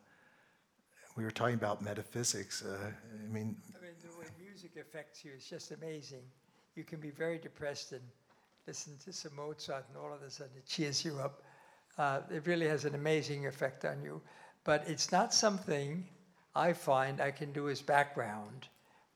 we 1.16 1.24
were 1.24 1.30
talking 1.30 1.56
about 1.56 1.82
metaphysics. 1.82 2.62
Uh, 2.64 2.90
I 2.90 3.32
mean, 3.32 3.56
I 3.76 3.82
mean, 3.82 3.92
the 4.02 4.18
way 4.18 4.26
music 4.40 4.72
affects 4.80 5.24
you 5.24 5.32
is 5.36 5.44
just 5.44 5.72
amazing. 5.72 6.22
You 6.76 6.84
can 6.84 7.00
be 7.00 7.10
very 7.10 7.38
depressed 7.38 7.92
and 7.92 8.02
listen 8.66 8.96
to 9.04 9.12
some 9.12 9.36
Mozart, 9.36 9.84
and 9.88 9.96
all 9.96 10.12
of 10.12 10.22
a 10.22 10.30
sudden 10.30 10.52
it 10.56 10.66
cheers 10.66 11.04
you 11.04 11.18
up. 11.18 11.42
Uh, 11.96 12.20
it 12.30 12.46
really 12.46 12.66
has 12.66 12.84
an 12.84 12.94
amazing 12.94 13.46
effect 13.46 13.84
on 13.84 14.02
you. 14.02 14.20
But 14.64 14.84
it's 14.88 15.12
not 15.12 15.34
something 15.34 16.04
I 16.54 16.72
find 16.72 17.20
I 17.20 17.30
can 17.30 17.52
do 17.52 17.68
as 17.68 17.82
background. 17.82 18.68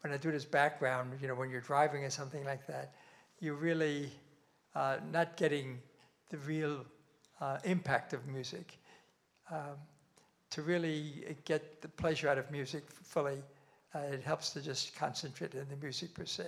When 0.03 0.13
I 0.13 0.17
do 0.17 0.31
this 0.31 0.45
background, 0.45 1.19
you 1.21 1.29
know, 1.29 1.35
when 1.35 1.51
you're 1.51 1.61
driving 1.61 2.05
or 2.05 2.11
something 2.11 2.45
like 2.45 2.67
that, 2.67 2.95
you're 3.41 3.55
really 3.55 4.11
uh, 4.75 4.99
not 5.13 5.37
getting 5.37 5.81
the 6.29 6.39
real 6.39 6.85
uh, 7.41 7.59
impact 7.65 8.13
of 8.13 8.27
music. 8.27 8.79
Um, 9.51 9.77
to 10.51 10.63
really 10.63 11.37
get 11.45 11.83
the 11.83 11.89
pleasure 11.89 12.29
out 12.29 12.39
of 12.39 12.51
music 12.51 12.85
fully, 12.91 13.43
uh, 13.95 14.01
it 14.01 14.23
helps 14.23 14.51
to 14.51 14.61
just 14.61 14.95
concentrate 14.97 15.55
in 15.55 15.69
the 15.69 15.77
music 15.77 16.15
per 16.15 16.25
se. 16.25 16.45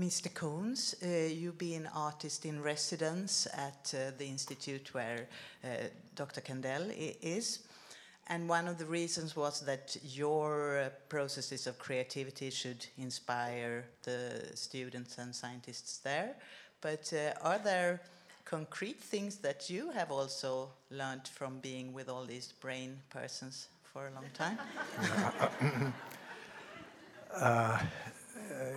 Mr. 0.00 0.32
Koons, 0.32 0.94
uh, 1.02 1.28
you've 1.28 1.58
been 1.58 1.82
an 1.82 1.90
artist 1.94 2.46
in 2.46 2.62
residence 2.62 3.46
at 3.52 3.94
uh, 3.94 4.12
the 4.16 4.24
institute 4.24 4.94
where 4.94 5.28
uh, 5.62 5.68
Dr. 6.16 6.40
Kandel 6.40 6.90
is. 7.20 7.58
And 8.28 8.48
one 8.48 8.66
of 8.66 8.78
the 8.78 8.86
reasons 8.86 9.36
was 9.36 9.60
that 9.66 9.98
your 10.02 10.78
uh, 10.78 10.88
processes 11.10 11.66
of 11.66 11.78
creativity 11.78 12.48
should 12.48 12.86
inspire 12.96 13.84
the 14.04 14.50
students 14.54 15.18
and 15.18 15.34
scientists 15.34 15.98
there. 15.98 16.34
But 16.80 17.12
uh, 17.12 17.46
are 17.46 17.58
there 17.58 18.00
concrete 18.46 19.02
things 19.02 19.36
that 19.38 19.68
you 19.68 19.90
have 19.90 20.10
also 20.10 20.70
learned 20.90 21.28
from 21.28 21.58
being 21.58 21.92
with 21.92 22.08
all 22.08 22.24
these 22.24 22.52
brain 22.52 22.96
persons 23.10 23.68
for 23.82 24.08
a 24.08 24.14
long 24.14 24.24
time? 24.32 24.58
uh, 28.50 28.54
uh, 28.54 28.68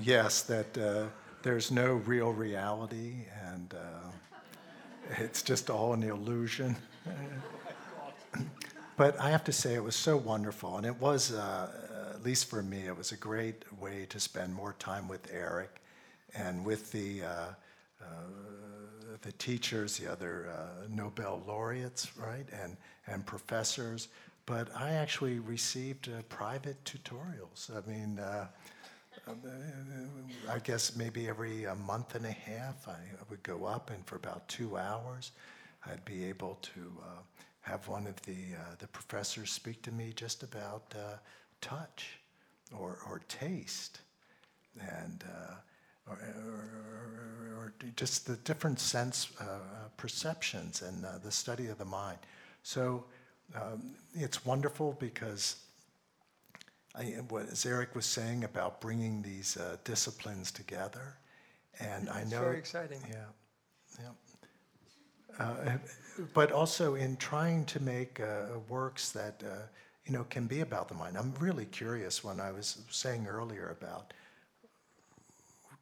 yes, 0.00 0.42
that 0.42 0.78
uh, 0.78 1.06
there's 1.42 1.70
no 1.70 1.94
real 1.94 2.32
reality 2.32 3.14
and 3.48 3.74
uh, 3.74 4.10
it's 5.18 5.42
just 5.42 5.70
all 5.70 5.92
an 5.92 6.02
illusion. 6.02 6.76
but 8.96 9.18
I 9.18 9.30
have 9.30 9.44
to 9.44 9.52
say, 9.52 9.74
it 9.74 9.82
was 9.82 9.96
so 9.96 10.16
wonderful, 10.16 10.76
and 10.76 10.86
it 10.86 11.00
was, 11.00 11.32
uh, 11.32 12.14
at 12.14 12.24
least 12.24 12.48
for 12.48 12.62
me, 12.62 12.86
it 12.86 12.96
was 12.96 13.12
a 13.12 13.16
great 13.16 13.64
way 13.80 14.06
to 14.08 14.20
spend 14.20 14.54
more 14.54 14.74
time 14.78 15.08
with 15.08 15.28
Eric 15.32 15.80
and 16.34 16.64
with 16.64 16.92
the 16.92 17.22
uh, 17.22 17.54
the 19.22 19.32
teachers, 19.32 19.98
the 19.98 20.10
other 20.10 20.50
uh, 20.50 20.86
Nobel 20.90 21.42
laureates, 21.46 22.16
right, 22.16 22.46
and, 22.62 22.76
and 23.06 23.24
professors. 23.24 24.08
But 24.46 24.74
I 24.76 24.92
actually 24.92 25.38
received 25.38 26.08
uh, 26.08 26.22
private 26.28 26.82
tutorials. 26.84 27.70
I 27.70 27.88
mean, 27.88 28.18
uh, 28.18 28.48
I 30.50 30.58
guess 30.58 30.96
maybe 30.96 31.28
every 31.28 31.64
a 31.64 31.74
month 31.74 32.14
and 32.14 32.26
a 32.26 32.32
half, 32.32 32.88
I, 32.88 32.98
would 33.30 33.42
go 33.42 33.64
up, 33.64 33.90
and 33.90 34.04
for 34.06 34.16
about 34.16 34.46
two 34.48 34.76
hours, 34.76 35.32
I'd 35.86 36.04
be 36.04 36.24
able 36.24 36.58
to 36.62 36.80
uh, 37.00 37.22
have 37.60 37.86
one 37.88 38.06
of 38.06 38.20
the 38.22 38.56
uh, 38.56 38.74
the 38.78 38.88
professors 38.88 39.50
speak 39.50 39.82
to 39.82 39.92
me 39.92 40.12
just 40.14 40.42
about 40.42 40.82
uh, 40.94 41.16
touch 41.60 42.18
or 42.76 42.98
or 43.08 43.20
taste, 43.28 44.00
and 44.80 45.24
or, 46.08 46.14
or, 46.14 47.56
or, 47.58 47.74
just 47.96 48.26
the 48.26 48.36
different 48.36 48.80
sense 48.80 49.28
uh, 49.40 49.88
perceptions 49.96 50.82
and 50.82 51.04
uh, 51.04 51.18
the 51.22 51.30
study 51.30 51.68
of 51.68 51.78
the 51.78 51.84
mind. 51.84 52.18
So 52.62 53.04
um, 53.54 53.94
it's 54.14 54.44
wonderful 54.44 54.96
because 54.98 55.56
I, 56.94 57.04
what 57.28 57.48
as 57.48 57.64
Eric 57.64 57.94
was 57.94 58.06
saying 58.06 58.44
about 58.44 58.80
bringing 58.80 59.22
these 59.22 59.56
uh, 59.56 59.76
disciplines 59.84 60.50
together, 60.50 61.16
and 61.80 62.08
I 62.10 62.24
know 62.24 62.40
very 62.40 62.58
exciting. 62.58 63.00
Yeah, 63.10 64.00
yeah. 64.00 65.44
Uh, 65.44 65.78
but 66.34 66.52
also 66.52 66.94
in 66.94 67.16
trying 67.16 67.64
to 67.64 67.80
make 67.80 68.20
uh, 68.20 68.58
works 68.68 69.10
that 69.12 69.42
uh, 69.44 69.62
you 70.04 70.12
know 70.12 70.24
can 70.24 70.46
be 70.46 70.60
about 70.60 70.88
the 70.88 70.94
mind. 70.94 71.16
I'm 71.16 71.34
really 71.40 71.64
curious 71.66 72.22
when 72.22 72.40
I 72.40 72.52
was 72.52 72.82
saying 72.90 73.26
earlier 73.26 73.74
about 73.80 74.12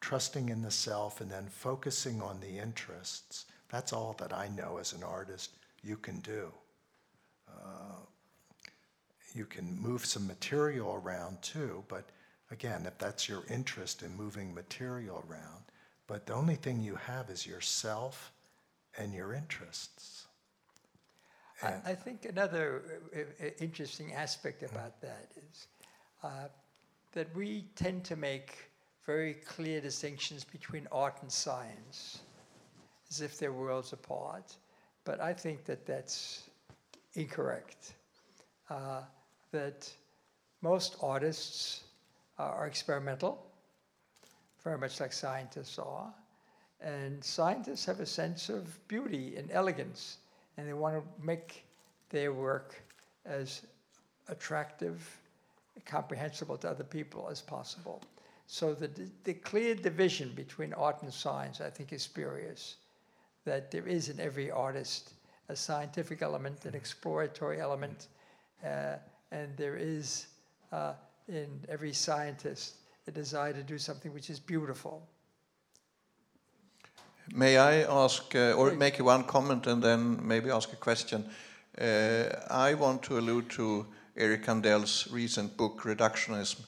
trusting 0.01 0.49
in 0.49 0.63
the 0.63 0.71
self 0.71 1.21
and 1.21 1.31
then 1.31 1.47
focusing 1.49 2.23
on 2.23 2.41
the 2.41 2.59
interests. 2.59 3.47
That's 3.69 3.93
all 3.93 4.15
that 4.19 4.33
I 4.33 4.49
know 4.49 4.79
as 4.79 4.93
an 4.93 5.03
artist 5.03 5.57
you 5.83 5.97
can 5.97 6.21
do. 6.21 6.53
Uh, 9.31 9.39
you 9.39 9.47
can 9.47 9.81
move 9.81 10.05
some 10.05 10.27
material 10.27 11.01
around 11.03 11.41
too, 11.43 11.85
but 11.89 12.11
again, 12.51 12.85
if 12.87 12.99
that's 12.99 13.29
your 13.29 13.45
interest 13.49 14.03
in 14.03 14.17
moving 14.17 14.55
material 14.55 15.25
around, 15.29 15.65
but 16.07 16.27
the 16.27 16.35
only 16.35 16.57
thing 16.57 16.81
you 16.81 16.97
have 16.97 17.31
is 17.31 17.47
yourself 17.47 18.33
and 18.99 19.15
your 19.15 19.33
interests. 19.33 20.27
I, 21.63 21.75
I, 21.87 21.95
think 21.95 22.25
another 22.25 23.03
uh, 23.15 23.47
uh, 23.47 23.51
interesting 23.61 24.15
aspect 24.15 24.63
about 24.63 25.01
that 25.03 25.31
is 25.37 25.67
uh, 26.23 26.49
that 27.13 27.35
we 27.37 27.67
tend 27.77 28.05
to 28.05 28.17
make 28.17 28.71
very 29.07 29.35
clear 29.35 29.81
distinctions 29.81 30.43
between 30.45 30.87
art 30.91 31.19
and 31.23 31.31
science, 31.31 32.21
as 33.11 33.21
if 33.21 33.39
they're 33.39 33.53
worlds 33.53 33.93
apart. 33.93 34.57
But 35.05 35.21
I 35.21 35.33
think 35.33 35.65
that 35.65 35.87
that's 35.87 36.45
incorrect. 37.15 37.95
Uh, 38.69 39.03
that 39.53 39.91
most 40.63 40.97
artists 41.03 41.85
are 42.39 42.67
experimental, 42.67 43.47
very 44.63 44.79
much 44.79 45.01
like 45.01 45.13
scientists 45.13 45.79
are. 45.79 46.13
And 46.81 47.23
scientists 47.23 47.85
have 47.85 48.01
a 48.01 48.07
sense 48.07 48.49
of 48.49 48.87
beauty 48.89 49.37
and 49.37 49.51
elegance, 49.53 50.19
and 50.57 50.67
they 50.67 50.73
want 50.73 50.97
to 50.97 51.27
make 51.27 51.65
their 52.09 52.33
work 52.33 52.83
as 53.27 53.63
attractive, 54.29 55.19
comprehensible 55.85 56.57
to 56.59 56.71
other 56.71 56.85
people 56.85 57.29
as 57.31 57.41
possible. 57.41 58.03
So 58.47 58.75
the, 58.75 58.91
the 59.25 59.35
clear 59.35 59.75
division 59.75 60.33
between 60.35 60.73
art 60.73 61.03
and 61.03 61.13
science, 61.13 61.61
I 61.61 61.71
think, 61.71 61.93
is 61.93 62.03
spurious. 62.03 62.77
That 63.45 63.71
there 63.71 63.87
is 63.87 64.09
in 64.09 64.19
every 64.21 64.51
artist 64.51 65.13
a 65.49 65.57
scientific 65.57 66.23
element, 66.23 66.65
an 66.65 66.75
exploratory 66.75 67.61
element, 67.61 68.09
uh, 68.65 68.97
and 69.31 69.57
there 69.57 69.77
is 69.77 70.27
uh, 70.73 70.93
in 71.29 71.49
every 71.69 71.93
scientist 71.93 72.75
a 73.07 73.11
desire 73.11 73.53
to 73.53 73.63
do 73.63 73.79
something 73.79 74.13
which 74.13 74.31
is 74.31 74.41
beautiful. 74.41 75.07
May 77.33 77.59
I 77.59 77.83
ask, 77.83 78.35
uh, 78.35 78.53
or 78.53 78.73
make 78.73 78.99
one 78.99 79.25
comment 79.25 79.67
and 79.67 79.83
then 79.83 80.27
maybe 80.27 80.51
ask 80.51 80.73
a 80.73 80.77
question? 80.77 81.25
Uh, 81.81 82.25
I 82.51 82.75
want 82.75 83.03
to 83.05 83.19
allude 83.19 83.49
to 83.51 83.87
Eric 84.17 84.45
Kandel's 84.45 85.09
recent 85.13 85.57
book, 85.57 85.83
Reductionism, 85.83 86.65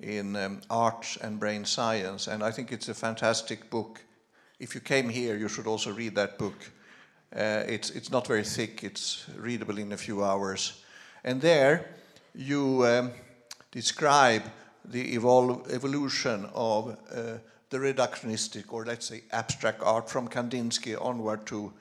in 0.00 0.36
um, 0.36 0.60
art 0.70 1.16
and 1.20 1.40
brain 1.40 1.64
science. 1.64 2.28
And 2.28 2.44
I 2.44 2.52
think 2.52 2.70
it's 2.70 2.88
a 2.88 2.94
fantastic 2.94 3.68
book. 3.70 4.00
If 4.60 4.74
you 4.74 4.80
came 4.80 5.08
here, 5.08 5.36
you 5.36 5.48
should 5.48 5.66
also 5.66 5.92
read 5.92 6.14
that 6.14 6.38
book. 6.38 6.70
Uh, 7.34 7.64
it's, 7.66 7.90
it's 7.90 8.10
not 8.10 8.26
very 8.26 8.44
thick, 8.44 8.84
it's 8.84 9.26
readable 9.36 9.78
in 9.78 9.92
a 9.92 9.96
few 9.96 10.24
hours. 10.24 10.82
And 11.24 11.40
there, 11.40 11.90
you 12.34 12.86
um, 12.86 13.10
describe 13.70 14.42
the 14.84 15.16
evol- 15.16 15.70
evolution 15.72 16.48
of 16.54 16.96
uh, 17.12 17.38
the 17.70 17.78
reductionistic, 17.78 18.72
or 18.72 18.84
let's 18.84 19.06
say 19.06 19.22
abstract 19.32 19.82
art 19.82 20.08
from 20.08 20.28
Kandinsky 20.28 20.96
onward 21.00 21.46
to 21.46 21.72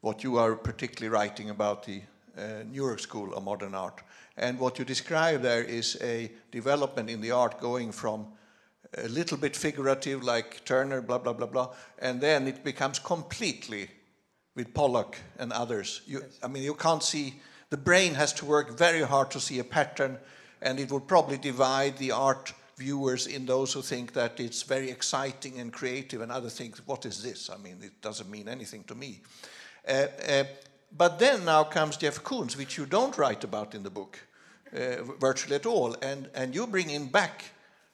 what 0.00 0.22
you 0.24 0.38
are 0.38 0.54
particularly 0.54 1.08
writing 1.08 1.50
about 1.50 1.84
the 1.84 2.00
uh, 2.38 2.62
New 2.70 2.86
York 2.86 3.00
School 3.00 3.34
of 3.34 3.44
Modern 3.44 3.74
Art. 3.74 4.02
And 4.36 4.58
what 4.58 4.78
you 4.78 4.84
describe 4.84 5.42
there 5.42 5.64
is 5.64 5.98
a 6.02 6.30
development 6.50 7.10
in 7.10 7.20
the 7.20 7.30
art 7.30 7.60
going 7.60 7.92
from 7.92 8.26
a 8.96 9.08
little 9.08 9.36
bit 9.36 9.56
figurative, 9.56 10.22
like 10.22 10.64
Turner, 10.64 11.02
blah, 11.02 11.18
blah, 11.18 11.32
blah, 11.32 11.46
blah, 11.46 11.74
and 11.98 12.20
then 12.20 12.46
it 12.46 12.62
becomes 12.62 12.98
completely 12.98 13.88
with 14.54 14.72
Pollock 14.72 15.18
and 15.38 15.52
others. 15.52 16.02
You, 16.06 16.24
I 16.42 16.48
mean, 16.48 16.62
you 16.62 16.74
can't 16.74 17.02
see, 17.02 17.34
the 17.70 17.76
brain 17.76 18.14
has 18.14 18.32
to 18.34 18.44
work 18.44 18.76
very 18.76 19.02
hard 19.02 19.30
to 19.32 19.40
see 19.40 19.58
a 19.58 19.64
pattern, 19.64 20.18
and 20.62 20.78
it 20.78 20.90
will 20.90 21.00
probably 21.00 21.38
divide 21.38 21.96
the 21.98 22.12
art 22.12 22.52
viewers 22.76 23.26
in 23.26 23.46
those 23.46 23.72
who 23.72 23.82
think 23.82 24.12
that 24.12 24.38
it's 24.38 24.62
very 24.62 24.90
exciting 24.90 25.58
and 25.58 25.72
creative, 25.72 26.20
and 26.20 26.30
other 26.30 26.50
think, 26.50 26.76
what 26.86 27.06
is 27.06 27.22
this? 27.22 27.50
I 27.50 27.56
mean, 27.56 27.78
it 27.82 28.00
doesn't 28.02 28.30
mean 28.30 28.48
anything 28.48 28.84
to 28.84 28.94
me. 28.94 29.20
Uh, 29.88 30.06
uh, 30.28 30.44
but 30.96 31.18
then 31.18 31.44
now 31.44 31.64
comes 31.64 31.96
Jeff 31.96 32.22
Koons, 32.22 32.56
which 32.56 32.78
you 32.78 32.86
don't 32.86 33.16
write 33.18 33.44
about 33.44 33.74
in 33.74 33.82
the 33.82 33.90
book 33.90 34.18
uh, 34.72 35.02
virtually 35.20 35.56
at 35.56 35.66
all, 35.66 35.96
and, 36.02 36.28
and 36.34 36.54
you 36.54 36.66
bring 36.66 36.90
in 36.90 37.06
back 37.08 37.44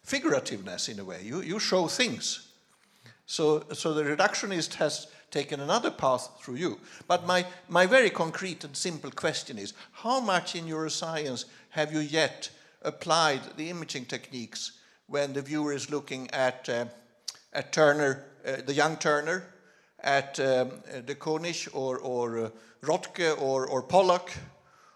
figurativeness 0.06 0.88
in 0.88 0.98
a 0.98 1.04
way. 1.04 1.20
You, 1.22 1.42
you 1.42 1.58
show 1.58 1.86
things. 1.86 2.48
So, 3.26 3.64
so 3.72 3.94
the 3.94 4.02
reductionist 4.02 4.74
has 4.74 5.06
taken 5.32 5.58
another 5.58 5.90
path 5.90 6.28
through 6.40 6.54
you. 6.54 6.78
But 7.08 7.26
my, 7.26 7.44
my 7.68 7.86
very 7.86 8.10
concrete 8.10 8.62
and 8.62 8.76
simple 8.76 9.10
question 9.10 9.58
is 9.58 9.72
how 9.90 10.20
much 10.20 10.54
in 10.54 10.66
neuroscience 10.66 11.46
have 11.70 11.92
you 11.92 11.98
yet 11.98 12.50
applied 12.82 13.40
the 13.56 13.70
imaging 13.70 14.04
techniques 14.04 14.72
when 15.08 15.32
the 15.32 15.42
viewer 15.42 15.72
is 15.72 15.90
looking 15.90 16.30
at, 16.30 16.68
uh, 16.68 16.84
at 17.52 17.72
Turner, 17.72 18.24
uh, 18.46 18.56
the 18.64 18.74
young 18.74 18.96
Turner, 18.96 19.44
at 20.00 20.38
um, 20.40 20.70
de 21.06 21.14
Kooning 21.14 21.68
or, 21.72 21.98
or 21.98 22.38
uh, 22.38 22.50
Rothko 22.82 23.40
or, 23.40 23.66
or 23.66 23.82
Pollock 23.82 24.32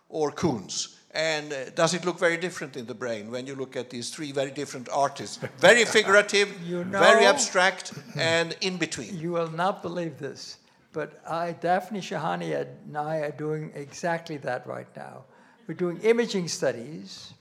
or 0.08 0.30
Koons? 0.30 0.95
And 1.16 1.51
uh, 1.51 1.70
does 1.70 1.94
it 1.94 2.05
look 2.05 2.18
very 2.18 2.36
different 2.36 2.76
in 2.76 2.84
the 2.84 2.94
brain 2.94 3.30
when 3.30 3.47
you 3.47 3.55
look 3.55 3.74
at 3.74 3.88
these 3.88 4.10
three 4.10 4.32
very 4.32 4.51
different 4.51 4.90
artists? 4.93 5.38
Very 5.59 5.86
figurative, 5.86 6.55
You 6.66 6.84
very 6.84 7.24
abstract, 7.24 7.94
and 8.16 8.55
in 8.60 8.76
between. 8.76 9.18
You 9.18 9.32
will 9.32 9.51
not 9.51 9.80
believe 9.80 10.18
this, 10.18 10.59
but 10.93 11.22
I, 11.26 11.55
Daphna 11.55 12.02
Shohamy 12.02 12.60
and 12.60 12.98
I 12.98 13.16
are 13.20 13.30
doing 13.30 13.72
exactly 13.74 14.36
that 14.38 14.66
right 14.66 14.94
now. 14.94 15.24
We're 15.66 15.74
doing 15.74 15.98
imaging 16.02 16.48
studies 16.48 17.32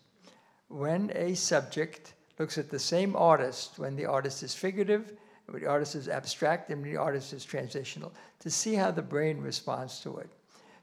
when 0.70 1.12
a 1.14 1.36
subject 1.36 2.14
looks 2.40 2.58
at 2.58 2.70
the 2.70 2.80
same 2.80 3.14
artist, 3.18 3.78
when 3.78 3.98
the 3.98 4.06
artist 4.06 4.42
is 4.42 4.56
figurative, 4.56 5.12
when 5.48 5.62
the 5.62 5.68
artist 5.68 5.96
is 5.96 6.08
abstract, 6.08 6.72
and 6.72 6.82
when 6.82 6.92
the 6.94 6.98
artist 6.98 7.34
is 7.34 7.44
transitional, 7.44 8.14
to 8.40 8.50
see 8.50 8.74
how 8.74 8.92
the 8.92 9.02
brain 9.02 9.42
responds 9.42 10.00
to 10.00 10.16
it. 10.20 10.30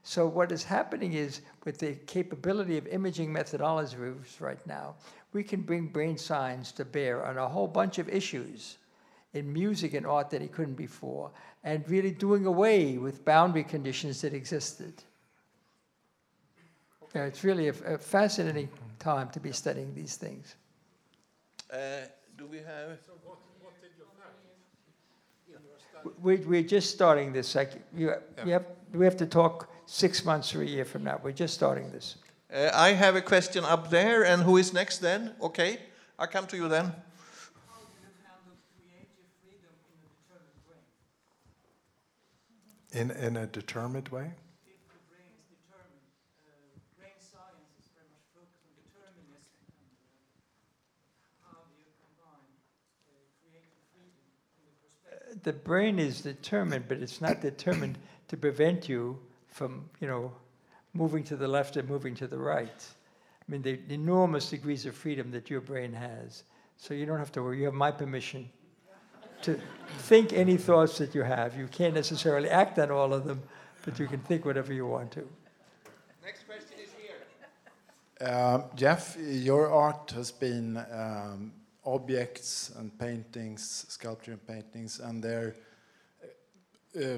So 0.03 0.27
what 0.27 0.51
is 0.51 0.65
happening 0.65 1.13
is, 1.13 1.41
with 1.63 1.77
the 1.77 1.93
capability 2.07 2.77
of 2.77 2.85
imaging 2.87 3.33
methodologies 3.33 4.41
right 4.41 4.67
now, 4.67 4.95
we 5.31 5.43
can 5.43 5.61
bring 5.61 5.87
brain 5.87 6.17
science 6.17 6.73
to 6.73 6.83
bear 6.83 7.25
on 7.25 7.37
a 7.37 7.47
whole 7.47 7.67
bunch 7.67 7.99
of 7.99 8.09
issues 8.09 8.77
in 9.33 9.51
music 9.51 9.93
and 9.93 10.05
art 10.05 10.29
that 10.29 10.41
he 10.41 10.47
couldn't 10.47 10.75
before, 10.75 11.31
and 11.63 11.89
really 11.89 12.11
doing 12.11 12.45
away 12.45 12.97
with 12.97 13.23
boundary 13.23 13.63
conditions 13.63 14.21
that 14.21 14.33
existed. 14.33 14.93
Yeah, 17.15 17.23
it's 17.23 17.43
really 17.43 17.69
a, 17.69 17.73
a 17.85 17.97
fascinating 17.97 18.69
time 18.99 19.29
to 19.29 19.39
be 19.39 19.53
studying 19.53 19.93
these 19.95 20.17
things. 20.17 20.55
Uh, 21.71 21.77
do 22.37 22.45
we 22.45 22.57
have? 22.57 22.99
We, 26.21 26.35
we're 26.37 26.61
just 26.61 26.93
starting 26.93 27.31
this. 27.31 27.55
Like 27.55 27.71
you, 27.95 28.13
you 28.45 28.51
have, 28.51 28.65
we 28.93 29.05
have 29.05 29.17
to 29.17 29.25
talk 29.25 29.69
six 29.93 30.25
months 30.25 30.55
or 30.55 30.63
a 30.63 30.65
year 30.65 30.85
from 30.85 31.03
now. 31.03 31.19
We're 31.21 31.31
just 31.31 31.53
starting 31.53 31.91
this. 31.91 32.15
Uh, 32.51 32.71
I 32.73 32.93
have 32.93 33.15
a 33.15 33.21
question 33.21 33.63
up 33.63 33.91
there, 33.91 34.25
and 34.25 34.41
who 34.41 34.57
is 34.57 34.73
next 34.73 34.97
then? 34.97 35.33
Okay, 35.39 35.77
I'll 36.17 36.25
come 36.25 36.47
to 36.47 36.57
you 36.57 36.67
then. 36.67 36.91
In, 42.91 43.11
in 43.11 43.37
a 43.37 43.45
determined 43.45 44.09
way? 44.09 44.31
The 55.43 55.53
brain 55.53 55.99
is 55.99 56.21
determined, 56.21 56.85
but 56.87 56.97
it's 56.99 57.19
not 57.19 57.41
determined 57.41 57.97
to 58.29 58.37
prevent 58.37 58.87
you 58.87 59.19
from, 59.53 59.87
you 59.99 60.07
know, 60.07 60.31
moving 60.93 61.23
to 61.23 61.35
the 61.35 61.47
left 61.47 61.77
and 61.77 61.87
moving 61.87 62.15
to 62.15 62.27
the 62.27 62.37
right. 62.37 62.83
I 63.47 63.51
mean, 63.51 63.61
the 63.61 63.79
enormous 63.89 64.49
degrees 64.49 64.85
of 64.85 64.95
freedom 64.95 65.31
that 65.31 65.49
your 65.49 65.61
brain 65.61 65.93
has. 65.93 66.43
So 66.77 66.93
you 66.93 67.05
don't 67.05 67.19
have 67.19 67.31
to 67.33 67.43
worry. 67.43 67.59
You 67.59 67.65
have 67.65 67.73
my 67.73 67.91
permission 67.91 68.49
to 69.43 69.59
think 69.99 70.33
any 70.33 70.57
thoughts 70.57 70.97
that 70.97 71.13
you 71.13 71.21
have. 71.21 71.55
You 71.57 71.67
can't 71.67 71.93
necessarily 71.93 72.49
act 72.49 72.79
on 72.79 72.89
all 72.89 73.13
of 73.13 73.25
them, 73.25 73.41
but 73.85 73.99
you 73.99 74.07
can 74.07 74.19
think 74.21 74.45
whatever 74.45 74.73
you 74.73 74.87
want 74.87 75.11
to. 75.11 75.27
Next 76.23 76.45
question 76.47 76.77
is 76.81 76.89
here. 76.99 78.27
Um, 78.27 78.63
Jeff, 78.75 79.17
your 79.19 79.71
art 79.71 80.11
has 80.11 80.31
been 80.31 80.77
um, 80.77 81.51
objects 81.85 82.71
and 82.77 82.97
paintings, 82.97 83.85
sculpture 83.89 84.31
and 84.31 84.47
paintings, 84.47 84.99
and 84.99 85.21
they're 85.21 85.55
uh, 86.95 87.17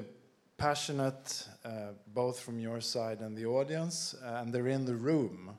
passionate 0.57 1.47
uh, 1.63 1.93
both 2.13 2.39
from 2.39 2.59
your 2.59 2.81
side 2.81 3.19
and 3.19 3.37
the 3.37 3.45
audience, 3.45 4.15
uh, 4.23 4.41
and 4.41 4.53
they're 4.53 4.67
in 4.67 4.85
the 4.85 4.95
room. 4.95 5.57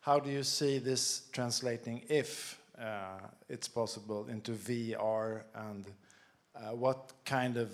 How 0.00 0.18
do 0.18 0.30
you 0.30 0.42
see 0.42 0.78
this 0.78 1.22
translating, 1.32 2.02
if 2.08 2.60
uh, 2.80 3.18
it's 3.48 3.68
possible, 3.68 4.26
into 4.28 4.52
VR, 4.52 5.42
and 5.54 5.86
uh, 6.54 6.74
what 6.74 7.12
kind 7.24 7.56
of 7.56 7.72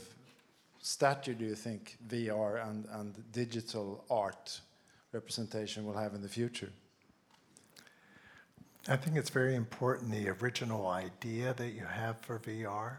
stature 0.81 1.35
do 1.35 1.45
you 1.45 1.55
think 1.55 1.97
VR 2.09 2.69
and, 2.69 2.87
and 2.93 3.33
digital 3.33 4.05
art 4.11 4.61
representation 5.13 5.85
will 5.87 5.97
have 5.97 6.15
in 6.15 6.23
the 6.23 6.29
future? 6.29 6.71
I 8.87 8.97
think 8.97 9.17
it's 9.17 9.31
very 9.31 9.55
important 9.55 10.11
the 10.11 10.29
original 10.29 10.89
idea 10.89 11.55
that 11.55 11.71
you 11.71 11.85
have 11.87 12.19
for 12.21 12.39
VR, 12.39 12.97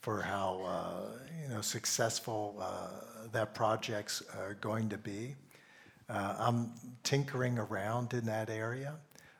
for 0.00 0.22
how 0.22 0.62
uh, 0.64 1.18
you 1.42 1.54
know 1.54 1.60
successful 1.60 2.56
uh, 2.60 3.26
that 3.32 3.54
project's 3.54 4.22
uh, 4.32 4.54
going 4.60 4.88
to 4.88 4.98
be. 4.98 5.34
Uh, 6.08 6.34
I'm 6.38 6.72
tinkering 7.04 7.58
around 7.58 8.14
in 8.14 8.24
that 8.26 8.50
area. 8.50 8.94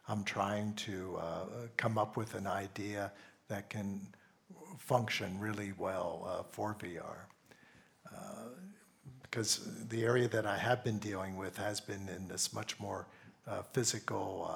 I'm 0.09 0.23
trying 0.25 0.75
to 0.75 1.17
uh, 1.19 1.45
come 1.77 1.99
up 1.99 2.17
with 2.17 2.35
an 2.35 2.47
idea 2.47 3.13
that 3.49 3.71
can 3.71 4.01
function 4.79 5.39
really 5.39 5.73
well 5.79 6.47
for 6.53 6.75
VR. 6.75 7.27
Because 9.23 9.61
the 9.89 10.05
area 10.05 10.27
that 10.27 10.45
I 10.45 10.59
have 10.59 10.83
been 10.83 10.99
dealing 10.99 11.37
with 11.37 11.57
has 11.57 11.81
been 11.81 12.09
in 12.09 12.27
this 12.27 12.53
much 12.53 12.79
more 12.81 13.07
physical 13.73 14.51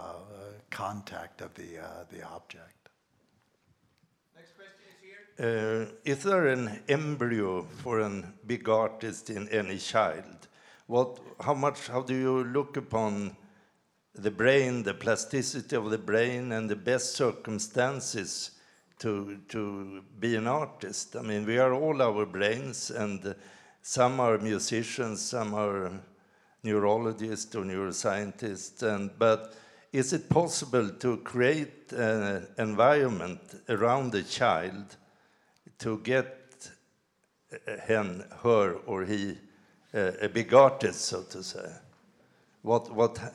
contact 0.70 1.40
of 1.40 1.55
the, 1.55 1.78
the 2.10 2.22
object. 2.26 2.89
Next 4.36 4.56
question 4.56 4.82
is 4.90 5.01
here. 5.01 5.23
Uh, 5.36 5.86
is 6.05 6.23
there 6.23 6.47
an 6.47 6.81
embryo 6.89 7.62
for 7.82 7.98
a 7.98 8.23
big 8.47 8.69
artist 8.69 9.31
in 9.31 9.48
any 9.48 9.78
child? 9.78 10.47
What, 10.86 11.19
how 11.40 11.55
much, 11.55 11.89
how 11.89 12.02
do 12.02 12.15
you 12.15 12.44
look 12.44 12.77
upon 12.77 13.36
the 14.15 14.31
brain, 14.31 14.85
the 14.85 14.94
plasticity 14.94 15.74
of 15.74 15.90
the 15.90 15.98
brain, 15.98 16.52
and 16.52 16.70
the 16.70 16.77
best 16.77 17.16
circumstances 17.16 18.52
to, 19.01 19.39
to 19.48 20.05
be 20.20 20.36
an 20.36 20.47
artist? 20.47 21.16
I 21.16 21.23
mean, 21.23 21.44
we 21.44 21.59
are 21.59 21.74
all 21.74 22.01
our 22.01 22.27
brains, 22.27 22.93
and 22.93 23.35
some 23.82 24.20
are 24.20 24.39
musicians, 24.39 25.20
some 25.20 25.52
are 25.55 25.90
neurologists 26.62 27.56
or 27.56 27.65
neuroscientists, 27.65 28.85
and, 28.85 29.11
but 29.19 29.56
is 29.93 30.12
it 30.12 30.28
possible 30.28 30.90
to 30.90 31.16
create 31.19 31.93
an 31.93 32.47
environment 32.56 33.40
around 33.69 34.12
the 34.12 34.23
child 34.23 34.97
to 35.78 35.98
get 35.98 36.70
him, 37.86 38.24
her, 38.42 38.74
or 38.86 39.05
he 39.05 39.38
uh, 39.94 40.12
a 40.20 40.28
big 40.28 40.52
artist, 40.52 41.02
so 41.02 41.22
to 41.22 41.42
say? 41.42 41.70
What, 42.62 42.92
what, 42.94 43.18
uh, 43.22 43.30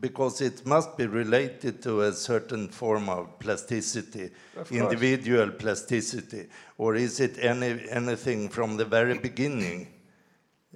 because 0.00 0.40
it 0.40 0.66
must 0.66 0.96
be 0.96 1.06
related 1.06 1.82
to 1.82 2.02
a 2.02 2.12
certain 2.12 2.68
form 2.68 3.08
of 3.08 3.38
plasticity, 3.38 4.30
Of 4.56 4.72
individual 4.72 5.50
plasticity, 5.50 6.48
or 6.76 6.96
is 6.96 7.20
it 7.20 7.38
any, 7.38 7.88
anything 7.88 8.48
from 8.48 8.76
the 8.76 8.84
very 8.84 9.18
beginning? 9.18 9.88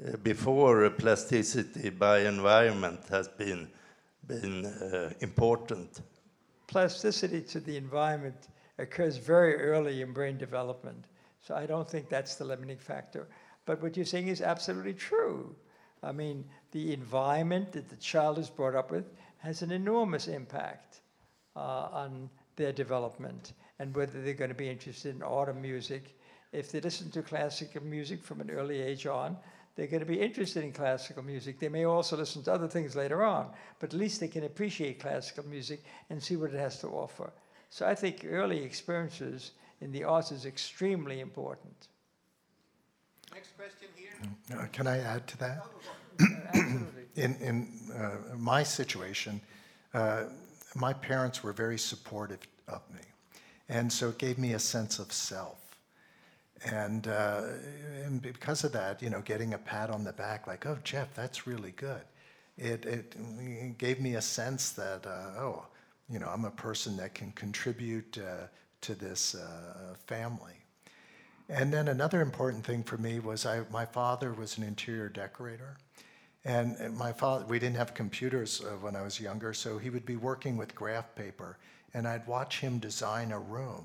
uh, 0.01 0.17
before 0.19 0.89
plasticity 0.91 1.91
by 1.91 2.21
environment 2.21 3.01
has 3.11 3.29
been, 3.29 3.69
been 4.27 4.67
uh, 4.67 5.13
important. 5.21 6.01
plasticity 6.67 7.43
to 7.43 7.61
the 7.61 7.77
environment 7.77 8.49
occurs 8.81 9.17
very 9.17 9.57
early 9.57 10.03
in 10.03 10.13
brain 10.13 10.39
development. 10.39 11.07
So 11.41 11.55
I 11.55 11.67
don't 11.67 11.89
think 11.89 12.09
that's 12.09 12.37
the 12.37 12.45
limiting 12.45 12.79
factor. 12.79 13.29
But 13.67 13.83
what 13.83 13.97
you're 13.97 14.07
saying 14.07 14.29
is 14.29 14.41
absolutely 14.41 14.95
true. 14.95 15.55
I 16.03 16.13
mean, 16.13 16.45
the 16.73 16.93
environment 16.93 17.73
that 17.73 17.89
the 17.89 17.97
child 17.97 18.39
is 18.39 18.51
brought 18.51 18.75
up 18.75 18.91
with 18.91 19.05
has 19.39 19.63
an 19.63 19.71
enormous 19.71 20.29
impact 20.29 21.01
uh, 21.57 21.89
on 21.93 22.31
their 22.57 22.73
development 22.73 23.53
and 23.79 23.95
whether 23.95 24.21
they're 24.23 24.35
going 24.35 24.51
to 24.51 24.55
be 24.55 24.69
interested 24.69 25.15
in 25.15 25.23
art 25.23 25.49
or 25.49 25.55
music. 25.55 26.19
If 26.53 26.73
they 26.73 26.81
listen 26.81 27.11
to 27.13 27.23
classical 27.23 27.83
music 27.83 28.23
from 28.23 28.41
an 28.41 28.51
early 28.51 28.81
age 28.81 29.07
on, 29.07 29.37
they're 29.77 29.87
going 29.87 30.01
to 30.01 30.07
be 30.07 30.21
interested 30.21 30.65
in 30.65 30.73
classical 30.73 31.23
music. 31.23 31.59
They 31.59 31.69
may 31.69 31.85
also 31.85 32.17
listen 32.17 32.43
to 32.45 32.53
other 32.53 32.69
things 32.69 32.97
later 32.97 33.23
on, 33.25 33.49
but 33.79 33.95
at 33.95 33.99
least 33.99 34.21
they 34.21 34.29
can 34.29 34.45
appreciate 34.45 35.01
classical 35.01 35.47
music 35.47 35.83
and 36.11 36.23
see 36.23 36.37
what 36.37 36.53
it 36.53 36.59
has 36.59 36.81
to 36.81 36.89
offer. 36.89 37.33
So 37.71 37.87
I 37.87 37.95
think 37.95 38.27
early 38.29 38.63
experiences 38.63 39.53
in 39.81 39.93
the 39.93 40.05
arts 40.05 40.33
is 40.33 40.45
extremely 40.45 41.21
important. 41.21 41.89
Next 43.33 43.57
question 43.57 43.89
here. 43.95 44.59
Uh, 44.59 44.67
Can 44.73 44.87
I 44.87 44.99
add 44.99 45.27
to 45.29 45.39
that? 45.39 45.65
Absolutely. 46.53 46.87
In, 47.17 47.35
in 47.41 47.69
uh, 47.95 48.37
my 48.37 48.63
situation, 48.63 49.41
uh, 49.93 50.25
my 50.75 50.93
parents 50.93 51.43
were 51.43 51.53
very 51.53 51.79
supportive 51.79 52.39
of 52.69 52.83
me. 52.95 53.01
And 53.69 53.93
so 53.93 54.11
it 54.11 54.19
gave 54.19 54.39
me 54.39 54.53
a 54.53 54.59
sense 54.59 54.99
of 55.01 55.13
self. 55.13 55.59
And, 56.65 57.09
uh, 57.09 57.43
and 58.05 58.23
because 58.23 58.65
of 58.65 58.73
that, 58.73 59.03
you 59.03 59.11
know, 59.11 59.21
getting 59.23 59.55
a 59.55 59.59
pat 59.59 59.91
on 59.91 60.05
the 60.05 60.13
back, 60.13 60.47
like, 60.47 60.67
oh, 60.67 60.79
Jeff, 60.85 61.13
that's 61.15 61.47
really 61.47 61.73
good. 61.73 62.03
It, 62.57 62.87
it, 62.87 63.17
it 63.39 63.77
gave 63.77 64.01
me 64.01 64.15
a 64.15 64.23
sense 64.23 64.71
that, 64.71 65.07
uh, 65.07 65.41
oh, 65.41 65.67
you 66.11 66.19
know, 66.19 66.29
I'm 66.29 66.45
a 66.45 66.51
person 66.51 66.97
that 66.97 67.15
can 67.15 67.33
contribute 67.33 68.19
uh, 68.19 68.47
to 68.83 68.95
this 68.95 69.35
uh, 69.35 69.95
family. 70.07 70.55
And 71.49 71.73
then 71.73 71.89
another 71.89 72.21
important 72.21 72.65
thing 72.65 72.83
for 72.83 72.97
me 72.97 73.19
was 73.19 73.47
I, 73.47 73.63
my 73.71 73.85
father 73.85 74.33
was 74.33 74.59
an 74.59 74.65
interior 74.65 75.09
decorator. 75.09 75.77
And 76.45 76.97
my 76.97 77.13
father, 77.13 77.45
we 77.45 77.59
didn't 77.59 77.77
have 77.77 77.93
computers 77.93 78.63
uh, 78.63 78.77
when 78.77 78.97
I 78.97 79.03
was 79.03 79.21
younger, 79.21 79.53
so 79.53 79.77
he 79.77 79.91
would 79.91 80.07
be 80.07 80.17
working 80.17 80.57
with 80.57 80.75
graph 80.75 81.15
paper, 81.15 81.59
and 81.93 82.09
I'd 82.09 82.27
watch 82.27 82.61
him 82.61 82.79
design 82.79 83.31
a 83.31 83.39
room. 83.39 83.85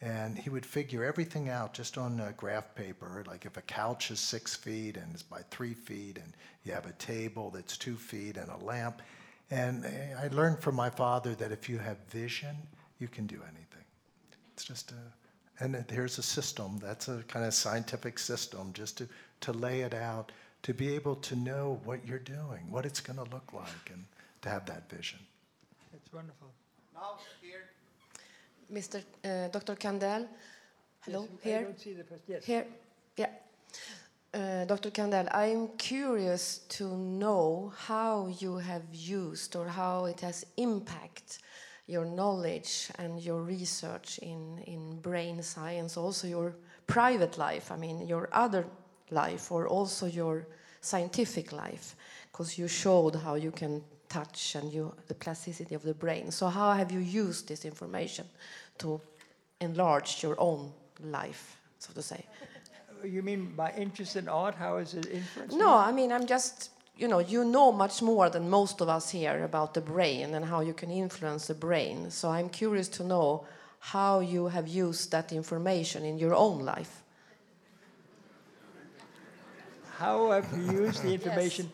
And 0.00 0.38
he 0.38 0.50
would 0.50 0.66
figure 0.66 1.04
everything 1.04 1.48
out 1.48 1.74
just 1.74 1.98
on 1.98 2.20
uh, 2.20 2.32
graph 2.36 2.74
paper, 2.74 3.24
like 3.26 3.46
if 3.46 3.56
a 3.56 3.62
couch 3.62 4.10
is 4.10 4.20
six 4.20 4.54
feet 4.54 4.96
and 4.96 5.14
is 5.14 5.22
by 5.22 5.42
three 5.50 5.74
feet, 5.74 6.18
and 6.18 6.34
you 6.64 6.72
have 6.72 6.86
a 6.86 6.92
table 6.92 7.50
that's 7.50 7.76
two 7.76 7.96
feet 7.96 8.36
and 8.36 8.48
a 8.48 8.64
lamp. 8.64 9.02
And 9.52 9.84
uh, 9.84 9.88
I 10.24 10.28
learned 10.28 10.60
from 10.60 10.74
my 10.74 10.88
father 10.88 11.34
that 11.34 11.52
if 11.52 11.68
you 11.68 11.78
have 11.78 11.98
vision, 12.08 12.56
you 12.98 13.06
can 13.06 13.26
do 13.26 13.36
anything. 13.42 13.84
It's 14.54 14.64
just 14.64 14.92
a, 14.92 15.62
and 15.62 15.84
here's 15.90 16.16
a 16.18 16.22
system, 16.22 16.78
that's 16.82 17.08
a 17.08 17.22
kind 17.28 17.44
of 17.44 17.52
scientific 17.52 18.18
system, 18.18 18.72
just 18.72 18.96
to, 18.98 19.08
to 19.42 19.52
lay 19.52 19.82
it 19.82 19.92
out 19.92 20.32
to 20.62 20.72
be 20.72 20.94
able 20.94 21.16
to 21.16 21.36
know 21.36 21.80
what 21.84 22.06
you're 22.06 22.24
doing, 22.38 22.62
what 22.70 22.86
it's 22.86 23.00
going 23.00 23.18
to 23.18 23.28
look 23.34 23.52
like, 23.52 23.90
and 23.92 24.04
to 24.40 24.48
have 24.48 24.64
that 24.66 24.88
vision. 24.88 25.18
It's 25.92 26.10
wonderful. 26.12 26.48
Now, 26.94 27.18
here. 27.42 27.64
Mr. 28.72 29.02
Uh, 29.22 29.48
Dr. 29.48 29.74
Kandel. 29.74 30.28
Hello, 31.00 31.22
Yes, 31.22 31.40
I 31.44 31.48
here. 31.48 31.62
don't 31.62 31.80
see 31.80 31.92
the 31.92 32.04
first. 32.04 32.22
Yes. 32.26 32.44
Here, 32.44 32.66
yeah. 33.18 33.26
Uh, 34.34 34.64
Dr. 34.64 34.90
Kandel, 34.90 35.28
I'm 35.34 35.68
curious 35.76 36.60
to 36.70 36.96
know 36.96 37.70
how 37.76 38.28
you 38.38 38.56
have 38.56 38.82
used 38.90 39.54
or 39.56 39.68
how 39.68 40.06
it 40.06 40.20
has 40.20 40.46
impacted 40.56 41.36
your 41.86 42.06
knowledge 42.06 42.88
and 42.98 43.20
your 43.20 43.42
research 43.42 44.18
in, 44.22 44.58
in 44.60 44.98
brain 45.00 45.42
science, 45.42 45.98
also 45.98 46.26
your 46.26 46.54
private 46.86 47.36
life, 47.36 47.70
I 47.70 47.76
mean, 47.76 48.06
your 48.06 48.30
other 48.32 48.64
life, 49.10 49.52
or 49.52 49.68
also 49.68 50.06
your 50.06 50.46
scientific 50.80 51.52
life, 51.52 51.94
because 52.30 52.56
you 52.56 52.68
showed 52.68 53.16
how 53.16 53.34
you 53.34 53.50
can 53.50 53.84
touch 54.08 54.54
and 54.54 54.72
you, 54.72 54.94
the 55.08 55.14
plasticity 55.14 55.74
of 55.74 55.82
the 55.82 55.92
brain. 55.92 56.30
So, 56.30 56.46
how 56.46 56.72
have 56.72 56.90
you 56.90 57.00
used 57.00 57.48
this 57.48 57.66
information 57.66 58.24
to 58.78 58.98
enlarge 59.60 60.22
your 60.22 60.36
own 60.40 60.72
life, 61.02 61.58
so 61.78 61.92
to 61.92 62.00
say? 62.00 62.24
You 63.04 63.22
mean 63.22 63.52
by 63.56 63.72
interest 63.76 64.16
in 64.16 64.28
art? 64.28 64.54
How 64.54 64.76
is 64.76 64.94
it 64.94 65.06
influenced? 65.06 65.56
No. 65.56 65.74
I 65.74 65.92
mean, 65.92 66.12
I'm 66.12 66.26
just, 66.26 66.70
you 66.96 67.08
know, 67.08 67.18
you 67.18 67.44
know 67.44 67.72
much 67.72 68.02
more 68.02 68.30
than 68.30 68.48
most 68.48 68.80
of 68.80 68.88
us 68.88 69.10
here 69.10 69.44
about 69.44 69.74
the 69.74 69.80
brain 69.80 70.34
and 70.34 70.44
how 70.44 70.60
you 70.60 70.74
can 70.74 70.90
influence 70.90 71.46
the 71.46 71.54
brain. 71.54 72.10
So 72.10 72.30
I'm 72.30 72.48
curious 72.48 72.88
to 72.88 73.04
know 73.04 73.46
how 73.80 74.20
you 74.20 74.46
have 74.46 74.68
used 74.68 75.10
that 75.10 75.32
information 75.32 76.04
in 76.04 76.18
your 76.18 76.34
own 76.34 76.60
life. 76.60 77.02
How 79.96 80.30
I've 80.30 80.50
you 80.56 80.84
used 80.84 81.02
the 81.02 81.14
information 81.18 81.72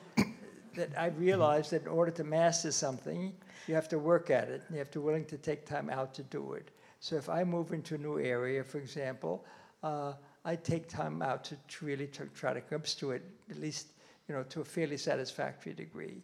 that 0.75 0.91
I've 0.97 1.19
realized 1.19 1.73
that 1.73 1.83
in 1.83 1.89
order 1.89 2.11
to 2.13 2.25
master 2.25 2.73
something, 2.73 3.35
you 3.67 3.75
have 3.75 3.89
to 3.89 3.99
work 3.99 4.31
at 4.31 4.49
it. 4.49 4.63
And 4.67 4.77
you 4.77 4.79
have 4.79 4.91
to 4.93 5.01
be 5.01 5.05
willing 5.05 5.27
to 5.27 5.37
take 5.37 5.67
time 5.67 5.91
out 5.91 6.15
to 6.15 6.23
do 6.23 6.55
it. 6.55 6.71
So 7.01 7.17
if 7.17 7.29
I 7.29 7.45
move 7.45 7.73
into 7.73 7.95
a 7.95 7.99
new 7.99 8.19
area, 8.19 8.65
for 8.65 8.79
example, 8.79 9.45
uh, 9.83 10.15
I 10.49 10.57
take 10.57 10.89
time 10.89 11.21
out 11.21 11.45
to, 11.45 11.57
to 11.57 11.85
really 11.85 12.09
try 12.35 12.55
to 12.55 12.63
grips 12.63 12.95
to 12.95 13.11
it, 13.11 13.23
at 13.51 13.61
least 13.61 13.89
you 14.27 14.35
know 14.35 14.45
to 14.45 14.63
a 14.63 14.65
fairly 14.65 14.97
satisfactory 14.97 15.75
degree. 15.75 16.23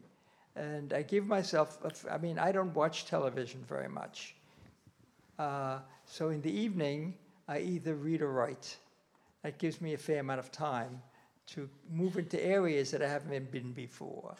And 0.56 0.94
I 0.94 1.02
give 1.02 1.26
myself, 1.26 1.78
a 1.84 1.88
f- 1.88 2.06
I 2.10 2.16
mean, 2.16 2.38
I 2.38 2.50
don't 2.50 2.72
watch 2.74 3.04
television 3.04 3.62
very 3.68 3.88
much. 3.88 4.34
Uh, 5.38 5.80
so 6.06 6.30
in 6.30 6.40
the 6.40 6.50
evening, 6.50 7.14
I 7.48 7.58
either 7.58 7.96
read 7.96 8.22
or 8.22 8.32
write. 8.32 8.78
That 9.42 9.58
gives 9.58 9.82
me 9.82 9.92
a 9.92 9.98
fair 9.98 10.20
amount 10.20 10.38
of 10.38 10.50
time 10.50 11.02
to 11.48 11.68
move 11.92 12.16
into 12.16 12.42
areas 12.42 12.92
that 12.92 13.02
I 13.02 13.08
haven't 13.08 13.50
been 13.50 13.72
before. 13.72 14.36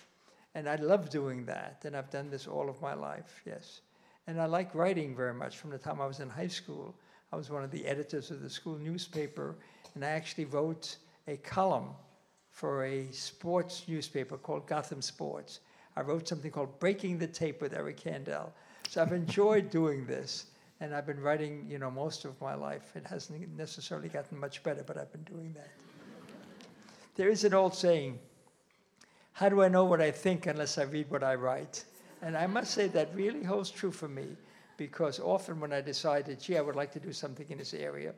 And 0.54 0.66
I 0.66 0.76
love 0.76 1.10
doing 1.10 1.44
that, 1.44 1.82
and 1.84 1.94
I've 1.94 2.10
done 2.10 2.30
this 2.30 2.46
all 2.46 2.70
of 2.70 2.80
my 2.80 2.94
life, 2.94 3.42
yes. 3.44 3.82
And 4.26 4.40
I 4.40 4.46
like 4.46 4.74
writing 4.74 5.14
very 5.14 5.34
much. 5.34 5.58
From 5.58 5.70
the 5.70 5.78
time 5.78 6.00
I 6.00 6.06
was 6.06 6.20
in 6.20 6.30
high 6.30 6.48
school, 6.48 6.94
I 7.34 7.36
was 7.36 7.50
one 7.50 7.64
of 7.64 7.70
the 7.70 7.84
editors 7.84 8.30
of 8.30 8.40
the 8.40 8.48
school 8.48 8.78
newspaper, 8.78 9.56
and 9.94 10.04
I 10.04 10.08
actually 10.08 10.44
wrote 10.44 10.96
a 11.26 11.36
column 11.38 11.90
for 12.50 12.84
a 12.84 13.10
sports 13.10 13.84
newspaper 13.88 14.36
called 14.36 14.66
Gotham 14.66 15.02
Sports. 15.02 15.60
I 15.96 16.02
wrote 16.02 16.28
something 16.28 16.50
called 16.50 16.78
Breaking 16.78 17.18
the 17.18 17.26
Tape 17.26 17.60
with 17.60 17.72
Eric 17.72 18.00
Kandel. 18.00 18.50
So 18.88 19.02
I've 19.02 19.12
enjoyed 19.12 19.70
doing 19.70 20.06
this, 20.06 20.46
and 20.80 20.94
I've 20.94 21.06
been 21.06 21.20
writing, 21.20 21.66
you 21.68 21.78
know, 21.78 21.90
most 21.90 22.24
of 22.24 22.40
my 22.40 22.54
life. 22.54 22.92
It 22.94 23.06
hasn't 23.06 23.56
necessarily 23.56 24.08
gotten 24.08 24.38
much 24.38 24.62
better, 24.62 24.84
but 24.84 24.98
I've 24.98 25.12
been 25.12 25.24
doing 25.24 25.52
that. 25.54 25.70
There 27.16 27.28
is 27.28 27.44
an 27.44 27.54
old 27.54 27.74
saying, 27.74 28.18
how 29.32 29.48
do 29.48 29.62
I 29.62 29.68
know 29.68 29.84
what 29.84 30.00
I 30.00 30.10
think 30.10 30.46
unless 30.46 30.78
I 30.78 30.84
read 30.84 31.10
what 31.10 31.22
I 31.24 31.34
write? 31.34 31.84
And 32.22 32.36
I 32.36 32.46
must 32.46 32.72
say 32.72 32.88
that 32.88 33.14
really 33.14 33.42
holds 33.42 33.70
true 33.70 33.90
for 33.90 34.08
me 34.08 34.36
because 34.76 35.20
often 35.20 35.60
when 35.60 35.72
I 35.72 35.80
decided, 35.80 36.40
gee, 36.40 36.56
I 36.56 36.60
would 36.60 36.76
like 36.76 36.92
to 36.92 37.00
do 37.00 37.12
something 37.12 37.46
in 37.48 37.58
this 37.58 37.74
area, 37.74 38.14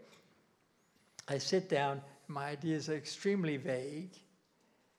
I 1.28 1.38
sit 1.38 1.68
down, 1.68 2.00
my 2.28 2.46
ideas 2.46 2.88
are 2.88 2.96
extremely 2.96 3.56
vague. 3.56 4.12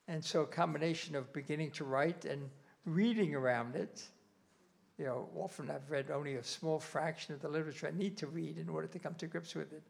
And 0.07 0.23
so 0.23 0.41
a 0.41 0.45
combination 0.45 1.15
of 1.15 1.31
beginning 1.33 1.71
to 1.71 1.83
write 1.83 2.25
and 2.25 2.49
reading 2.85 3.35
around 3.35 3.75
it, 3.75 4.03
you 4.97 5.05
know, 5.05 5.29
often 5.35 5.69
I've 5.69 5.89
read 5.91 6.09
only 6.09 6.35
a 6.35 6.43
small 6.43 6.79
fraction 6.79 7.33
of 7.33 7.41
the 7.41 7.49
literature 7.49 7.87
I 7.87 7.97
need 7.97 8.17
to 8.17 8.27
read 8.27 8.57
in 8.57 8.69
order 8.69 8.87
to 8.87 8.99
come 8.99 9.15
to 9.15 9.27
grips 9.27 9.53
with 9.53 9.71
it. 9.73 9.83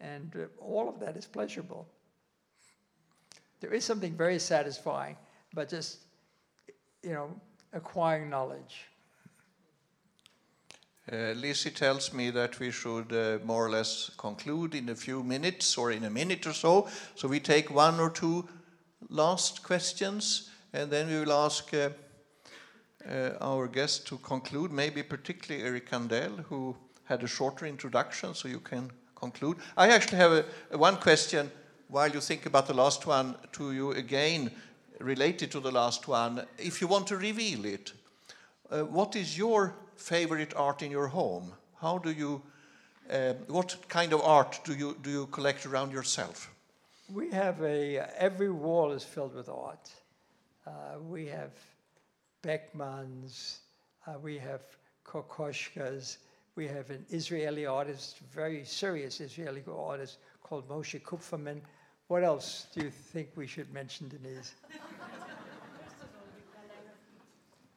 And 0.00 0.34
uh, 0.36 0.46
all 0.60 0.88
of 0.88 1.00
that 1.00 1.16
is 1.16 1.26
pleasurable. 1.26 1.88
There 3.60 3.72
is 3.72 3.84
something 3.84 4.14
very 4.14 4.38
satisfying, 4.38 5.16
but 5.52 5.68
just, 5.68 5.98
you 7.02 7.12
know, 7.12 7.34
acquiring 7.72 8.30
knowledge. 8.30 8.84
Uh, 11.10 11.32
Lizzie 11.32 11.70
tells 11.70 12.12
me 12.12 12.28
that 12.28 12.58
we 12.58 12.70
should 12.70 13.10
uh, 13.14 13.38
more 13.42 13.64
or 13.64 13.70
less 13.70 14.10
conclude 14.18 14.74
in 14.74 14.90
a 14.90 14.94
few 14.94 15.22
minutes 15.22 15.78
or 15.78 15.90
in 15.90 16.04
a 16.04 16.10
minute 16.10 16.46
or 16.46 16.52
so. 16.52 16.86
So 17.14 17.26
we 17.26 17.40
take 17.40 17.70
one 17.70 17.98
or 17.98 18.10
two 18.10 18.46
last 19.08 19.62
questions 19.62 20.50
and 20.74 20.90
then 20.90 21.08
we 21.08 21.20
will 21.20 21.32
ask 21.32 21.72
uh, 21.72 21.90
uh, 23.08 23.30
our 23.40 23.68
guest 23.68 24.06
to 24.08 24.18
conclude, 24.18 24.70
maybe 24.70 25.02
particularly 25.02 25.64
Eric 25.64 25.90
Kandel, 25.90 26.44
who 26.44 26.76
had 27.04 27.22
a 27.22 27.26
shorter 27.26 27.64
introduction, 27.64 28.34
so 28.34 28.46
you 28.46 28.60
can 28.60 28.90
conclude. 29.14 29.56
I 29.78 29.88
actually 29.88 30.18
have 30.18 30.32
a, 30.32 30.44
a 30.72 30.76
one 30.76 30.98
question 30.98 31.50
while 31.88 32.10
you 32.10 32.20
think 32.20 32.44
about 32.44 32.66
the 32.66 32.74
last 32.74 33.06
one 33.06 33.34
to 33.52 33.72
you 33.72 33.92
again, 33.92 34.50
related 35.00 35.50
to 35.52 35.60
the 35.60 35.72
last 35.72 36.06
one. 36.06 36.44
If 36.58 36.82
you 36.82 36.86
want 36.86 37.06
to 37.06 37.16
reveal 37.16 37.64
it, 37.64 37.94
uh, 38.70 38.82
what 38.82 39.16
is 39.16 39.38
your 39.38 39.74
favorite 39.98 40.54
art 40.56 40.82
in 40.82 40.90
your 40.90 41.08
home? 41.08 41.52
How 41.80 41.98
do 41.98 42.10
you, 42.10 42.42
uh, 43.10 43.34
what 43.48 43.76
kind 43.88 44.12
of 44.12 44.22
art 44.22 44.60
do 44.64 44.74
you, 44.74 44.96
do 45.02 45.10
you 45.10 45.26
collect 45.26 45.66
around 45.66 45.92
yourself? 45.92 46.50
We 47.12 47.30
have 47.30 47.60
a, 47.62 48.08
every 48.18 48.50
wall 48.50 48.92
is 48.92 49.02
filled 49.02 49.34
with 49.34 49.48
art. 49.48 49.90
Uh, 50.66 50.98
we 51.00 51.26
have 51.26 51.50
Beckmanns, 52.42 53.58
uh, 54.06 54.18
we 54.22 54.38
have 54.38 54.62
kokoschkas. 55.04 56.18
We 56.54 56.66
have 56.66 56.90
an 56.90 57.04
Israeli 57.10 57.66
artist, 57.66 58.18
very 58.32 58.64
serious 58.64 59.20
Israeli 59.20 59.62
artist 59.72 60.18
called 60.42 60.68
Moshe 60.68 61.00
Kupferman. 61.00 61.60
What 62.08 62.24
else 62.24 62.66
do 62.74 62.84
you 62.84 62.90
think 62.90 63.28
we 63.36 63.46
should 63.46 63.72
mention, 63.72 64.08
Denise? 64.08 64.54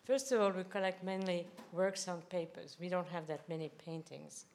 First 0.03 0.31
of 0.31 0.41
all, 0.41 0.51
we 0.51 0.63
collect 0.63 1.03
mainly 1.03 1.47
works 1.71 2.07
on 2.07 2.21
papers. 2.23 2.77
We 2.79 2.89
don't 2.89 3.07
have 3.07 3.27
that 3.27 3.47
many 3.47 3.69
paintings. 3.85 4.45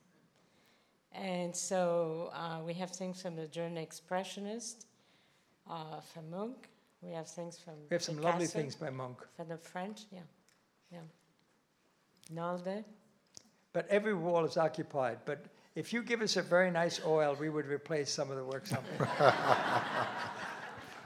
And 1.12 1.54
so 1.54 2.30
uh, 2.34 2.60
we 2.64 2.74
have 2.74 2.90
things 2.90 3.22
from 3.22 3.36
the 3.36 3.46
German 3.46 3.84
Expressionist, 3.84 4.86
uh, 5.70 6.00
from 6.12 6.30
Munch. 6.30 6.56
We 7.00 7.12
have 7.12 7.28
things 7.28 7.58
from 7.58 7.74
We 7.88 7.94
have 7.94 8.02
some 8.02 8.20
lovely 8.20 8.46
things 8.46 8.74
by 8.74 8.90
Munch. 8.90 9.18
From 9.36 9.48
the 9.48 9.56
French, 9.56 10.02
yeah. 10.10 10.20
Yeah. 10.90 10.98
Nolde. 12.34 12.84
But 13.72 13.86
every 13.88 14.14
wall 14.14 14.44
is 14.44 14.56
occupied. 14.56 15.18
But 15.24 15.46
if 15.74 15.92
you 15.92 16.02
give 16.02 16.22
us 16.22 16.36
a 16.36 16.42
very 16.42 16.70
nice 16.70 17.00
oil, 17.06 17.36
we 17.38 17.50
would 17.50 17.66
replace 17.66 18.10
some 18.10 18.30
of 18.30 18.36
the 18.36 18.44
works 18.44 18.72
on 18.72 18.78
paper. 18.98 19.34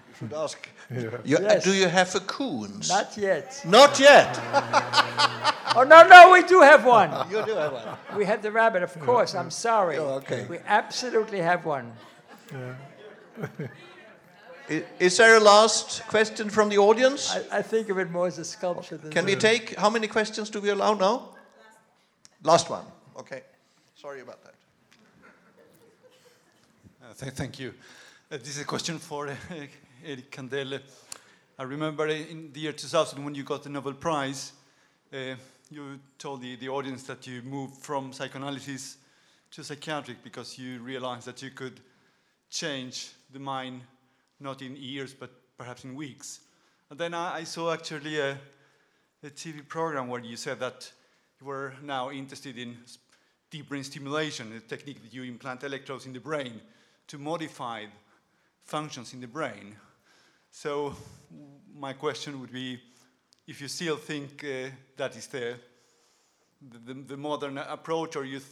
You 0.08 0.14
should 0.18 0.32
ask. 0.32 0.68
Yeah. 0.90 1.00
You- 1.24 1.36
uh, 1.36 1.40
Yes. 1.42 1.64
Do 1.64 1.72
you 1.72 1.88
have 1.88 2.14
a 2.14 2.20
Koons? 2.20 2.88
Not 2.88 3.16
yet. 3.16 3.62
Not 3.64 3.98
yet. 4.00 4.38
Oh, 5.76 5.84
no, 5.84 6.02
no, 6.02 6.32
we 6.32 6.42
do 6.42 6.62
have 6.62 6.84
one. 6.84 7.10
you 7.30 7.44
do 7.46 7.54
have 7.54 7.72
one. 7.72 7.96
We 8.16 8.24
have 8.24 8.42
the 8.42 8.50
rabbit, 8.50 8.82
of 8.82 8.98
course. 8.98 9.36
I'm 9.36 9.52
sorry. 9.52 9.98
Oh, 9.98 10.14
okay. 10.18 10.44
We 10.50 10.58
absolutely 10.66 11.38
have 11.40 11.64
one. 11.64 11.92
I- 14.68 14.84
Is 14.98 15.16
there 15.16 15.36
a 15.36 15.40
last 15.40 16.02
question 16.08 16.50
from 16.50 16.68
the 16.70 16.78
audience? 16.78 17.30
I, 17.52 17.58
I 17.58 17.62
think 17.62 17.88
of 17.88 17.98
it 17.98 18.10
more 18.10 18.26
as 18.26 18.38
a 18.38 18.44
sculpture 18.44 18.96
than 18.96 19.12
Can 19.12 19.24
we 19.26 19.36
take, 19.36 19.76
how 19.78 19.90
many 19.90 20.08
questions 20.08 20.50
do 20.50 20.60
we 20.60 20.70
allow 20.70 20.94
now? 20.94 21.36
Last 22.42 22.68
one, 22.70 22.84
okay. 23.18 23.42
Sorry 23.94 24.20
about 24.22 24.42
that. 24.44 24.54
Uh, 27.02 27.14
th- 27.18 27.32
Thank 27.34 27.58
you. 27.60 27.74
Uh, 28.30 28.38
This 28.38 28.56
is 28.56 28.60
a 28.60 28.64
question 28.64 28.98
for 28.98 29.28
uh, 29.28 29.34
Eric 30.04 30.30
Kandel. 30.30 30.80
I 31.58 31.62
remember 31.62 32.06
in 32.06 32.50
the 32.52 32.60
year 32.60 32.72
2000 32.72 33.22
when 33.24 33.34
you 33.34 33.42
got 33.42 33.62
the 33.62 33.68
Nobel 33.68 33.92
Prize, 33.92 34.52
uh, 35.12 35.34
you 35.70 35.98
told 36.18 36.42
the, 36.42 36.56
the 36.56 36.68
audience 36.68 37.02
that 37.04 37.26
you 37.26 37.42
moved 37.42 37.76
from 37.76 38.12
psychoanalysis 38.12 38.96
to 39.50 39.64
psychiatric 39.64 40.22
because 40.22 40.58
you 40.58 40.80
realized 40.80 41.26
that 41.26 41.42
you 41.42 41.50
could 41.50 41.80
change 42.48 43.10
the 43.32 43.38
mind 43.38 43.82
not 44.40 44.62
in 44.62 44.76
years 44.76 45.12
but 45.12 45.30
perhaps 45.58 45.84
in 45.84 45.94
weeks. 45.94 46.40
And 46.88 46.98
then 46.98 47.14
I, 47.14 47.38
I 47.38 47.44
saw 47.44 47.72
actually 47.72 48.18
a, 48.18 48.38
a 49.22 49.30
TV 49.30 49.66
program 49.66 50.08
where 50.08 50.22
you 50.22 50.36
said 50.36 50.60
that 50.60 50.90
you 51.40 51.46
were 51.46 51.74
now 51.82 52.10
interested 52.10 52.56
in 52.56 52.76
deep 53.50 53.68
brain 53.68 53.84
stimulation, 53.84 54.52
a 54.52 54.60
technique 54.60 55.02
that 55.02 55.12
you 55.12 55.24
implant 55.24 55.64
electrodes 55.64 56.06
in 56.06 56.12
the 56.12 56.20
brain 56.20 56.60
to 57.08 57.18
modify 57.18 57.84
functions 58.64 59.12
in 59.12 59.20
the 59.20 59.26
brain. 59.26 59.76
So 60.50 60.94
my 61.74 61.92
question 61.92 62.40
would 62.40 62.52
be, 62.52 62.80
if 63.46 63.60
you 63.60 63.68
still 63.68 63.96
think 63.96 64.44
uh, 64.44 64.70
that 64.96 65.16
is 65.16 65.26
the, 65.28 65.56
the, 66.86 66.94
the 66.94 67.16
modern 67.16 67.58
approach, 67.58 68.16
or 68.16 68.24
you 68.24 68.38
th- 68.38 68.50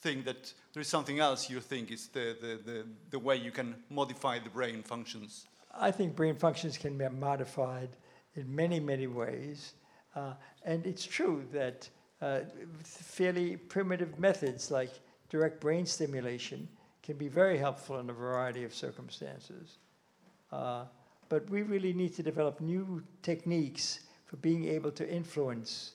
think 0.00 0.24
that 0.24 0.52
there 0.72 0.80
is 0.80 0.88
something 0.88 1.18
else 1.18 1.50
you 1.50 1.60
think 1.60 1.90
is 1.90 2.08
the, 2.08 2.36
the, 2.40 2.60
the, 2.64 2.86
the 3.10 3.18
way 3.18 3.36
you 3.36 3.50
can 3.50 3.74
modify 3.90 4.38
the 4.38 4.50
brain 4.50 4.82
functions? 4.82 5.46
I 5.74 5.90
think 5.90 6.16
brain 6.16 6.36
functions 6.36 6.78
can 6.78 6.96
be 6.96 7.08
modified 7.08 7.90
in 8.34 8.54
many, 8.54 8.80
many 8.80 9.06
ways. 9.06 9.74
Uh, 10.14 10.34
and 10.64 10.86
it's 10.86 11.04
true 11.04 11.44
that 11.52 11.88
uh, 12.20 12.40
fairly 12.82 13.56
primitive 13.56 14.18
methods 14.18 14.70
like 14.70 14.90
direct 15.28 15.60
brain 15.60 15.86
stimulation 15.86 16.68
can 17.02 17.16
be 17.16 17.28
very 17.28 17.58
helpful 17.58 17.98
in 18.00 18.08
a 18.10 18.12
variety 18.12 18.64
of 18.64 18.74
circumstances. 18.74 19.78
Uh, 20.50 20.84
but 21.28 21.48
we 21.50 21.62
really 21.62 21.92
need 21.92 22.14
to 22.16 22.22
develop 22.22 22.60
new 22.60 23.02
techniques 23.22 24.00
for 24.24 24.36
being 24.36 24.64
able 24.66 24.90
to 24.92 25.08
influence 25.08 25.92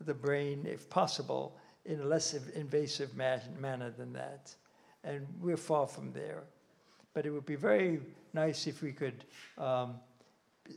the 0.00 0.14
brain, 0.14 0.66
if 0.68 0.88
possible, 0.90 1.56
in 1.84 2.00
a 2.00 2.04
less 2.04 2.34
invasive 2.54 3.16
ma- 3.16 3.38
manner 3.58 3.90
than 3.90 4.12
that. 4.12 4.54
And 5.02 5.26
we're 5.40 5.56
far 5.56 5.86
from 5.86 6.12
there. 6.12 6.44
But 7.12 7.26
it 7.26 7.30
would 7.30 7.46
be 7.46 7.56
very 7.56 8.00
nice 8.32 8.66
if 8.66 8.82
we 8.82 8.92
could 8.92 9.24
um, 9.58 9.96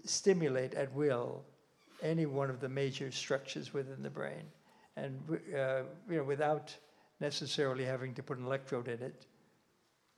stimulate 0.06 0.74
at 0.76 0.94
will 0.94 1.44
any 2.04 2.26
one 2.26 2.50
of 2.50 2.60
the 2.60 2.70
major 2.70 3.12
structures 3.12 3.74
within 3.74 4.04
the 4.04 4.10
brain, 4.10 4.44
and 4.96 5.20
uh, 5.56 5.82
you 6.10 6.18
know, 6.18 6.24
without 6.24 6.76
necessarily 7.20 7.84
having 7.84 8.14
to 8.14 8.22
put 8.22 8.38
an 8.38 8.46
electrode 8.46 8.88
in 8.88 9.02
it. 9.02 9.26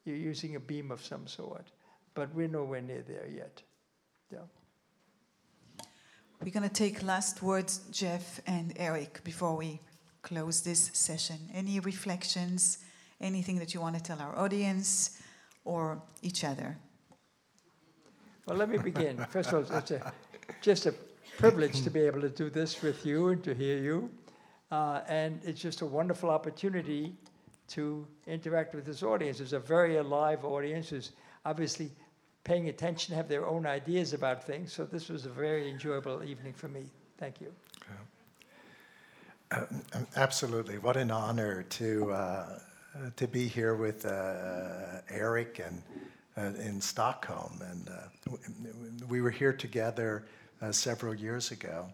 You're 0.03 0.17
using 0.17 0.55
a 0.55 0.59
beam 0.59 0.91
of 0.91 1.03
some 1.03 1.27
sort, 1.27 1.67
but 2.13 2.33
we're 2.33 2.47
nowhere 2.47 2.81
near 2.81 3.01
there 3.01 3.27
yet. 3.27 3.61
Yeah. 4.31 4.39
We're 6.41 6.51
going 6.51 6.69
to 6.69 6.73
take 6.73 7.01
last 7.03 7.41
words, 7.41 7.79
Jeff 7.91 8.39
and 8.45 8.73
Eric, 8.75 9.23
before 9.23 9.55
we 9.55 9.81
close 10.21 10.61
this 10.61 10.91
session. 10.93 11.37
Any 11.53 11.79
reflections, 11.79 12.77
anything 13.19 13.57
that 13.59 13.73
you 13.73 13.81
want 13.81 13.97
to 13.97 14.03
tell 14.03 14.19
our 14.19 14.37
audience 14.37 15.19
or 15.65 16.01
each 16.21 16.43
other? 16.43 16.77
Well, 18.45 18.57
let 18.57 18.69
me 18.69 18.77
begin. 18.77 19.17
First 19.29 19.51
of 19.51 19.71
all, 19.71 19.77
it's 19.77 19.91
a, 19.91 20.13
just 20.61 20.85
a 20.85 20.93
privilege 21.37 21.81
to 21.83 21.89
be 21.89 22.01
able 22.01 22.21
to 22.21 22.29
do 22.29 22.49
this 22.49 22.81
with 22.81 23.05
you 23.05 23.29
and 23.29 23.43
to 23.43 23.53
hear 23.53 23.77
you. 23.77 24.09
Uh, 24.71 25.01
and 25.07 25.41
it's 25.43 25.59
just 25.59 25.81
a 25.81 25.85
wonderful 25.85 26.29
opportunity 26.29 27.15
to 27.69 28.05
interact 28.27 28.75
with 28.75 28.85
this 28.85 29.01
audience. 29.01 29.39
It's 29.39 29.53
a 29.53 29.59
very 29.59 29.97
alive 29.97 30.45
audience 30.45 30.89
who's 30.89 31.11
obviously 31.45 31.91
paying 32.43 32.69
attention, 32.69 33.15
have 33.15 33.27
their 33.27 33.45
own 33.45 33.65
ideas 33.65 34.13
about 34.13 34.43
things. 34.43 34.73
So 34.73 34.85
this 34.85 35.09
was 35.09 35.25
a 35.25 35.29
very 35.29 35.69
enjoyable 35.69 36.23
evening 36.23 36.53
for 36.53 36.67
me. 36.67 36.85
Thank 37.17 37.41
you. 37.41 37.53
Uh, 39.51 39.65
Absolutely. 40.15 40.77
What 40.77 40.95
an 40.95 41.11
honor 41.11 41.63
to, 41.63 42.11
uh, 42.11 42.59
to 43.15 43.27
be 43.27 43.47
here 43.47 43.75
with 43.75 44.05
uh, 44.05 45.01
Eric 45.09 45.59
and 45.65 45.81
uh, 46.37 46.61
in 46.61 46.79
Stockholm. 46.79 47.59
And 47.61 47.89
uh, 47.89 48.37
we 49.07 49.21
were 49.21 49.31
here 49.31 49.53
together 49.53 50.25
uh, 50.61 50.71
several 50.71 51.13
years 51.13 51.51
ago. 51.51 51.87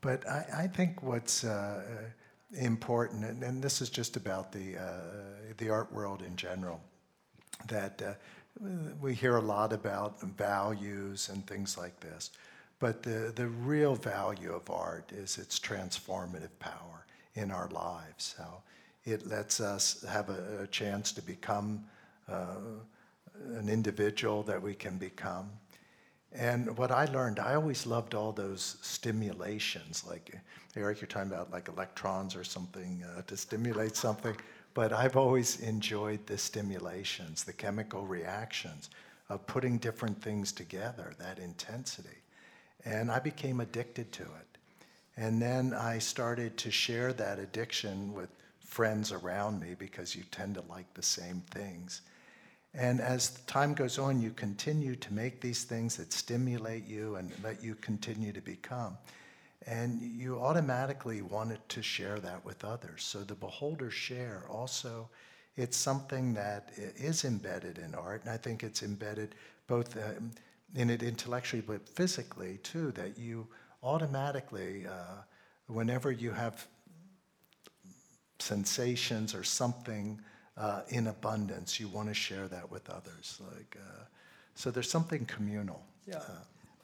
But 0.00 0.28
I, 0.28 0.46
I 0.58 0.66
think 0.66 1.02
what's 1.02 1.44
important, 2.52 3.24
and, 3.24 3.42
and 3.42 3.62
this 3.62 3.80
is 3.80 3.90
just 3.90 4.16
about 4.16 4.52
the, 4.52 4.76
the 5.56 5.70
art 5.70 5.90
world 5.92 6.22
in 6.22 6.36
general, 6.36 6.80
that 7.68 8.18
we 9.00 9.14
hear 9.14 9.36
a 9.36 9.40
lot 9.40 9.72
about 9.72 10.20
values 10.20 11.28
and 11.28 11.46
things 11.46 11.76
like 11.76 11.98
this. 12.00 12.30
But 12.78 13.02
the, 13.02 13.32
the 13.34 13.48
real 13.48 13.94
value 13.94 14.52
of 14.52 14.68
art 14.70 15.12
is 15.12 15.38
its 15.38 15.58
transformative 15.58 16.58
power 16.58 17.06
in 17.34 17.50
our 17.50 17.68
lives. 17.68 18.34
How 18.38 18.62
it 19.04 19.26
lets 19.26 19.60
us 19.60 20.04
have 20.08 20.28
a, 20.28 20.62
a 20.62 20.66
chance 20.66 21.12
to 21.12 21.22
become 21.22 21.84
uh, 22.28 22.56
an 23.54 23.68
individual 23.68 24.42
that 24.42 24.60
we 24.60 24.74
can 24.74 24.98
become. 24.98 25.50
And 26.32 26.76
what 26.76 26.90
I 26.90 27.06
learned, 27.06 27.38
I 27.38 27.54
always 27.54 27.86
loved 27.86 28.14
all 28.14 28.32
those 28.32 28.76
stimulations. 28.82 30.04
Like 30.06 30.38
Eric, 30.76 31.00
you're 31.00 31.08
talking 31.08 31.32
about 31.32 31.50
like 31.50 31.68
electrons 31.68 32.36
or 32.36 32.44
something 32.44 33.02
uh, 33.16 33.22
to 33.22 33.36
stimulate 33.36 33.96
something. 33.96 34.36
But 34.76 34.92
I've 34.92 35.16
always 35.16 35.58
enjoyed 35.60 36.26
the 36.26 36.36
stimulations, 36.36 37.44
the 37.44 37.54
chemical 37.54 38.06
reactions 38.06 38.90
of 39.30 39.46
putting 39.46 39.78
different 39.78 40.20
things 40.20 40.52
together, 40.52 41.14
that 41.18 41.38
intensity. 41.38 42.18
And 42.84 43.10
I 43.10 43.18
became 43.18 43.60
addicted 43.60 44.12
to 44.12 44.24
it. 44.24 44.58
And 45.16 45.40
then 45.40 45.72
I 45.72 45.98
started 45.98 46.58
to 46.58 46.70
share 46.70 47.14
that 47.14 47.38
addiction 47.38 48.12
with 48.12 48.28
friends 48.60 49.12
around 49.12 49.62
me 49.62 49.76
because 49.78 50.14
you 50.14 50.24
tend 50.30 50.56
to 50.56 50.64
like 50.68 50.92
the 50.92 51.02
same 51.02 51.42
things. 51.52 52.02
And 52.74 53.00
as 53.00 53.30
time 53.46 53.72
goes 53.72 53.98
on, 53.98 54.20
you 54.20 54.30
continue 54.32 54.94
to 54.96 55.14
make 55.14 55.40
these 55.40 55.64
things 55.64 55.96
that 55.96 56.12
stimulate 56.12 56.86
you 56.86 57.16
and 57.16 57.32
let 57.42 57.64
you 57.64 57.76
continue 57.76 58.30
to 58.30 58.42
become. 58.42 58.98
And 59.66 60.00
you 60.00 60.38
automatically 60.38 61.22
wanted 61.22 61.68
to 61.70 61.82
share 61.82 62.20
that 62.20 62.44
with 62.44 62.64
others. 62.64 63.02
So 63.02 63.24
the 63.24 63.34
beholder 63.34 63.90
share 63.90 64.44
also, 64.48 65.08
it's 65.56 65.76
something 65.76 66.34
that 66.34 66.70
is 66.76 67.24
embedded 67.24 67.78
in 67.78 67.94
art. 67.94 68.22
And 68.22 68.30
I 68.30 68.36
think 68.36 68.62
it's 68.62 68.82
embedded 68.82 69.34
both 69.66 69.96
um, 69.96 70.30
in 70.74 70.88
it 70.90 71.02
intellectually, 71.02 71.62
but 71.66 71.88
physically 71.88 72.58
too, 72.62 72.92
that 72.92 73.18
you 73.18 73.48
automatically, 73.82 74.86
uh, 74.86 75.22
whenever 75.66 76.12
you 76.12 76.30
have 76.30 76.66
sensations 78.38 79.34
or 79.34 79.42
something 79.42 80.20
uh, 80.56 80.82
in 80.88 81.08
abundance, 81.08 81.80
you 81.80 81.88
want 81.88 82.08
to 82.08 82.14
share 82.14 82.48
that 82.48 82.70
with 82.70 82.88
others. 82.88 83.40
Like, 83.52 83.76
uh, 83.80 84.04
so 84.54 84.70
there's 84.70 84.90
something 84.90 85.24
communal. 85.26 85.82
Yeah. 86.06 86.20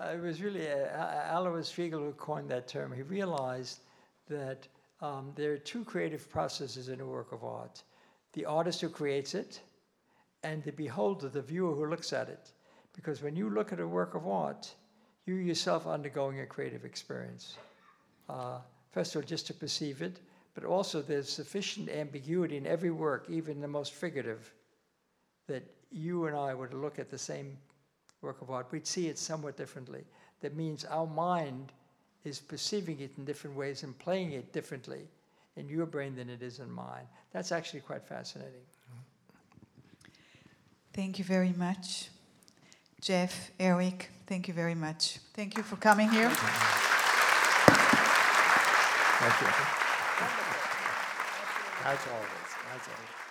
Uh, 0.02 0.14
it 0.14 0.20
was 0.20 0.42
really 0.42 0.68
uh, 0.68 0.74
A- 0.74 1.38
Alois 1.38 1.72
Riegl 1.76 2.00
who 2.00 2.12
coined 2.12 2.48
that 2.50 2.66
term. 2.66 2.92
He 2.92 3.02
realized 3.02 3.80
that 4.28 4.68
Um, 5.02 5.32
there 5.34 5.52
are 5.52 5.58
two 5.58 5.84
creative 5.84 6.24
processes 6.30 6.88
in 6.88 7.00
a 7.00 7.04
work 7.04 7.32
of 7.32 7.42
art 7.42 7.84
the 8.32 8.46
artist 8.46 8.80
who 8.80 8.88
creates 8.88 9.34
it, 9.34 9.60
and 10.42 10.62
the 10.62 10.72
beholder, 10.72 11.28
the 11.28 11.42
viewer 11.42 11.74
who 11.74 11.86
looks 11.90 12.12
at 12.12 12.28
it. 12.28 12.52
Because 12.94 13.24
when 13.24 13.36
you 13.36 13.50
look 13.50 13.72
at 13.72 13.80
a 13.80 13.86
work 13.86 14.14
of 14.14 14.26
art, 14.26 14.74
you 15.26 15.34
yourself 15.34 15.86
are 15.86 15.94
undergoing 15.94 16.40
a 16.40 16.46
creative 16.46 16.84
experience. 16.86 17.58
Uh, 18.28 18.60
first 18.90 19.14
of 19.14 19.22
all, 19.22 19.28
just 19.28 19.46
to 19.48 19.54
perceive 19.54 20.02
it, 20.02 20.20
but 20.54 20.64
also 20.64 21.02
there's 21.02 21.28
sufficient 21.28 21.88
ambiguity 21.90 22.56
in 22.56 22.66
every 22.66 22.90
work, 22.90 23.28
even 23.28 23.60
the 23.60 23.68
most 23.68 23.92
figurative, 23.92 24.54
that 25.46 25.62
you 25.90 26.26
and 26.26 26.36
I 26.36 26.54
were 26.54 26.68
to 26.68 26.76
look 26.76 26.98
at 26.98 27.10
the 27.10 27.18
same 27.18 27.58
work 28.22 28.40
of 28.40 28.50
art, 28.50 28.66
we'd 28.70 28.86
see 28.86 29.08
it 29.08 29.18
somewhat 29.18 29.56
differently. 29.56 30.04
That 30.40 30.56
means 30.56 30.84
our 30.84 31.06
mind 31.06 31.72
is 32.24 32.38
perceiving 32.38 33.00
it 33.00 33.10
in 33.18 33.24
different 33.24 33.56
ways 33.56 33.82
and 33.82 33.98
playing 33.98 34.32
it 34.32 34.52
differently 34.52 35.08
in 35.56 35.68
your 35.68 35.86
brain 35.86 36.14
than 36.16 36.30
it 36.30 36.42
is 36.42 36.60
in 36.60 36.70
mine. 36.70 37.06
That's 37.32 37.52
actually 37.52 37.80
quite 37.80 38.04
fascinating. 38.04 38.62
Thank 40.92 41.18
you 41.18 41.24
very 41.24 41.52
much. 41.56 42.08
Jeff, 43.00 43.50
Eric, 43.58 44.10
thank 44.26 44.46
you 44.46 44.54
very 44.54 44.74
much. 44.74 45.18
Thank 45.34 45.56
you 45.56 45.62
for 45.62 45.76
coming 45.76 46.10
here. 46.10 46.30
Thank 49.18 49.40
you. 49.40 49.48
As 51.84 51.98
always, 52.06 52.28
as 52.74 52.88
always. 52.88 53.21